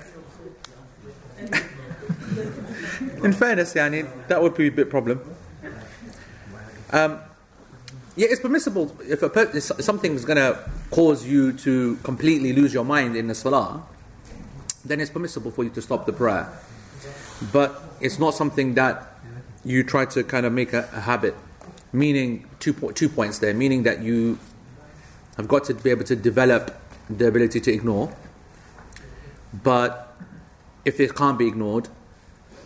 In 3.25 3.33
fairness, 3.33 3.75
yani, 3.75 4.09
that 4.29 4.41
would 4.43 4.55
be 4.55 4.69
a 4.69 4.71
bit 4.71 4.91
problem. 4.91 5.21
Um, 6.93 7.21
yeah, 8.17 8.29
it's 8.31 8.41
permissible 8.41 8.97
if 9.09 9.23
a 9.23 9.29
per- 9.29 9.51
if 9.55 9.63
something's 9.63 10.25
going 10.25 10.37
to 10.37 10.59
cause 10.91 11.27
you 11.27 11.53
to 11.53 11.97
completely 12.03 12.53
lose 12.53 12.73
your 12.73 12.85
mind 12.85 13.17
in 13.17 13.29
the 13.29 13.35
salah, 13.35 13.83
then 14.85 15.01
it's 15.01 15.11
permissible 15.11 15.51
for 15.51 15.65
you 15.65 15.71
to 15.71 15.83
stop 15.83 16.07
the 16.07 16.13
prayer. 16.13 16.49
But 17.53 17.81
it's 18.01 18.19
not 18.19 18.35
something 18.35 18.75
that 18.75 19.19
you 19.65 19.83
try 19.85 20.05
to 20.07 20.25
kind 20.25 20.47
of 20.47 20.53
make 20.53 20.73
a, 20.73 20.89
a 20.93 21.01
habit. 21.01 21.37
Meaning, 21.93 22.49
two, 22.61 22.73
po- 22.73 22.93
two 22.93 23.09
points 23.09 23.39
there. 23.39 23.55
Meaning 23.55 23.83
that 23.85 24.03
you 24.03 24.39
have 25.37 25.49
got 25.49 25.65
to 25.65 25.75
be 25.75 25.91
able 25.91 26.05
to 26.05 26.17
develop 26.17 26.81
the 27.09 27.27
ability 27.29 27.61
to 27.61 27.73
ignore. 27.73 28.15
But 29.63 30.17
if 30.85 31.01
it 31.01 31.15
can't 31.15 31.39
be 31.39 31.47
ignored, 31.47 31.89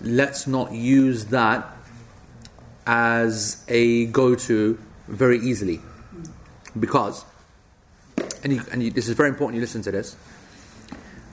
let's 0.02 0.46
not 0.46 0.72
use 0.72 1.26
that 1.26 1.70
as 2.86 3.64
a 3.68 4.06
go 4.06 4.34
to 4.34 4.78
very 5.08 5.38
easily. 5.38 5.80
Because, 6.78 7.24
and, 8.42 8.52
you, 8.52 8.62
and 8.72 8.82
you, 8.82 8.90
this 8.90 9.08
is 9.08 9.14
very 9.14 9.28
important 9.28 9.56
you 9.56 9.60
listen 9.60 9.82
to 9.82 9.90
this, 9.90 10.16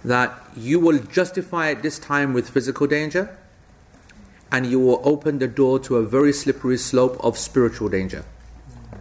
that 0.05 0.37
you 0.55 0.79
will 0.79 0.99
justify 0.99 1.69
it 1.69 1.81
this 1.81 1.99
time 1.99 2.33
with 2.33 2.49
physical 2.49 2.87
danger 2.87 3.37
and 4.51 4.65
you 4.65 4.79
will 4.79 5.01
open 5.03 5.39
the 5.39 5.47
door 5.47 5.79
to 5.79 5.97
a 5.97 6.03
very 6.03 6.33
slippery 6.33 6.77
slope 6.77 7.17
of 7.23 7.37
spiritual 7.37 7.89
danger. 7.89 8.25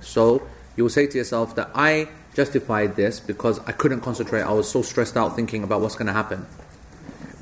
So 0.01 0.43
you 0.77 0.85
will 0.85 0.91
say 0.91 1.07
to 1.07 1.19
yourself 1.19 1.55
that 1.57 1.71
I 1.75 2.09
justified 2.35 2.97
this 2.97 3.21
because 3.21 3.59
I 3.61 3.73
couldn't 3.73 4.01
concentrate. 4.01 4.43
I 4.43 4.53
was 4.53 4.71
so 4.71 4.83
stressed 4.83 5.17
out 5.17 5.35
thinking 5.35 5.63
about 5.65 5.81
what's 5.81 5.95
going 5.95 6.07
to 6.07 6.13
happen. 6.13 6.47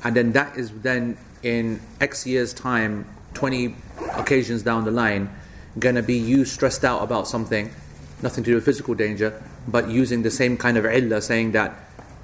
And 0.03 0.15
then 0.15 0.31
that 0.33 0.57
is 0.57 0.71
then 0.81 1.17
in 1.47 1.79
X 2.01 2.27
years' 2.27 2.53
time, 2.53 3.07
20 3.33 3.73
occasions 4.15 4.63
down 4.63 4.83
the 4.83 4.91
line, 4.91 5.33
going 5.79 5.95
to 5.95 6.03
be 6.03 6.17
you 6.17 6.43
stressed 6.43 6.83
out 6.83 7.01
about 7.01 7.27
something, 7.27 7.71
nothing 8.21 8.43
to 8.43 8.51
do 8.51 8.55
with 8.55 8.65
physical 8.65 8.93
danger, 8.93 9.41
but 9.65 9.89
using 9.89 10.23
the 10.23 10.31
same 10.31 10.57
kind 10.57 10.75
of 10.75 10.85
illah, 10.85 11.21
saying 11.21 11.53
that 11.53 11.73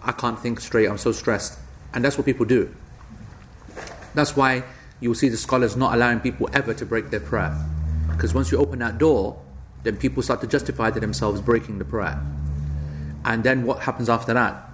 I 0.04 0.12
can't 0.12 0.38
think 0.38 0.60
straight, 0.60 0.88
I'm 0.88 0.98
so 0.98 1.14
stressed. 1.14 1.58
And 1.94 2.04
that's 2.04 2.18
what 2.18 2.26
people 2.26 2.46
do. 2.46 2.76
That's 4.14 4.36
why 4.36 4.64
you'll 5.00 5.16
see 5.16 5.30
the 5.30 5.38
scholars 5.38 5.78
not 5.78 5.94
allowing 5.94 6.20
people 6.20 6.50
ever 6.52 6.74
to 6.74 6.86
break 6.86 7.10
their 7.10 7.22
prayer. 7.22 7.56
Because 8.12 8.34
once 8.34 8.52
you 8.52 8.58
open 8.58 8.80
that 8.80 8.98
door, 8.98 9.42
then 9.84 9.96
people 9.96 10.22
start 10.22 10.42
to 10.42 10.48
justify 10.48 10.92
to 10.92 11.00
themselves 11.00 11.40
breaking 11.40 11.80
the 11.80 11.86
prayer. 11.86 12.22
And 13.24 13.44
then 13.44 13.64
what 13.64 13.80
happens 13.84 14.10
after 14.10 14.34
that? 14.34 14.70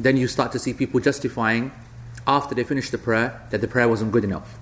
Then 0.00 0.16
you 0.16 0.26
start 0.26 0.50
to 0.52 0.58
see 0.58 0.72
people 0.74 0.98
justifying 0.98 1.70
after 2.26 2.54
they 2.54 2.64
finish 2.64 2.90
the 2.90 2.98
prayer 2.98 3.40
that 3.50 3.60
the 3.60 3.68
prayer 3.68 3.88
wasn't 3.88 4.12
good 4.12 4.24
enough. 4.24 4.58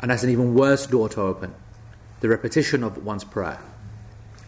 And 0.00 0.10
that's 0.10 0.22
an 0.22 0.30
even 0.30 0.54
worse 0.54 0.86
door 0.86 1.08
to 1.10 1.22
open 1.22 1.54
the 2.20 2.28
repetition 2.28 2.82
of 2.82 3.04
one's 3.04 3.24
prayer. 3.24 3.58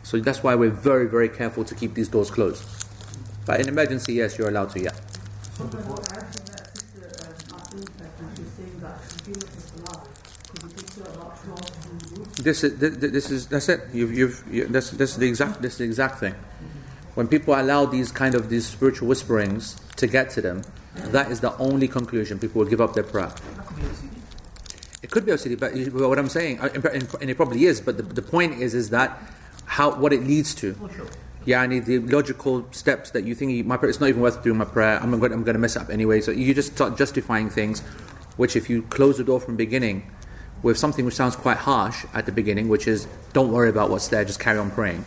So 0.02 0.18
that's 0.18 0.42
why 0.42 0.54
we're 0.54 0.70
very, 0.70 1.06
very 1.08 1.28
careful 1.28 1.64
to 1.64 1.74
keep 1.74 1.94
these 1.94 2.08
doors 2.08 2.30
closed. 2.30 2.64
But 3.46 3.60
in 3.60 3.68
emergency, 3.68 4.14
yes, 4.14 4.38
you're 4.38 4.48
allowed 4.48 4.70
to, 4.70 4.80
yeah. 4.80 4.92
Something 5.52 5.80
about 5.80 6.00
actually 6.12 6.44
that 6.44 6.76
sister 6.76 7.54
asked 7.54 7.74
me 7.74 7.82
that 7.98 8.10
and 8.18 8.36
she 8.36 8.42
was 8.42 8.52
saying 8.52 8.80
that 8.80 9.00
she's 9.02 9.20
doing 9.22 9.36
it 9.36 9.48
for 9.48 9.60
Salah 9.60 10.06
because 10.52 10.72
it 10.72 10.78
takes 10.78 10.96
her 10.96 11.04
about 11.04 11.44
12. 11.44 12.36
This 12.36 12.64
is 12.64 12.80
th- 12.80 13.00
th- 13.00 13.12
this 13.12 13.30
is 13.30 13.46
that's 13.48 13.68
it. 13.68 13.80
You've 13.92 14.12
you've 14.16 14.44
you, 14.50 14.66
that's 14.66 14.90
this 14.90 15.10
is 15.10 15.16
the 15.18 15.28
exact 15.28 15.60
this 15.60 15.72
is 15.72 15.78
the 15.78 15.84
exact 15.84 16.18
thing. 16.18 16.34
When 17.14 17.28
people 17.28 17.54
allow 17.54 17.84
these 17.84 18.10
kind 18.10 18.34
of 18.34 18.48
these 18.48 18.66
spiritual 18.66 19.08
whisperings 19.08 19.76
to 19.96 20.06
get 20.06 20.30
to 20.30 20.40
them, 20.40 20.62
that 21.12 21.30
is 21.30 21.40
the 21.40 21.56
only 21.58 21.88
conclusion. 21.88 22.38
People 22.38 22.62
will 22.62 22.70
give 22.70 22.80
up 22.80 22.94
their 22.94 23.04
prayer. 23.04 23.32
It 25.02 25.10
could 25.10 25.24
be 25.24 25.32
OCD, 25.32 25.58
but 25.58 26.08
what 26.08 26.18
I'm 26.18 26.28
saying, 26.28 26.60
uh, 26.60 26.68
and 26.74 27.30
it 27.30 27.36
probably 27.36 27.64
is. 27.64 27.80
But 27.80 27.96
the, 27.96 28.02
the 28.02 28.22
point 28.22 28.60
is, 28.60 28.74
is 28.74 28.90
that 28.90 29.18
how 29.64 29.94
what 29.94 30.12
it 30.12 30.24
leads 30.24 30.54
to. 30.56 30.76
Yeah, 31.46 31.62
I 31.62 31.66
need 31.66 31.86
the 31.86 32.00
logical 32.00 32.66
steps 32.70 33.12
that 33.12 33.24
you 33.24 33.34
think 33.34 33.64
my 33.66 33.76
prayer, 33.76 33.88
it's 33.88 34.00
not 34.00 34.08
even 34.08 34.20
worth 34.20 34.42
doing 34.42 34.58
my 34.58 34.66
prayer. 34.66 35.00
I'm 35.00 35.18
going, 35.18 35.32
I'm 35.32 35.42
going 35.42 35.54
to 35.54 35.60
mess 35.60 35.76
up 35.76 35.88
anyway. 35.88 36.20
So 36.20 36.32
you 36.32 36.52
just 36.52 36.74
start 36.74 36.98
justifying 36.98 37.48
things, 37.48 37.80
which 38.36 38.56
if 38.56 38.68
you 38.68 38.82
close 38.82 39.16
the 39.16 39.24
door 39.24 39.40
from 39.40 39.54
the 39.54 39.64
beginning 39.64 40.10
with 40.62 40.76
something 40.76 41.04
which 41.06 41.14
sounds 41.14 41.36
quite 41.36 41.56
harsh 41.56 42.04
at 42.12 42.26
the 42.26 42.32
beginning, 42.32 42.68
which 42.68 42.86
is 42.86 43.08
don't 43.32 43.50
worry 43.50 43.70
about 43.70 43.90
what's 43.90 44.08
there, 44.08 44.24
just 44.24 44.40
carry 44.40 44.58
on 44.58 44.70
praying, 44.70 45.04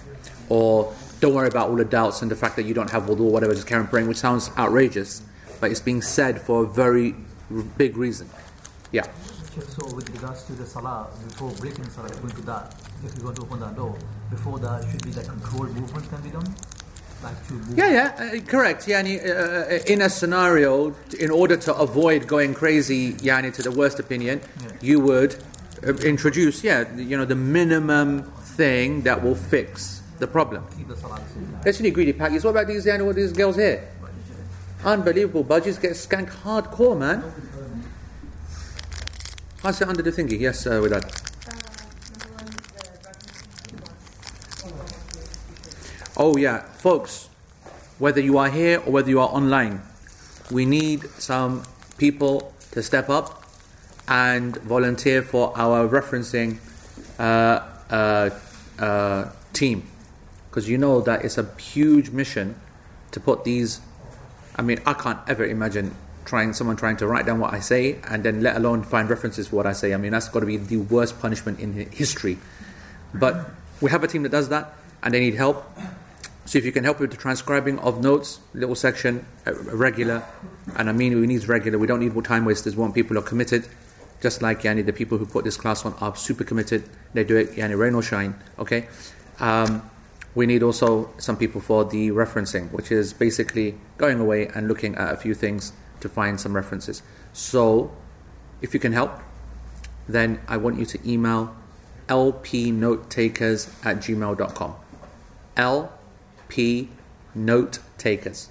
or 0.49 0.93
don't 1.19 1.33
worry 1.35 1.47
about 1.47 1.69
all 1.69 1.75
the 1.75 1.85
doubts 1.85 2.21
and 2.21 2.31
the 2.31 2.35
fact 2.35 2.55
that 2.55 2.63
you 2.63 2.73
don't 2.73 2.89
have 2.89 3.03
wudu 3.03 3.21
or 3.21 3.31
whatever, 3.31 3.53
just 3.53 3.67
carry 3.67 3.81
on 3.81 3.87
praying, 3.87 4.07
which 4.07 4.17
sounds 4.17 4.49
outrageous, 4.57 5.21
but 5.59 5.71
it's 5.71 5.79
being 5.81 6.01
said 6.01 6.41
for 6.41 6.63
a 6.63 6.67
very 6.67 7.15
r- 7.53 7.61
big 7.77 7.97
reason. 7.97 8.29
Yeah. 8.91 9.07
So 9.67 9.85
with 9.95 10.09
regards 10.09 10.43
to 10.45 10.53
the 10.53 10.65
salah, 10.65 11.09
before 11.27 11.51
breaking 11.61 11.89
salah, 11.89 12.09
going 12.09 12.33
to 12.33 12.41
that, 12.43 12.73
if 13.05 13.13
you're 13.15 13.23
going 13.23 13.35
to 13.35 13.41
open 13.43 13.59
that 13.59 13.75
door, 13.75 13.95
before 14.31 14.57
that 14.59 14.83
should 14.89 15.03
be 15.03 15.11
the 15.11 15.23
controlled 15.23 15.75
movement 15.75 16.09
can 16.09 16.21
be 16.21 16.29
done? 16.29 16.55
Like 17.23 17.35
Yeah, 17.75 17.89
yeah, 18.19 18.31
uh, 18.35 18.39
correct. 18.45 18.85
Yani, 18.87 19.17
uh, 19.23 19.79
in 19.85 20.01
a 20.01 20.09
scenario, 20.09 20.93
in 21.19 21.29
order 21.31 21.55
to 21.55 21.75
avoid 21.75 22.27
going 22.27 22.53
crazy, 22.53 23.13
yani, 23.13 23.53
to 23.53 23.61
the 23.61 23.71
worst 23.71 23.99
opinion, 23.99 24.41
Yeah. 24.61 24.71
you 24.81 24.99
would 24.99 25.35
uh, 25.87 25.93
introduce, 26.03 26.63
yeah, 26.63 26.83
you 26.95 27.15
know, 27.15 27.25
the 27.25 27.35
minimum 27.35 28.23
thing 28.57 29.03
that 29.03 29.23
will 29.23 29.35
fix 29.35 30.01
the 30.19 30.27
problem. 30.27 30.65
keep 30.75 30.87
the 30.87 30.97
salah 30.97 31.19
the 31.19 31.33
same. 31.33 31.55
Especially 31.59 31.91
greedy 31.91 32.13
packies. 32.13 32.43
What 32.43 32.51
about 32.51 32.67
these, 32.67 32.85
yani, 32.85 33.05
what 33.05 33.15
these 33.15 33.31
girls 33.31 33.55
here? 33.55 33.87
Unbelievable. 34.85 35.45
Budgies 35.45 35.81
get 35.81 35.91
skanked 35.91 36.31
hardcore, 36.43 36.97
man. 36.97 37.23
Can't 39.61 39.73
sit 39.73 39.87
under 39.87 40.01
the 40.01 40.11
thingy. 40.11 40.37
Yes, 40.37 40.67
uh, 40.67 40.79
with 40.81 40.91
that. 40.91 41.21
Oh, 46.17 46.35
yeah, 46.35 46.59
folks, 46.73 47.29
whether 47.97 48.19
you 48.19 48.37
are 48.37 48.49
here 48.49 48.79
or 48.85 48.91
whether 48.91 49.09
you 49.09 49.21
are 49.21 49.29
online, 49.29 49.81
we 50.51 50.65
need 50.65 51.09
some 51.17 51.63
people 51.97 52.53
to 52.71 52.83
step 52.83 53.09
up 53.09 53.43
and 54.07 54.57
volunteer 54.57 55.21
for 55.21 55.57
our 55.57 55.87
referencing 55.87 56.57
uh, 57.17 57.65
uh, 57.89 58.29
uh, 58.79 59.29
team. 59.53 59.87
Because 60.49 60.67
you 60.67 60.77
know 60.77 60.99
that 61.01 61.23
it's 61.23 61.37
a 61.37 61.49
huge 61.57 62.09
mission 62.09 62.55
to 63.11 63.19
put 63.21 63.45
these. 63.45 63.79
I 64.55 64.61
mean, 64.61 64.79
I 64.85 64.93
can't 64.93 65.19
ever 65.27 65.45
imagine 65.45 65.95
trying 66.25 66.53
someone 66.53 66.75
trying 66.75 66.97
to 66.97 67.07
write 67.07 67.25
down 67.25 67.39
what 67.39 67.53
I 67.53 67.59
say 67.59 67.99
and 68.07 68.23
then 68.23 68.41
let 68.41 68.55
alone 68.55 68.83
find 68.83 69.09
references 69.09 69.47
for 69.47 69.57
what 69.57 69.65
I 69.65 69.73
say. 69.73 69.93
I 69.93 69.97
mean, 69.97 70.11
that's 70.11 70.29
got 70.29 70.39
to 70.39 70.45
be 70.45 70.57
the 70.57 70.77
worst 70.77 71.19
punishment 71.19 71.59
in 71.59 71.73
history. 71.91 72.37
But 73.13 73.51
we 73.81 73.91
have 73.91 74.03
a 74.03 74.07
team 74.07 74.23
that 74.23 74.29
does 74.31 74.49
that, 74.49 74.73
and 75.03 75.13
they 75.13 75.19
need 75.19 75.35
help. 75.35 75.65
So 76.45 76.57
if 76.57 76.65
you 76.65 76.71
can 76.71 76.83
help 76.83 76.99
with 76.99 77.11
the 77.11 77.17
transcribing 77.17 77.79
of 77.79 78.01
notes, 78.01 78.39
little 78.53 78.75
section, 78.75 79.25
regular, 79.45 80.23
and 80.75 80.89
I 80.89 80.91
mean 80.93 81.19
we 81.19 81.27
need 81.27 81.47
regular. 81.47 81.77
We 81.77 81.87
don't 81.87 81.99
need 81.99 82.13
more 82.13 82.23
time 82.23 82.45
wasters. 82.45 82.75
Want 82.75 82.93
people 82.93 83.17
are 83.17 83.21
committed, 83.21 83.67
just 84.21 84.41
like 84.41 84.61
Yani, 84.61 84.85
the 84.85 84.93
people 84.93 85.17
who 85.17 85.25
put 85.25 85.45
this 85.45 85.57
class 85.57 85.85
on 85.85 85.93
are 86.01 86.15
super 86.15 86.43
committed. 86.43 86.83
They 87.13 87.23
do 87.23 87.37
it 87.37 87.51
Yani 87.53 87.77
rain 87.77 87.95
or 87.95 88.01
shine. 88.01 88.35
Okay. 88.59 88.87
Um, 89.39 89.89
we 90.35 90.45
need 90.45 90.63
also 90.63 91.09
some 91.17 91.37
people 91.37 91.61
for 91.61 91.85
the 91.85 92.09
referencing, 92.09 92.71
which 92.71 92.91
is 92.91 93.13
basically 93.13 93.75
going 93.97 94.19
away 94.19 94.47
and 94.47 94.67
looking 94.67 94.95
at 94.95 95.13
a 95.13 95.17
few 95.17 95.33
things 95.33 95.73
to 95.99 96.09
find 96.09 96.39
some 96.39 96.55
references. 96.55 97.03
So, 97.33 97.91
if 98.61 98.73
you 98.73 98.79
can 98.79 98.93
help, 98.93 99.19
then 100.07 100.41
I 100.47 100.57
want 100.57 100.79
you 100.79 100.85
to 100.85 101.09
email 101.09 101.55
lpnotetakers 102.07 103.85
at 103.85 103.97
gmail.com. 103.97 104.75
LP 105.55 106.89
note 107.35 107.79
takers. 107.97 108.49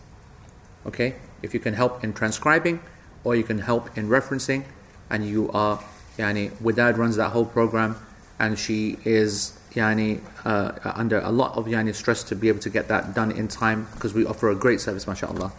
Okay? 0.87 1.17
If 1.43 1.53
you 1.53 1.61
can 1.61 1.75
help 1.75 2.03
in 2.05 2.13
transcribing 2.13 2.81
or 3.25 3.37
you 3.37 3.45
can 3.45 3.59
help 3.59 3.97
in 3.97 4.09
referencing, 4.09 4.65
and 5.11 5.27
you 5.27 5.51
are, 5.53 5.83
yani, 6.17 6.59
With 6.61 6.77
Widad 6.77 6.97
runs 6.97 7.17
that 7.17 7.31
whole 7.31 7.45
program, 7.45 7.97
and 8.39 8.59
she 8.59 8.97
is 9.05 9.59
yani, 9.75 10.21
uh, 10.45 10.73
under 10.95 11.21
a 11.21 11.31
lot 11.31 11.57
of 11.57 11.67
yani, 11.67 11.95
stress 11.95 12.23
to 12.25 12.37
be 12.37 12.49
able 12.49 12.61
to 12.61 12.71
get 12.71 12.89
that 12.89 13.15
done 13.15 13.31
in 13.31 13.49
time 13.49 13.89
because 13.95 14.15
we 14.15 14.25
offer 14.27 14.51
a 14.51 14.55
great 14.55 14.81
service, 14.81 15.07
mashallah. 15.07 15.53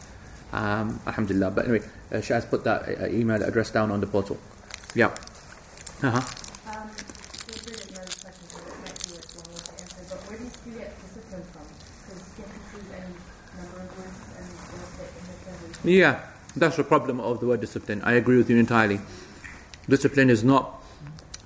Um, 0.51 0.99
alhamdulillah. 1.07 1.51
But 1.51 1.65
anyway, 1.65 1.85
uh, 2.11 2.21
has 2.21 2.45
put 2.45 2.63
that 2.63 2.87
uh, 2.87 3.07
email 3.07 3.41
address 3.41 3.71
down 3.71 3.91
on 3.91 4.01
the 4.01 4.07
portal. 4.07 4.37
Yeah. 4.93 5.07
Uh 6.03 6.11
huh. 6.11 6.21
Um, 6.69 6.89
there's 7.47 7.65
really 7.65 7.89
another 7.89 8.13
question, 8.21 8.45
so 8.45 8.59
it 8.61 8.77
might 8.85 8.99
be 9.01 9.17
a 9.17 9.23
long 9.33 9.49
one 9.49 9.63
to 9.65 9.71
answer, 9.81 10.05
but 10.09 10.19
where 10.29 10.37
do 10.37 10.45
you 10.45 10.77
get 10.77 10.93
discipline 11.01 11.43
from? 11.49 11.65
Because 12.05 12.21
you 12.37 12.45
can 12.45 12.61
choose 12.69 12.89
any 12.93 13.17
number 13.57 13.79
of 13.81 13.89
words 13.97 14.19
and 14.37 14.45
it'll 14.45 14.93
fit 14.93 15.09
in 15.17 15.25
the 15.25 15.37
translation. 15.41 15.89
Yeah, 15.89 16.21
that's 16.55 16.77
the 16.77 16.83
problem 16.83 17.19
of 17.19 17.39
the 17.39 17.47
word 17.47 17.61
discipline. 17.61 18.01
I 18.03 18.13
agree 18.13 18.37
with 18.37 18.49
you 18.49 18.57
entirely. 18.57 19.01
Discipline 19.89 20.29
is 20.29 20.43
not 20.43 20.83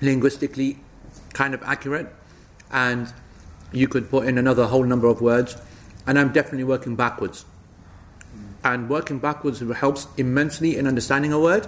linguistically 0.02 0.80
kind 1.34 1.54
of 1.54 1.64
accurate, 1.64 2.14
and 2.72 3.14
you 3.72 3.88
could 3.88 4.10
put 4.10 4.28
in 4.28 4.38
another 4.38 4.66
whole 4.66 4.84
number 4.84 5.08
of 5.08 5.22
words, 5.22 5.58
and 6.06 6.18
I'm 6.18 6.32
definitely 6.32 6.64
working 6.64 6.96
backwards. 6.96 7.46
And 8.64 8.90
working 8.90 9.20
backwards 9.20 9.60
helps 9.60 10.08
immensely 10.18 10.78
in 10.78 10.88
understanding 10.88 11.32
a 11.34 11.40
word, 11.40 11.68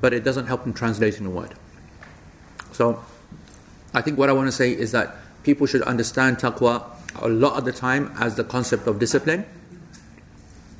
but 0.00 0.12
it 0.12 0.24
doesn't 0.24 0.46
help 0.46 0.66
in 0.66 0.72
translating 0.72 1.26
a 1.26 1.30
word. 1.30 1.54
So, 2.72 3.02
I 3.94 4.00
think 4.00 4.18
what 4.18 4.28
I 4.28 4.32
want 4.32 4.48
to 4.48 4.52
say 4.52 4.72
is 4.72 4.92
that 4.92 5.16
people 5.42 5.66
should 5.66 5.82
understand 5.82 6.38
taqwa 6.38 6.84
a 7.20 7.28
lot 7.28 7.58
of 7.58 7.64
the 7.64 7.72
time 7.72 8.14
as 8.18 8.36
the 8.36 8.44
concept 8.44 8.86
of 8.86 8.98
discipline, 8.98 9.44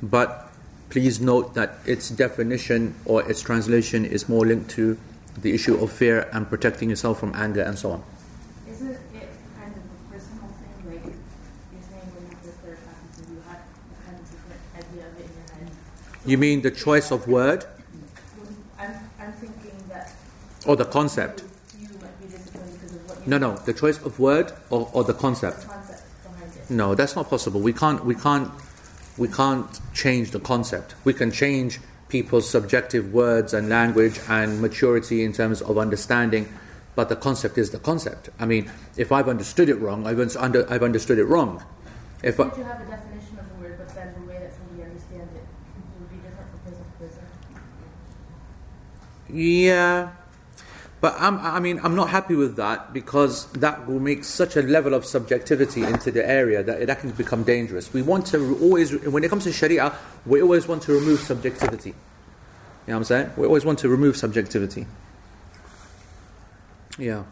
but 0.01 0.51
please 0.89 1.19
note 1.19 1.53
that 1.53 1.77
its 1.85 2.09
definition 2.09 2.95
or 3.05 3.27
its 3.29 3.41
translation 3.41 4.05
is 4.05 4.27
more 4.29 4.45
linked 4.45 4.69
to 4.71 4.97
the 5.37 5.53
issue 5.53 5.75
of 5.75 5.91
fear 5.91 6.29
and 6.31 6.47
protecting 6.49 6.89
yourself 6.89 7.19
from 7.19 7.33
anger 7.35 7.61
and 7.61 7.77
so 7.77 7.91
on. 7.91 8.03
Isn't 8.69 8.91
it 8.91 8.99
kind 9.57 9.73
of 9.73 9.81
a 9.81 10.13
personal 10.13 10.49
thing? 10.53 10.75
Like, 10.85 11.03
you're 11.03 11.81
saying 11.81 12.09
when 12.13 12.29
you 12.29 12.37
first 12.37 12.59
started 12.61 12.77
practicing, 12.85 13.33
you 13.33 13.41
had 13.47 13.61
a 13.61 14.05
kind 14.05 14.17
of 14.19 14.25
different 14.29 14.61
idea 14.77 15.09
of 15.09 15.17
it 15.17 15.25
in 15.25 15.33
your 15.33 15.49
head. 15.53 15.71
You 16.25 16.37
mean 16.37 16.61
the 16.61 16.71
choice 16.71 17.11
of 17.11 17.27
word 17.27 17.65
or 20.65 20.75
the 20.75 20.85
concept? 20.85 21.43
No, 23.25 23.37
no, 23.37 23.55
the 23.57 23.73
choice 23.73 24.01
of 24.03 24.19
word 24.19 24.51
or, 24.69 24.89
or 24.93 25.03
the 25.03 25.13
concept. 25.13 25.65
No, 26.69 26.95
that's 26.95 27.15
not 27.15 27.29
possible. 27.29 27.59
We 27.59 27.73
can't. 27.73 28.03
We 28.05 28.15
can't. 28.15 28.49
We 29.17 29.27
can't 29.27 29.79
change 29.93 30.31
the 30.31 30.39
concept. 30.39 30.95
We 31.03 31.13
can 31.13 31.31
change 31.31 31.79
people's 32.09 32.49
subjective 32.49 33.13
words 33.13 33.53
and 33.53 33.69
language 33.69 34.19
and 34.29 34.61
maturity 34.61 35.23
in 35.23 35.33
terms 35.33 35.61
of 35.61 35.77
understanding, 35.77 36.47
but 36.95 37.09
the 37.09 37.15
concept 37.15 37.57
is 37.57 37.71
the 37.71 37.79
concept. 37.79 38.29
I 38.39 38.45
mean, 38.45 38.71
if 38.97 39.11
I've 39.11 39.27
understood 39.27 39.69
it 39.69 39.75
wrong, 39.75 40.05
I've, 40.07 40.19
un- 40.19 40.29
under, 40.37 40.71
I've 40.71 40.83
understood 40.83 41.17
it 41.19 41.25
wrong. 41.25 41.63
If 42.23 42.39
I, 42.39 42.49
Could 42.49 42.59
you 42.59 42.63
have 42.65 42.81
a 42.81 42.85
definition 42.85 43.39
of 43.39 43.49
the 43.49 43.55
word, 43.63 43.77
but 43.77 43.89
then 43.95 44.13
the 44.13 44.27
way 44.27 44.39
that 44.39 44.53
somebody 44.53 44.83
understands 44.83 45.33
it 45.33 45.43
would 45.99 46.09
be 46.09 46.17
different 46.17 46.49
from 46.51 46.59
person 46.59 46.83
to 46.85 46.91
person? 47.03 47.23
Yeah, 49.33 50.11
but 51.01 51.15
I'm, 51.17 51.37
I 51.39 51.59
mean, 51.59 51.81
I'm 51.83 51.95
not 51.95 52.09
happy 52.09 52.35
with 52.35 52.55
that 52.55 52.93
because 52.93 53.51
that 53.53 53.87
will 53.87 53.99
make 53.99 54.23
such 54.23 54.55
a 54.55 54.61
level 54.61 54.93
of 54.93 55.05
subjectivity 55.05 55.83
into 55.83 56.11
the 56.11 56.25
area 56.25 56.63
that 56.63 56.87
that 56.87 56.99
can 56.99 57.11
become 57.11 57.43
dangerous. 57.43 57.91
We 57.91 58.01
want 58.01 58.27
to 58.27 58.57
always, 58.61 58.93
when 59.05 59.23
it 59.23 59.29
comes 59.29 59.43
to 59.43 59.51
Sharia, 59.51 59.91
we 60.25 60.41
always 60.41 60.65
want 60.67 60.83
to 60.83 60.93
remove 60.93 61.19
subjectivity. 61.19 61.89
You 61.89 61.95
know 62.87 62.93
what 62.93 62.97
I'm 62.99 63.03
saying? 63.03 63.31
We 63.35 63.45
always 63.47 63.65
want 63.65 63.79
to 63.79 63.89
remove 63.89 64.15
subjectivity. 64.15 64.85
Yeah. 66.97 67.23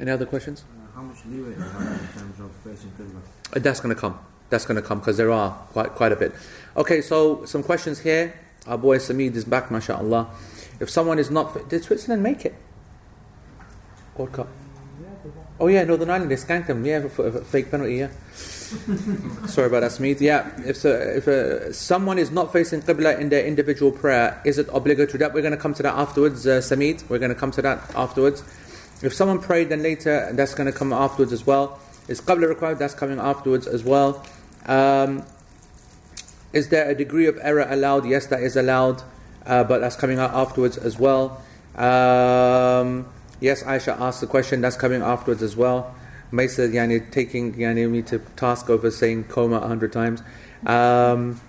Any 0.00 0.10
other 0.10 0.26
questions? 0.26 0.64
Uh, 0.64 0.96
how 0.96 1.02
much 1.02 1.18
leeway 1.26 1.54
do 1.54 1.60
you 1.60 1.68
have 1.68 2.00
in 2.00 2.20
terms 2.20 2.40
of 2.40 2.50
facing 2.64 2.90
Qibla? 2.98 3.20
Uh, 3.54 3.60
That's 3.60 3.78
going 3.78 3.94
to 3.94 4.00
come. 4.00 4.18
That's 4.50 4.64
going 4.66 4.80
to 4.80 4.86
come 4.86 4.98
because 4.98 5.16
there 5.16 5.30
are 5.30 5.50
quite 5.72 5.94
quite 5.94 6.12
a 6.12 6.16
bit. 6.16 6.32
Okay, 6.76 7.00
so 7.00 7.44
some 7.44 7.62
questions 7.62 8.00
here. 8.00 8.34
Our 8.66 8.78
boy 8.78 8.98
Samid 8.98 9.34
is 9.34 9.44
back, 9.44 9.70
mashallah. 9.70 10.28
If 10.82 10.90
someone 10.90 11.20
is 11.20 11.30
not, 11.30 11.54
fit, 11.54 11.68
did 11.68 11.84
Switzerland 11.84 12.24
make 12.24 12.44
it? 12.44 12.56
World 14.16 14.32
Cup. 14.32 14.48
Oh 15.60 15.68
yeah, 15.68 15.84
Northern 15.84 16.10
Ireland 16.10 16.28
they 16.28 16.34
skank 16.34 16.66
them. 16.66 16.84
Yeah, 16.84 17.06
for, 17.06 17.30
fake 17.30 17.70
penalty. 17.70 17.94
Yeah. 17.94 18.10
Sorry 19.46 19.68
about 19.68 19.80
that, 19.80 19.92
Smith. 19.92 20.20
Yeah, 20.20 20.50
if 20.66 20.84
uh, 20.84 20.88
if 20.88 21.28
uh, 21.28 21.72
someone 21.72 22.18
is 22.18 22.32
not 22.32 22.52
facing 22.52 22.82
qibla 22.82 23.16
in 23.20 23.28
their 23.28 23.46
individual 23.46 23.92
prayer, 23.92 24.42
is 24.44 24.58
it 24.58 24.68
obligatory? 24.72 25.20
That 25.20 25.32
we're 25.32 25.42
going 25.42 25.52
to 25.52 25.60
come 25.60 25.72
to 25.74 25.84
that 25.84 25.94
afterwards, 25.94 26.48
uh, 26.48 26.60
Samit. 26.60 27.04
We're 27.08 27.20
going 27.20 27.32
to 27.32 27.38
come 27.38 27.52
to 27.52 27.62
that 27.62 27.94
afterwards. 27.94 28.42
If 29.02 29.14
someone 29.14 29.38
prayed, 29.38 29.68
then 29.68 29.84
later 29.84 30.30
that's 30.32 30.54
going 30.54 30.66
to 30.66 30.76
come 30.76 30.92
afterwards 30.92 31.32
as 31.32 31.46
well. 31.46 31.78
Is 32.08 32.20
qibla 32.20 32.48
required? 32.48 32.80
That's 32.80 32.94
coming 32.94 33.20
afterwards 33.20 33.68
as 33.68 33.84
well. 33.84 34.26
Um, 34.66 35.22
is 36.52 36.70
there 36.70 36.90
a 36.90 36.94
degree 36.96 37.26
of 37.26 37.38
error 37.40 37.66
allowed? 37.70 38.04
Yes, 38.04 38.26
that 38.26 38.42
is 38.42 38.56
allowed, 38.56 39.04
uh, 39.46 39.64
but 39.64 39.80
that's 39.80 39.96
coming 39.96 40.18
out 40.18 40.32
afterwards 40.34 40.76
as 40.76 40.98
well. 40.98 41.42
Um, 41.76 43.06
yes, 43.40 43.62
Aisha 43.62 43.98
asked 44.00 44.20
the 44.20 44.26
question. 44.26 44.60
That's 44.60 44.76
coming 44.76 45.02
afterwards 45.02 45.42
as 45.42 45.56
well. 45.56 45.94
Maisa 46.32 46.72
yani 46.72 47.10
taking 47.10 47.54
yani 47.54 47.88
me 47.90 48.02
to 48.02 48.18
task 48.36 48.70
over 48.70 48.90
saying 48.90 49.24
coma 49.24 49.56
a 49.56 49.68
hundred 49.68 49.92
times. 49.92 50.22
Um, 50.66 51.40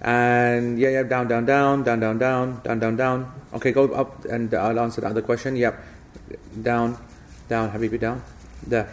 and 0.00 0.78
yeah, 0.78 0.90
yeah, 0.90 1.02
down, 1.02 1.28
down, 1.28 1.46
down, 1.46 1.82
down, 1.82 2.00
down, 2.00 2.18
down, 2.18 2.60
down, 2.62 2.78
down, 2.78 2.96
down. 2.96 3.32
Okay, 3.54 3.72
go 3.72 3.92
up 3.92 4.24
and 4.24 4.52
I'll 4.54 4.78
answer 4.80 5.00
the 5.00 5.08
other 5.08 5.22
question. 5.22 5.56
Yep, 5.56 5.82
down, 6.62 6.98
down, 7.48 7.70
Habibi, 7.70 8.00
down, 8.00 8.22
there. 8.66 8.88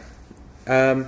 Um, 0.68 1.08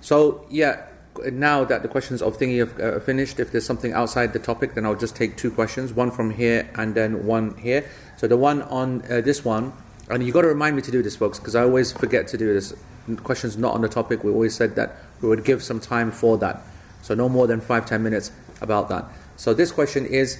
so 0.00 0.46
yeah, 0.50 0.87
now 1.32 1.64
that 1.64 1.82
the 1.82 1.88
questions 1.88 2.22
of 2.22 2.38
thingy 2.38 2.58
have 2.58 2.80
uh, 2.80 3.00
finished, 3.00 3.40
if 3.40 3.52
there's 3.52 3.66
something 3.66 3.92
outside 3.92 4.32
the 4.32 4.38
topic, 4.38 4.74
then 4.74 4.86
I'll 4.86 4.94
just 4.94 5.16
take 5.16 5.36
two 5.36 5.50
questions, 5.50 5.92
one 5.92 6.10
from 6.10 6.30
here 6.30 6.68
and 6.74 6.94
then 6.94 7.26
one 7.26 7.56
here. 7.56 7.88
So 8.16 8.26
the 8.26 8.36
one 8.36 8.62
on 8.62 9.02
uh, 9.10 9.20
this 9.20 9.44
one, 9.44 9.72
and 10.10 10.22
you've 10.22 10.34
got 10.34 10.42
to 10.42 10.48
remind 10.48 10.76
me 10.76 10.82
to 10.82 10.90
do 10.90 11.02
this, 11.02 11.16
folks, 11.16 11.38
because 11.38 11.54
I 11.54 11.62
always 11.62 11.92
forget 11.92 12.28
to 12.28 12.38
do 12.38 12.54
this. 12.54 12.74
Questions 13.22 13.56
not 13.56 13.74
on 13.74 13.80
the 13.80 13.88
topic. 13.88 14.24
We 14.24 14.30
always 14.32 14.54
said 14.54 14.74
that 14.76 14.96
we 15.22 15.28
would 15.28 15.44
give 15.44 15.62
some 15.62 15.80
time 15.80 16.10
for 16.10 16.36
that, 16.38 16.60
so 17.00 17.14
no 17.14 17.28
more 17.28 17.46
than 17.46 17.60
five 17.60 17.86
ten 17.86 18.02
minutes 18.02 18.32
about 18.60 18.88
that. 18.90 19.06
So 19.36 19.54
this 19.54 19.72
question 19.72 20.04
is, 20.04 20.38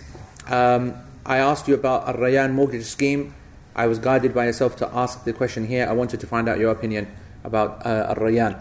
um, 0.48 0.94
I 1.24 1.38
asked 1.38 1.66
you 1.68 1.74
about 1.74 2.08
a 2.08 2.18
Rayan 2.18 2.52
mortgage 2.52 2.84
scheme. 2.84 3.34
I 3.74 3.86
was 3.86 3.98
guided 3.98 4.34
by 4.34 4.46
yourself 4.46 4.76
to 4.76 4.88
ask 4.94 5.24
the 5.24 5.32
question 5.32 5.66
here. 5.66 5.86
I 5.88 5.92
wanted 5.92 6.20
to 6.20 6.26
find 6.26 6.48
out 6.48 6.58
your 6.58 6.72
opinion 6.72 7.06
about 7.44 7.86
uh, 7.86 8.14
Rayan. 8.16 8.60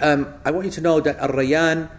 Um, 0.00 0.34
I 0.44 0.50
want 0.50 0.64
you 0.66 0.72
to 0.72 0.80
know 0.80 1.00
that 1.00 1.18
Al 1.18 1.28
Rayan 1.28 1.90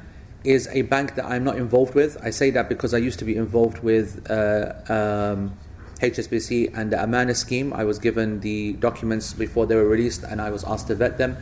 is 0.43 0.67
a 0.72 0.84
bank 0.84 1.15
that 1.15 1.26
I'm 1.26 1.43
not 1.43 1.57
involved 1.57 1.95
with. 1.95 2.17
I 2.22 2.30
say 2.30 2.49
that 2.51 2.69
because 2.69 2.93
I 2.93 2.97
used 2.97 3.19
to 3.19 3.26
be 3.26 3.35
involved 3.35 3.80
with 3.80 4.30
uh, 4.30 4.73
um, 4.88 5.57
HSBC 6.01 6.77
and 6.77 6.91
the 6.91 6.97
Amanah 6.97 7.35
scheme. 7.35 7.73
I 7.73 7.84
was 7.84 7.99
given 7.99 8.41
the 8.41 8.73
documents 8.73 9.34
before 9.34 9.65
they 9.65 9.76
were 9.76 9.88
released 9.88 10.23
and 10.23 10.41
I 10.41 10.51
was 10.51 10.63
asked 10.63 10.88
to 10.88 10.95
vet 10.95 11.17
them 11.17 11.38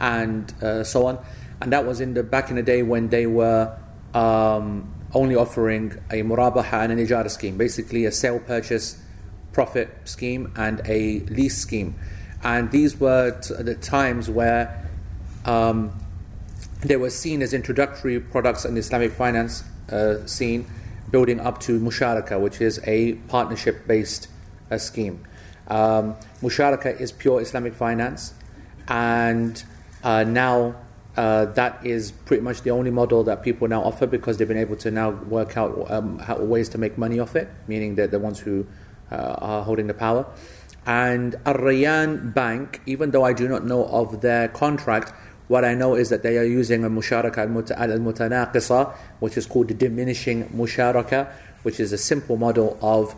and 0.00 0.52
uh, 0.62 0.84
so 0.84 1.06
on. 1.06 1.18
And 1.60 1.72
that 1.72 1.84
was 1.84 2.00
in 2.00 2.14
the 2.14 2.22
back 2.22 2.50
in 2.50 2.56
the 2.56 2.62
day 2.62 2.82
when 2.82 3.08
they 3.08 3.26
were 3.26 3.76
um, 4.14 4.92
only 5.12 5.34
offering 5.34 5.92
a 6.10 6.22
murabaha 6.22 6.84
and 6.84 6.92
an 6.92 6.98
ijara 6.98 7.30
scheme, 7.30 7.56
basically 7.56 8.04
a 8.04 8.12
sale 8.12 8.38
purchase 8.38 9.02
profit 9.52 9.88
scheme 10.04 10.52
and 10.56 10.82
a 10.84 11.20
lease 11.20 11.56
scheme. 11.56 11.94
And 12.42 12.70
these 12.70 13.00
were 13.00 13.40
t- 13.40 13.54
the 13.54 13.74
times 13.74 14.28
where 14.30 14.85
um, 15.46 15.98
they 16.80 16.96
were 16.96 17.10
seen 17.10 17.40
as 17.42 17.54
introductory 17.54 18.20
products 18.20 18.64
in 18.64 18.74
the 18.74 18.80
Islamic 18.80 19.12
finance 19.12 19.64
uh, 19.90 20.26
scene, 20.26 20.66
building 21.10 21.40
up 21.40 21.60
to 21.60 21.80
Musharaka, 21.80 22.38
which 22.40 22.60
is 22.60 22.80
a 22.84 23.14
partnership 23.28 23.86
based 23.86 24.28
uh, 24.70 24.78
scheme. 24.78 25.24
Um, 25.68 26.16
Musharaka 26.42 27.00
is 27.00 27.12
pure 27.12 27.40
Islamic 27.40 27.74
finance, 27.74 28.34
and 28.88 29.62
uh, 30.02 30.24
now 30.24 30.76
uh, 31.16 31.46
that 31.46 31.84
is 31.84 32.12
pretty 32.12 32.42
much 32.42 32.62
the 32.62 32.70
only 32.70 32.90
model 32.90 33.24
that 33.24 33.42
people 33.42 33.66
now 33.68 33.82
offer 33.82 34.06
because 34.06 34.36
they've 34.36 34.48
been 34.48 34.58
able 34.58 34.76
to 34.76 34.90
now 34.90 35.10
work 35.10 35.56
out 35.56 35.90
um, 35.90 36.18
how, 36.18 36.36
ways 36.38 36.68
to 36.70 36.78
make 36.78 36.98
money 36.98 37.18
off 37.18 37.34
it, 37.36 37.48
meaning 37.66 37.94
they're 37.94 38.06
the 38.06 38.18
ones 38.18 38.38
who 38.38 38.66
uh, 39.10 39.14
are 39.38 39.64
holding 39.64 39.86
the 39.86 39.94
power. 39.94 40.26
And 40.86 41.34
Ar 41.44 42.16
Bank, 42.16 42.80
even 42.86 43.10
though 43.10 43.24
I 43.24 43.32
do 43.32 43.48
not 43.48 43.64
know 43.64 43.86
of 43.86 44.20
their 44.20 44.46
contract, 44.48 45.12
what 45.48 45.64
I 45.64 45.74
know 45.74 45.94
is 45.94 46.10
that 46.10 46.22
they 46.22 46.38
are 46.38 46.44
using 46.44 46.84
a 46.84 46.90
musharaka 46.90 47.38
al-mutanaqisa, 47.38 48.94
which 49.20 49.36
is 49.36 49.46
called 49.46 49.68
the 49.68 49.74
diminishing 49.74 50.48
musharaka, 50.48 51.30
which 51.62 51.80
is 51.80 51.92
a 51.92 51.98
simple 51.98 52.36
model 52.36 52.78
of 52.82 53.14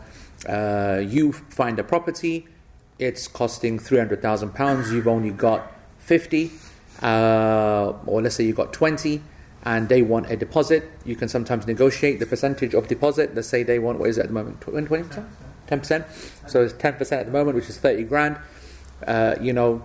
uh, 0.46 1.02
you 1.04 1.32
find 1.32 1.78
a 1.78 1.84
property, 1.84 2.46
it's 2.98 3.28
costing 3.28 3.78
£300,000, 3.78 4.92
you've 4.92 5.08
only 5.08 5.30
got 5.30 5.72
50, 5.98 6.50
uh, 7.02 7.92
or 8.06 8.22
let's 8.22 8.36
say 8.36 8.44
you've 8.44 8.56
got 8.56 8.72
20, 8.72 9.22
and 9.64 9.88
they 9.88 10.02
want 10.02 10.30
a 10.30 10.36
deposit. 10.36 10.88
You 11.04 11.16
can 11.16 11.28
sometimes 11.28 11.66
negotiate 11.66 12.20
the 12.20 12.26
percentage 12.26 12.74
of 12.74 12.88
deposit. 12.88 13.34
Let's 13.34 13.48
say 13.48 13.62
they 13.62 13.78
want, 13.78 13.98
what 13.98 14.08
is 14.08 14.18
it 14.18 14.22
at 14.22 14.26
the 14.28 14.32
moment? 14.32 14.60
20%? 14.60 15.26
10%? 15.68 16.48
So 16.48 16.62
it's 16.62 16.72
10% 16.74 17.12
at 17.12 17.26
the 17.26 17.32
moment, 17.32 17.56
which 17.56 17.68
is 17.68 17.78
30 17.78 18.04
grand. 18.04 18.38
Uh, 19.06 19.34
you 19.40 19.52
know, 19.52 19.82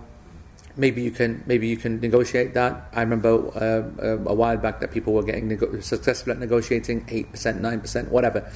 maybe 0.76 1.02
you 1.02 1.10
can 1.10 1.42
maybe 1.46 1.66
you 1.68 1.76
can 1.76 2.00
negotiate 2.00 2.54
that. 2.54 2.88
I 2.92 3.00
remember 3.00 3.30
uh, 3.56 4.30
a 4.30 4.34
while 4.34 4.56
back 4.56 4.80
that 4.80 4.90
people 4.90 5.12
were 5.12 5.22
getting 5.22 5.48
nego- 5.48 5.80
successful 5.80 6.32
at 6.32 6.38
negotiating 6.38 7.06
eight 7.08 7.30
percent, 7.30 7.60
nine 7.60 7.80
percent, 7.80 8.10
whatever, 8.10 8.50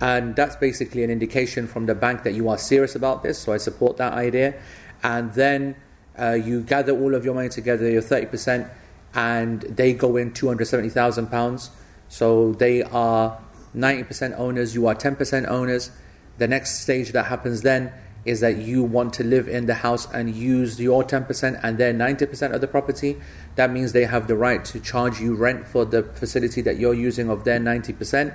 and 0.00 0.36
that's 0.36 0.56
basically 0.56 1.04
an 1.04 1.10
indication 1.10 1.66
from 1.66 1.86
the 1.86 1.94
bank 1.94 2.22
that 2.24 2.34
you 2.34 2.48
are 2.48 2.58
serious 2.58 2.94
about 2.94 3.22
this. 3.22 3.38
So 3.38 3.52
I 3.52 3.56
support 3.58 3.96
that 3.96 4.12
idea, 4.12 4.54
and 5.02 5.32
then 5.34 5.76
uh, 6.18 6.32
you 6.32 6.62
gather 6.62 6.92
all 6.92 7.14
of 7.14 7.24
your 7.24 7.34
money 7.34 7.48
together, 7.48 7.90
your 7.90 8.02
thirty 8.02 8.26
percent, 8.26 8.68
and 9.14 9.62
they 9.62 9.92
go 9.92 10.16
in 10.16 10.32
two 10.32 10.48
hundred 10.48 10.66
seventy 10.66 10.90
thousand 10.90 11.28
pounds. 11.28 11.70
So 12.08 12.52
they 12.52 12.82
are 12.82 13.40
ninety 13.74 14.04
percent 14.04 14.34
owners, 14.36 14.74
you 14.74 14.86
are 14.86 14.94
ten 14.94 15.16
percent 15.16 15.46
owners. 15.46 15.90
The 16.38 16.46
next 16.46 16.82
stage 16.82 17.12
that 17.12 17.24
happens 17.24 17.62
then 17.62 17.92
is 18.26 18.40
that 18.40 18.56
you 18.58 18.82
want 18.82 19.14
to 19.14 19.24
live 19.24 19.48
in 19.48 19.66
the 19.66 19.74
house 19.74 20.06
and 20.12 20.34
use 20.34 20.80
your 20.80 21.04
10% 21.04 21.60
and 21.62 21.78
their 21.78 21.94
90% 21.94 22.52
of 22.52 22.60
the 22.60 22.66
property, 22.66 23.16
that 23.54 23.70
means 23.70 23.92
they 23.92 24.04
have 24.04 24.26
the 24.26 24.36
right 24.36 24.64
to 24.66 24.80
charge 24.80 25.20
you 25.20 25.34
rent 25.34 25.66
for 25.66 25.84
the 25.84 26.02
facility 26.02 26.60
that 26.60 26.76
you're 26.76 26.92
using 26.92 27.30
of 27.30 27.44
their 27.44 27.60
90%. 27.60 28.34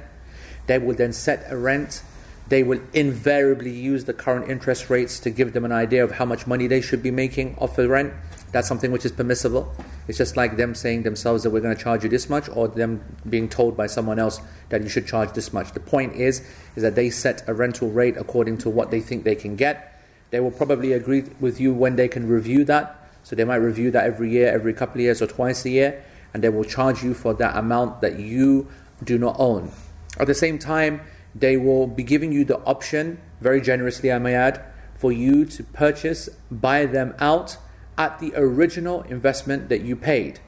They 0.67 0.79
will 0.79 0.95
then 0.95 1.11
set 1.11 1.45
a 1.49 1.57
rent. 1.57 2.03
They 2.47 2.63
will 2.63 2.81
invariably 2.93 3.71
use 3.71 4.05
the 4.05 4.13
current 4.13 4.49
interest 4.49 4.89
rates 4.89 5.19
to 5.19 5.29
give 5.29 5.53
them 5.53 5.65
an 5.65 5.71
idea 5.71 6.03
of 6.03 6.13
how 6.13 6.25
much 6.25 6.47
money 6.47 6.67
they 6.67 6.81
should 6.81 7.03
be 7.03 7.11
making 7.11 7.57
off 7.57 7.75
the 7.75 7.89
rent. 7.89 8.13
That's 8.51 8.67
something 8.67 8.91
which 8.91 9.05
is 9.05 9.11
permissible. 9.11 9.73
It's 10.07 10.17
just 10.17 10.35
like 10.35 10.57
them 10.57 10.75
saying 10.75 11.03
themselves 11.03 11.43
that 11.43 11.51
we're 11.51 11.61
going 11.61 11.75
to 11.75 11.81
charge 11.81 12.03
you 12.03 12.09
this 12.09 12.29
much, 12.29 12.49
or 12.49 12.67
them 12.67 13.01
being 13.29 13.47
told 13.47 13.77
by 13.77 13.87
someone 13.87 14.19
else 14.19 14.41
that 14.69 14.83
you 14.83 14.89
should 14.89 15.07
charge 15.07 15.33
this 15.33 15.53
much. 15.53 15.71
The 15.71 15.79
point 15.79 16.15
is, 16.15 16.45
is 16.75 16.83
that 16.83 16.95
they 16.95 17.09
set 17.09 17.47
a 17.47 17.53
rental 17.53 17.89
rate 17.89 18.17
according 18.17 18.57
to 18.59 18.69
what 18.69 18.91
they 18.91 18.99
think 18.99 19.23
they 19.23 19.35
can 19.35 19.55
get. 19.55 20.01
They 20.31 20.39
will 20.39 20.51
probably 20.51 20.93
agree 20.93 21.23
with 21.39 21.59
you 21.59 21.73
when 21.73 21.95
they 21.95 22.07
can 22.07 22.27
review 22.27 22.65
that. 22.65 22.97
So 23.23 23.35
they 23.35 23.45
might 23.45 23.57
review 23.57 23.91
that 23.91 24.05
every 24.05 24.31
year, 24.31 24.51
every 24.51 24.73
couple 24.73 24.95
of 24.95 25.01
years, 25.01 25.21
or 25.21 25.27
twice 25.27 25.63
a 25.65 25.69
year, 25.69 26.03
and 26.33 26.43
they 26.43 26.49
will 26.49 26.63
charge 26.63 27.03
you 27.03 27.13
for 27.13 27.33
that 27.35 27.55
amount 27.55 28.01
that 28.01 28.19
you 28.19 28.67
do 29.03 29.17
not 29.17 29.35
own. 29.39 29.71
At 30.19 30.27
the 30.27 30.33
same 30.33 30.59
time, 30.59 31.01
they 31.33 31.55
will 31.55 31.87
be 31.87 32.03
giving 32.03 32.31
you 32.31 32.43
the 32.43 32.59
option, 32.63 33.19
very 33.39 33.61
generously, 33.61 34.11
I 34.11 34.19
may 34.19 34.35
add, 34.35 34.61
for 34.95 35.11
you 35.11 35.45
to 35.45 35.63
purchase, 35.63 36.29
buy 36.49 36.85
them 36.85 37.15
out 37.19 37.57
at 38.01 38.17
the 38.17 38.33
original 38.35 39.03
investment 39.03 39.69
that 39.69 39.81
you 39.81 39.95
paid. 39.95 40.39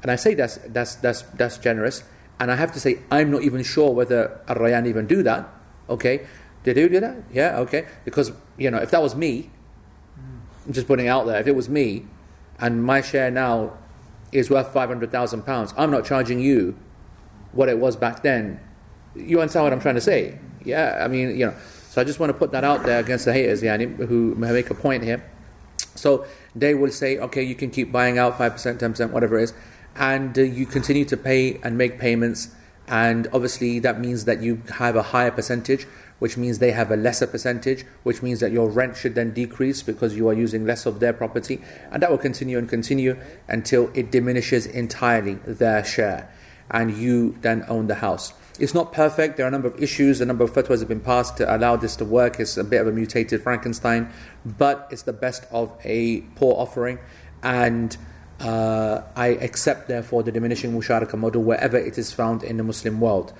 And 0.00 0.10
I 0.10 0.16
say 0.16 0.32
that's, 0.32 0.56
that's, 0.76 0.94
that's, 0.96 1.20
that's 1.40 1.58
generous. 1.58 2.02
And 2.40 2.50
I 2.50 2.56
have 2.56 2.72
to 2.72 2.80
say, 2.80 3.00
I'm 3.10 3.30
not 3.30 3.42
even 3.42 3.62
sure 3.62 3.90
whether 3.92 4.40
Al 4.48 4.86
even 4.86 5.06
do 5.06 5.22
that. 5.22 5.46
Okay? 5.90 6.26
Did 6.64 6.78
you 6.78 6.88
do 6.88 7.00
that? 7.00 7.16
Yeah, 7.30 7.58
okay. 7.58 7.86
Because, 8.06 8.32
you 8.56 8.70
know, 8.70 8.78
if 8.78 8.90
that 8.90 9.02
was 9.02 9.14
me, 9.14 9.50
I'm 10.66 10.72
just 10.72 10.86
putting 10.86 11.06
it 11.06 11.08
out 11.10 11.26
there, 11.26 11.38
if 11.38 11.46
it 11.46 11.54
was 11.54 11.68
me, 11.68 12.06
and 12.58 12.82
my 12.82 13.02
share 13.02 13.30
now 13.30 13.76
is 14.32 14.48
worth 14.48 14.72
£500,000, 14.72 15.74
I'm 15.76 15.90
not 15.90 16.06
charging 16.06 16.40
you 16.40 16.74
what 17.52 17.68
it 17.68 17.78
was 17.78 17.96
back 17.96 18.22
then. 18.22 18.60
You 19.14 19.42
understand 19.42 19.64
what 19.64 19.72
I'm 19.74 19.80
trying 19.80 19.96
to 19.96 20.00
say? 20.00 20.38
Yeah, 20.64 21.02
I 21.04 21.08
mean, 21.08 21.36
you 21.36 21.46
know. 21.46 21.54
So 21.90 22.00
I 22.00 22.04
just 22.04 22.18
want 22.18 22.30
to 22.30 22.38
put 22.38 22.52
that 22.52 22.64
out 22.64 22.84
there 22.84 23.00
against 23.00 23.26
the 23.26 23.34
haters, 23.34 23.60
Yani, 23.60 24.06
who 24.06 24.34
make 24.36 24.70
a 24.70 24.74
point 24.74 25.02
here. 25.04 25.22
So 25.94 26.24
they 26.54 26.74
will 26.74 26.90
say, 26.90 27.18
okay, 27.18 27.42
you 27.42 27.54
can 27.54 27.70
keep 27.70 27.92
buying 27.92 28.18
out 28.18 28.38
5%, 28.38 28.78
10%, 28.78 29.10
whatever 29.10 29.38
it 29.38 29.44
is, 29.44 29.54
and 29.96 30.36
uh, 30.38 30.42
you 30.42 30.66
continue 30.66 31.04
to 31.06 31.16
pay 31.16 31.60
and 31.62 31.76
make 31.76 31.98
payments. 31.98 32.54
And 32.88 33.28
obviously, 33.32 33.78
that 33.80 34.00
means 34.00 34.24
that 34.24 34.42
you 34.42 34.62
have 34.74 34.96
a 34.96 35.02
higher 35.02 35.30
percentage, 35.30 35.86
which 36.18 36.36
means 36.36 36.58
they 36.58 36.72
have 36.72 36.90
a 36.90 36.96
lesser 36.96 37.26
percentage, 37.26 37.84
which 38.02 38.22
means 38.22 38.40
that 38.40 38.52
your 38.52 38.68
rent 38.68 38.96
should 38.96 39.14
then 39.14 39.32
decrease 39.32 39.82
because 39.82 40.16
you 40.16 40.28
are 40.28 40.34
using 40.34 40.66
less 40.66 40.86
of 40.86 41.00
their 41.00 41.12
property. 41.12 41.60
And 41.90 42.02
that 42.02 42.10
will 42.10 42.18
continue 42.18 42.58
and 42.58 42.68
continue 42.68 43.16
until 43.48 43.90
it 43.94 44.10
diminishes 44.10 44.66
entirely 44.66 45.34
their 45.46 45.84
share. 45.84 46.30
And 46.70 46.96
you 46.96 47.36
then 47.40 47.64
own 47.68 47.86
the 47.86 47.96
house. 47.96 48.32
It's 48.58 48.74
not 48.74 48.92
perfect. 48.92 49.36
There 49.36 49.46
are 49.46 49.48
a 49.48 49.52
number 49.52 49.68
of 49.68 49.82
issues. 49.82 50.20
A 50.20 50.26
number 50.26 50.44
of 50.44 50.52
fatwas 50.52 50.80
have 50.80 50.88
been 50.88 51.00
passed 51.00 51.36
to 51.38 51.56
allow 51.56 51.76
this 51.76 51.96
to 51.96 52.04
work. 52.04 52.38
It's 52.38 52.56
a 52.56 52.64
bit 52.64 52.80
of 52.80 52.86
a 52.86 52.92
mutated 52.92 53.42
Frankenstein, 53.42 54.12
but 54.44 54.88
it's 54.90 55.02
the 55.02 55.12
best 55.12 55.46
of 55.50 55.72
a 55.84 56.20
poor 56.36 56.54
offering. 56.56 56.98
And 57.42 57.96
uh, 58.40 59.02
I 59.16 59.28
accept, 59.28 59.88
therefore, 59.88 60.22
the 60.22 60.32
diminishing 60.32 60.72
musharaka 60.72 61.18
model 61.18 61.42
wherever 61.42 61.76
it 61.76 61.96
is 61.96 62.12
found 62.12 62.42
in 62.42 62.56
the 62.58 62.62
Muslim 62.62 63.00
world. 63.00 63.32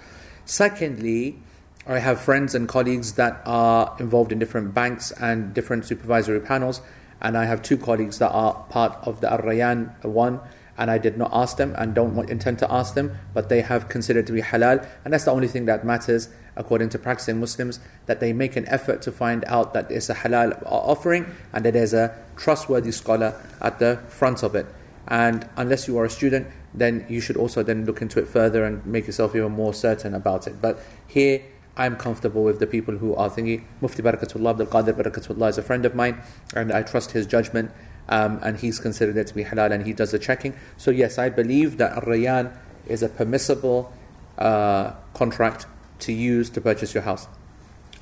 Secondly, 0.45 1.39
I 1.87 1.99
have 1.99 2.21
friends 2.21 2.55
and 2.55 2.69
colleagues 2.69 3.15
that 3.15 3.43
are 3.45 3.97
involved 3.99 4.33
in 4.33 4.39
different 4.39 4.73
banks 4.73 5.11
and 5.13 5.53
different 5.53 5.85
supervisory 5.85 6.41
panels, 6.41 6.81
and 7.21 7.37
I 7.37 7.45
have 7.45 7.63
two 7.63 7.77
colleagues 7.77 8.19
that 8.19 8.31
are 8.31 8.55
part 8.71 8.97
of 9.03 9.21
the 9.21 9.31
Ar 9.31 9.43
Rayyan 9.43 10.05
one 10.05 10.41
and 10.79 10.91
I 10.91 10.99
did 10.99 11.19
not 11.19 11.31
ask 11.33 11.57
them 11.57 11.75
and 11.77 11.95
don't 11.95 12.15
want, 12.15 12.31
intend 12.31 12.59
to 12.61 12.73
ask 12.73 12.95
them, 12.95 13.19
but 13.35 13.49
they 13.49 13.61
have 13.61 13.89
considered 13.89 14.27
to 14.27 14.33
be 14.33 14.43
halal, 14.43 14.87
and 15.05 15.13
that's 15.13 15.25
the 15.25 15.31
only 15.31 15.49
thing 15.49 15.67
that 15.67 15.85
matters 15.85 16.29
according 16.57 16.89
to 16.91 16.99
practicing 16.99 17.41
Muslims 17.41 17.81
that 18.07 18.21
they 18.21 18.33
make 18.33 18.57
an 18.57 18.67
effort 18.69 19.01
to 19.03 19.13
find 19.13 19.45
out 19.47 19.73
that 19.73 19.91
it's 19.91 20.11
a 20.11 20.15
halal 20.15 20.61
offering 20.67 21.27
and 21.53 21.65
that 21.65 21.73
there's 21.73 21.95
a 21.95 22.15
trustworthy 22.37 22.93
scholar 22.93 23.41
at 23.61 23.79
the 23.79 23.99
front 24.09 24.43
of 24.43 24.55
it. 24.55 24.67
And 25.09 25.49
unless 25.57 25.89
you 25.89 25.99
are 25.99 26.05
a 26.05 26.11
student, 26.11 26.47
then 26.75 27.07
you 27.09 27.21
should 27.21 27.37
also 27.37 27.63
then 27.63 27.85
look 27.85 28.03
into 28.03 28.19
it 28.19 28.29
further 28.29 28.65
and 28.65 28.85
make 28.87 29.07
yourself 29.07 29.35
even 29.35 29.53
more 29.53 29.75
certain 29.75 30.15
about 30.15 30.47
it. 30.47 30.61
But 30.61 30.79
here, 31.07 31.43
I'm 31.77 31.97
comfortable 31.97 32.45
with 32.45 32.61
the 32.61 32.67
people 32.67 32.99
who 32.99 33.15
are 33.15 33.31
thinking. 33.31 33.67
Mufti 33.81 34.03
Barakatullah 34.03 34.51
Abdul 34.51 34.67
Qadir 34.67 34.93
Barakatullah 34.93 35.49
is 35.49 35.59
a 35.59 35.63
friend 35.63 35.87
of 35.87 35.95
mine, 35.95 36.21
and 36.55 36.71
I 36.71 36.83
trust 36.83 37.13
his 37.13 37.27
judgment 37.27 37.71
um, 38.09 38.41
and 38.43 38.59
he's 38.59 38.79
considered 38.79 39.17
it 39.17 39.27
to 39.29 39.35
be 39.35 39.45
halal 39.45 39.73
and 39.73 39.87
he 39.87 39.93
does 39.93 40.11
the 40.11 40.19
checking. 40.19 40.55
So, 40.77 40.91
yes, 40.91 41.19
I 41.19 41.29
believe 41.29 41.79
that 41.79 41.93
Ar 41.93 42.03
Rayyan 42.03 42.57
is 42.87 43.03
a 43.03 43.09
permissible 43.09 43.93
uh, 44.39 44.93
contract 45.15 45.67
to 46.01 46.13
use 46.13 46.51
to 46.51 46.61
purchase 46.61 46.95
your 46.95 47.05
house. 47.05 47.29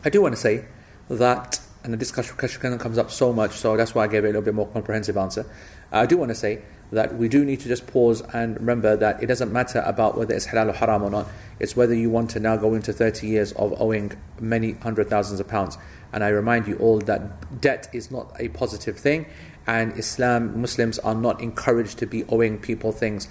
I 0.05 0.11
do 0.11 0.23
want 0.23 0.35
to 0.35 0.41
say 0.41 0.65
that, 1.09 1.61
and 1.85 1.93
the 1.93 1.97
discussion 1.97 2.79
comes 2.79 2.99
up 2.99 3.11
so 3.11 3.33
much, 3.33 3.53
so 3.53 3.77
that's 3.77 3.95
why 3.95 4.05
I 4.05 4.07
gave 4.09 4.25
it 4.25 4.29
a 4.29 4.29
little 4.29 4.43
bit 4.43 4.55
more 4.55 4.69
comprehensive 4.69 5.17
answer. 5.17 5.45
I 5.93 6.07
do 6.07 6.17
want 6.17 6.31
to 6.31 6.35
say 6.35 6.63
that 6.93 7.17
we 7.17 7.29
do 7.29 7.45
need 7.45 7.61
to 7.61 7.69
just 7.69 7.87
pause 7.87 8.21
and 8.33 8.57
remember 8.57 8.97
that 8.97 9.23
it 9.23 9.27
doesn't 9.27 9.53
matter 9.53 9.83
about 9.87 10.17
whether 10.17 10.35
it's 10.35 10.47
halal 10.47 10.71
or 10.71 10.73
haram 10.73 11.03
or 11.03 11.11
not. 11.11 11.27
It's 11.59 11.77
whether 11.77 11.95
you 11.95 12.11
want 12.11 12.31
to 12.31 12.41
now 12.41 12.57
go 12.57 12.75
into 12.75 12.93
30 12.93 13.27
years 13.27 13.53
of 13.53 13.81
owing 13.81 14.13
many 14.41 14.73
hundred 14.73 15.09
thousands 15.09 15.41
of 15.41 15.49
pounds. 15.49 15.79
And 16.13 16.25
I 16.25 16.29
remind 16.29 16.67
you 16.67 16.77
all 16.79 16.99
that 17.01 17.61
debt 17.61 17.89
is 17.93 18.11
not 18.11 18.35
a 18.41 18.49
positive 18.49 18.99
thing 18.99 19.27
and 19.71 19.97
Islam, 19.97 20.61
Muslims 20.61 20.99
are 20.99 21.15
not 21.15 21.41
encouraged 21.41 21.99
to 21.99 22.07
be 22.07 22.25
owing 22.25 22.59
people 22.59 22.91
things. 22.91 23.29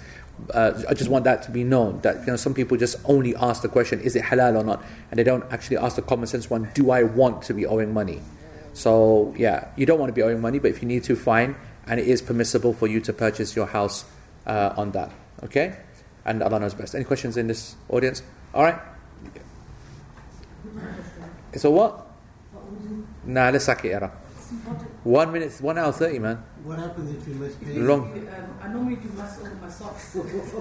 Uh, 0.54 0.72
I 0.88 0.94
just 0.94 1.10
want 1.10 1.24
that 1.24 1.42
to 1.42 1.50
be 1.50 1.64
known 1.64 2.00
that 2.00 2.20
you 2.20 2.28
know 2.28 2.36
some 2.36 2.54
people 2.54 2.78
just 2.78 2.96
only 3.04 3.36
ask 3.36 3.60
the 3.60 3.68
question, 3.68 4.00
is 4.00 4.16
it 4.16 4.22
halal 4.22 4.56
or 4.58 4.64
not, 4.64 4.82
and 5.10 5.18
they 5.18 5.22
don't 5.22 5.44
actually 5.52 5.76
ask 5.76 5.96
the 5.96 6.02
common 6.02 6.26
sense 6.26 6.48
one, 6.48 6.70
do 6.72 6.92
I 6.92 7.02
want 7.02 7.42
to 7.42 7.52
be 7.52 7.66
owing 7.66 7.92
money? 7.92 8.22
So 8.72 9.34
yeah, 9.36 9.68
you 9.76 9.84
don't 9.84 10.00
want 10.00 10.08
to 10.08 10.14
be 10.14 10.22
owing 10.22 10.40
money, 10.40 10.58
but 10.58 10.70
if 10.70 10.80
you 10.80 10.88
need 10.88 11.04
to, 11.04 11.14
fine, 11.14 11.56
and 11.86 12.00
it 12.00 12.08
is 12.08 12.22
permissible 12.22 12.72
for 12.72 12.86
you 12.86 13.00
to 13.00 13.12
purchase 13.12 13.54
your 13.54 13.66
house 13.66 14.06
uh, 14.46 14.72
on 14.78 14.92
that. 14.92 15.12
Okay, 15.44 15.76
and 16.24 16.42
Allah 16.42 16.60
knows 16.60 16.72
best. 16.72 16.94
Any 16.94 17.04
questions 17.04 17.36
in 17.36 17.48
this 17.48 17.76
audience? 17.90 18.22
All 18.54 18.64
right. 18.64 18.80
So 21.56 21.70
what? 21.70 22.06
Nah, 23.26 23.50
let's 23.50 23.68
era. 23.68 24.10
One 25.02 25.32
minute, 25.32 25.52
one 25.62 25.78
hour 25.78 25.92
thirty, 25.92 26.18
man. 26.18 26.36
What 26.62 26.78
happens 26.78 27.16
if 27.16 27.26
you 27.26 27.34
miss 27.34 27.54
pay? 27.56 27.72
Long. 27.78 28.12
Um, 28.12 28.58
I 28.60 28.68
normally 28.68 28.96
do 28.96 29.08
masah 29.08 29.42
with 29.42 29.60
my 29.60 29.70
socks. 29.70 30.14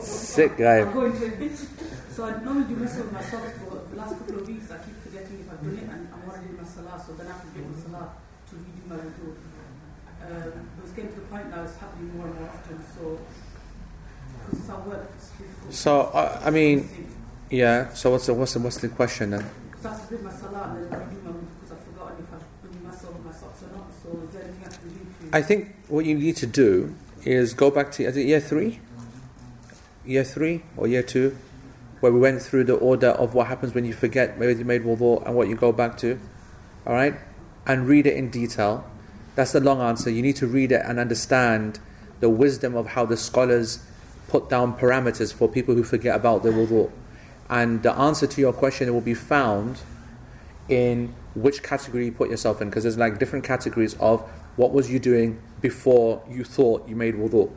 Sick 0.07 0.57
guy. 0.57 0.80
I'm 0.80 0.94
going 0.94 1.11
to 1.11 1.26
admit. 1.26 1.57
So 2.10 2.24
I 2.24 2.41
normally 2.41 2.74
do 2.74 2.76
masah 2.80 3.03
with 3.03 3.11
my 3.11 3.22
socks, 3.22 3.52
but 3.70 3.91
the 3.91 3.98
last 3.98 4.18
couple 4.18 4.40
of 4.40 4.48
weeks 4.48 4.72
I 4.72 4.78
keep 4.78 4.95
forgetting 5.03 5.40
if 5.44 5.52
I've 5.52 5.61
done 5.61 5.76
it 5.76 5.84
and 5.84 6.07
I 6.07 6.18
want 6.26 6.41
to 6.41 6.48
do 6.48 6.56
my 6.56 6.64
salah, 6.64 7.03
so 7.06 7.14
then 7.14 7.28
I 7.28 7.32
have 7.32 7.41
to 7.44 7.48
get 7.52 7.68
my 7.68 7.76
salah 7.84 8.10
to 8.49 8.56
redo 8.56 8.84
my 8.88 8.95
wudu. 8.95 9.36
Um, 10.24 10.70
but 10.76 10.84
it's 10.86 10.94
getting 10.94 11.14
to 11.14 11.20
the 11.20 11.28
point 11.28 11.49
now 11.49 11.64
it's 11.64 11.76
happening 11.76 12.16
more 12.16 12.28
and 12.28 12.36
more 12.40 12.49
often, 12.49 12.80
so 12.95 13.20
because 14.40 14.60
it's 14.60 14.70
our 14.70 14.82
work, 14.88 15.11
it's 15.18 15.30
difficult. 15.32 15.74
So 15.74 16.02
uh, 16.16 16.41
I 16.44 16.49
mean, 16.49 16.88
yeah. 17.49 17.91
So 17.94 18.11
what's 18.11 18.26
the 18.28 18.34
what's 18.34 18.53
the 18.53 18.60
what's 18.60 18.78
the 18.78 18.88
question 18.88 19.32
then? 19.32 19.44
Because 19.70 19.86
I 19.86 19.90
have 19.90 20.07
to 20.07 20.16
do 20.16 20.24
my 20.24 20.32
salah 20.32 20.76
and 20.76 20.91
then 20.91 20.99
redo 20.99 21.24
my 21.24 21.32
wudu 21.32 21.44
because 21.60 21.72
I've 21.76 21.84
forgotten 21.84 22.24
if 22.24 22.32
I've 22.36 22.48
done 22.64 22.80
masah 22.88 23.11
with 23.16 23.26
my 23.26 23.32
socks 23.32 23.64
or 23.64 23.72
not. 23.76 23.88
So 24.03 24.07
is 24.28 24.32
there 24.36 24.44
anything 24.44 24.64
I 25.32 25.44
think 25.44 25.76
what 25.88 26.06
you 26.06 26.16
need 26.16 26.38
to 26.38 26.48
do 26.48 26.96
is 27.24 27.54
go 27.54 27.70
back 27.70 27.92
to 27.94 28.04
year 28.04 28.40
three, 28.40 28.80
year 30.04 30.24
three 30.24 30.64
or 30.76 30.88
year 30.88 31.04
two, 31.04 31.38
where 32.00 32.12
we 32.12 32.20
went 32.20 32.42
through 32.42 32.64
the 32.64 32.74
order 32.74 33.10
of 33.10 33.36
what 33.36 33.46
happens 33.48 33.76
when 33.76 33.86
you 33.86 33.94
forget 33.94 34.40
whether 34.40 34.52
you 34.52 34.66
made 34.66 34.84
wudu 34.84 35.24
and 35.28 35.36
what 35.36 35.48
you 35.48 35.56
go 35.56 35.72
back 35.72 35.98
to, 35.98 36.20
all 36.88 36.94
right, 36.94 37.16
and 37.68 37.88
read 37.88 38.08
it 38.08 38.18
in 38.18 38.32
detail. 38.32 38.90
That's 39.36 39.52
the 39.52 39.60
long 39.60 39.82
answer. 39.82 40.10
You 40.10 40.24
need 40.24 40.36
to 40.38 40.48
read 40.48 40.72
it 40.72 40.82
and 40.84 40.98
understand 40.98 41.80
the 42.22 42.30
wisdom 42.30 42.76
of 42.76 42.88
how 42.88 43.06
the 43.06 43.18
scholars 43.18 43.86
put 44.30 44.50
down 44.50 44.78
parameters 44.78 45.32
for 45.32 45.48
people 45.48 45.76
who 45.76 45.84
forget 45.84 46.16
about 46.16 46.42
the 46.42 46.50
wudu. 46.50 46.92
And 47.50 47.84
the 47.84 47.94
answer 47.94 48.26
to 48.26 48.42
your 48.42 48.54
question 48.54 48.92
will 48.92 49.02
be 49.02 49.14
found 49.14 49.82
in 50.68 51.14
which 51.36 51.62
category 51.62 52.06
you 52.06 52.12
put 52.12 52.30
yourself 52.30 52.62
in, 52.62 52.70
because 52.70 52.84
there's 52.84 52.98
like 52.98 53.20
different 53.20 53.46
categories 53.46 53.96
of 54.00 54.28
what 54.60 54.73
was 54.73 54.91
you 54.91 54.99
doing 54.99 55.41
before 55.61 56.22
you 56.30 56.44
thought 56.44 56.86
you 56.86 56.94
made 56.94 57.15
wudu. 57.15 57.49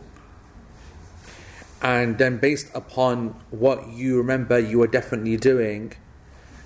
And 1.83 2.17
then 2.17 2.39
based 2.39 2.69
upon 2.77 3.35
what 3.51 3.89
you 3.89 4.19
remember 4.19 4.57
you 4.57 4.79
were 4.79 4.87
definitely 4.87 5.37
doing, 5.37 5.95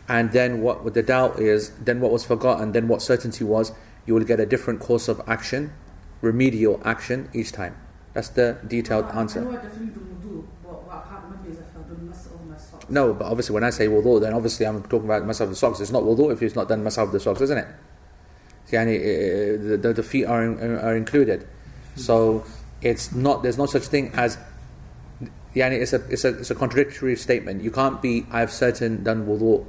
and 0.07 0.33
then 0.33 0.61
what 0.61 0.93
the 0.93 1.03
doubt 1.03 1.41
is, 1.41 1.71
then 1.83 2.03
what 2.03 2.13
was 2.13 2.27
forgotten, 2.27 2.73
then 2.73 2.87
what 2.87 3.01
certainty 3.01 3.45
was, 3.45 3.73
you 4.05 4.13
will 4.13 4.25
get 4.25 4.39
a 4.39 4.45
different 4.45 4.79
course 4.79 5.09
of 5.09 5.23
action, 5.27 5.73
remedial 6.21 6.83
action 6.85 7.31
each 7.33 7.51
time. 7.51 7.75
That's 8.13 8.29
the 8.29 8.59
detailed 8.67 9.07
ah, 9.07 9.17
I 9.17 9.21
answer. 9.21 9.41
know 9.41 9.53
I 9.53 9.55
definitely 9.55 9.87
do 9.87 10.01
wudu, 10.01 10.47
but 10.63 10.85
what 10.85 10.97
I 10.97 11.09
can't 11.09 11.25
remember 11.25 11.51
is 11.51 11.57
if 11.57 11.65
I've 11.75 11.89
done 11.89 12.13
masah 12.13 12.33
with 12.33 12.51
my 12.51 12.59
socks. 12.59 12.91
No, 12.91 13.15
but 13.15 13.25
obviously 13.25 13.55
when 13.55 13.65
I 13.65 13.71
say 13.71 13.87
wudu, 13.87 14.21
then 14.21 14.35
obviously 14.35 14.67
I'm 14.67 14.83
talking 14.83 15.07
about 15.07 15.23
masah 15.23 15.41
of 15.41 15.49
the 15.49 15.57
socks. 15.57 15.81
It's 15.81 15.91
not 15.91 16.03
wudu 16.03 16.31
if 16.31 16.43
it's 16.43 16.55
not 16.55 16.69
done 16.69 16.85
masah 16.85 17.05
of 17.05 17.13
the 17.13 17.21
socks, 17.21 17.41
isn't 17.41 17.57
it? 17.57 17.69
Yani, 18.71 18.97
uh, 18.99 19.69
the, 19.69 19.77
the, 19.77 19.93
the 19.93 20.03
feet 20.03 20.25
are, 20.25 20.43
are 20.81 20.97
included. 20.97 21.47
So 21.95 22.45
it's 22.83 23.13
not, 23.13 23.43
there's 23.43 23.59
no 23.59 23.67
such 23.67 23.85
thing 23.85 24.11
as, 24.15 24.39
yani, 25.55 25.81
it's 25.81 25.93
a, 25.93 26.05
it's 26.09 26.25
a, 26.25 26.39
it's 26.39 26.51
a 26.51 26.55
contradictory 26.55 27.17
statement. 27.17 27.63
You 27.63 27.71
can't 27.71 28.03
be, 28.03 28.27
I've 28.31 28.53
certain 28.53 29.03
done 29.03 29.27
wudu, 29.27 29.65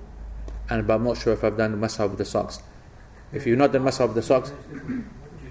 and 0.70 0.88
but 0.88 0.96
I'm 0.96 1.04
not 1.04 1.18
sure 1.18 1.34
if 1.34 1.44
I've 1.44 1.58
done 1.58 1.80
masah 1.80 2.06
of 2.06 2.18
the 2.18 2.26
socks. 2.26 2.62
If 3.32 3.46
you've 3.46 3.58
not 3.58 3.72
done 3.72 3.84
masah 3.84 4.02
of 4.02 4.16
the 4.16 4.22
socks, 4.22 4.52
You 4.72 5.04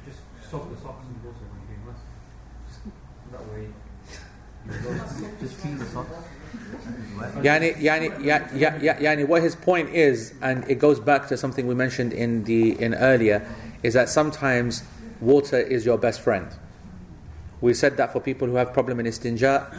just 0.04 0.18
soak 0.50 0.74
the 0.74 0.80
socks 0.80 1.04
and 1.06 1.22
bottom 1.22 1.46
and 1.54 1.66
doing 1.68 1.82
mash. 1.86 2.02
That 3.32 3.44
way 3.52 3.68
just 5.40 5.60
clean 5.60 5.78
the 5.78 5.86
socks 5.86 6.25
Yani, 7.42 7.74
yani, 7.76 8.24
ya, 8.24 8.48
ya, 8.54 8.76
ya, 8.80 8.94
yani, 8.94 9.26
what 9.26 9.42
his 9.42 9.54
point 9.56 9.90
is, 9.90 10.34
and 10.42 10.68
it 10.68 10.78
goes 10.78 11.00
back 11.00 11.28
to 11.28 11.36
something 11.36 11.66
we 11.66 11.74
mentioned 11.74 12.12
in 12.12 12.44
the 12.44 12.80
in 12.80 12.94
earlier, 12.94 13.46
is 13.82 13.94
that 13.94 14.08
sometimes 14.08 14.82
water 15.20 15.58
is 15.58 15.84
your 15.84 15.98
best 15.98 16.20
friend. 16.20 16.48
We 17.60 17.74
said 17.74 17.96
that 17.96 18.12
for 18.12 18.20
people 18.20 18.48
who 18.48 18.56
have 18.56 18.72
problem 18.72 19.00
in 19.00 19.06
istinja, 19.06 19.72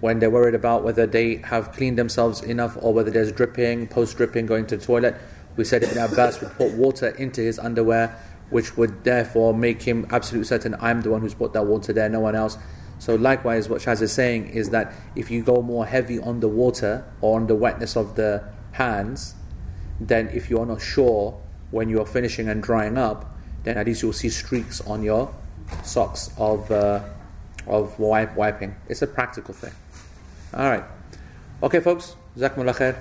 when 0.00 0.18
they're 0.18 0.30
worried 0.30 0.54
about 0.54 0.84
whether 0.84 1.06
they 1.06 1.36
have 1.36 1.72
cleaned 1.72 1.98
themselves 1.98 2.42
enough 2.42 2.76
or 2.82 2.92
whether 2.92 3.10
there's 3.10 3.32
dripping, 3.32 3.86
post 3.86 4.16
dripping, 4.18 4.44
going 4.44 4.66
to 4.66 4.76
the 4.76 4.84
toilet. 4.84 5.16
We 5.56 5.64
said 5.64 5.82
Ibn 5.82 5.96
Abbas 5.96 6.42
would 6.42 6.52
put 6.58 6.72
water 6.74 7.08
into 7.08 7.40
his 7.40 7.58
underwear, 7.58 8.14
which 8.50 8.76
would 8.76 9.04
therefore 9.04 9.54
make 9.54 9.80
him 9.80 10.06
absolutely 10.10 10.46
certain 10.46 10.76
I'm 10.78 11.00
the 11.00 11.10
one 11.10 11.22
who's 11.22 11.32
put 11.32 11.54
that 11.54 11.64
water 11.64 11.94
there, 11.94 12.08
no 12.10 12.20
one 12.20 12.34
else. 12.34 12.58
So 12.98 13.14
likewise, 13.16 13.68
what 13.68 13.80
Shaz 13.82 14.00
is 14.02 14.12
saying 14.12 14.48
is 14.48 14.70
that 14.70 14.92
if 15.14 15.30
you 15.30 15.42
go 15.42 15.62
more 15.62 15.86
heavy 15.86 16.18
on 16.18 16.40
the 16.40 16.48
water 16.48 17.04
or 17.20 17.36
on 17.36 17.46
the 17.46 17.54
wetness 17.54 17.96
of 17.96 18.16
the 18.16 18.44
hands, 18.72 19.34
then 20.00 20.28
if 20.28 20.50
you 20.50 20.58
are 20.60 20.66
not 20.66 20.80
sure 20.80 21.40
when 21.70 21.88
you 21.88 22.00
are 22.00 22.06
finishing 22.06 22.48
and 22.48 22.62
drying 22.62 22.96
up, 22.96 23.36
then 23.64 23.76
at 23.76 23.86
least 23.86 24.02
you'll 24.02 24.12
see 24.12 24.28
streaks 24.28 24.80
on 24.82 25.02
your 25.02 25.34
socks 25.82 26.30
of 26.38 26.70
uh, 26.70 27.02
of 27.66 27.98
wipe, 27.98 28.36
wiping. 28.36 28.74
It's 28.88 29.02
a 29.02 29.06
practical 29.06 29.54
thing. 29.54 29.72
All 30.52 30.68
right, 30.68 30.84
okay, 31.62 31.80
folks. 31.80 32.16
Jazakumullah 32.36 32.74
khair. 32.74 32.96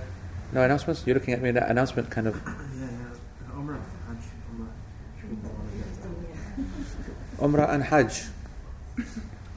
No 0.51 0.61
announcements. 0.61 1.05
You're 1.05 1.15
looking 1.15 1.33
at 1.33 1.41
me. 1.41 1.51
That 1.51 1.69
announcement 1.69 2.09
kind 2.09 2.27
of 2.27 2.35
Yeah, 2.45 2.53
yeah. 2.81 3.55
Umrah, 3.55 3.81
Hajj, 4.07 4.23
Umrah. 7.39 7.67
Umrah 7.67 7.69
and 7.73 7.83
Hajj. 7.83 8.23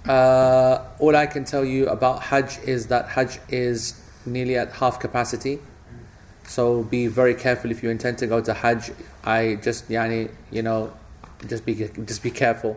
Uh, 0.08 0.84
all 0.98 1.16
I 1.16 1.26
can 1.26 1.44
tell 1.44 1.64
you 1.64 1.88
about 1.88 2.22
Hajj 2.22 2.58
is 2.64 2.86
that 2.88 3.08
Hajj 3.08 3.40
is 3.48 4.00
nearly 4.24 4.56
at 4.56 4.72
half 4.72 5.00
capacity. 5.00 5.58
So 6.44 6.84
be 6.84 7.08
very 7.08 7.34
careful 7.34 7.70
if 7.70 7.82
you 7.82 7.90
intend 7.90 8.18
to 8.18 8.26
go 8.26 8.40
to 8.40 8.54
Hajj. 8.54 8.92
I 9.24 9.56
just, 9.56 9.88
yani, 9.88 10.30
you 10.50 10.62
know, 10.62 10.92
just 11.48 11.66
be 11.66 11.74
just 11.74 12.22
be 12.22 12.30
careful. 12.30 12.76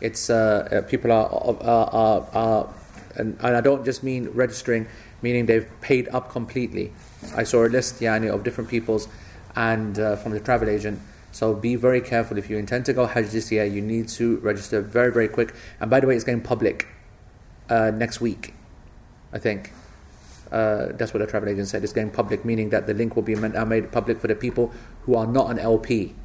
It's 0.00 0.30
uh, 0.30 0.68
uh, 0.70 0.82
people 0.82 1.10
are 1.10 1.26
are, 1.26 1.90
are, 1.90 2.28
are 2.32 2.74
and, 3.16 3.36
and 3.40 3.56
I 3.56 3.60
don't 3.60 3.84
just 3.84 4.02
mean 4.04 4.28
registering, 4.28 4.86
meaning 5.22 5.46
they've 5.46 5.68
paid 5.80 6.08
up 6.10 6.30
completely. 6.30 6.92
I 7.34 7.42
saw 7.42 7.66
a 7.66 7.68
list, 7.68 8.00
yani, 8.00 8.32
of 8.32 8.44
different 8.44 8.70
people's, 8.70 9.08
and 9.56 9.98
uh, 9.98 10.14
from 10.16 10.32
the 10.32 10.40
travel 10.40 10.68
agent. 10.68 11.00
So 11.38 11.54
be 11.54 11.76
very 11.76 12.00
careful 12.00 12.36
if 12.36 12.50
you 12.50 12.58
intend 12.58 12.84
to 12.86 12.92
go 12.92 13.06
Hajj 13.06 13.28
this 13.28 13.52
year. 13.52 13.64
You 13.64 13.80
need 13.80 14.08
to 14.08 14.38
register 14.38 14.80
very, 14.80 15.12
very 15.12 15.28
quick. 15.28 15.54
And 15.78 15.88
by 15.88 16.00
the 16.00 16.08
way, 16.08 16.16
it's 16.16 16.24
going 16.24 16.40
public 16.40 16.88
uh, 17.70 17.92
next 17.94 18.20
week, 18.20 18.54
I 19.32 19.38
think. 19.38 19.72
Uh, 20.50 20.86
that's 20.94 21.14
what 21.14 21.20
the 21.20 21.28
travel 21.28 21.48
agent 21.48 21.68
said. 21.68 21.84
It's 21.84 21.92
going 21.92 22.10
public, 22.10 22.44
meaning 22.44 22.70
that 22.70 22.88
the 22.88 22.92
link 22.92 23.14
will 23.14 23.22
be 23.22 23.36
made, 23.36 23.54
uh, 23.54 23.82
public 23.92 24.18
for 24.18 24.26
the 24.26 24.34
people 24.34 24.72
who 25.02 25.14
are 25.14 25.28
not 25.28 25.48
an 25.52 25.60
LP. 25.60 26.16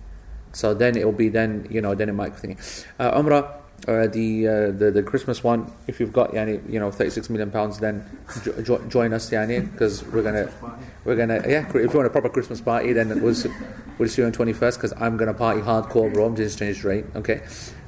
So 0.52 0.74
then 0.74 0.98
it 0.98 1.06
will 1.06 1.12
be 1.12 1.30
then 1.30 1.68
you 1.70 1.80
know 1.80 1.94
then 1.94 2.10
it 2.10 2.14
might 2.14 2.34
be 2.34 2.40
thinking 2.40 2.66
uh, 2.98 3.12
Umrah. 3.12 3.63
Uh, 3.86 4.08
the, 4.08 4.48
uh, 4.48 4.72
the 4.72 4.92
the 4.92 5.04
Christmas 5.04 5.44
one. 5.44 5.70
If 5.88 6.00
you've 6.00 6.14
got 6.14 6.32
yani, 6.32 6.72
you 6.72 6.80
know 6.80 6.90
36 6.90 7.30
million 7.30 7.52
pounds, 7.52 7.80
then 7.80 8.06
jo- 8.42 8.62
jo- 8.62 8.82
join 8.88 9.12
us, 9.12 9.30
yani, 9.30 9.70
because 9.70 10.06
we're 10.06 10.24
gonna 10.24 10.50
we're 11.04 11.18
gonna 11.18 11.44
yeah. 11.46 11.68
If 11.68 11.76
you 11.92 11.98
want 12.00 12.08
a 12.08 12.10
proper 12.10 12.30
Christmas 12.30 12.62
party, 12.62 12.94
then 12.94 13.10
we'll 13.22 13.36
we'll 13.98 14.08
see 14.08 14.22
you 14.22 14.26
on 14.26 14.32
21st. 14.32 14.76
Because 14.76 14.94
I'm 15.02 15.18
gonna 15.18 15.34
party 15.34 15.60
hardcore, 15.60 16.14
bro. 16.14 16.28
I'm 16.28 16.36
just 16.36 16.58
change 16.58 16.82
rate, 16.86 17.04
okay. 17.14 17.42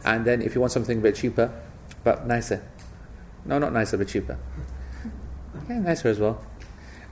And 0.04 0.26
then 0.26 0.42
if 0.42 0.54
you 0.54 0.60
want 0.60 0.74
something 0.74 0.98
a 0.98 1.02
bit 1.02 1.16
cheaper, 1.16 1.50
but 2.04 2.28
nicer, 2.28 2.62
no, 3.46 3.58
not 3.58 3.72
nicer, 3.72 3.96
but 3.96 4.10
cheaper. 4.10 4.38
Yeah, 5.70 5.80
nicer 5.80 6.10
as 6.10 6.20
well. 6.20 6.44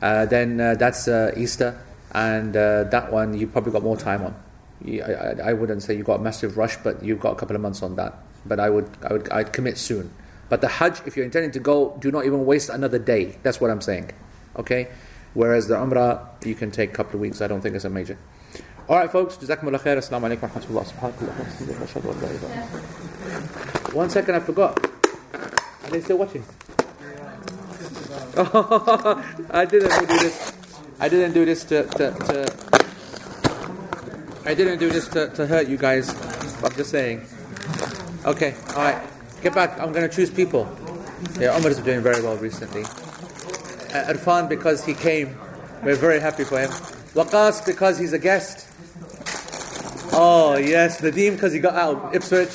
Uh, 0.01 0.26
then 0.26 0.60
uh, 0.60 0.76
that's 0.76 1.07
uh, 1.07 1.31
Easter, 1.38 1.80
and 2.11 2.57
uh, 2.57 2.84
that 2.84 3.14
one 3.14 3.34
you 3.34 3.47
probably 3.47 3.72
got 3.72 3.84
more 3.84 3.95
time 3.95 4.23
on. 4.26 4.35
I, 4.85 4.99
I, 4.99 5.49
I 5.51 5.53
wouldn't 5.53 5.84
say 5.84 5.95
you 5.95 6.03
got 6.03 6.19
a 6.19 6.23
massive 6.23 6.57
rush, 6.57 6.76
but 6.84 7.01
you've 7.01 7.22
got 7.22 7.31
a 7.31 7.35
couple 7.35 7.55
of 7.55 7.61
months 7.61 7.81
on 7.81 7.95
that. 7.95 8.19
But 8.45 8.60
I 8.60 8.70
would, 8.70 8.90
I 9.03 9.14
would, 9.14 9.30
I'd 9.30 9.53
commit 9.53 9.78
soon. 9.78 10.14
But 10.49 10.61
the 10.61 10.68
Hajj, 10.68 11.02
if 11.06 11.15
you're 11.15 11.26
intending 11.26 11.52
to 11.52 11.60
go, 11.60 11.98
do 11.99 12.11
not 12.11 12.26
even 12.26 12.45
waste 12.45 12.70
another 12.70 12.99
day. 12.99 13.38
That's 13.44 13.60
what 13.60 13.72
I'm 13.72 13.82
saying. 13.82 14.11
Okay. 14.56 14.90
Whereas 15.34 15.68
the 15.68 15.76
Umrah, 15.76 16.45
you 16.45 16.53
can 16.56 16.70
take 16.70 16.91
a 16.91 16.94
couple 16.94 17.15
of 17.15 17.22
weeks. 17.22 17.41
I 17.41 17.48
don't 17.48 17.61
think 17.61 17.76
it's 17.76 17.86
a 17.86 17.90
major. 17.90 18.18
All 18.88 18.98
right, 18.98 19.10
folks. 19.10 19.38
Jazakumullah 19.38 19.80
khair. 19.80 19.98
Assalamu 19.98 20.38
alaikum 20.38 20.49
One 23.94 24.10
second, 24.10 24.36
I 24.36 24.40
forgot. 24.40 24.78
Are 25.86 25.90
they 25.90 26.02
still 26.02 26.18
watching? 26.18 26.44
I 28.38 29.65
didn't 29.65 29.99
do 29.99 30.18
this. 30.20 30.53
I 30.99 31.10
didn't 31.10 31.34
do 31.34 31.45
this 31.45 31.64
to, 31.65 31.84
to, 31.84 32.11
to 32.11 32.64
I 34.45 34.53
didn't 34.53 34.80
do 34.80 34.90
this 34.90 35.07
to, 35.10 35.30
to 35.30 35.48
hurt 35.48 35.68
you 35.68 35.78
guys. 35.78 36.10
I'm 36.64 36.74
just 36.74 36.91
saying. 36.91 37.26
Okay, 38.26 38.56
alright. 38.70 39.02
Get 39.41 39.54
back. 39.54 39.78
I'm 39.80 39.91
going 39.91 40.08
to 40.10 40.16
choose 40.16 40.32
people. 40.32 40.66
Yeah, 41.38 41.56
Omar 41.56 41.72
is 41.72 41.80
doing 41.80 42.02
very 42.02 42.22
well 42.22 42.38
recently. 42.38 42.84
Uh, 42.84 44.14
Irfan, 44.14 44.48
because 44.48 44.86
he 44.86 44.94
came. 44.94 45.38
We're 45.84 45.95
very 45.95 46.22
happy 46.22 46.45
for 46.45 46.60
him. 46.60 46.70
Waqas, 47.16 47.66
because 47.66 48.00
he's 48.00 48.14
a 48.14 48.20
guest. 48.20 48.70
Oh, 50.14 50.56
yes. 50.56 51.02
Nadeem, 51.02 51.34
because 51.36 51.52
he 51.52 51.60
got 51.60 51.76
out 51.76 51.95
of 51.98 52.16
Ipswich. 52.16 52.50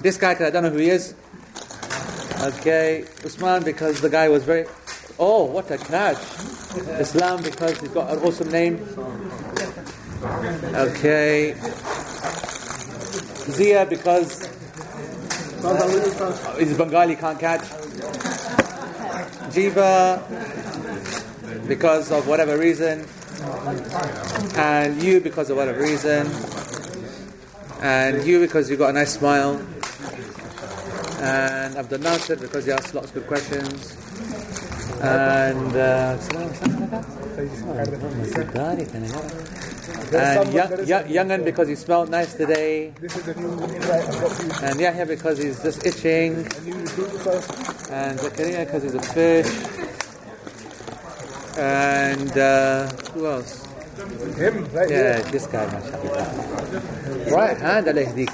This 0.00 0.16
guy, 0.16 0.30
I 0.30 0.50
don't 0.50 0.62
know 0.62 0.70
who 0.70 0.78
he 0.78 0.88
is. 0.88 1.14
Okay. 2.40 3.04
Usman, 3.22 3.64
because 3.64 4.00
the 4.00 4.08
guy 4.08 4.30
was 4.30 4.44
very. 4.44 4.64
Oh, 5.18 5.44
what 5.44 5.70
a 5.70 5.76
catch. 5.76 6.16
Islam, 6.98 7.42
because 7.42 7.78
he's 7.80 7.90
got 7.90 8.10
an 8.10 8.18
awesome 8.20 8.50
name. 8.50 8.80
Okay. 10.74 11.54
Zia, 13.50 13.86
because 13.86 14.48
he's 16.58 16.76
Bengali, 16.76 17.16
can't 17.16 17.38
catch. 17.38 17.62
Jiva, 19.52 20.20
because 21.68 22.10
of 22.10 22.26
whatever 22.26 22.58
reason. 22.58 23.06
And 24.56 25.02
you, 25.02 25.20
because 25.20 25.50
of 25.50 25.56
whatever 25.56 25.80
reason. 25.80 26.26
And 27.82 28.24
you, 28.24 28.40
because 28.40 28.70
you've 28.70 28.78
got 28.78 28.90
a 28.90 28.92
nice 28.92 29.14
smile. 29.14 29.60
And 31.20 31.76
Abdul 31.76 31.98
Nasir, 31.98 32.36
because 32.36 32.66
you 32.66 32.72
asked 32.72 32.94
lots 32.94 33.08
of 33.08 33.14
good 33.14 33.26
questions. 33.26 34.01
And 35.02 35.74
uh, 35.74 36.16
and 40.14 40.52
young, 40.86 41.08
young, 41.10 41.44
because 41.44 41.66
he 41.66 41.74
smelled 41.74 42.08
nice 42.08 42.34
today. 42.34 42.92
This 43.00 43.16
is 43.16 43.24
the 43.24 43.34
new 43.34 43.50
invite 43.50 44.04
I've 44.04 44.20
got 44.20 44.30
for 44.30 44.46
you. 44.46 44.68
And 44.68 44.78
Yahya 44.78 45.06
because 45.06 45.38
he's 45.38 45.60
just 45.60 45.84
itching. 45.84 46.46
And 46.46 46.66
you 46.66 46.74
recruit 46.74 47.10
first. 47.20 47.90
And 47.90 48.18
Zakaria 48.18 48.64
because 48.64 48.82
he's 48.84 48.94
a 48.94 49.02
fish. 49.02 49.50
And 51.58 52.38
uh, 52.38 52.86
who 53.12 53.26
else? 53.26 53.66
Him, 54.38 54.64
right 54.72 54.88
Yeah, 54.88 55.16
here. 55.16 55.22
this 55.32 55.46
guy, 55.46 55.66
mashallah. 55.66 57.30
Right 57.30 57.58
hand, 57.58 57.88
Allah 57.88 58.04
yahdik. 58.04 58.30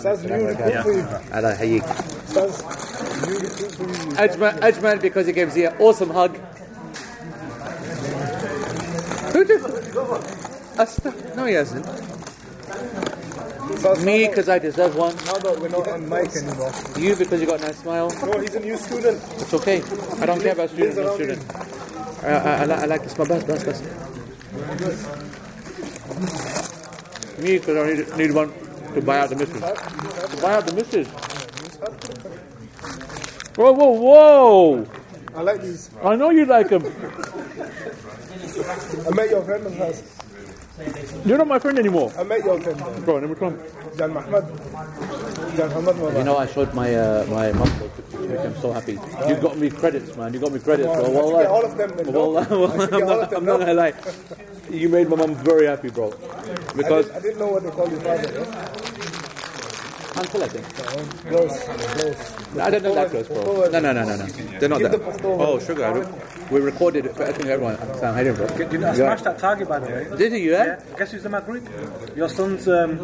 Says 0.00 0.24
new 0.24 0.46
recruit 0.46 0.82
for 0.82 0.92
you. 0.92 1.06
Allah 1.32 1.54
hayyik. 1.54 1.84
Says 3.16 3.26
new 3.28 3.38
recruit 3.38 3.72
for 3.72 3.82
you. 3.84 4.28
Ajmal, 4.28 4.60
Ajmal 4.60 5.00
because 5.00 5.26
he 5.26 5.32
gave 5.32 5.50
Zia 5.52 5.70
an 5.70 5.76
awesome 5.80 6.10
hug. 6.10 6.36
Who 9.32 9.44
did? 9.44 9.62
Asta? 10.78 11.14
No, 11.36 11.44
he 11.46 11.54
hasn't. 11.54 11.86
Me 14.04 14.28
because 14.28 14.48
I 14.48 14.58
deserve 14.58 14.96
one. 14.96 15.14
now 15.16 15.34
that 15.34 15.58
we're 15.60 15.68
not 15.68 15.88
on 15.88 16.08
mic 16.08 16.34
anymore. 16.36 16.72
You 16.98 17.16
because 17.16 17.40
you 17.40 17.46
got 17.46 17.60
a 17.60 17.66
nice 17.66 17.78
smile. 17.78 18.10
No, 18.22 18.38
he's 18.40 18.54
a 18.54 18.60
new 18.60 18.76
student. 18.76 19.22
It's 19.38 19.54
okay. 19.54 19.82
I 20.20 20.26
don't 20.26 20.40
care 20.40 20.52
about 20.52 20.70
students. 20.70 20.96
no 20.96 21.14
student. 21.14 21.44
I, 22.22 22.28
I, 22.28 22.62
I, 22.62 22.64
like, 22.64 22.78
I 22.78 22.84
like 22.86 23.02
this. 23.02 23.18
My 23.18 23.24
best, 23.24 23.46
best, 23.46 23.66
best. 23.66 23.82
Me 27.38 27.58
because 27.58 27.76
I 27.76 27.92
need, 27.92 28.16
need 28.16 28.34
one 28.34 28.52
to 28.94 29.02
buy 29.02 29.18
out 29.18 29.30
the 29.30 29.36
missus. 29.36 29.60
To 29.60 30.42
buy 30.42 30.54
out 30.54 30.66
the 30.66 30.74
missus. 30.74 31.35
Whoa, 33.56 33.72
whoa, 33.72 33.90
whoa! 33.90 34.86
I 35.34 35.40
like 35.40 35.62
these. 35.62 35.88
I 36.04 36.14
know 36.16 36.28
you 36.30 36.44
like 36.44 36.68
them. 36.68 36.84
I 36.84 36.88
met 39.14 39.30
your 39.30 39.42
friend 39.42 39.66
in 39.66 39.72
house. 39.76 40.02
You're 41.24 41.38
not 41.38 41.48
my 41.48 41.58
friend 41.58 41.78
anymore. 41.78 42.12
I 42.18 42.22
met 42.24 42.44
your 42.44 42.60
friend. 42.60 42.78
Bro, 43.06 43.20
me 43.22 43.34
come. 43.34 43.58
Jan 43.96 44.12
Mahmoud. 44.12 44.44
Jan 45.56 45.70
Hamad 45.70 46.18
You 46.18 46.24
know, 46.24 46.36
I 46.36 46.46
showed 46.46 46.74
my 46.74 46.94
uh, 46.94 47.24
my 47.30 47.50
mum 47.52 47.70
I'm 48.12 48.54
so 48.60 48.72
happy. 48.72 48.98
You 49.26 49.36
got 49.36 49.56
me 49.56 49.70
credits, 49.70 50.14
man. 50.16 50.34
You 50.34 50.40
got 50.40 50.52
me 50.52 50.60
credits, 50.60 50.88
bro. 50.88 50.96
I 51.04 51.06
should 51.06 51.14
get 51.40 51.46
all 51.46 51.64
of 51.64 51.76
them 51.78 51.90
then, 51.96 52.06
no? 52.12 52.28
Wallah, 52.28 52.46
wallah. 52.50 52.74
I 52.74 52.78
should 52.84 52.94
I'm 52.94 53.06
not, 53.06 53.30
them, 53.30 53.38
I'm 53.38 53.44
not 53.46 53.60
gonna 53.60 53.72
lie. 53.74 53.94
You 54.68 54.88
made 54.90 55.08
my 55.08 55.16
mum 55.16 55.34
very 55.36 55.64
happy, 55.66 55.88
bro. 55.88 56.12
I, 56.12 56.72
Because 56.76 57.06
did, 57.06 57.16
I 57.16 57.20
didn't 57.20 57.38
know 57.38 57.46
what 57.48 57.62
they 57.62 57.70
called 57.70 57.90
your 57.90 58.00
father. 58.00 58.30
Yeah? 58.32 58.85
Uncle, 60.18 60.42
I 60.42 60.48
think. 60.48 60.64
Close, 61.26 61.62
close. 61.64 62.54
No, 62.54 62.62
I 62.64 62.70
don't 62.70 62.82
know 62.82 62.94
that 62.94 63.10
close, 63.10 63.28
bro. 63.28 63.68
No, 63.70 63.80
no, 63.80 63.92
no, 63.92 64.04
no, 64.04 64.16
no. 64.16 64.26
They're 64.26 64.68
not 64.68 64.80
that. 64.82 65.20
Oh, 65.24 65.58
sugar. 65.58 65.84
I 65.84 65.90
re- 65.90 66.06
we 66.50 66.60
recorded 66.60 67.06
it 67.06 67.16
for 67.16 67.24
I 67.24 67.32
think 67.32 67.46
everyone. 67.46 67.76
Sam, 67.98 68.14
I 68.14 68.22
didn't, 68.22 68.36
bro. 68.36 68.68
Did 68.68 68.84
I 68.84 68.94
smashed 68.94 69.24
that 69.24 69.38
target 69.38 69.68
by 69.68 69.78
the 69.80 69.86
way? 69.86 70.16
Did 70.16 70.32
you? 70.32 70.52
Yeah. 70.52 70.80
Guess 70.96 71.12
who's 71.12 71.24
in 71.24 71.32
my 71.32 71.40
group? 71.40 71.68
Your 72.16 72.28
son's 72.28 72.68
um, 72.68 72.98